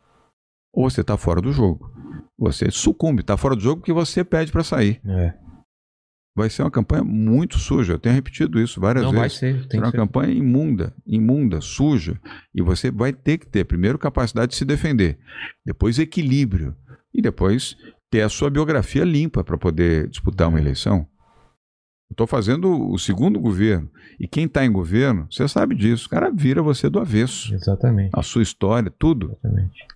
[0.74, 1.92] ou você está fora do jogo.
[2.38, 5.00] Você sucumbe, está fora do jogo porque você pede para sair.
[5.06, 5.34] É.
[6.36, 7.94] Vai ser uma campanha muito suja.
[7.94, 9.38] Eu tenho repetido isso várias Não vai vezes.
[9.38, 9.54] ser.
[9.62, 9.96] Tem Será uma ser.
[9.96, 12.20] campanha imunda, imunda, suja.
[12.54, 15.18] E você vai ter que ter, primeiro, capacidade de se defender,
[15.64, 16.76] depois, equilíbrio,
[17.14, 17.74] e depois
[18.10, 21.06] ter a sua biografia limpa para poder disputar uma eleição.
[22.10, 23.90] Estou fazendo o segundo governo.
[24.20, 26.06] E quem está em governo, você sabe disso.
[26.06, 27.52] O cara vira você do avesso.
[27.54, 28.10] Exatamente.
[28.14, 29.32] A sua história, tudo.
[29.42, 29.86] Exatamente.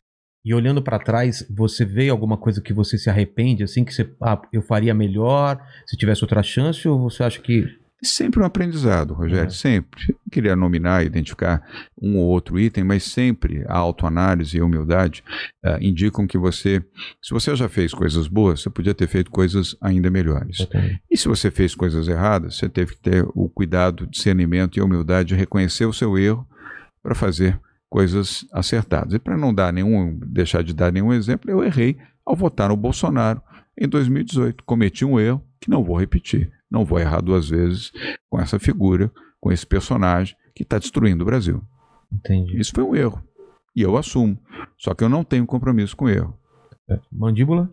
[0.44, 4.10] E olhando pra trás, você vê alguma coisa que você se arrepende, assim, que você,
[4.22, 7.66] ah, eu faria melhor se tivesse outra chance, ou você acha que
[8.02, 9.50] sempre um aprendizado, Rogério, É.
[9.50, 10.00] sempre.
[10.08, 11.62] Eu queria nominar, identificar
[12.00, 15.22] um ou outro item, mas sempre a autoanálise e a humildade
[15.62, 16.82] ah, indicam que você,
[17.22, 20.66] se você já fez coisas boas, você podia ter feito coisas ainda melhores.
[21.10, 24.84] E se você fez coisas erradas, você teve que ter o cuidado, discernimento e a
[24.86, 26.48] humildade de reconhecer o seu erro
[27.02, 27.60] para fazer
[27.90, 29.12] coisas acertadas.
[29.12, 32.76] E para não dar nenhum, deixar de dar nenhum exemplo, eu errei ao votar no
[32.76, 33.42] Bolsonaro
[33.76, 34.62] em 2018.
[34.64, 36.50] Cometi um erro que não vou repetir.
[36.70, 37.92] Não vou errar duas vezes
[38.30, 39.10] com essa figura,
[39.40, 41.62] com esse personagem que está destruindo o Brasil.
[42.12, 42.58] Entendi.
[42.58, 43.22] Isso foi um erro.
[43.74, 44.38] E eu assumo.
[44.78, 46.38] Só que eu não tenho compromisso com o erro.
[47.10, 47.72] Mandíbula?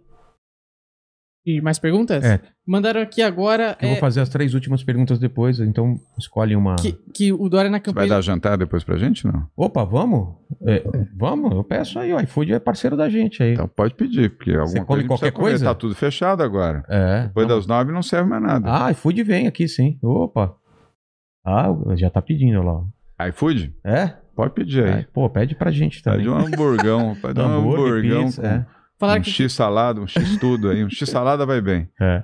[1.45, 2.23] E mais perguntas?
[2.23, 2.41] É.
[2.67, 6.75] Mandaram aqui agora Eu é, vou fazer as três últimas perguntas depois, então escolhe uma.
[6.75, 8.09] que, que o Dória na Você vai campanha.
[8.09, 9.25] dar jantar depois pra gente?
[9.25, 9.47] Não.
[9.55, 10.35] Opa, vamos?
[10.65, 10.83] É,
[11.15, 11.51] vamos?
[11.53, 13.53] Eu peço aí, o iFood é parceiro da gente aí.
[13.53, 15.49] Então pode pedir, porque alguma come coisa a gente qualquer precisa comer.
[15.51, 15.65] coisa?
[15.65, 16.83] Tá tudo fechado agora.
[16.89, 17.21] É.
[17.27, 18.85] Depois não- das nove não serve mais nada.
[18.85, 19.97] Ah, iFood vem aqui sim.
[20.03, 20.53] Opa.
[21.45, 22.73] Ah, já tá pedindo lá.
[23.19, 23.27] ó.
[23.29, 23.73] iFood?
[23.83, 24.07] É?
[24.35, 24.89] Pode pedir aí.
[25.01, 26.19] É, Pô, pede pra gente também.
[26.19, 27.15] Pede um hamburgão.
[27.21, 28.65] Pede um Hambúrguer, hamburgão pizza, com é.
[28.99, 30.83] Falaram um que X salada, um X tudo aí.
[30.83, 31.89] Um X salada vai bem.
[32.01, 32.23] É.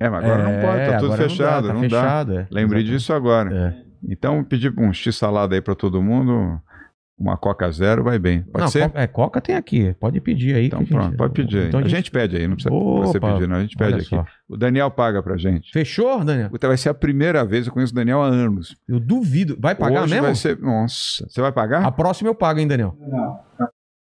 [0.00, 1.96] É, mas agora não pode, tá tudo agora fechado, Não não dá, dá.
[1.96, 2.48] tá fechado, é.
[2.50, 2.86] Lembrei Exatamente.
[2.86, 3.56] disso agora.
[3.56, 3.84] É.
[4.10, 6.60] Então, pedir um X salada aí pra todo mundo,
[7.18, 8.42] uma Coca Zero vai bem.
[8.42, 8.82] Pode não, ser?
[8.88, 9.94] Coca, é, Coca tem aqui.
[10.00, 10.66] Pode pedir aí.
[10.66, 11.68] Então a gente- pronto, pode pedir aí.
[11.68, 14.04] Então a gente pede aí, não precisa Opa, você pedir não, a gente pede aqui.
[14.04, 14.24] só.
[14.48, 15.70] O Daniel paga pra gente.
[15.72, 16.50] Fechou, Daniel?
[16.50, 18.76] Puta, Vai ser a primeira vez, eu conheço o Daniel há anos.
[18.88, 19.56] Eu duvido.
[19.60, 20.26] Vai pagar Hoje mesmo?
[20.26, 20.58] vai ser...
[20.58, 21.84] Nossa, você vai pagar?
[21.84, 22.96] A próxima eu pago, hein, Daniel?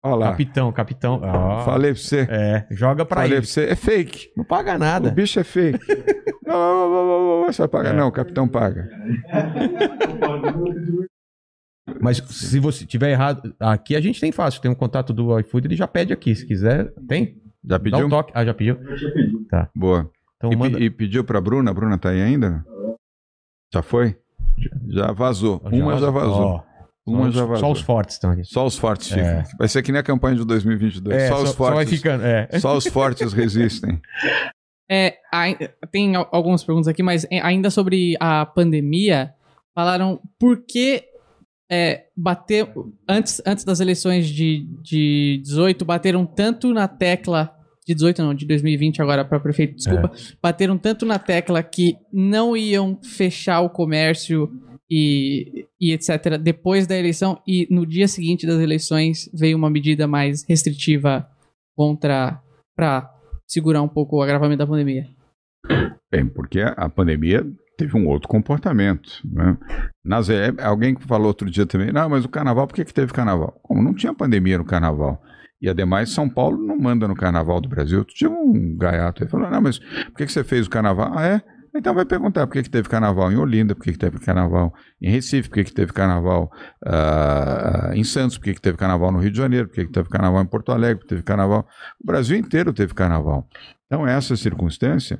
[0.03, 1.21] Olha lá, Capitão, capitão.
[1.23, 2.27] Ah, falei pra você.
[2.27, 3.41] É, joga pra falei ele.
[3.41, 4.29] pra você, é fake.
[4.35, 5.11] Não paga O nada.
[5.11, 5.79] bicho é fake.
[6.43, 7.89] não, não, não, não, não, você vai pagar.
[7.93, 7.93] É.
[7.93, 8.89] Não, o capitão paga.
[11.99, 14.61] Mas se você tiver errado, aqui a gente tem fácil.
[14.61, 16.33] Tem um contato do iFood, ele já pede aqui.
[16.35, 17.35] Se quiser, tem?
[17.63, 18.05] Já Dá pediu?
[18.05, 18.31] um toque.
[18.35, 18.77] Ah, já pediu?
[19.75, 20.09] Boa.
[20.37, 20.77] Então E, manda.
[20.77, 21.71] pe- e pediu pra Bruna?
[21.71, 22.63] A Bruna tá aí ainda?
[23.73, 24.15] Já foi?
[24.89, 25.61] Já vazou.
[25.71, 26.45] Uma já vazou.
[26.45, 26.63] Ó,
[27.05, 27.57] Uma só, já os- vazou.
[27.57, 28.43] só os fortes estão aqui.
[28.45, 29.23] Só os fortes ficam.
[29.23, 29.43] É.
[29.57, 31.15] Vai ser que nem a campanha de 2022.
[31.23, 31.89] É, só, os vai fortes.
[31.93, 32.23] ficando.
[32.25, 32.47] É.
[32.59, 33.99] Só os fortes resistem.
[34.89, 35.17] É,
[35.91, 39.33] tem al- algumas perguntas aqui, mas é, ainda sobre a pandemia,
[39.73, 41.03] falaram por que
[41.71, 42.67] é, bater
[43.07, 47.55] antes, antes das eleições de, de 18, bateram tanto na tecla
[47.87, 50.11] de 18 não, de 2020 agora para prefeito, desculpa,
[50.41, 54.51] bateram tanto na tecla que não iam fechar o comércio
[54.89, 60.05] e, e etc depois da eleição e no dia seguinte das eleições veio uma medida
[60.07, 61.27] mais restritiva
[61.75, 62.41] contra
[62.75, 63.09] para
[63.47, 65.07] segurar um pouco o agravamento da pandemia.
[66.11, 67.45] Bem, porque a pandemia
[67.81, 69.09] teve um outro comportamento.
[69.25, 69.57] Né?
[70.05, 70.27] Nas,
[70.63, 73.59] alguém falou outro dia também, não, mas o carnaval, por que, que teve carnaval?
[73.63, 75.21] Como não tinha pandemia no carnaval.
[75.59, 78.03] E ademais, São Paulo não manda no carnaval do Brasil.
[78.05, 81.11] Tinha um gaiato aí falou, não, mas por que, que você fez o carnaval?
[81.15, 81.41] Ah, é?
[81.73, 84.73] Então vai perguntar por que, que teve carnaval em Olinda, por que, que teve carnaval
[85.01, 86.51] em Recife, por que, que teve carnaval
[86.85, 89.91] ah, em Santos, por que, que teve carnaval no Rio de Janeiro, por que, que
[89.91, 91.67] teve carnaval em Porto Alegre, por que teve carnaval.
[92.03, 93.47] O Brasil inteiro teve carnaval.
[93.85, 95.19] Então, essa circunstância,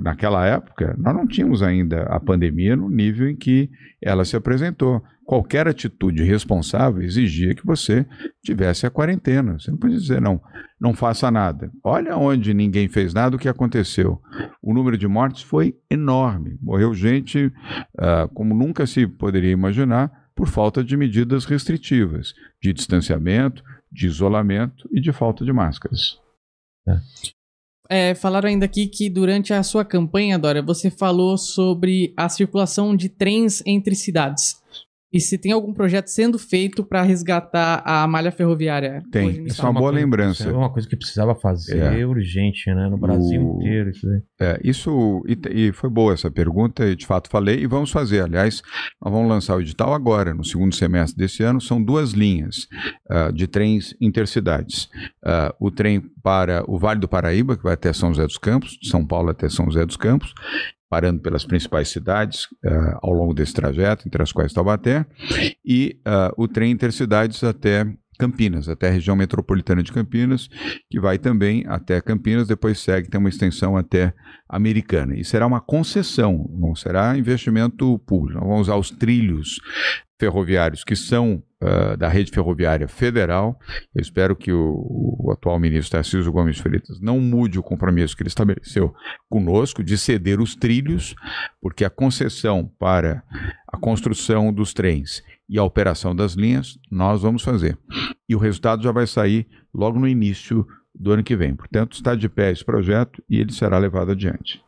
[0.00, 3.70] naquela época, nós não tínhamos ainda a pandemia no nível em que
[4.00, 5.02] ela se apresentou.
[5.24, 8.06] qualquer atitude responsável exigia que você
[8.44, 9.58] tivesse a quarentena.
[9.58, 10.40] Você não podia dizer, não,
[10.80, 11.68] não faça nada.
[11.82, 14.20] Olha onde ninguém fez nada, o que aconteceu.
[14.62, 16.56] O número de mortes foi enorme.
[16.62, 22.32] Morreu gente uh, como nunca se poderia imaginar por falta de medidas restritivas,
[22.62, 26.20] de distanciamento, de isolamento e de falta de máscaras.
[27.88, 32.96] É, falaram ainda aqui que durante a sua campanha, Dora, você falou sobre a circulação
[32.96, 34.60] de trens entre cidades.
[35.12, 39.02] E se tem algum projeto sendo feito para resgatar a malha ferroviária?
[39.10, 40.48] Tem, isso é uma boa coisa, lembrança.
[40.48, 42.04] É uma coisa que precisava fazer É.
[42.06, 42.88] urgente, né?
[42.90, 43.90] No Brasil O- inteiro.
[43.90, 44.20] Isso aí.
[44.40, 48.22] É, isso, e, e foi boa essa pergunta, e de fato falei, e vamos fazer.
[48.22, 48.60] Aliás,
[49.02, 51.60] nós vamos lançar o edital agora, no segundo semestre desse ano.
[51.60, 52.66] São duas linhas
[53.08, 54.88] ah, de trens intercidades.
[55.24, 58.72] Ah, o trem para o Vale do Paraíba, que vai até São José dos Campos,
[58.82, 60.34] de São Paulo até São José dos Campos,
[60.88, 65.04] parando pelas principais cidades ah, ao longo desse trajeto, entre as quais Taubaté,
[65.64, 67.86] e ah, o trem intercidades até
[68.16, 70.48] Campinas, até a região metropolitana de Campinas,
[70.90, 74.12] que vai também até Campinas, depois segue, tem uma extensão até
[74.48, 75.14] Americana.
[75.16, 78.40] E será uma concessão, não será investimento público.
[78.40, 79.60] Nós vamos usar os trilhos
[80.18, 83.58] ferroviários que são ah, da rede ferroviária federal.
[83.94, 88.22] Eu espero que o, o atual ministro Tarcísio Gomes Freitas não mude o compromisso que
[88.22, 88.94] ele estabeleceu
[89.28, 91.14] conosco de ceder os trilhos,
[91.60, 93.22] porque a concessão para
[93.66, 97.78] a construção dos trens e a operação das linhas nós vamos fazer.
[98.28, 101.54] E o resultado já vai sair logo no início do ano que vem.
[101.54, 104.62] Portanto, está de pé esse projeto e ele será levado adiante.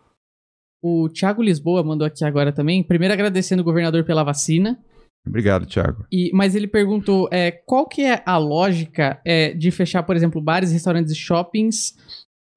[0.82, 2.82] O Thiago Lisboa mandou aqui agora também.
[2.82, 4.78] Primeiro agradecendo o governador pela vacina.
[5.26, 6.06] Obrigado, Tiago.
[6.32, 10.72] Mas ele perguntou é, qual que é a lógica é, de fechar, por exemplo, bares,
[10.72, 11.96] restaurantes e shoppings,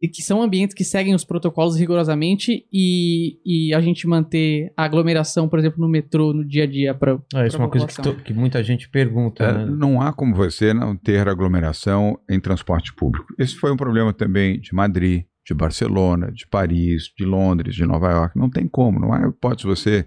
[0.02, 4.84] e que são ambientes que seguem os protocolos rigorosamente, e, e a gente manter a
[4.84, 6.94] aglomeração, por exemplo, no metrô, no dia a dia.
[6.94, 9.66] Pra, Ah, isso é uma coisa que, to- que muita gente pergunta, É, né?
[9.66, 13.28] não há como você não ter aglomeração em transporte público.
[13.38, 18.10] Esse foi um problema também de Madrid, de Barcelona, de Paris, de Londres, de Nova
[18.12, 18.38] York.
[18.38, 20.06] Não tem como, não há hipótese você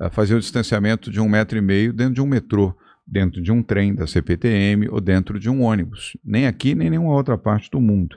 [0.00, 2.74] ah, fazer o distanciamento de um metro e meio dentro de um metrô,
[3.06, 6.16] dentro de um trem da CPTM ou dentro de um ônibus.
[6.24, 8.16] Nem aqui, nem em nenhuma outra parte do mundo.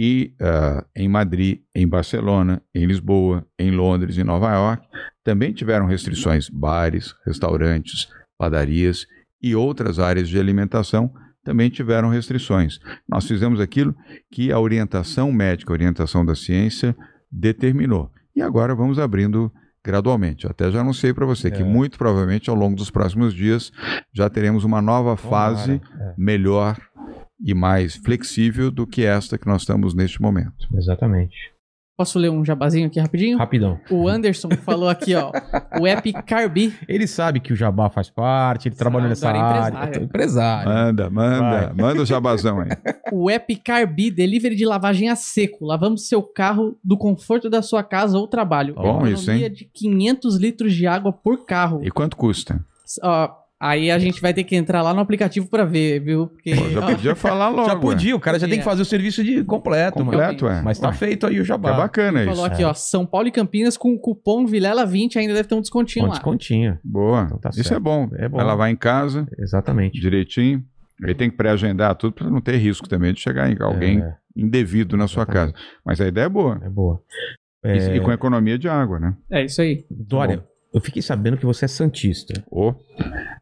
[0.00, 4.86] E ah, em Madrid, em Barcelona, em Lisboa, em Londres, em Nova York,
[5.24, 6.48] também tiveram restrições.
[6.48, 8.08] Bares, restaurantes,
[8.38, 9.06] padarias
[9.42, 11.12] e outras áreas de alimentação
[11.44, 12.78] também tiveram restrições.
[13.08, 13.94] Nós fizemos aquilo
[14.30, 16.96] que a orientação médica, a orientação da ciência
[17.30, 18.10] determinou.
[18.36, 19.52] E agora vamos abrindo
[19.84, 20.46] gradualmente.
[20.46, 21.64] Até já anunciei para você que É.
[21.64, 23.72] muito provavelmente ao longo dos próximos dias
[24.12, 26.76] já teremos uma nova Tomara, fase é, melhor
[27.44, 30.66] e mais flexível do que esta que nós estamos neste momento.
[30.74, 31.36] exatamente.
[31.96, 33.36] Posso ler um jabazinho aqui rapidinho?
[33.36, 33.80] Rapidão.
[33.90, 35.32] O Anderson falou aqui, ó.
[35.80, 36.72] O app Carbi.
[36.86, 39.40] Ele sabe que o Jabá faz parte, ele trabalhou nessa é área.
[39.40, 39.88] empresário.
[39.88, 40.68] Então, empresário.
[40.70, 41.74] Manda, manda, Vai.
[41.74, 42.68] manda o jabazão aí.
[43.10, 45.64] O app Carbi Delivery de lavagem a seco.
[45.66, 48.74] Lavamos seu carro do conforto da sua casa ou trabalho.
[48.74, 49.50] Bom Economia isso, hein?
[49.50, 51.80] de 500 litros de água por carro.
[51.82, 52.64] E quanto custa?
[53.02, 53.28] Ó,
[53.60, 56.28] aí a gente vai ter que entrar lá no aplicativo pra ver, viu?
[56.28, 57.66] Porque, Pô, já ó, podia falar logo.
[57.68, 57.80] Já ué.
[57.80, 58.58] podia, o cara já tem Podia.
[58.62, 60.10] que fazer o serviço de completo, mano.
[60.10, 60.62] Completo, é.
[60.62, 61.72] Mas tá Ué, feito aí o que Jabá.
[61.72, 62.30] é bacana isso.
[62.30, 65.60] falou aqui, ó, São Paulo e Campinas com o cupom Vilela20 ainda deve ter um
[65.60, 66.14] descontinho Com lá.
[66.16, 66.78] descontinho.
[66.84, 67.24] Boa.
[67.26, 67.76] Então tá isso certo.
[67.76, 68.08] é bom.
[68.16, 68.36] É bom.
[68.36, 70.00] Vai lavar em casa, Exatamente.
[70.00, 70.62] direitinho.
[71.04, 74.14] Aí tem que pré-agendar tudo para não ter risco também de chegar em alguém É,
[74.36, 75.52] indevido na sua casa.
[75.52, 75.78] exatamente.
[75.84, 76.60] Mas a ideia é boa.
[76.62, 77.00] É boa.
[77.64, 79.14] E- É, E, com economia de água, né?
[79.30, 79.84] É isso aí.
[79.90, 80.44] Dória,
[80.74, 82.42] eu fiquei sabendo que você é santista.
[82.50, 82.74] Ô,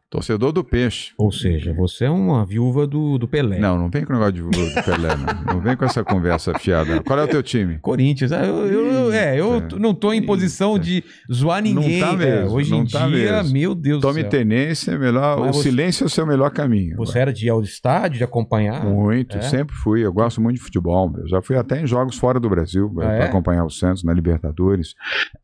[0.09, 1.11] torcedor do peixe.
[1.17, 3.59] Ou seja, você é uma viúva do, do Pelé.
[3.59, 5.55] Não, não vem com o negócio de do Pelé, não.
[5.55, 7.01] Não vem com essa conversa fiada.
[7.03, 7.77] Qual é o teu time?
[7.79, 8.31] Corinthians.
[8.31, 11.99] Ah, Eu, eu- é, eu não tô em posição de zoar ninguém.
[12.01, 13.53] tá é, mesmo, hoje em não tá dia, mesmo.
[13.53, 14.29] meu Deus Tome do céu.
[14.29, 15.39] tenência, é melhor.
[15.39, 16.95] Mas o você- silêncio é o seu melhor caminho.
[16.97, 18.83] Você era de ir ao estádio, de acompanhar?
[18.85, 19.41] Muito, É?
[19.41, 20.05] sempre fui.
[20.05, 21.13] Eu gosto muito de futebol.
[21.17, 23.23] Eu já fui até em jogos fora do Brasil Ah, para é?
[23.25, 24.93] acompanhar o Santos na Libertadores.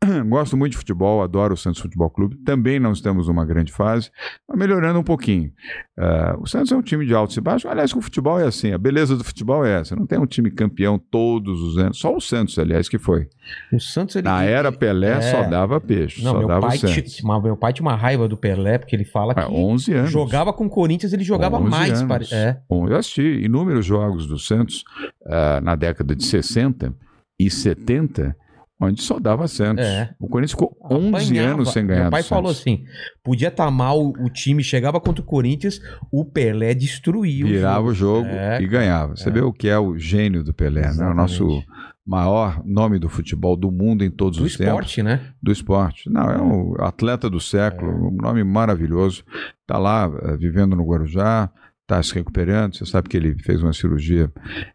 [0.28, 2.36] gosto muito de futebol, adoro o Santos Futebol Clube.
[2.44, 4.10] Também não estamos numa grande fase,
[4.56, 5.50] melhorando um pouquinho.
[5.98, 7.70] Ah, o Santos é um time de altos e baixos.
[7.70, 8.72] Aliás, o futebol é assim.
[8.72, 9.94] A beleza do futebol é essa.
[9.96, 11.98] Não tem um time campeão todos os anos.
[11.98, 13.28] Só o Santos, aliás, que foi.
[13.72, 14.24] O Santos, ele...
[14.28, 15.20] Na era Pelé, É.
[15.20, 16.22] só dava peixe.
[16.24, 17.14] Não, só meu dava pai, Santos.
[17.16, 19.92] ti- mas meu pai tinha uma raiva do Pelé, porque ele fala que Ah, 11
[19.92, 20.10] anos.
[20.10, 22.02] jogava com o Corinthians, ele jogava 11 mais.
[22.02, 22.32] anos.
[22.32, 22.58] É.
[22.68, 24.84] Bom, eu assisti inúmeros jogos do Santos
[25.26, 26.94] ah, na década de 60
[27.38, 28.36] e 70,
[28.84, 29.84] onde só dava Santos.
[29.84, 30.10] É.
[30.18, 31.54] O Corinthians ficou 11 Apanhava.
[31.54, 32.84] anos sem ganhar Meu pai do falou assim:
[33.22, 35.80] podia estar mal o time, chegava contra o Corinthians,
[36.12, 39.16] o Pelé destruía Virava o o jogo É, e ganhava.
[39.16, 39.32] Você é.
[39.32, 40.86] vê o que é o gênio do Pelé, né?
[40.88, 41.16] O Exatamente.
[41.16, 41.62] nosso
[42.06, 44.66] maior nome do futebol do mundo em todos do os tempos.
[44.72, 45.20] esporte, né?
[45.42, 46.10] do esporte.
[46.10, 47.94] Não, é o atleta do século, É.
[47.94, 49.24] um nome maravilhoso.
[49.62, 51.48] Está lá eh, vivendo no Guarujá,
[51.84, 52.76] está se recuperando.
[52.76, 54.32] Você sabe que ele fez uma cirurgia,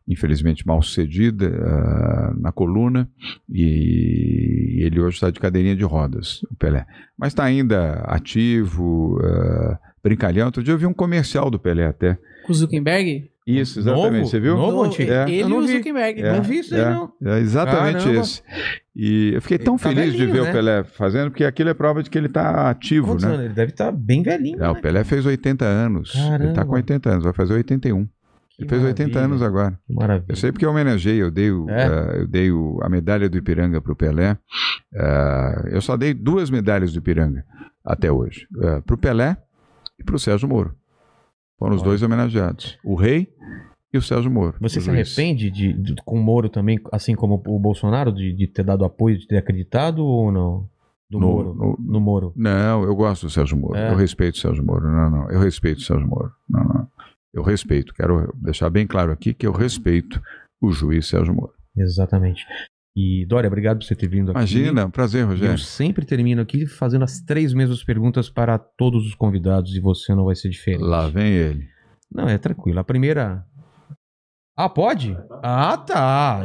[0.08, 3.10] infelizmente mal sucedida, ah, na coluna,
[3.50, 6.86] e ele hoje está de cadeirinha de rodas, o Pelé.
[7.18, 10.46] Mas está ainda ativo, ah, brincalhão.
[10.46, 12.18] Outro dia eu vi um comercial do Pelé até.
[12.46, 13.29] Com Zuckerberg?
[13.50, 14.12] Isso, exatamente.
[14.14, 14.26] Novo?
[14.28, 14.56] Você viu?
[14.56, 15.12] Novo, No- antigo?
[15.12, 15.30] É.
[15.30, 15.68] Ele Eu e o.
[15.68, 16.22] Zuckerberg.
[16.22, 17.12] É, Não vi isso aí, é, não.
[17.24, 18.22] É exatamente Caramba.
[18.22, 18.42] esse.
[18.96, 20.50] E eu fiquei tão Ele tá feliz de velhinho, ver né?
[20.50, 23.30] o Pelé fazendo, porque aquilo é prova de que ele está ativo, Quantos né?
[23.32, 23.46] anos?
[23.46, 24.62] Ele deve estar bem velhinho.
[24.64, 24.82] É, o né?
[24.82, 26.14] Pelé fez 80 anos.
[26.16, 26.54] Ele Caramba.
[26.54, 28.06] tá com 80 anos, vai fazer 81.
[28.06, 29.26] Que Ele fez 80 maravilha.
[29.26, 29.80] anos agora.
[29.88, 30.26] Que maravilha.
[30.28, 31.86] Eu sei porque eu homenageei, eu dei, o, É?
[31.86, 34.38] eh, eu dei o- a medalha do Ipiranga para o Pelé.
[34.94, 37.46] Eh, eu só dei duas medalhas do Ipiranga
[37.86, 38.48] até hoje.
[38.86, 39.38] para o Pelé
[39.98, 40.76] e para o Sérgio Moro.
[41.60, 42.78] Foram os dois homenageados.
[42.84, 43.28] O Rei
[43.94, 44.56] e o Sérgio Moro.
[44.62, 45.18] Você se juiz.
[45.18, 48.86] arrepende de, de- com o Moro também, assim como o Bolsonaro, de, de ter dado
[48.86, 50.68] apoio, de ter acreditado ou não?
[51.10, 51.54] Do No- Moro.
[51.56, 52.34] no- No Moro.
[52.36, 53.76] Não, eu gosto do Sérgio Moro.
[53.76, 53.92] É.
[53.92, 54.88] Eu respeito o Sérgio Moro.
[54.88, 55.32] Não, não.
[55.32, 56.32] Eu respeito o Sérgio Moro.
[56.48, 56.88] Não, não.
[57.34, 57.94] Eu respeito.
[57.94, 60.22] Quero deixar bem claro aqui que eu respeito
[60.62, 61.54] o juiz Sérgio Moro.
[61.76, 62.46] Exatamente.
[62.96, 64.40] E, Dória, obrigado por você ter vindo aqui.
[64.40, 65.58] Imagina, prazer, E Eu Rogério.
[65.60, 70.26] sempre termino aqui fazendo as três mesmas perguntas para todos os convidados e você não
[70.26, 70.84] vai ser diferente.
[70.84, 71.68] Lá vem ele.
[72.12, 72.80] Não, é tranquilo.
[72.80, 73.46] A primeira.
[74.62, 75.18] Ah, pode?
[75.42, 76.42] Ah, tá.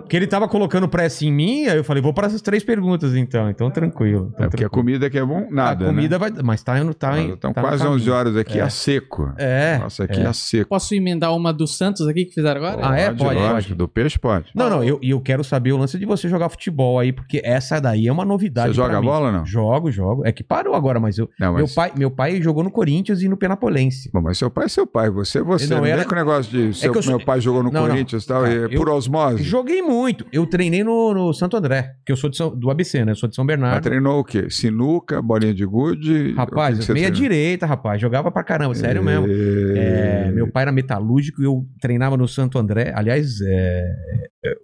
[0.00, 3.14] Porque ele tava colocando pressa em mim, aí eu falei, vou para essas três perguntas
[3.14, 3.50] então.
[3.50, 4.30] Então, tranquilo.
[4.32, 4.70] Então, É porque a tranquilo.
[4.70, 5.84] comida que é bom, nada.
[5.84, 6.30] a comida né?
[6.30, 6.42] vai.
[6.42, 7.96] Mas tá, no- tá, em- Estão tá quase caminho.
[7.96, 8.62] 11 horas aqui É.
[8.62, 9.30] a seco.
[9.36, 9.76] É.
[9.78, 10.26] Nossa, aqui é.
[10.26, 10.70] a seco.
[10.70, 12.88] Posso emendar uma do Santos aqui que fizeram agora?
[12.88, 13.10] Ah, é?
[13.12, 13.52] Pode, lógico.
[13.52, 13.74] pode.
[13.74, 14.46] Do peixe pode.
[14.54, 17.42] Não, não, eu, e eu quero saber o lance de você jogar futebol aí, porque
[17.44, 18.68] essa daí é uma novidade.
[18.70, 19.06] Você joga mim.
[19.06, 19.44] bola ou não?
[19.44, 20.22] Jogo, jogo.
[20.26, 21.28] É que parou agora, mas eu.
[21.38, 21.74] Não, Meu, mas...
[21.74, 24.10] pai, meu pai jogou no Corinthians e no Penapolense.
[24.10, 25.66] Bom, mas seu pai é seu pai, você é você.
[25.66, 27.70] Não, Não, era- vem com o negócio de seu, que eu meu pai jogou no
[27.70, 27.88] Não, não.
[27.88, 29.42] Corinthians e tal, Cara, e é por osmose.
[29.42, 30.24] Joguei muito.
[30.32, 33.12] Eu treinei no, no Santo André, que eu sou de São- do ABC, né?
[33.12, 33.82] Eu sou de São Mas Bernardo.
[33.82, 34.48] treinou o quê?
[34.50, 36.32] Sinuca, bolinha de gude?
[36.34, 37.20] Rapaz, que que meia treinou?
[37.28, 38.00] direita, rapaz.
[38.00, 39.26] Jogava pra caramba, sério mesmo.
[39.28, 40.26] É...
[40.28, 42.92] É, meu pai era metalúrgico e eu treinava no Santo André.
[42.94, 43.84] Aliás, é,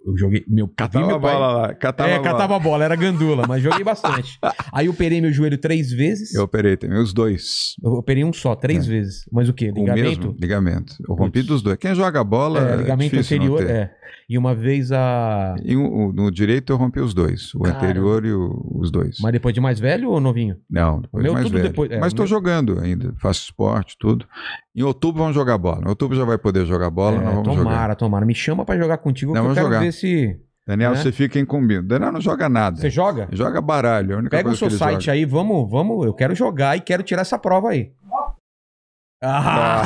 [0.05, 0.43] eu joguei.
[0.47, 1.73] Meu, Catava meu pai, bola lá.
[1.75, 2.31] Catava é, bola.
[2.31, 4.37] catava a bola, era gandula, mas joguei bastante.
[4.71, 6.33] Aí eu operei meu joelho três vezes.
[6.33, 7.75] Eu Eu, operei também, os dois.
[7.83, 8.89] operei um só, três É.
[8.89, 9.25] vezes.
[9.31, 9.71] Mas o quê?
[9.71, 10.27] O Ligamento?
[10.27, 10.95] mesmo, ligamento.
[11.07, 11.77] Eu rompi dos dois.
[11.77, 13.57] Quem joga bola É, é, ligamento não anterior.
[13.59, 13.69] ter.
[13.69, 13.91] É.
[14.27, 15.55] E uma vez a.
[15.63, 17.53] E o- no direito eu rompi os dois.
[17.53, 17.77] O Caramba.
[17.83, 19.17] anterior e o- os dois.
[19.21, 20.57] Mas depois de mais velho ou novinho?
[20.69, 21.69] Não, depois meu mais tudo velho.
[21.69, 23.13] depois- é, Mas estou meu- jogando ainda.
[23.21, 24.25] Faço esporte, tudo.
[24.75, 25.81] Em outubro vamos jogar bola.
[25.85, 27.17] Em outubro já vai poder jogar bola.
[27.17, 27.95] É, nós vamos tomara, jogar.
[27.95, 28.25] tomara.
[28.25, 29.79] Me chama pra jogar contigo Não, que eu quero jogar.
[29.81, 30.39] ver se.
[30.67, 30.97] Daniel, né?
[30.97, 31.87] você fica incumbido.
[31.87, 32.77] Daniel não joga nada.
[32.77, 33.27] Você joga?
[33.31, 34.17] Joga baralho.
[34.25, 35.11] É Pega o seu site joga.
[35.13, 36.03] aí, vamos, vamos.
[36.03, 37.91] Eu quero jogar e quero tirar essa prova aí.
[39.23, 39.81] Ah,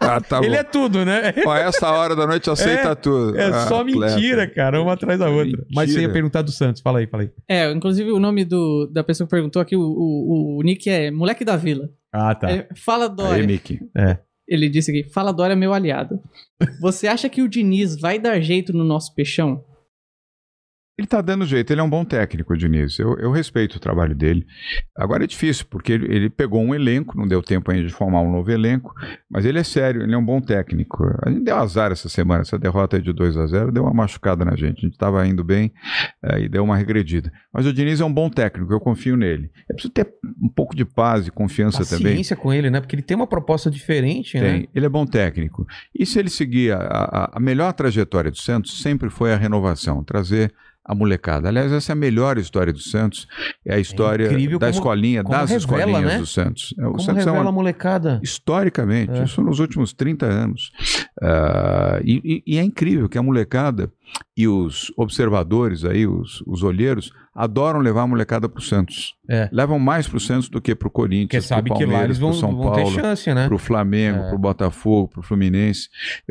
[0.00, 1.32] Ah, tá ele é tudo, né?
[1.46, 3.36] Ó, essa hora da noite aceita tudo.
[3.38, 4.14] É Ah, só atleta.
[4.14, 5.64] mentira, cara, uma atrás da outra.
[5.74, 6.12] Mas você ia Mentira.
[6.12, 7.30] perguntar do Santos, fala aí, fala aí.
[7.48, 11.10] É, inclusive o nome do, da pessoa que perguntou aqui, o, o, o nick é
[11.10, 11.88] Moleque da Vila.
[12.12, 12.50] Ah, tá.
[12.50, 13.40] É, fala Dória.
[13.42, 13.80] Aí, Mickey.
[14.48, 16.20] Ele disse aqui, fala Dória, meu aliado.
[16.80, 19.64] Você acha que o Diniz vai dar jeito no nosso peixão?
[20.98, 22.98] Ele tá dando jeito, ele é um bom técnico, o Diniz.
[22.98, 24.46] Eu, eu respeito o trabalho dele.
[24.96, 28.22] Agora é difícil, porque ele, ele pegou um elenco, não deu tempo ainda de formar
[28.22, 28.94] um novo elenco,
[29.30, 31.04] mas ele é sério, ele é um bom técnico.
[31.22, 34.42] A gente deu azar essa semana, essa derrota de 2 a 0 deu uma machucada
[34.42, 34.78] na gente.
[34.78, 35.70] A gente estava indo bem
[36.22, 37.30] eh, e deu uma regredida.
[37.52, 39.50] Mas o Diniz é um bom técnico, eu confio nele.
[39.68, 40.08] É preciso ter
[40.42, 42.12] um pouco de paz e confiança também.
[42.12, 42.80] Paciência com ele, né?
[42.80, 44.50] Porque ele tem uma proposta diferente, né?
[44.60, 44.68] Tem.
[44.74, 45.66] Ele é bom técnico.
[45.94, 50.02] E se ele seguir a, a- a melhor trajetória do Santos, sempre foi a renovação,
[50.02, 50.54] trazer
[50.88, 51.48] a molecada.
[51.48, 53.26] Aliás, essa é a melhor história do Santos.
[53.64, 56.18] É a história incrível da como- escolinha, como das revela, escolinhas né?
[56.18, 56.74] do Santos.
[56.78, 58.20] É, O Como Santos é revela uma- a molecada.
[58.22, 59.24] Historicamente, É.
[59.24, 60.70] isso nos últimos 30 anos.
[61.20, 63.90] Ah, e, e- é incrível que a molecada
[64.36, 69.14] e os observadores aí, os, os olheiros, adoram levar a molecada para o Santos.
[69.28, 69.48] É.
[69.52, 71.90] Levam mais para o Santos do que para o Porque Corinthians, sabe pro que lá
[71.92, 72.90] Palmeiras, eles vão, pro São vão Paulo
[73.34, 73.46] né?
[73.46, 74.26] para o Flamengo, É.
[74.28, 75.88] para o Botafogo, para o Fluminense,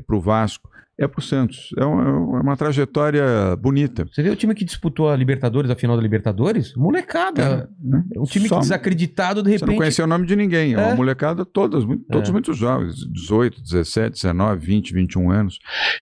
[0.07, 1.69] para o Vasco, é para o Santos.
[1.77, 2.03] É uma,
[2.37, 3.23] é uma trajetória
[3.57, 4.05] bonita.
[4.11, 6.73] Você vê o time que disputou a Libertadores, a final da Libertadores?
[6.75, 7.69] Molecada.
[7.81, 8.03] né?
[8.17, 9.77] Um time Só- desacreditado, de Você não repente.
[9.77, 10.73] conhecia o nome de ninguém.
[10.75, 10.87] É É.
[10.87, 12.31] uma molecada, todas, muito- todos É.
[12.31, 15.59] muito jovens, 18, 17, 19, 20, 21 anos.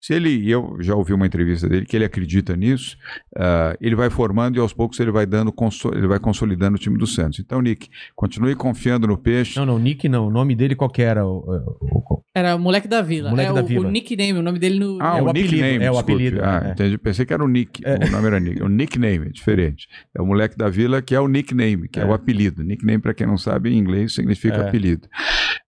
[0.01, 2.97] Se ele, e eu já ouvi uma entrevista dele que ele acredita nisso,
[3.37, 5.53] uh, ele vai formando e aos poucos ele vai dando,
[5.93, 7.39] ele vai consolidando o time do Santos.
[7.39, 9.59] Então, Nick, continue confiando no peixe.
[9.59, 10.27] Não, não, Nick não.
[10.27, 11.23] O nome dele qual que era?
[11.23, 11.45] O,
[11.79, 12.23] o...
[12.33, 13.29] Era o Moleque da Vila.
[13.29, 13.87] Moleque é da o, Vila.
[13.87, 14.97] o nickname, o nome dele no.
[15.01, 15.61] Ah, é o, o nickname.
[15.63, 16.39] Apelido, é o apelido.
[16.43, 16.71] Ah, é.
[16.71, 16.97] entendi.
[16.97, 17.81] Pensei que era o Nick.
[17.85, 17.95] É.
[18.07, 18.63] O nome era Nick.
[18.63, 19.87] O nickname é diferente.
[20.17, 22.63] É o Moleque da Vila que é o nickname, que é, é o apelido.
[22.63, 24.67] Nickname, para quem não sabe, em inglês significa É.
[24.67, 25.07] apelido.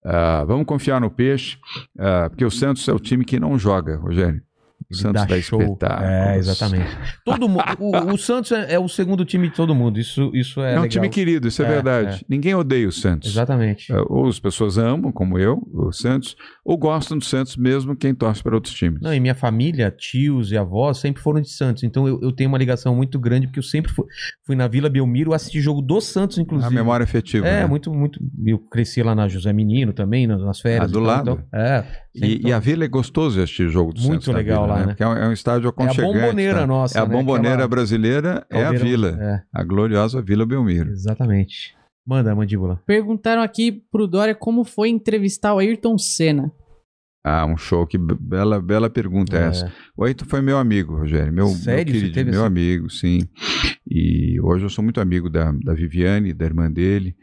[0.05, 1.57] Uh, vamos confiar no peixe,
[1.95, 4.41] uh, porque o Santos é o time que não joga, Rogério.
[4.89, 5.77] O Santos dá, show.
[6.01, 6.95] É, exatamente.
[7.25, 9.99] Todo mundo, o, o Santos é, é o segundo time de todo mundo.
[9.99, 10.73] Isso, isso é.
[10.73, 10.89] É, um legal.
[10.89, 12.21] time querido, isso é, É, verdade.
[12.21, 12.25] é.
[12.29, 13.29] Ninguém odeia o Santos.
[13.29, 13.91] Exatamente.
[13.91, 18.13] Uh, Ou as pessoas amam, como eu, o Santos, ou gostam do Santos mesmo quem
[18.13, 19.01] torce para outros times.
[19.01, 21.83] Não, e minha família, tios e avós sempre foram de Santos.
[21.83, 24.05] Então eu, eu tenho uma ligação muito grande, porque eu sempre fui,
[24.45, 26.71] fui na Vila Belmiro assistir jogo do Santos, inclusive.
[26.71, 27.47] A memória afetiva.
[27.47, 27.67] É, né?
[27.67, 28.19] muito, muito.
[28.45, 30.89] Eu cresci lá na José Menino também, nas, férias.
[30.89, 31.31] Ah, do lado?
[31.31, 32.02] então, é.
[32.15, 34.35] E, e a Vila é gostoso assistir jogo do Muito Santos.
[34.37, 34.87] legal Vila, lá, né?
[34.87, 36.13] Porque é um, é um estádio É a aconchegante.
[36.19, 36.67] bomboneira tá?
[36.67, 36.97] nossa.
[36.97, 37.11] É a né?
[37.15, 39.17] bomboneira Aquela brasileira, é a Vila.
[39.19, 40.89] É, A gloriosa Vila Belmiro.
[40.91, 41.75] exatamente.
[42.05, 42.81] Manda, mandíbula.
[42.85, 46.51] Perguntaram aqui pro Dória como foi entrevistar o Ayrton Senna.
[47.25, 47.87] Ah, um show.
[47.87, 49.71] Que be- bela, bela pergunta é essa.
[49.95, 51.31] O Ayrton foi meu amigo, Rogério.
[51.31, 51.93] Meu, Sério?
[51.93, 53.21] meu querido, meu amigo, sim.
[53.89, 57.15] E hoje eu sou muito amigo da, da Viviane, da irmã dele,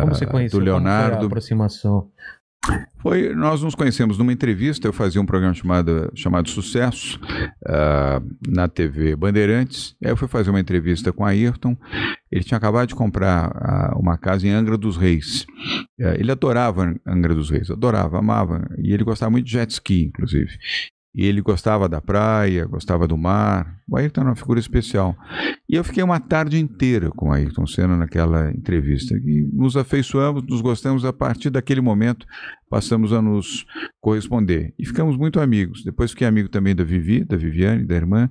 [0.00, 0.60] Como você conheceu?
[0.60, 1.26] do Como foi a Leonardo.
[1.26, 2.08] aproximação.
[3.00, 7.20] Foi, nós nos conhecemos numa entrevista, eu fazia um programa chamado, chamado Sucesso
[7.66, 11.76] ah, na TV Bandeirantes, aí eu fui fazer uma entrevista com a Ayrton,
[12.32, 15.46] ele tinha acabado de comprar ah, uma casa em Angra dos Reis,
[15.98, 20.04] Eh, ele adorava Angra dos Reis, adorava, amava, e ele gostava muito de jet ski,
[20.04, 20.50] inclusive.
[21.14, 23.78] E ele gostava da praia, gostava do mar.
[23.88, 25.16] O Ayrton era uma figura especial.
[25.68, 29.14] E eu fiquei uma tarde inteira com o Ayrton Senna naquela entrevista.
[29.14, 31.04] E nos afeiçoamos, nos gostamos.
[31.04, 32.26] A partir daquele momento,
[32.68, 33.64] passamos a nos
[34.00, 34.74] corresponder.
[34.76, 35.84] E ficamos muito amigos.
[35.84, 38.28] Depois fiquei amigo também da Vivi, da Viviane, da irmã.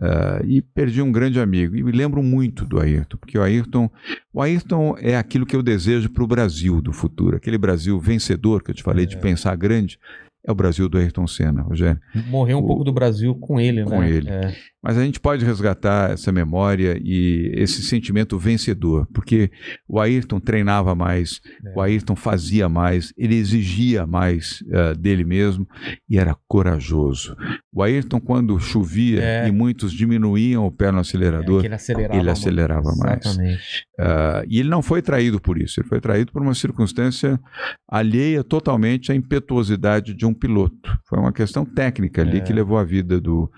[0.00, 1.76] ah, e perdi um grande amigo.
[1.76, 3.90] E me lembro muito do Ayrton, porque o Ayrton,
[4.32, 7.36] o Ayrton é aquilo que eu desejo para o Brasil do futuro.
[7.36, 9.98] Aquele Brasil vencedor que eu te falei de pensar grande.
[10.46, 11.98] É o Brasil do Ayrton Senna, Rogério.
[12.28, 13.90] Morreu um O- pouco do Brasil com ele, né?
[13.90, 14.28] Com ele.
[14.28, 14.54] É.
[14.82, 19.50] Mas a gente pode resgatar essa memória e esse sentimento vencedor, porque
[19.88, 21.72] o Ayrton treinava mais, É.
[21.74, 25.66] o Ayrton fazia mais, ele exigia mais eh, dele mesmo
[26.06, 27.34] e era corajoso.
[27.72, 29.48] O Ayrton, quando chovia É.
[29.48, 33.24] e muitos diminuíam o pé no É, acelerador, que ele acelerava, ele acelerava mais.
[33.24, 33.86] Exatamente.
[33.98, 37.40] ah, e ele não foi traído por isso, ele foi traído por uma circunstância
[37.88, 40.98] alheia totalmente à impetuosidade de um piloto.
[41.08, 42.40] Foi uma questão técnica ali É.
[42.40, 43.50] que levou a vida do,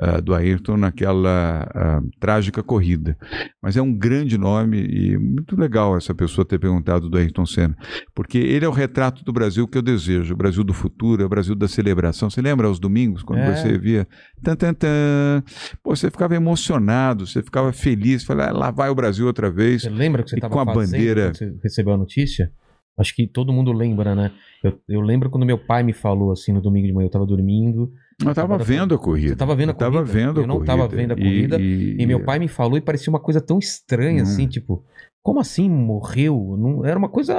[0.00, 3.16] ah, do Ayrton naquela ah, trágica corrida.
[3.62, 7.76] Mas é um grande nome e muito legal essa pessoa ter perguntado do Ayrton Senna,
[8.14, 11.26] porque ele é o retrato do Brasil que eu desejo, o Brasil do futuro, é
[11.26, 12.30] o Brasil da celebração.
[12.30, 13.54] Você lembra aos domingos, quando É.
[13.56, 14.06] você via
[14.42, 15.42] tan, tan, tan,
[15.82, 19.82] pô, você ficava emocionado, você ficava feliz, falava, ah, lá vai o Brasil outra vez.
[19.82, 22.50] Você lembra que você estava com a bandeira- você recebeu a notícia?
[22.98, 24.32] Acho que todo mundo lembra, né?
[24.62, 27.24] Eu, eu lembro quando meu pai me falou assim no domingo de manhã, eu tava
[27.26, 29.28] dormindo, Eu estava Tava- vendo a corrida.
[29.28, 30.12] Você tava vendo a Eu tava corrida?
[30.12, 30.76] vendo Eu não corrida.
[30.76, 33.58] tava vendo a corrida, E, e meu pai me falou e parecia uma coisa tão
[33.58, 34.26] estranha Hum.
[34.26, 34.84] assim, tipo,
[35.22, 36.56] como assim morreu?
[36.58, 37.34] Não, era uma coisa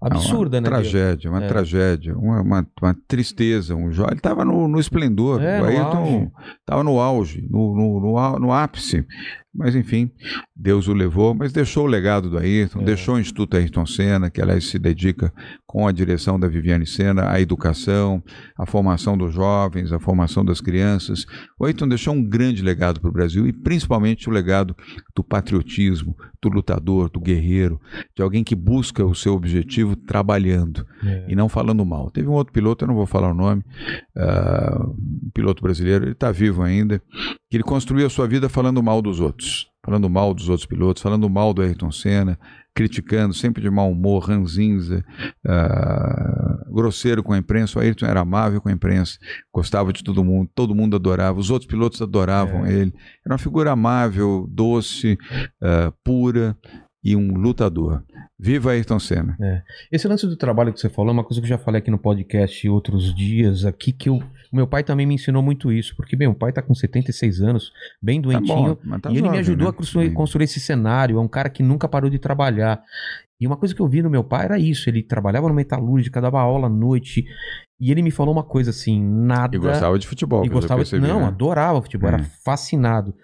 [0.00, 0.68] absurda, uma né?
[0.68, 1.46] Tragédia, uma É.
[1.48, 3.76] tragédia, uma, uma, uma tristeza.
[3.76, 4.04] Um jo...
[4.06, 8.52] Ele estava no, no esplendor, É, o Ayrton estava no auge, no, no, no, no
[8.52, 9.06] ápice.
[9.52, 10.10] Mas enfim,
[10.54, 12.84] Deus o levou, mas deixou o legado do Ayrton, É.
[12.84, 15.32] deixou o Instituto Ayrton Senna, que aliás se dedica
[15.66, 18.22] com a direção da Viviane Senna à educação,
[18.56, 21.26] à formação dos jovens, à formação das crianças.
[21.58, 24.74] O Ayrton deixou um grande legado para o Brasil e principalmente o legado
[25.16, 27.80] do patriotismo, do lutador, do guerreiro,
[28.16, 31.26] de alguém que busca o seu objetivo trabalhando É.
[31.28, 32.10] e não falando mal.
[32.10, 33.62] Teve um outro piloto, eu não vou falar o nome,
[34.16, 37.00] ah, um piloto brasileiro, ele está vivo ainda,
[37.50, 39.39] que ele construiu a sua vida falando mal dos outros,
[39.84, 42.38] falando mal dos outros pilotos, falando mal do Ayrton Senna,
[42.74, 45.04] criticando, sempre de mau humor, ranzinza,
[45.46, 47.78] ah, grosseiro com a imprensa.
[47.78, 49.18] O Ayrton era amável com a imprensa,
[49.52, 52.72] gostava de todo mundo, todo mundo adorava, os outros pilotos adoravam É.
[52.72, 52.92] ele.
[53.24, 55.18] Era uma figura amável, doce,
[55.62, 56.56] ah, pura
[57.02, 58.02] e um lutador.
[58.38, 59.36] Viva Ayrton Senna.
[59.90, 61.90] Esse lance do trabalho que você falou é uma coisa que eu já falei aqui
[61.90, 64.22] no podcast outros dias aqui, que eu,
[64.52, 67.72] o meu pai também me ensinou muito isso, porque, o pai tá com 76 anos,
[68.02, 69.70] bem Tá doentinho, bom, mas tá e ele me jovem, ajudou né?
[69.70, 71.18] a construir, construir esse cenário.
[71.18, 72.82] É um cara que nunca parou de trabalhar.
[73.40, 76.20] E uma coisa que eu vi no meu pai era isso: ele trabalhava no metalúrgica,
[76.20, 77.24] dava aula à noite.
[77.80, 79.56] E ele me falou uma coisa assim: nada.
[79.56, 80.44] E gostava de futebol.
[80.44, 81.26] E gostava percebi, Não, né?
[81.26, 82.26] adorava futebol, era É.
[82.44, 83.14] fascinado.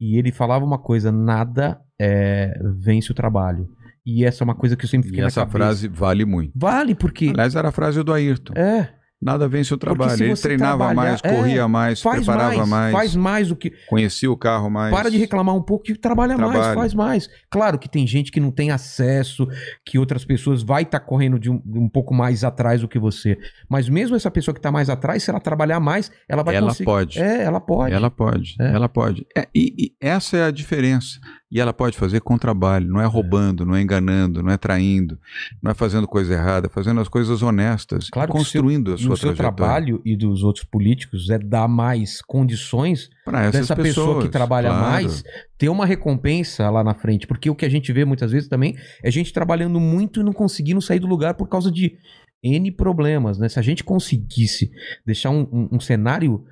[0.00, 3.68] E ele falava uma coisa: nada é, vence o trabalho.
[4.08, 5.58] E essa é uma coisa que eu sempre E fiquei na essa cabeça.
[5.58, 6.52] frase vale muito.
[6.54, 7.28] Vale, porque.
[7.28, 8.54] Aliás, era a frase do Ayrton.
[8.56, 8.94] É.
[9.20, 10.22] Nada vence o trabalho.
[10.22, 13.72] Ele treinava mais, é, corria mais, Faz preparava mais, mais, faz mais do que.
[13.88, 14.94] conhecia o carro mais.
[14.94, 17.28] Para de reclamar um pouco e trabalha mais, faz mais.
[17.50, 19.48] Claro que tem gente que não tem acesso,
[19.86, 23.38] que outras pessoas vai estar correndo de um, um pouco mais atrás do que você.
[23.70, 26.68] Mas mesmo essa pessoa que está mais atrás, se ela trabalhar mais, ela vai Ela
[26.68, 26.84] conseguir.
[26.84, 27.18] pode.
[27.18, 27.94] É, ela pode.
[27.94, 28.74] Ela pode, É.
[28.74, 29.26] ela pode.
[29.36, 31.18] É, e, e essa é a diferença.
[31.50, 35.16] E ela pode fazer com trabalho, não é roubando, não é enganando, não é traindo,
[35.62, 39.16] não é fazendo coisa errada, fazendo as coisas honestas, Claro construindo a E sua o
[39.16, 44.70] seu trabalho e dos outros políticos é dar mais condições para dessa pessoa que trabalha
[44.70, 44.84] claro.
[44.90, 45.22] mais
[45.56, 47.28] ter uma recompensa lá na frente.
[47.28, 50.32] Porque o que a gente vê muitas vezes também é gente trabalhando muito e não
[50.32, 51.96] conseguindo sair do lugar por causa de
[52.42, 53.48] N problemas, né?
[53.48, 54.70] Se a gente conseguisse
[55.06, 56.44] deixar um, um- um cenário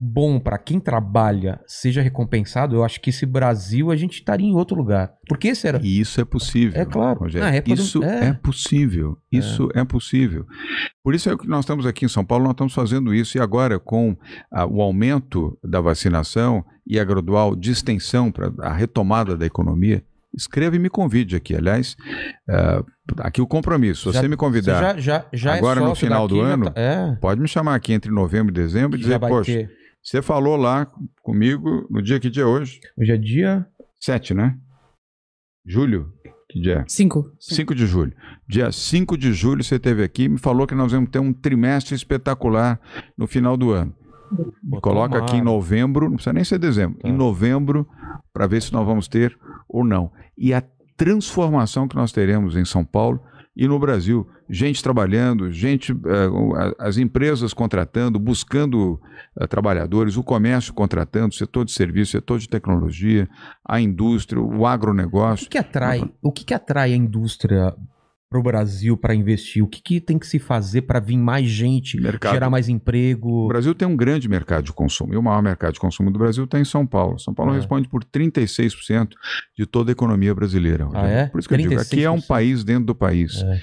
[0.00, 4.54] bom para quem trabalha seja recompensado, eu acho que esse Brasil a gente estaria em
[4.54, 5.12] outro lugar.
[5.28, 5.78] Porque esse era.
[5.82, 6.80] E isso é possível.
[6.80, 7.20] É claro.
[7.20, 8.28] Do- isso é.
[8.28, 8.32] é.
[8.32, 9.18] possível.
[9.30, 9.84] Isso é.
[9.84, 10.46] possível.
[11.04, 13.36] Por isso é que nós estamos aqui em São Paulo, nós estamos fazendo isso.
[13.36, 14.16] E agora, com
[14.50, 20.02] ah, o aumento da vacinação e a gradual distensão para a retomada da economia,
[20.34, 21.54] escreva e me convide aqui.
[21.54, 21.96] Aliás,
[22.48, 22.82] ah,
[23.18, 24.08] aqui o compromisso.
[24.08, 26.54] Se Já- você me convidar, já, já, já Agora, é no final do daqui, já
[26.54, 29.79] ano, tá- é, pode me chamar aqui entre novembro e dezembro e dizer, poxa, ter.
[30.02, 30.86] Você falou lá
[31.22, 32.80] comigo no dia que dia é hoje?
[32.98, 33.66] Hoje é dia.
[34.00, 34.56] 7, né?
[35.66, 36.12] Julho?
[36.48, 36.84] Que dia é?
[36.88, 37.30] Cinco.
[37.38, 38.12] 5 de julho.
[38.48, 41.32] Dia 5 de julho você esteve aqui e me falou que nós vamos ter um
[41.32, 42.80] trimestre espetacular
[43.16, 43.94] no final do ano.
[44.80, 47.08] Coloca aqui em novembro, não precisa nem ser dezembro, Tá.
[47.08, 47.86] em novembro,
[48.32, 49.36] para ver se nós vamos ter
[49.68, 50.10] ou não.
[50.38, 50.62] E a
[50.96, 53.20] transformação que nós teremos em São Paulo
[53.60, 54.26] e no Brasil.
[54.48, 58.98] Gente trabalhando, gente, eh, as empresas contratando, buscando
[59.38, 63.28] eh, trabalhadores, o comércio contratando, setor de serviço, setor de tecnologia,
[63.62, 65.44] a indústria, o O agronegócio.
[65.44, 66.10] que, que atrai?
[66.22, 67.74] O que, que atrai a indústria
[68.30, 69.62] pro Brasil para investir?
[69.62, 72.32] O que, que tem que se fazer para vir mais gente, Mercado.
[72.32, 73.48] gerar mais O emprego?
[73.48, 76.44] Brasil tem um grande mercado de consumo, e o maior mercado de consumo do Brasil
[76.44, 77.18] está em São Paulo.
[77.18, 77.56] São Paulo É.
[77.56, 79.08] responde por 36%
[79.58, 80.88] de toda a economia brasileira.
[80.94, 81.26] Ah, é?
[81.26, 82.26] Por isso que eu digo, aqui é um 36%.
[82.28, 83.42] país dentro do país.
[83.42, 83.60] É.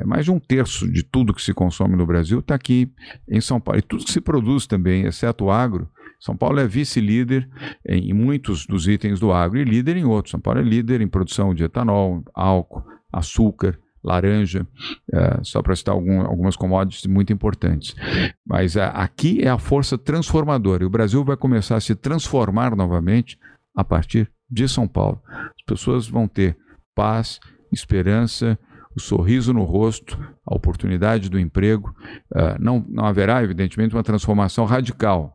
[0.00, 2.92] É mais de um terço de tudo que se consome no Brasil está aqui
[3.28, 3.78] em São Paulo.
[3.78, 5.88] E tudo que se produz também, exceto o agro.
[6.20, 7.48] São Paulo é vice-líder
[7.88, 10.30] em muitos dos itens do agro e líder em outros.
[10.30, 14.66] São Paulo é líder em produção de etanol, álcool, açúcar, laranja,
[15.12, 17.94] eh, só para citar algum- algumas commodities muito importantes.
[18.44, 22.74] Mas ah, aqui é a força transformadora e o Brasil vai começar a se transformar
[22.74, 23.38] novamente
[23.76, 25.22] a partir de São Paulo.
[25.28, 26.56] As pessoas vão ter
[26.94, 27.38] paz,
[27.72, 28.58] esperança,
[28.94, 31.94] o sorriso no rosto, a oportunidade do emprego.
[32.34, 35.34] Ah, não, não haverá, evidentemente, uma transformação radical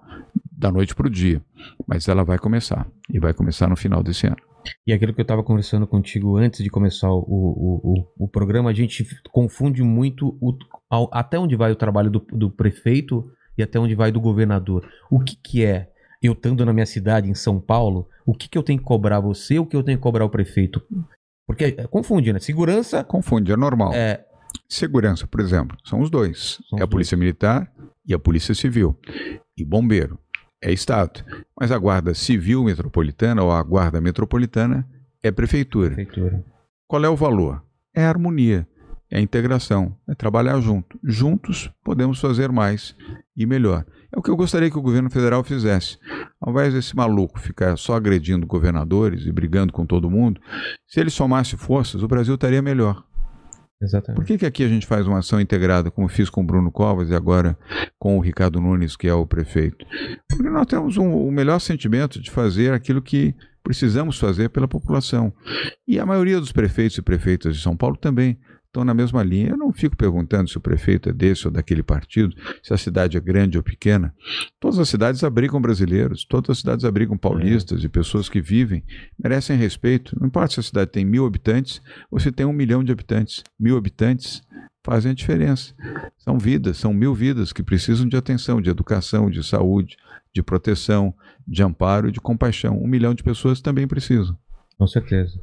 [0.51, 1.41] da noite para o dia,
[1.87, 4.37] mas ela vai começar e vai começar no final desse ano.
[4.85, 8.69] E aquilo que eu estava conversando contigo antes de começar o, o, o, o programa,
[8.69, 10.57] a gente confunde muito o-
[10.89, 14.87] ao- até onde vai o trabalho do, do prefeito e até onde vai do governador.
[15.11, 15.89] O que, que é,
[16.21, 19.19] eu estando na minha cidade, em São Paulo, o que, que eu tenho que cobrar
[19.19, 20.81] você, o que eu tenho que cobrar o prefeito?
[21.45, 22.39] Porque é, confunde, né?
[22.39, 23.93] Segurança Confunde, é normal.
[23.93, 24.23] é.
[24.69, 26.59] Segurança, por exemplo, são os dois.
[26.69, 27.71] São é a Polícia Militar
[28.05, 28.97] e a Polícia Civil.
[29.57, 30.19] E Bombeiro.
[30.61, 31.23] É Estado.
[31.59, 34.87] Mas a Guarda Civil Metropolitana ou a Guarda Metropolitana
[35.21, 35.93] é Prefeitura.
[35.93, 36.43] Prefeitura.
[36.87, 37.63] Qual é o valor?
[37.93, 38.67] É a harmonia,
[39.09, 40.99] é a integração, é trabalhar junto.
[41.03, 42.95] Juntos podemos fazer mais
[43.35, 43.85] e melhor.
[44.13, 45.97] É o que eu gostaria que o governo federal fizesse.
[46.39, 50.41] Ao invés desse maluco ficar só agredindo governadores e brigando com todo mundo,
[50.87, 53.03] se ele somasse forças, o Brasil estaria melhor.
[53.81, 54.15] Exatamente.
[54.19, 56.71] Por que, que aqui a gente faz uma ação integrada, como fiz com o Bruno
[56.71, 57.57] Covas e agora
[57.99, 59.85] com o Ricardo Nunes, que é o prefeito?
[60.29, 65.31] Porque nós temos um- o melhor sentimento de fazer aquilo que precisamos fazer pela população.
[65.87, 68.39] E a maioria dos prefeitos e prefeitas de São Paulo também
[68.77, 69.49] estão na mesma linha.
[69.49, 73.17] Eu não fico perguntando se o prefeito é desse ou daquele partido, se a cidade
[73.17, 74.13] é grande ou pequena.
[74.59, 78.83] Todas as cidades abrigam brasileiros, todas as cidades abrigam paulistas e pessoas que vivem,
[79.21, 80.15] merecem respeito.
[80.19, 81.81] Não importa se a cidade tem mil habitantes
[82.11, 83.43] ou se tem um milhão de habitantes.
[83.59, 84.43] Mil habitantes
[84.85, 85.73] fazem a diferença.
[86.17, 89.97] São vidas, são mil vidas que precisam de atenção, de educação, de saúde,
[90.33, 91.13] de proteção,
[91.47, 92.79] de amparo de compaixão.
[92.79, 94.37] Um milhão de pessoas também precisam.
[94.77, 95.41] Com certeza.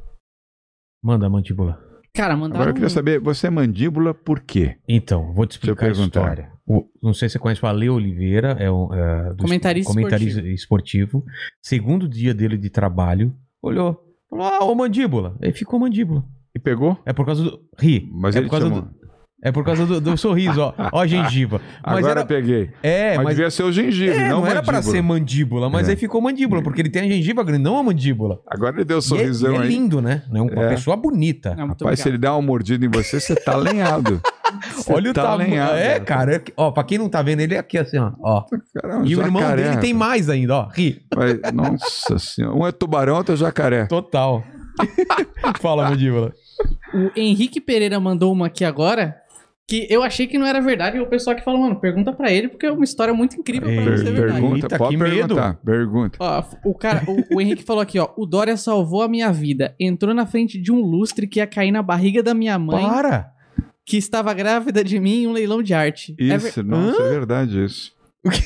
[1.03, 1.84] Manda, mandíbula.
[2.15, 2.55] Cara, mandaram.
[2.61, 4.77] Agora eu queria saber, você é mandíbula por quê?
[4.87, 6.31] Então, vou te explicar a Deixa eu perguntar.
[6.31, 6.55] história.
[6.67, 11.23] O- não sei se você conhece o Ale Oliveira, é um é, Comentarista comentarista esportivo.
[11.61, 15.37] Segundo dia dele de trabalho, olhou, falou: "Ah, ô mandíbula".
[15.43, 16.23] Aí ficou mandíbula.
[16.55, 16.97] E pegou?
[17.05, 18.09] É por causa do ri.
[18.13, 18.81] Mas é ele por causa chamou.
[18.81, 19.04] do,
[19.43, 20.73] é por causa do, do sorriso, ó.
[20.91, 21.61] Ó a gengiva.
[21.85, 22.71] Mas Agora era, peguei.
[22.81, 24.95] é, mas, mas devia ser o gengibre, é, não, não, era pra mandíbula.
[24.95, 25.91] ser mandíbula, mas É.
[25.91, 28.39] aí ficou mandíbula, porque ele tem a gengiva grande, não a mandíbula.
[28.47, 29.67] Agora ele deu um E é, sorrisão e é aí.
[29.67, 30.23] lindo, né?
[30.33, 30.69] É uma É.
[30.69, 31.49] pessoa bonita.
[31.55, 32.07] Não, Rapaz, se obrigado.
[32.07, 34.21] ele dá uma mordida em você, você tá lenhado.
[34.89, 35.49] Olha o tá tamanho.
[35.49, 36.35] lenhado, É, cara.
[36.37, 38.11] é Ó, pra quem não tá vendo, ele é aqui assim, ó.
[38.21, 38.43] ó.
[38.81, 40.69] Cara, é E o irmão jacaré, dele tem mais ainda, ó.
[40.69, 41.01] Ri.
[41.13, 42.55] Vai- Nossa senhora.
[42.55, 43.85] Um é tubarão, outro é jacaré.
[43.85, 44.43] Total.
[45.61, 46.33] Fala, Mandíbula.
[46.93, 49.15] O Henrique Pereira mandou uma aqui agora
[49.67, 50.97] que eu achei que não era verdade.
[50.97, 53.63] E o pessoal que falou, mano, pergunta pra ele, porque é uma história muito incrível
[53.67, 54.31] pra Ei, não ser verdade.
[54.41, 55.15] pergunta, Eita, pode que medo.
[55.27, 55.53] perguntar.
[55.65, 56.17] Pergunta.
[56.21, 58.09] Ó, o cara, o, o Henrique falou aqui, ó.
[58.15, 59.75] O Dória salvou a minha vida.
[59.79, 63.31] Entrou na frente de um lustre que ia cair na barriga da minha mãe, Para.
[63.85, 66.15] que estava grávida de mim em um leilão de arte.
[66.19, 67.93] É ver- Isso, nossa, é verdade isso.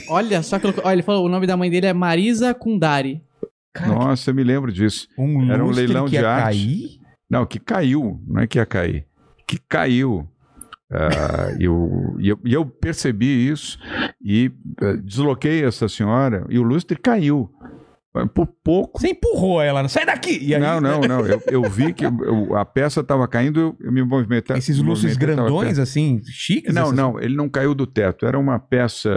[0.10, 3.22] Olha só que Olha, ele falou, o nome da mãe dele é Marisa Kundari.
[3.74, 5.08] Cara, Nossa, eu me lembro disso.
[5.18, 6.44] um era um leilão que de ia arte.
[6.44, 7.00] cair?
[7.30, 9.06] Não, que caiu, não é que ia cair,
[9.48, 10.28] que caiu.
[10.92, 13.78] Ah, eu, e eu, e eu percebi isso
[14.20, 14.52] e
[14.82, 17.54] eh, desloquei essa senhora e o lustre caiu.
[18.34, 19.00] Por pouco.
[19.00, 19.88] Você empurrou ela.
[19.88, 20.40] Sai daqui.
[20.42, 21.26] E aí, não, não, não.
[21.28, 24.58] Eu, eu vi que eu- a peça estava caindo, eu, eu me movimentei.
[24.58, 26.74] Esses tava grandões, assim, chiques?
[26.74, 28.26] Não, essas- não, ele não caiu do teto.
[28.26, 29.12] Era uma peça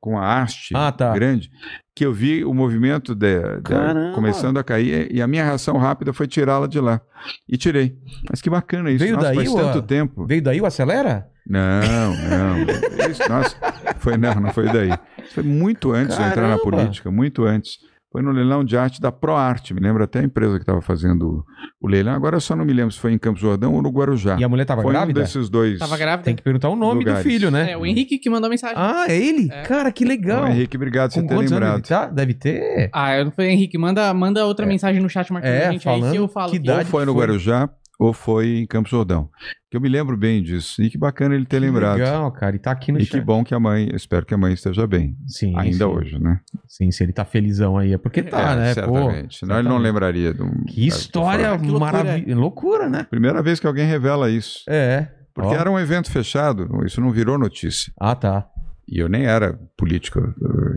[0.00, 1.12] com a haste Ah, tá.
[1.14, 1.50] grande
[1.96, 4.14] que eu vi o movimento de, de- Caramba.
[4.14, 7.00] começando a cair e a minha reação rápida foi tirá-la de lá.
[7.48, 7.96] E tirei.
[8.28, 9.02] Mas que bacana isso.
[9.04, 10.26] Veio Nossa, daí, faz ou tanto tempo.
[10.26, 11.26] Veio daí o Acelera?
[11.46, 11.80] Não,
[12.28, 13.10] não.
[13.10, 13.56] Isso, nossa,
[13.98, 14.90] foi não, não foi daí.
[15.34, 16.62] Foi muito antes de eu entrar na Caramba.
[16.70, 17.78] política, muito antes.
[18.14, 21.44] Foi no leilão de arte da ProArte, me lembro até a empresa que estava fazendo
[21.82, 22.14] o leilão.
[22.14, 24.36] Agora eu só não me lembro se foi em Campos do Jordão ou no Guarujá.
[24.38, 25.18] E a mulher tava foi grávida?
[25.18, 25.80] um desses dois.
[25.80, 26.22] Tava grávida?
[26.22, 27.24] Tem que perguntar o nome Lugares.
[27.24, 27.72] do filho, né?
[27.72, 28.76] É, o Henrique que mandou mensagem.
[28.78, 29.48] Ah, é ele?
[29.50, 29.62] É.
[29.62, 30.44] Cara, que legal.
[30.44, 31.88] Então, Henrique, obrigado por ter quantos anos ele lembrado.
[31.88, 32.06] tá?
[32.06, 32.88] Deve ter.
[32.92, 33.76] Ah, eu não foi Henrique.
[33.76, 36.50] Manda, manda outra mensagem no chat marcando É, a gente aí falando que eu falo.
[36.52, 37.20] que idade Ou foi no foi?
[37.20, 39.28] Guarujá ou foi em Campos do Jordão.
[39.70, 40.82] Que eu me lembro bem disso.
[40.82, 41.96] E que bacana ele ter Que lembrado.
[41.98, 42.54] Legal, cara.
[42.56, 43.18] E tá aqui no E chat.
[43.18, 45.16] que bom que a mãe, eu espero que a mãe esteja bem.
[45.26, 45.84] Sim, ainda sim.
[45.84, 46.40] hoje, né?
[46.68, 47.92] Sim, se ele tá felizão aí.
[47.92, 48.74] É porque tá, É, né?
[48.74, 49.28] certamente.
[49.28, 49.82] Pô, Senão ele não certamente.
[49.82, 50.64] lembraria de um.
[50.64, 52.40] Que história maravilhosa.
[52.40, 53.04] Loucura, né?
[53.08, 54.60] Primeira vez que alguém revela isso.
[54.68, 55.08] É.
[55.34, 55.58] Porque Ó.
[55.58, 57.92] era um evento fechado, isso não virou notícia.
[58.00, 58.46] Ah, tá.
[58.86, 60.20] E eu nem era político,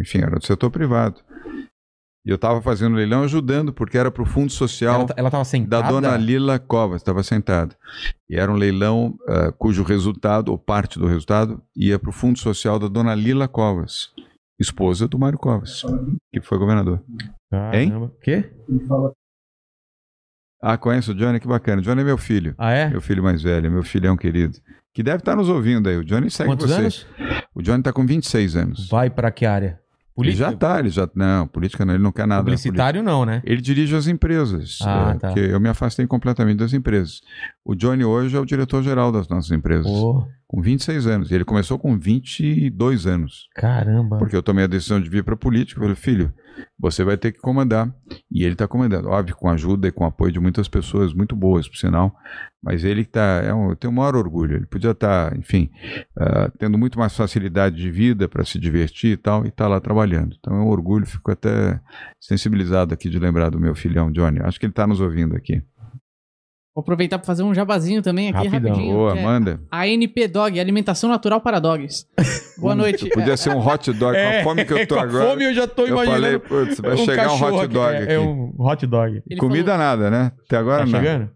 [0.02, 1.18] enfim, era do setor privado.
[2.28, 5.32] E eu estava fazendo leilão ajudando, porque era para o Fundo Social Ela, tá- ela
[5.32, 5.88] tava da sentada.
[5.88, 7.74] dona Lila Covas, estava sentada.
[8.30, 12.38] E era um leilão ah, cujo resultado, ou parte do resultado, ia para o Fundo
[12.38, 14.10] Social da dona Lila Covas,
[14.60, 15.84] esposa do Mário Covas,
[16.34, 17.02] que foi governador.
[17.50, 18.12] Caramba.
[18.22, 18.52] Quê?
[20.62, 21.40] Ah, conhece o Johnny?
[21.40, 21.80] Que bacana.
[21.82, 22.56] O Johnny é meu filho.
[22.58, 22.90] Ah, é?
[22.90, 24.58] Meu filho mais velho, meu filhão querido.
[24.94, 25.96] Que deve estar nos ouvindo aí.
[25.96, 26.82] O Johnny segue Quantos você.
[26.82, 27.08] anos?
[27.56, 28.90] O Johnny está com 26 anos.
[28.90, 29.80] Vai pra que área?
[30.18, 31.10] Ele já tá, ele já.
[31.14, 32.44] Não, política não, ele não quer nada.
[32.44, 33.42] Publicitário não, né?
[33.46, 34.80] Ele dirige as empresas.
[34.82, 35.28] Ah, é, tá.
[35.28, 37.22] Porque eu me afastei completamente das empresas.
[37.68, 39.86] O Johnny hoje é o diretor-geral das nossas empresas.
[39.86, 41.30] Pô, Com 26 anos.
[41.30, 43.50] E ele começou com 22 anos.
[43.54, 44.18] caramba.
[44.18, 45.78] Porque eu tomei a decisão de vir para a política.
[45.78, 46.34] Eu falei, filho,
[46.80, 47.94] você vai ter que comandar.
[48.32, 49.10] E ele está comandando.
[49.10, 52.16] Óbvio, com ajuda e com apoio de muitas pessoas muito boas, por sinal.
[52.64, 54.56] Mas ele tá, é um, eu tenho o maior orgulho.
[54.56, 55.70] Ele podia estar, enfim,
[56.18, 59.82] ah, tendo muito mais facilidade de vida para se divertir e tal, e está lá
[59.82, 60.38] trabalhando.
[60.40, 61.82] Então é um orgulho, fico até
[62.18, 64.40] sensibilizado aqui de lembrar do meu filhão, Johnny.
[64.40, 65.62] Acho que ele está nos ouvindo aqui.
[66.78, 68.70] Vou aproveitar pra fazer um jabazinho também aqui, Rapidão.
[68.72, 68.94] rapidinho.
[68.96, 69.60] Boa, é manda.
[69.72, 72.06] ANP Dog, Alimentação Natural para Dogs.
[72.60, 73.10] Boa noite.
[73.10, 75.26] Podia ser um hot dog, com a fome que eu tô É, com a agora.
[75.32, 76.40] fome eu já tô eu falei, imaginando.
[76.42, 78.12] putz, vai chegar um hot dog é, aqui.
[78.14, 79.24] É um hot dog.
[79.28, 80.32] Ele Comida falou, nada, né?
[80.46, 81.00] Até agora Tá não.
[81.00, 81.30] chegando?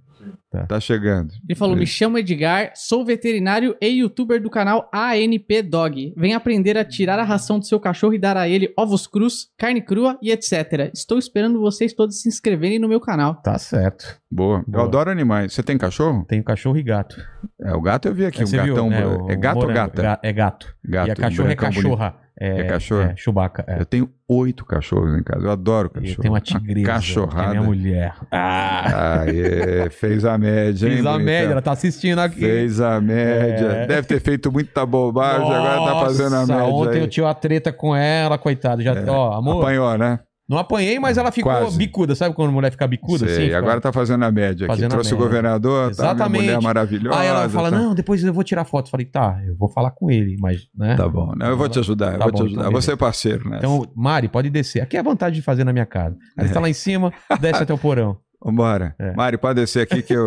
[0.68, 1.32] Tá chegando.
[1.48, 6.14] ele falou, me chamo Edgar, sou veterinário e youtuber do canal ANP Dog.
[6.18, 9.48] Vem aprender a tirar a ração do seu cachorro e dar a ele ovos crus,
[9.58, 10.92] carne crua e etc.
[10.94, 13.36] Estou esperando vocês todos se inscreverem no meu canal.
[13.36, 14.20] Tá certo.
[14.30, 14.62] Boa.
[14.68, 14.84] Boa.
[14.84, 15.54] Eu adoro animais.
[15.54, 16.26] Você tem cachorro?
[16.28, 17.16] Tem cachorro e gato.
[17.62, 18.90] É, o gato eu vi aqui, um Você viu, gatão.
[18.90, 20.02] né, é gato ou gata?
[20.02, 20.68] Ga- É gato.
[20.84, 21.08] Gato.
[21.08, 22.14] e a cachorra é brancão bonito.
[22.42, 22.62] Cachorra.
[22.62, 23.02] É cachorro?
[23.02, 23.64] É, Chewbacca.
[23.68, 23.80] É.
[23.80, 25.46] Eu tenho oito cachorros em casa.
[25.46, 26.14] Eu adoro cachorro.
[26.14, 26.74] eu tenho uma tigresa.
[26.74, 27.50] Que é cachorrada.
[27.52, 28.16] minha mulher.
[28.32, 29.22] Ah!
[29.22, 30.94] Aê, fez a média, hein?
[30.94, 31.26] Fez a bonitão?
[31.26, 32.40] média, ela tá assistindo aqui.
[32.40, 33.66] Fez a média.
[33.68, 33.88] É.
[33.88, 36.74] Deve ter feito muita bobagem, agora tá fazendo a Nossa, média.
[36.74, 37.02] Ontem aí.
[37.02, 38.82] eu tive uma treta com ela, coitada.
[38.82, 40.20] Já, ó, amor, Apanhou, né?
[40.52, 41.78] Não apanhei, mas ela ficou Quase.
[41.78, 42.14] bicuda.
[42.14, 43.54] Sabe quando a mulher fica bicuda Sei, assim?
[43.56, 44.76] Agora tá fazendo a média aqui.
[44.76, 46.42] Fazendo Trouxe o governador, tá, Exatamente.
[46.44, 47.18] mulher maravilhosa.
[47.18, 47.78] Aí ela fala, tá.
[47.80, 48.90] não, depois eu vou tirar foto.
[48.92, 50.96] Falei, tá, eu vou falar com ele, mas, né?
[50.98, 52.62] Tá bom, não, eu vou te ajudar, eu Tá vou te bom, ajudar.
[52.64, 53.58] então Você é parceiro, né?
[53.60, 54.82] Então, Mari, pode descer.
[54.82, 56.18] Aqui é a vantagem de fazer na minha casa.
[56.38, 58.18] Aí você tá lá em cima, desce até o porão.
[58.44, 58.94] Vambora.
[59.00, 59.14] É.
[59.16, 60.26] Mari, pode descer aqui que eu,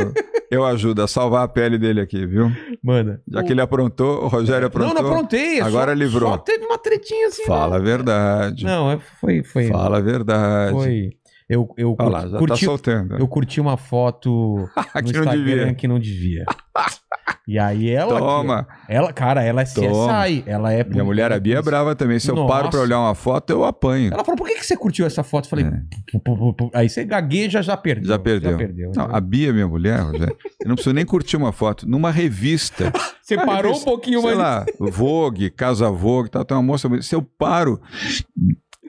[0.54, 2.50] eu ajudo a salvar a pele dele aqui, viu?
[2.82, 3.20] Manda.
[3.28, 4.94] Já que ele aprontou, o Rogério aprontou.
[4.94, 5.58] Não, não aprontei.
[5.58, 6.30] é Agora só, livrou.
[6.30, 7.44] Só teve uma tretinha assim.
[7.44, 7.84] Fala a né?
[7.84, 8.64] verdade.
[8.64, 9.42] Não, é- foi.
[9.42, 10.72] foi Fala a verdade.
[10.72, 11.10] Foi.
[11.48, 13.16] Eu, eu Olha lá, curti, já tá curti- soltando.
[13.18, 14.56] eu curti uma foto
[14.94, 15.74] no que não Instagram devia.
[15.74, 16.44] que não devia.
[17.46, 18.18] E aí ela.
[18.18, 18.66] Toma.
[18.88, 20.24] Ela, cara, ela é Toma.
[20.24, 20.44] CSI.
[20.46, 20.82] Ela é.
[20.82, 22.18] Minha mulher, a Bia, é brava também.
[22.18, 22.48] Se eu Nossa.
[22.54, 24.12] paro pra olhar uma foto, eu apanho.
[24.14, 25.44] Ela falou: por que, que você curtiu essa foto?
[25.44, 25.66] Eu falei:
[26.10, 26.70] "Pu, pu, pu, pu".
[26.72, 28.08] aí você gagueja, já perdeu.
[28.08, 28.52] Já perdeu.
[28.52, 28.92] Já perdeu.
[28.96, 31.86] Não, a Bia, minha mulher, Rogério, eu não preciso nem curtir uma foto.
[31.86, 32.90] Numa revista
[33.22, 34.38] Você parou um pouquinho sei mais.
[34.38, 36.88] lá, Vogue, Casa Vogue, tal, tem uma moça.
[37.02, 37.78] Se eu paro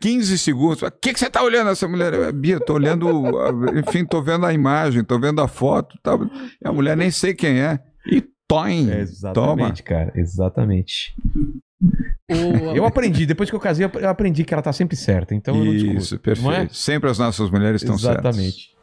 [0.02, 2.14] 15 segundos, o que, que você tá olhando essa mulher?
[2.14, 3.08] Eu, Bia, tô olhando,
[3.80, 6.24] enfim, tô vendo a imagem, tô vendo a foto, tal.
[6.26, 7.80] E a mulher nem sei quem é.
[8.06, 8.86] E toim,
[9.34, 9.64] toma.
[9.64, 10.12] Exatamente, cara.
[10.16, 11.16] Exatamente.
[12.32, 15.34] O- Eu aprendi, depois que eu casei, eu aprendi que ela tá sempre certa.
[15.36, 15.98] Então eu não discuto.
[15.98, 16.46] Isso, perfeito.
[16.48, 16.68] Não é?
[16.70, 18.36] Sempre as nossas mulheres estão certas.
[18.38, 18.76] Exatamente.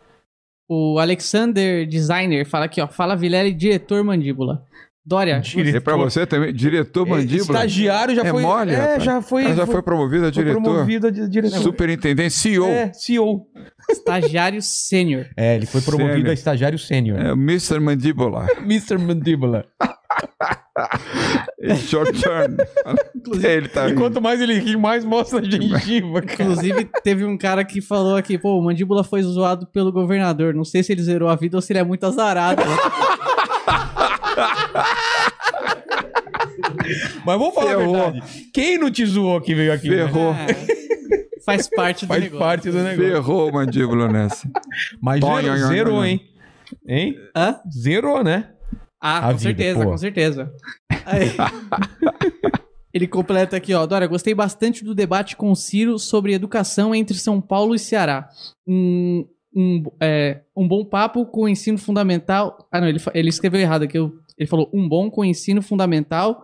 [0.68, 2.88] O Alexander Designer fala aqui, ó.
[2.88, 4.64] Fala Vilela, diretor mandíbula.
[5.04, 7.58] Dória, Dire- E pra você também, diretor mandíbula.
[7.58, 8.42] Estagiário já É foi.
[8.42, 9.44] mole, é, já foi.
[9.46, 10.62] Ela já foi promovida a foi diretor.
[10.62, 11.58] promovido a di- diretor.
[11.58, 12.66] Superintendente, CEO.
[12.68, 13.46] É, CEO.
[13.90, 15.26] estagiário sênior.
[15.36, 16.30] É, ele foi promovido Sênior.
[16.30, 17.18] a estagiário sênior.
[17.20, 17.80] É o Mr.
[17.80, 18.46] Mandíbula.
[18.62, 18.96] Mr.
[18.96, 19.64] Mandíbula.
[21.92, 22.56] Your turn.
[23.44, 26.42] Ele tá E quanto mais ele ri, mais mostra a gengiva, cara.
[26.44, 30.54] Inclusive, teve um cara que falou aqui, pô, o mandíbula foi zoado pelo governador.
[30.54, 32.62] Não sei se ele zerou a vida ou se ele é muito azarado.
[37.24, 37.96] Mas vamos falar Ferrou.
[37.96, 38.50] a verdade.
[38.52, 39.88] Quem não te zoou que veio aqui?
[39.88, 39.96] né?
[39.96, 40.32] Ferrou.
[40.34, 42.38] É, faz parte do Faz negócio.
[42.46, 43.12] parte do negócio.
[43.12, 44.48] Ferrou o mandíbula nessa.
[45.00, 45.20] Mas
[45.68, 46.20] zerou, hein?
[46.86, 47.16] Hein?
[47.36, 47.60] Hã?
[47.72, 48.50] Zerou, né?
[49.00, 49.90] Ah, A com vida, certeza, pô.
[49.90, 50.52] com certeza.
[51.04, 51.32] Aí-
[52.94, 53.86] Ele completa aqui, ó.
[53.86, 58.28] Dora, gostei bastante do debate com o Ciro sobre educação entre São Paulo e Ceará.
[58.68, 62.68] Um, um, é, um bom papo com o ensino fundamental.
[62.72, 63.98] Ah, não, ele, ele escreveu errado aqui.
[63.98, 66.42] eu- Ele falou um bom com o ensino fundamental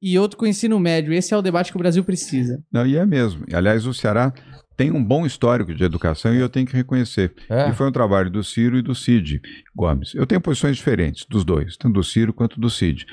[0.00, 1.12] e outro com o ensino médio.
[1.12, 2.62] Esse é o debate que o Brasil precisa.
[2.72, 3.44] Não, e é mesmo.
[3.52, 4.32] Aliás, o Ceará
[4.76, 7.32] tem um bom histórico de educação e eu tenho que reconhecer.
[7.50, 7.68] É.
[7.68, 9.40] E foi um trabalho do Ciro e do Cid
[9.74, 10.14] Gomes.
[10.14, 13.04] Eu tenho posições diferentes dos dois, tanto do Ciro quanto do Cid.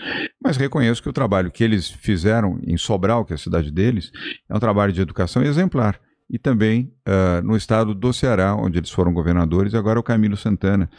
[0.44, 4.12] Mas reconheço que o trabalho que eles fizeram em Sobral, que é a cidade deles,
[4.50, 6.00] é um trabalho de educação exemplar.
[6.34, 10.38] E também ah, no estado do Ceará, onde eles foram governadores, e agora o Camilo
[10.38, 10.90] Santana,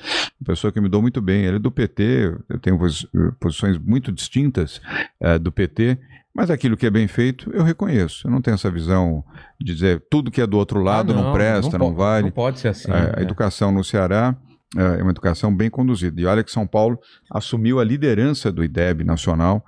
[0.41, 1.45] uma pessoa que me dou muito bem.
[1.47, 3.09] Ele é do PT, eu tenho posi-
[3.41, 4.81] posições muito distintas
[5.23, 5.99] ah, do PT,
[6.35, 8.27] mas aquilo que é bem feito, eu reconheço.
[8.27, 9.25] Eu não tenho essa visão
[9.61, 12.25] de dizer tudo que é do outro lado Ah, não, presta, não, po- vale.
[12.25, 12.91] Não pode ser assim.
[12.91, 13.23] É, a né?
[13.23, 14.37] educação no Ceará
[14.75, 16.19] é uma educação bem conduzida.
[16.19, 16.99] E olha que São Paulo
[17.31, 19.63] assumiu a liderança do IDEB nacional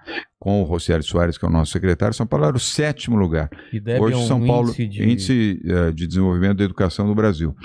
[0.45, 2.15] com o Rocieli Soares, que é o nosso secretário.
[2.15, 3.49] São Paulo era o sétimo lugar.
[3.73, 7.15] E hoje é um São Paulo, índice de- índice eh, de desenvolvimento da educação do
[7.15, 7.57] Brasil.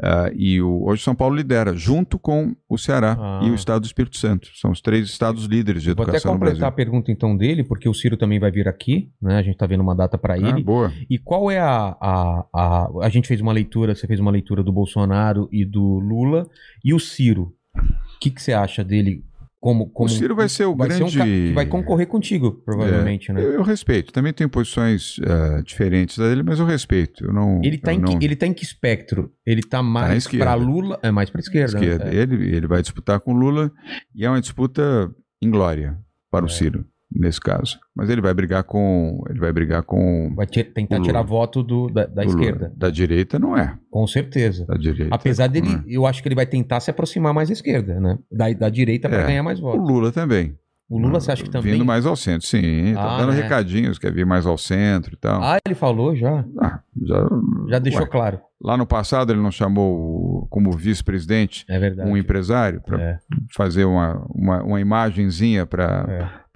[0.00, 3.40] Ah, e o- hoje São Paulo lidera, junto com o Ceará Ah.
[3.44, 4.48] e o Estado do Espírito Santo.
[4.54, 7.64] São os três estados líderes de Vou até educação no completar a pergunta então dele,
[7.64, 9.38] porque o Ciro também vai vir aqui, né?
[9.38, 10.62] A gente tá vendo uma data para Ah, ele.
[10.62, 10.92] boa.
[11.10, 12.88] E qual é a, a, a.
[13.02, 16.46] A gente fez uma leitura, você fez uma leitura do Bolsonaro e do Lula.
[16.84, 17.52] E o Ciro?
[17.76, 19.24] O que, que você acha dele
[19.60, 19.90] como.
[19.90, 21.10] como o Ciro vai ser o vai grande...
[21.10, 23.42] ser um vai concorrer contigo, provavelmente, né?
[23.42, 24.12] Eu, eu respeito.
[24.12, 27.24] Também tem posições ah, diferentes dele, mas eu respeito.
[27.24, 28.36] Eu não, Ele tá, eu em não...
[28.36, 29.32] tá em que espectro?
[29.46, 30.44] Ele tá na mais esquerda.
[30.44, 30.98] pra Lula.
[31.02, 31.78] É mais pra esquerda.
[31.78, 32.04] esquerda.
[32.06, 32.14] né?
[32.14, 33.70] Ele, ele vai disputar com Lula
[34.14, 35.10] e é uma disputa
[35.42, 35.98] em glória
[36.30, 36.50] para o É.
[36.50, 37.78] Ciro nesse caso.
[37.96, 41.08] Mas ele vai brigar com ele vai brigar com Vai ti- tentar O Lula.
[41.08, 42.40] tirar voto do, da, da o Lula.
[42.40, 42.72] esquerda.
[42.76, 43.76] Da direita não é.
[43.90, 44.66] Com certeza.
[44.66, 45.14] Da direita.
[45.14, 45.82] Apesar dele, é.
[45.86, 48.18] eu acho que ele vai tentar se aproximar mais da esquerda, né?
[48.30, 49.26] Da, da direita pra É.
[49.26, 49.80] ganhar mais O votos.
[49.88, 50.56] Lula também.
[50.90, 51.72] O Lula, você acha que também.
[51.72, 52.94] Vindo mais ao centro, sim.
[52.94, 53.42] Tá Ah, dando né?
[53.42, 55.42] recadinhos, quer vir mais ao centro e tal.
[55.42, 56.44] Ah, ele falou já.
[56.58, 57.28] Ah, já,
[57.68, 58.40] Já deixou Ué, claro.
[58.60, 63.18] Lá no passado ele não chamou como vice-presidente É um empresário para É,
[63.54, 66.04] fazer uma, uma, uma imagenzinha para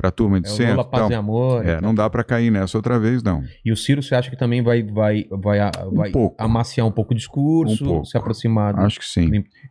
[0.02, 0.06] é.
[0.08, 0.72] a turma de É centro.
[0.78, 1.12] Lula Paz então.
[1.12, 1.64] e Amor.
[1.64, 3.44] É, não dá para cair nessa outra vez, não.
[3.64, 5.60] E o Ciro, você acha que também vai, vai, vai,
[5.92, 6.34] vai pouco.
[6.42, 8.05] amaciar um pouco o discurso, Um pouco.
[8.06, 8.74] se aproximar?
[8.74, 9.31] do- Acho que sim.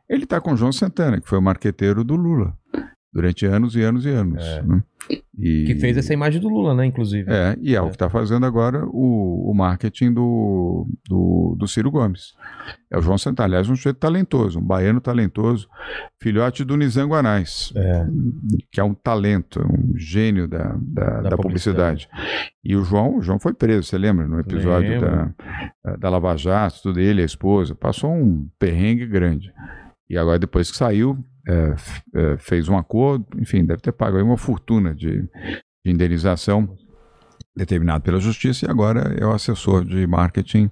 [0.10, 2.54] Ele está com o João Santana, que foi o marqueteiro do Lula
[3.14, 4.44] durante anos e anos e anos.
[4.44, 4.62] É.
[4.64, 4.84] né?
[5.38, 7.26] E- Que fez essa imagem do Lula, né, inclusive.
[7.30, 7.90] É, e é, o É.
[7.90, 12.34] que está fazendo agora o, o marketing do, do, do Ciro Gomes.
[12.90, 15.68] É o João Santana, aliás, um sujeito talentoso, um baiano talentoso,
[16.22, 18.06] filhote do Nizam Guanais, É.
[18.72, 22.08] que é um talento, um gênio da, da, Da da publicidade.
[22.64, 24.28] E o João, o João foi preso, você lembra?
[24.28, 25.34] No episódio Lembro.
[25.84, 29.52] da, da Lava Jato, tudo ele, a esposa, passou um perrengue grande.
[30.10, 31.18] E agora, depois que saiu,
[31.48, 31.76] é,
[32.16, 35.22] é, fez um acordo, enfim, deve ter pago aí uma fortuna de,
[35.84, 36.76] de indenização
[37.56, 40.70] determinado pela justiça e agora é o assessor de marketing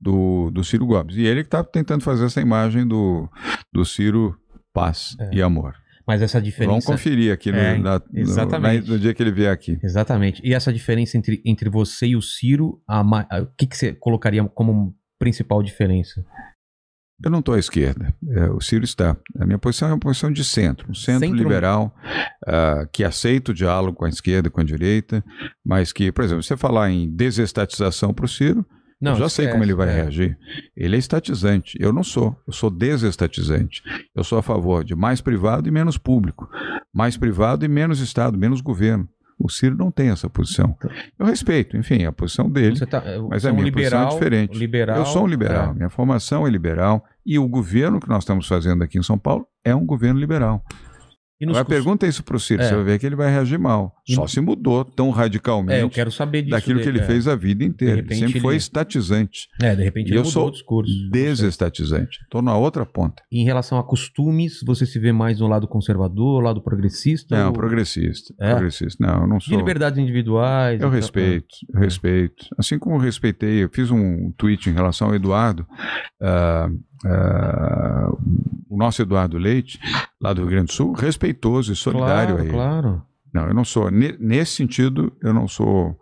[0.00, 1.16] do, do Ciro Gomes.
[1.16, 3.28] E ele que está tentando fazer essa imagem do,
[3.72, 4.36] do Ciro
[4.72, 5.30] paz É.
[5.36, 5.74] e amor.
[6.06, 6.86] Mas essa Vamos diferença.
[6.92, 8.86] conferir aqui no, É, na- no- exatamente.
[8.88, 9.76] na- no dia que ele vier aqui.
[9.82, 10.40] Exatamente.
[10.44, 13.92] E essa diferença entre, entre você e o Ciro, a a- o que, que você
[13.92, 16.24] colocaria como principal diferença?
[17.24, 19.16] Eu não estou à esquerda, é, o Ciro está.
[19.38, 21.94] A minha posição é uma posição de centro, um centro, Centro- liberal,
[22.46, 25.24] ah, que aceita o diálogo com a esquerda e com a direita,
[25.64, 28.66] mas que, por exemplo, você falar em desestatização para o Ciro,
[29.00, 29.92] Não, eu já sei como ele vai é.
[29.94, 30.36] reagir.
[30.76, 31.76] Ele é estatizante.
[31.80, 32.36] Eu não sou.
[32.46, 33.82] Eu sou desestatizante.
[34.14, 36.48] Eu sou a favor de mais privado e menos público.
[36.94, 39.08] Mais privado e menos Estado, menos governo.
[39.38, 40.76] O Ciro não tem essa posição.
[41.18, 42.78] Eu respeito, enfim, a posição dele.
[42.86, 44.58] Tá, é, Mas a minha posição liberal, é diferente.
[44.58, 45.70] Liberal, eu sou um liberal.
[45.70, 45.74] é.
[45.74, 47.04] Minha formação é liberal.
[47.24, 50.64] E o governo que nós estamos fazendo aqui em São Paulo é um governo liberal.
[51.38, 52.68] E Agora cus- pergunta isso para o Ciro, É.
[52.68, 53.94] você vai ver que ele vai reagir mal.
[54.08, 56.52] E Só no- se mudou tão radicalmente É, eu quero saber disso.
[56.52, 57.06] daquilo que dele, ele é.
[57.06, 58.02] fez a vida inteira.
[58.02, 59.40] De Ele sempre foi ele- estatizante.
[59.60, 60.92] É, de repente E ele eu mudou sou o discurso.
[61.10, 62.18] Desestatizante.
[62.22, 63.22] Estou na outra ponta.
[63.30, 67.36] Em relação a costumes, você se vê mais no lado conservador, lado progressista?
[67.36, 68.34] Não, ou- progressista.
[68.40, 68.50] É?
[68.52, 69.06] Progressista.
[69.06, 69.58] Não, eu não De sou.
[69.58, 70.80] liberdades individuais?
[70.80, 72.46] Eu então- respeito, eu respeito.
[72.58, 75.66] Assim como eu respeitei, eu fiz um tweet em relação ao Eduardo,
[76.22, 76.68] ah,
[77.08, 78.10] ah,
[78.68, 79.78] o nosso Eduardo Leite,
[80.20, 82.52] lá do Rio Grande do Sul, respeitoso e solidário claro, a ele.
[82.52, 83.02] Claro.
[83.32, 83.90] Não, eu não sou.
[83.90, 85.96] ne- Nesse sentido, eu não sou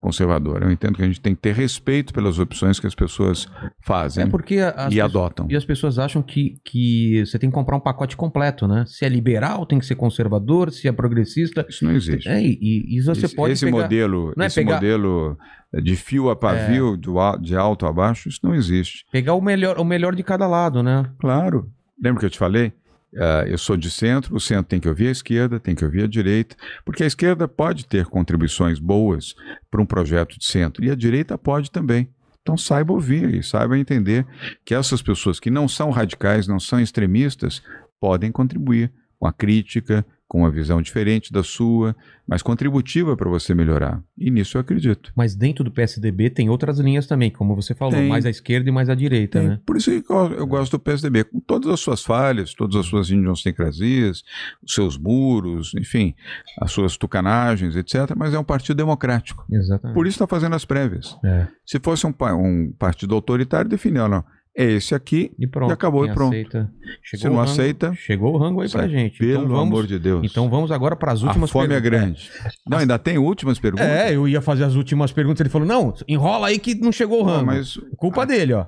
[0.00, 0.62] conservador.
[0.62, 3.48] Eu entendo que a gente tem que ter respeito pelas opções que as pessoas
[3.84, 5.46] fazem É porque as e adotam.
[5.50, 8.84] E as pessoas acham que, que você tem que comprar um pacote completo, né?
[8.86, 11.66] Se é liberal, tem que ser conservador, se é progressista.
[11.68, 12.28] Isso não existe.
[12.28, 13.76] É, e, e isso você esse pode esse pegar...
[13.82, 15.36] modelo, não é esse pegar- modelo
[15.72, 19.04] de fio a pavio, do al- de alto a baixo, isso não existe.
[19.12, 21.10] Pegar o melhor, o melhor de cada lado, né?
[21.18, 21.70] Claro.
[22.02, 22.72] Lembra que eu te falei?
[23.16, 26.04] Ah, eu sou de centro, o centro tem que ouvir a esquerda, tem que ouvir
[26.04, 29.34] a direita, porque a esquerda pode ter contribuições boas
[29.70, 32.08] para um projeto de centro e a direita pode também.
[32.42, 34.26] Então saiba ouvir e saiba entender
[34.64, 37.62] que essas pessoas que não são radicais, não são extremistas,
[38.00, 43.54] podem contribuir com a crítica, com uma visão diferente da sua, mas contributiva para você
[43.54, 44.02] melhorar.
[44.16, 45.10] E nisso eu acredito.
[45.16, 48.06] Mas dentro do PSDB tem outras linhas também, como você falou, Tem.
[48.06, 49.48] mais à esquerda e mais à direita, Tem.
[49.48, 49.60] né?
[49.64, 52.84] Por isso que eu, eu gosto do PSDB, com todas as suas falhas, todas as
[52.84, 54.22] suas idiosincrasias,
[54.62, 56.14] os seus muros, enfim,
[56.60, 58.14] as suas tucanagens, etc.
[58.14, 59.46] Mas é um partido democrático.
[59.50, 59.94] Exatamente.
[59.94, 61.16] Por isso está fazendo as prévias.
[61.24, 61.46] É.
[61.64, 64.22] Se fosse um, um partido autoritário, definia, não,
[64.58, 65.70] é esse aqui, E pronto.
[65.70, 66.32] E acabou, quem e pronto.
[66.32, 66.70] Aceita.
[67.02, 68.88] Chegou Se o não rango- aceita, Chegou o rango aí pra sai.
[68.90, 69.18] gente.
[69.18, 70.20] pelo então vamos, amor de Deus.
[70.30, 71.90] Então vamos agora para as últimas a fome é perguntas.
[72.00, 72.30] grande.
[72.68, 73.86] Não, ainda tem últimas perguntas?
[73.86, 75.40] É, eu ia fazer as últimas perguntas.
[75.40, 77.46] Ele falou: não, enrola aí que não chegou o Não, rango.
[77.46, 78.66] mas Culpa dele, ó.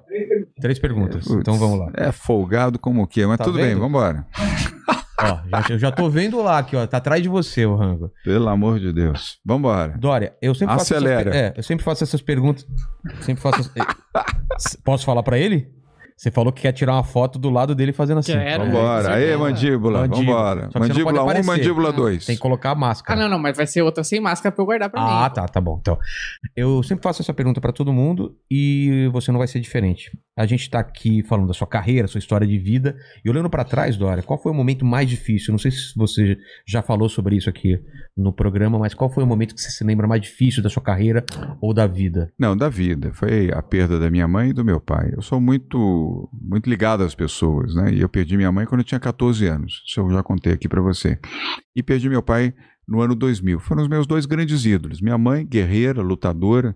[0.61, 1.25] Três perguntas.
[1.25, 1.91] Putz, Então vamos lá.
[1.95, 3.27] É folgado como o quê?
[3.27, 3.81] Mas Tá tudo bem, vendo?
[3.81, 4.27] vamos embora.
[5.23, 6.87] Ó, já, eu já tô vendo lá aqui, ó.
[6.87, 8.11] Tá atrás de você o rango.
[8.25, 9.39] Pelo amor de Deus.
[9.45, 9.95] Vamos embora.
[9.99, 11.37] Dória, eu sempre faço essas, Acelera.
[11.37, 12.67] é, eu sempre faço essas perguntas.
[13.21, 13.71] Sempre faço.
[14.57, 15.69] as- Posso falar pra ele?
[16.21, 18.33] Você falou que quer tirar uma foto do lado dele fazendo assim.
[18.33, 18.67] Quero.
[18.67, 19.05] Vambora.
[19.05, 19.39] com Aí, certeza.
[19.39, 19.99] mandíbula.
[20.01, 20.37] Mandíbula.
[20.37, 20.71] Vambora.
[20.79, 21.47] Mandíbula 1, aparecer.
[21.47, 22.27] mandíbula 2.
[22.27, 23.19] Tem que colocar a Ah, máscara.
[23.23, 25.35] não, não, mas vai ser outra sem máscara pra eu guardar pra Ah, mim.
[25.35, 25.79] tá, tá bom.
[25.81, 25.99] Então,
[26.55, 30.11] eu sempre faço essa pergunta pra todo mundo e você não vai ser diferente.
[30.39, 33.65] A gente tá aqui falando da sua carreira, sua história de vida e olhando pra
[33.65, 35.53] trás, Dória, qual foi o momento mais difícil?
[35.53, 36.37] Não sei se você
[36.69, 37.81] já falou sobre isso aqui
[38.21, 40.83] no programa, mas qual foi o momento que você se lembra mais difícil da sua
[40.83, 41.25] carreira
[41.61, 42.33] ou da vida?
[42.39, 43.13] Não, da vida.
[43.13, 45.13] Foi a perda da minha mãe e do meu pai.
[45.15, 47.93] Eu sou muito, muito ligado às pessoas, né?
[47.93, 49.83] E eu perdi minha mãe quando eu tinha 14 anos.
[49.87, 51.19] Isso eu já contei aqui pra você.
[51.75, 52.55] E perdi meu pai
[52.91, 53.61] no ano 2000.
[53.61, 55.01] Foram os meus dois grandes ídolos.
[55.01, 56.75] Minha mãe, guerreira, lutadora,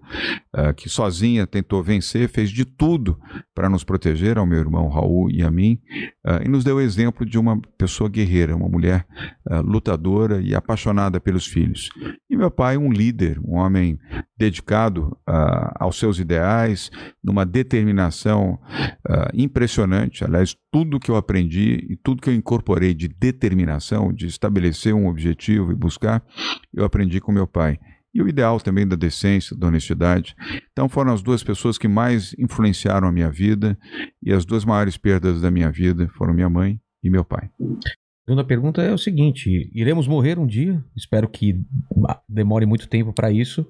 [0.53, 3.19] ah, que sozinha tentou vencer, fez de tudo
[3.53, 5.81] para nos proteger, ao meu irmão Raul e a mim,
[6.25, 9.05] ah, e nos deu o exemplo de uma pessoa guerreira, uma mulher
[9.51, 11.89] ah, lutadora e apaixonada pelos filhos.
[12.31, 13.99] E meu pai, um líder, um homem
[14.37, 16.91] dedicado ah, aos seus ideais,
[17.23, 18.59] numa determinação
[19.09, 20.25] ah, impressionante.
[20.25, 25.07] Aliás, tudo que eu aprendi e tudo que eu incorporei de determinação, de estabelecer um
[25.07, 26.25] objetivo e buscar,
[26.73, 27.79] eu aprendi com meu pai.
[28.15, 30.37] E o ideal também da decência, da honestidade.
[30.71, 33.77] Então foram as duas pessoas que mais influenciaram a minha vida
[34.23, 37.51] e as duas maiores perdas da minha vida foram minha mãe e meu pai.
[38.27, 40.83] Segunda pergunta é o seguinte: iremos morrer um dia?
[40.97, 41.61] Espero que
[42.27, 43.67] demore muito tempo para isso,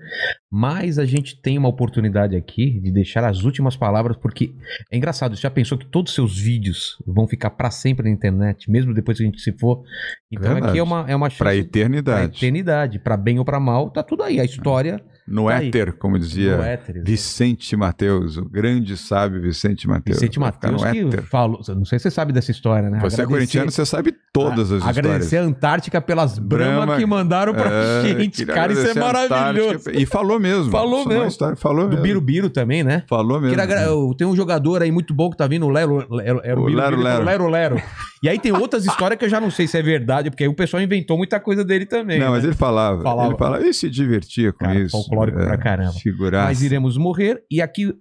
[0.48, 4.54] mas a gente tem uma oportunidade aqui de deixar as últimas palavras, porque
[4.92, 5.34] é engraçado.
[5.34, 8.94] Você já pensou que todos os seus vídeos vão ficar para sempre na internet, mesmo
[8.94, 9.82] depois que a gente se for?
[10.30, 10.68] Então Verdade.
[10.70, 12.36] aqui é uma, é uma chance Para a pra eternidade.
[12.38, 14.38] eternidade, para bem ou para mal, tá tudo aí.
[14.38, 15.68] A história No Tá aí.
[15.68, 17.02] éter, como dizia éter.
[17.02, 20.18] Vicente Mateus, o grande sábio Vicente Mateus.
[20.20, 21.60] Vicente no que falou.
[21.68, 22.98] Não sei se você sabe dessa história, né?
[23.00, 24.98] Você é Agradecer- corintiano, você sabe todas as histórias.
[24.98, 28.44] Agradecer a Antártica pelas Brahma, Brahma, que mandaram pra É, gente.
[28.44, 29.90] Cara, isso é agradecer maravilhoso.
[29.94, 30.70] E falou mesmo.
[30.70, 31.26] Falou é mesmo.
[31.26, 32.02] história, falou Do mesmo.
[32.02, 33.02] Birubiru também, né?
[33.08, 33.58] Falou mesmo.
[33.60, 33.86] Agra-
[34.18, 36.06] Tem um jogador aí muito bom que tá vindo, o Lero.
[36.14, 37.24] Lero, era O Lero, Lero.
[37.24, 37.82] Lero Lero.
[38.22, 40.48] E aí tem outras histórias que eu já não sei se é verdade, porque aí
[40.48, 42.18] o pessoal inventou muita coisa dele também.
[42.18, 42.32] Não, né?
[42.32, 43.28] mas ele falava, Falava.
[43.28, 44.96] Ele falava e se divertia com Cara, isso.
[45.14, 45.92] Folclórico pra caramba.
[45.92, 46.46] Figuraça.
[46.46, 47.94] Mas iremos morrer e aqui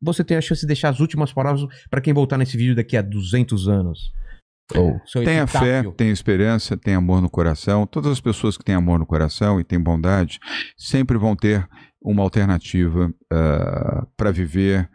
[0.00, 2.96] você tem a chance de deixar as últimas palavras pra quem voltar nesse vídeo daqui
[2.96, 4.12] a 200 anos.
[5.06, 7.86] Seu Tenha fé, tenha esperança, tenha amor no coração.
[7.86, 10.38] Todas as pessoas que têm amor no coração e têm bondade
[10.76, 11.66] sempre vão ter
[12.02, 13.10] uma alternativa
[14.14, 14.88] para viver,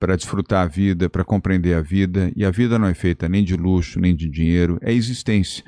[0.00, 2.32] para desfrutar a vida, para compreender a vida.
[2.34, 5.62] E a vida não é feita nem de luxo, nem de dinheiro, é existência.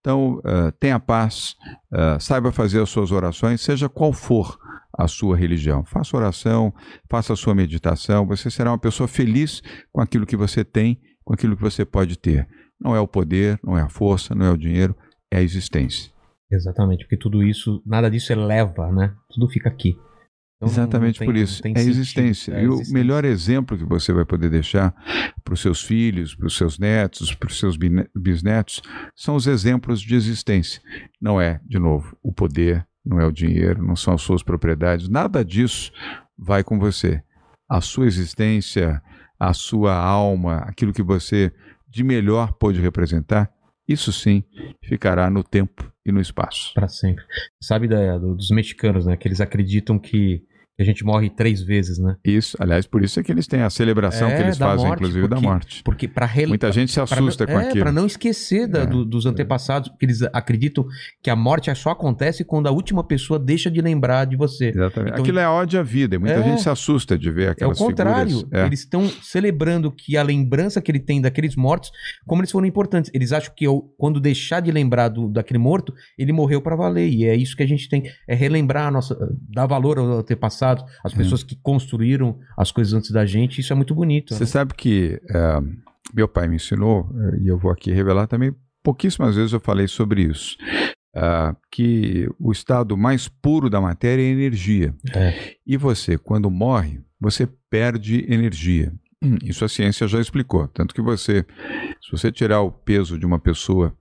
[0.00, 1.54] Então, ah, tenha paz,
[1.92, 4.58] ah, saiba fazer as suas orações, seja qual for
[4.96, 5.84] a sua religião.
[5.84, 6.72] Faça oração,
[7.10, 11.34] faça a sua meditação, você será uma pessoa feliz com aquilo que você tem, com
[11.34, 12.46] aquilo que você pode ter.
[12.80, 14.94] Não é o poder, não é a força, não é o dinheiro,
[15.32, 16.12] é a existência.
[16.50, 19.14] Exatamente, porque tudo isso, nada disso eleva, né?
[19.30, 19.96] Tudo fica aqui.
[20.56, 21.60] Então, Exatamente tem- por isso.
[21.66, 21.90] É a sentido.
[21.90, 22.52] existência.
[22.54, 22.94] É e o existência.
[22.94, 24.94] melhor exemplo que você vai poder deixar
[25.42, 27.76] para os seus filhos, para os seus netos, para os seus
[28.14, 28.80] bisnetos,
[29.16, 30.80] são os exemplos de existência.
[31.20, 35.08] Não é, de novo, o poder, não é o dinheiro, não são as suas propriedades,
[35.08, 35.92] nada disso
[36.38, 37.22] vai com você.
[37.68, 39.02] A sua existência,
[39.38, 41.52] a sua alma, aquilo que você
[41.88, 43.50] de melhor pôde representar,
[43.86, 44.42] isso sim
[44.82, 46.72] ficará no tempo e no espaço.
[46.74, 47.24] Pra sempre.
[47.62, 49.16] Sabe da- do- dos mexicanos, né?
[49.16, 50.42] Que eles acreditam que,
[50.76, 52.16] que a gente morre três vezes, né?
[52.24, 54.86] Isso, aliás, por isso é que eles têm a celebração É, que eles da fazem,
[54.86, 55.82] morte, inclusive, da porque- morte.
[55.84, 57.84] Porque para Muita gente se assusta com é, aquilo.
[57.84, 60.84] Pra não esquecer da- É, do- dos antepassados, porque eles acreditam
[61.22, 64.68] que a morte só acontece quando a última pessoa deixa de lembrar de você.
[64.70, 65.12] Exatamente.
[65.12, 66.16] Então- Aquilo é ode à vida.
[66.16, 66.42] E muita É.
[66.42, 68.28] gente se assusta de ver É o aquelas contrário.
[68.38, 68.52] figuras.
[68.52, 68.66] É.
[68.66, 71.90] Eles estão celebrando que a lembrança que ele tem daqueles mortos,
[72.26, 73.10] como eles foram importantes.
[73.14, 77.08] Eles acham que eu- quando deixar de lembrar do, daquele morto, ele morreu para valer.
[77.08, 78.02] E é isso que a gente tem.
[78.28, 79.16] É relembrar nossa.
[79.52, 80.63] dar valor aos antepassados,
[81.02, 81.16] às É.
[81.16, 83.60] pessoas que construíram as coisas antes da gente.
[83.60, 84.34] Isso é muito bonito.
[84.34, 84.46] Você né?
[84.46, 85.60] sabe que é,
[86.14, 89.88] meu pai me ensinou, é, e eu vou aqui revelar também, pouquíssimas vezes eu falei
[89.88, 90.56] sobre isso,
[91.14, 94.94] é, que o estado mais puro da matéria é energia.
[95.14, 95.54] É.
[95.66, 98.92] E você, quando morre, você perde energia.
[99.24, 100.68] Hum, Isso a ciência já explicou.
[100.68, 101.44] Tanto que você,
[102.02, 103.96] se você tirar o peso de uma pessoa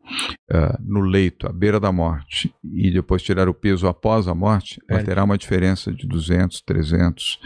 [0.52, 4.80] ah, no leito, à beira da morte, e depois tirar o peso após a morte,
[4.90, 5.06] ela Perde.
[5.06, 7.40] terá uma diferença de 200, 300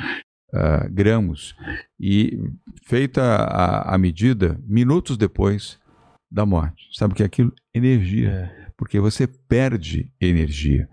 [0.54, 1.54] ah, gramas.
[2.00, 2.40] E
[2.86, 5.80] feita a, a medida, minutos depois
[6.32, 6.84] da morte.
[6.94, 7.54] Sabe o que é aquilo?
[7.74, 8.68] Energia É.
[8.78, 10.90] porque você perde energia.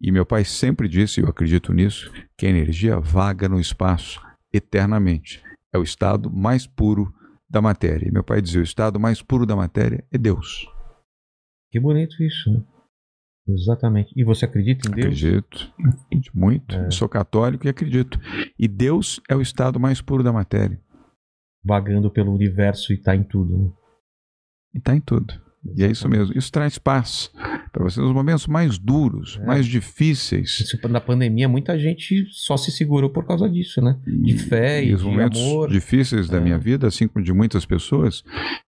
[0.00, 4.20] E meu pai sempre disse, e eu acredito nisso, que a energia vaga no espaço
[4.52, 5.42] eternamente.
[5.74, 7.12] É o estado mais puro
[7.48, 8.08] da matéria.
[8.08, 10.66] E meu pai dizia: o estado mais puro da matéria é Deus.
[11.70, 12.64] Que bonito isso, né?
[13.48, 14.12] Exatamente.
[14.16, 15.06] E você acredita em Deus?
[15.06, 16.74] Acredito, acredito muito.
[16.74, 16.90] É.
[16.90, 18.18] Sou católico e acredito.
[18.58, 20.80] E Deus é o estado mais puro da matéria.
[21.64, 23.56] Vagando pelo universo e tá em tudo.
[23.56, 23.72] Né?
[24.74, 25.45] E está em tudo.
[25.74, 26.36] E é isso mesmo.
[26.36, 27.30] Isso traz paz
[27.72, 29.46] para você nos momentos mais duros, É.
[29.46, 30.60] mais difíceis.
[30.60, 33.98] Isso, Na pandemia, muita gente só se segurou por causa disso, né?
[34.06, 35.70] De fé e os de momentos amor.
[35.70, 36.40] difíceis da É.
[36.40, 38.22] minha vida, assim como de muitas pessoas,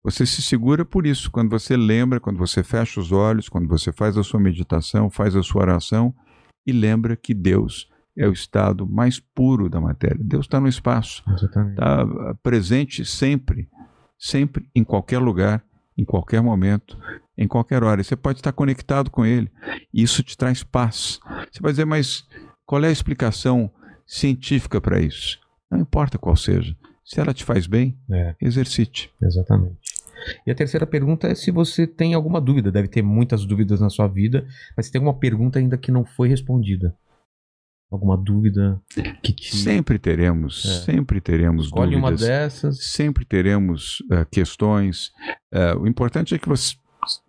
[0.03, 1.31] você se segura por isso.
[1.31, 5.35] Quando você lembra, quando você fecha os olhos, quando você faz a sua meditação, faz
[5.37, 6.15] a sua oração
[6.67, 10.19] e lembra que Deus é o estado mais puro da matéria.
[10.21, 12.07] Deus está no espaço, está
[12.43, 13.69] presente sempre,
[14.19, 15.63] sempre, em qualquer lugar,
[15.97, 16.99] em qualquer momento,
[17.37, 18.03] em qualquer hora.
[18.03, 19.51] Você pode estar conectado com Ele.
[19.93, 21.21] E isso te traz paz.
[21.53, 22.27] Você vai dizer, mas
[22.67, 23.71] qual é a explicação
[24.07, 25.39] científica para isso?
[25.71, 26.77] Não importa qual seja.
[27.05, 29.11] Se ela te faz bem, É, exercite.
[29.23, 29.77] exatamente.
[30.47, 32.73] E a terceira pergunta é se você tem alguma dúvida.
[32.73, 36.05] Deve ter muitas dúvidas na sua vida, mas se tem alguma pergunta ainda que não
[36.05, 36.97] foi respondida.
[37.95, 38.81] Alguma dúvida
[39.23, 39.57] que te.
[39.57, 40.85] Sempre teremos, É.
[40.93, 42.27] sempre teremos Escolhe uma dúvidas.
[42.29, 42.85] dessas.
[42.85, 45.13] Sempre teremos eh, questões.
[45.53, 46.75] Eh, o importante é que você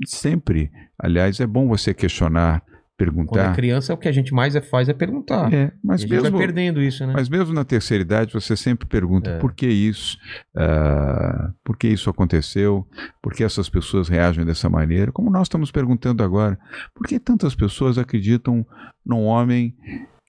[0.07, 3.55] sempre, aliás, é bom você questionar, Quando é perguntar.
[3.55, 5.53] criança, o que a gente mais é- faz é perguntar.
[5.53, 7.11] É, mas e mesmo, perdendo isso, né?
[7.13, 9.37] Mas mesmo na terceira idade, você sempre pergunta É.
[9.37, 10.17] por que isso,
[10.57, 12.87] Ah, por que isso aconteceu,
[13.21, 16.57] por que essas pessoas reagem dessa maneira, como nós estamos perguntando agora,
[16.95, 18.65] por que tantas pessoas acreditam
[19.05, 19.75] num homem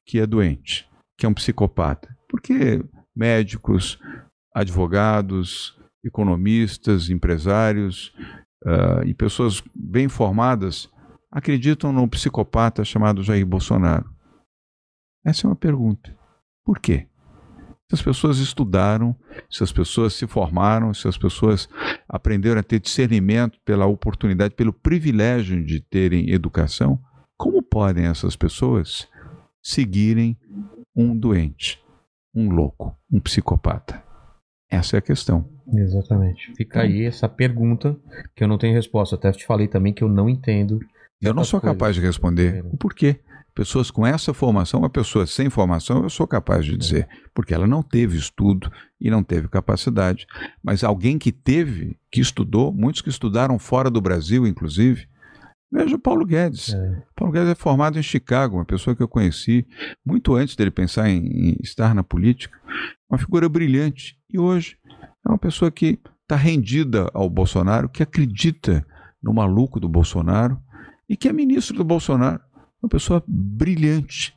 [0.06, 2.16] que é doente, que é um psicopata?
[2.28, 2.82] Por que
[3.14, 3.98] médicos,
[4.54, 8.14] advogados, economistas, empresários
[8.64, 10.88] ah, e pessoas bem formadas
[11.30, 14.08] acreditam num psicopata chamado Jair Bolsonaro?
[15.24, 16.16] Essa é uma pergunta.
[16.64, 17.08] Por quê?
[17.88, 19.14] Se as pessoas estudaram,
[19.48, 21.68] se as pessoas se formaram, se as pessoas
[22.08, 27.00] aprenderam a ter discernimento pela oportunidade, pelo privilégio de terem educação,
[27.36, 29.08] como podem essas pessoas
[29.66, 30.36] seguirem
[30.94, 31.82] um doente,
[32.32, 34.00] um louco, um psicopata?
[34.70, 35.44] Essa é a questão.
[35.74, 36.52] Exatamente.
[36.56, 37.96] Fica aí essa pergunta
[38.36, 39.16] que eu não tenho resposta.
[39.16, 40.78] Até te falei também que eu não entendo.
[41.20, 41.76] Eu não sou coisas.
[41.76, 43.18] capaz de responder o porquê.
[43.56, 47.66] pessoas com essa formação, uma pessoa sem formação, eu sou capaz de dizer, porque ela
[47.66, 48.70] não teve estudo
[49.00, 50.26] e não teve capacidade.
[50.62, 55.08] Mas alguém que teve, que estudou, muitos que estudaram fora do Brasil, inclusive,
[55.70, 56.72] Veja o Paulo Guedes.
[56.72, 57.02] É.
[57.14, 59.66] Paulo Guedes é formado em Chicago, uma pessoa que eu conheci
[60.04, 62.56] muito antes dele pensar em, em estar na política.
[63.10, 64.16] Uma figura brilhante.
[64.32, 64.78] E hoje
[65.24, 68.86] é uma pessoa que está rendida ao Bolsonaro, que acredita
[69.22, 70.60] no maluco do Bolsonaro
[71.08, 72.40] e que é ministro do Bolsonaro.
[72.82, 74.36] Uma pessoa brilhante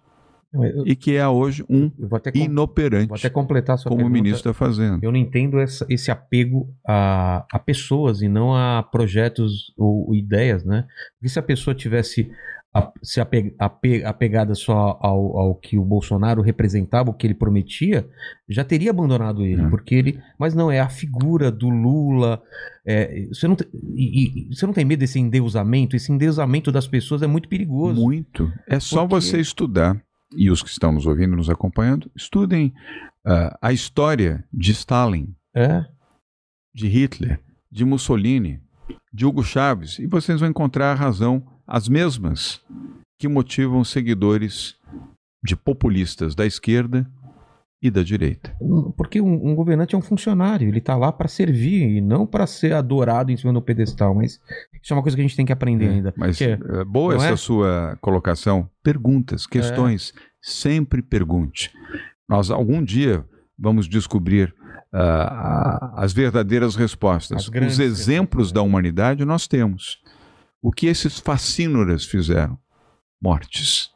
[0.53, 4.23] Eu, e que é hoje um até inoperante, vou até completar sua como o pergunta.
[4.23, 5.03] ministro está fazendo.
[5.03, 10.15] Eu não entendo essa- esse apego a, a pessoas e não a projetos ou, ou
[10.15, 10.85] ideias, né?
[11.19, 12.31] Porque se a pessoa tivesse
[12.73, 17.33] a- se ape- ape- apegada só ao, ao que o Bolsonaro representava, o que ele
[17.33, 18.07] prometia,
[18.47, 19.69] já teria abandonado ele, É.
[19.69, 20.19] porque ele.
[20.39, 22.41] Mas não é a figura do Lula.
[22.85, 25.95] é, você não tem, e- e- você não tem medo desse endeusamento?
[25.95, 28.01] Esse endeusamento das pessoas é muito perigoso.
[28.01, 28.51] Muito.
[28.67, 30.01] É só Porque- você estudar,
[30.35, 32.73] e os que estão nos ouvindo, nos acompanhando, estudem
[33.25, 35.85] ah, a história de Stalin, É.
[36.73, 37.39] de Hitler,
[37.71, 38.61] de Mussolini,
[39.13, 42.61] de Hugo Chávez, e vocês vão encontrar a razão, as mesmas
[43.19, 44.75] que motivam seguidores
[45.43, 47.09] de populistas da esquerda
[47.81, 48.55] e da direita.
[48.97, 52.45] Porque um, um governante é um funcionário, ele tá lá para servir e não para
[52.45, 54.13] ser adorado em cima do pedestal.
[54.13, 54.39] Mas
[54.81, 56.13] isso é uma coisa que a gente tem que aprender ainda.
[56.17, 57.35] Mas é- é, boa essa é?
[57.35, 58.69] sua colocação.
[58.83, 61.71] Perguntas, questões, sempre pergunte.
[62.27, 63.25] Nós algum dia
[63.57, 64.53] vamos descobrir
[64.93, 67.37] a- as verdadeiras respostas.
[67.37, 70.01] As Os exemplos da humanidade nós temos.
[70.61, 72.57] O que esses fascínoras fizeram?
[73.21, 73.91] Mortes.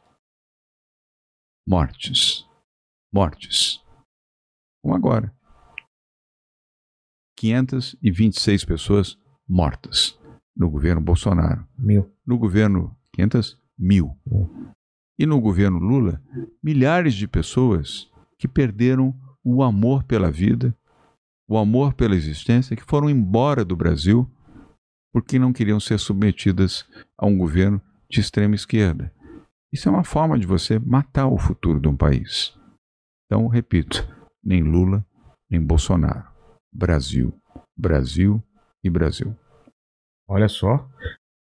[1.66, 2.46] Mortes.
[3.12, 3.80] Mortes.
[4.82, 5.32] Como agora.
[7.36, 10.18] 526 pessoas mortas
[10.56, 14.16] no governo Bolsonaro Meu, no governo 500 mil.
[15.18, 16.20] E no governo Lula,
[16.62, 20.76] milhares de pessoas que perderam o amor pela vida,
[21.48, 24.28] o amor pela existência, que foram embora do Brasil
[25.12, 26.84] porque não queriam ser submetidas
[27.16, 29.12] a um governo de extrema esquerda.
[29.72, 32.52] Isso é uma forma de você matar o futuro de um país.
[33.26, 34.04] Então, repito,
[34.42, 35.06] nem Lula,
[35.48, 36.26] nem Bolsonaro.
[36.72, 37.32] Brasil,
[37.76, 38.42] Brasil
[38.82, 39.36] e Brasil.
[40.28, 40.86] Olha só.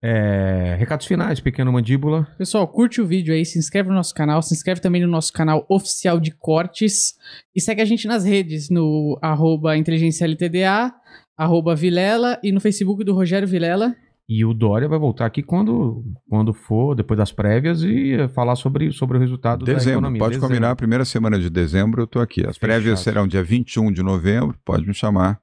[0.06, 2.28] É, recados finais, pequeno mandíbula.
[2.38, 5.32] Pessoal, curte o vídeo aí, se inscreve no nosso canal, se inscreve também no nosso
[5.32, 7.14] canal oficial de cortes
[7.56, 10.94] e segue a gente nas redes, no arroba inteligência LTDA,
[11.38, 13.96] arroba Vilela e no Facebook do Rogério Vilela.
[14.28, 18.92] E o Dória vai voltar aqui quando, quando for, depois das prévias, e falar sobre,
[18.92, 20.20] sobre o resultado da Dezembro, economia.
[20.20, 20.48] pode Dezembro.
[20.50, 22.42] combinar, a primeira semana de dezembro eu estou aqui.
[22.42, 22.60] As Fechado.
[22.60, 25.40] prévias serão dia 21 de novembro, pode me chamar.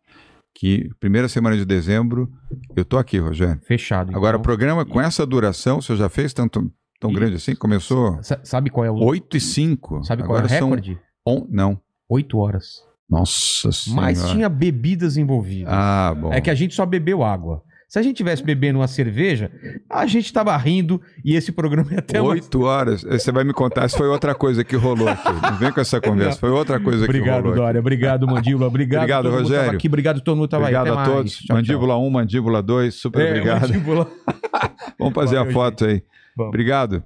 [0.54, 2.30] Que primeira semana de dezembro
[2.76, 3.60] eu estou aqui, Rogério.
[3.62, 4.14] Fechado.
[4.14, 4.42] Agora, então.
[4.42, 6.70] programa com essa duração, você já fez tanto
[7.00, 7.54] tão E- grande assim?
[7.54, 10.04] Começou Sa- Sabe qual é o 8 e 5.
[10.04, 10.98] Sabe qual é Agora o são recorde?
[11.26, 11.80] on- Não.
[12.08, 12.82] Oito horas.
[13.08, 14.02] Nossa Senhora.
[14.02, 15.72] Mas tinha bebidas envolvidas.
[15.72, 16.32] Ah, bom.
[16.32, 17.62] É que a gente só bebeu água.
[17.90, 19.50] Se a gente tivesse bebendo uma cerveja,
[19.90, 23.02] a gente tava rindo e esse programa ia até umas- Oito horas.
[23.02, 25.24] Você vai me contar se foi outra coisa que rolou aqui.
[25.42, 26.38] Não vem com essa conversa.
[26.38, 27.50] Foi outra coisa que Obrigado, rolou.
[27.50, 27.60] aqui.
[27.60, 27.80] Dória.
[27.80, 28.68] Obrigado, Mandíbula.
[28.68, 29.70] Obrigado, Obrigado, que Rogério.
[29.72, 29.88] Aqui.
[29.88, 30.90] Obrigado todo mundo que tava Obrigado aí.
[30.90, 31.16] a Até mais.
[31.16, 31.32] todos.
[31.38, 33.62] Tchau, mandíbula 1, mandíbula 2, super É, obrigado.
[33.62, 34.06] Mandíbula.
[34.96, 36.02] Vamos fazer Valeu, a foto aí.
[36.36, 36.48] Vamos.
[36.50, 37.02] Obrigado.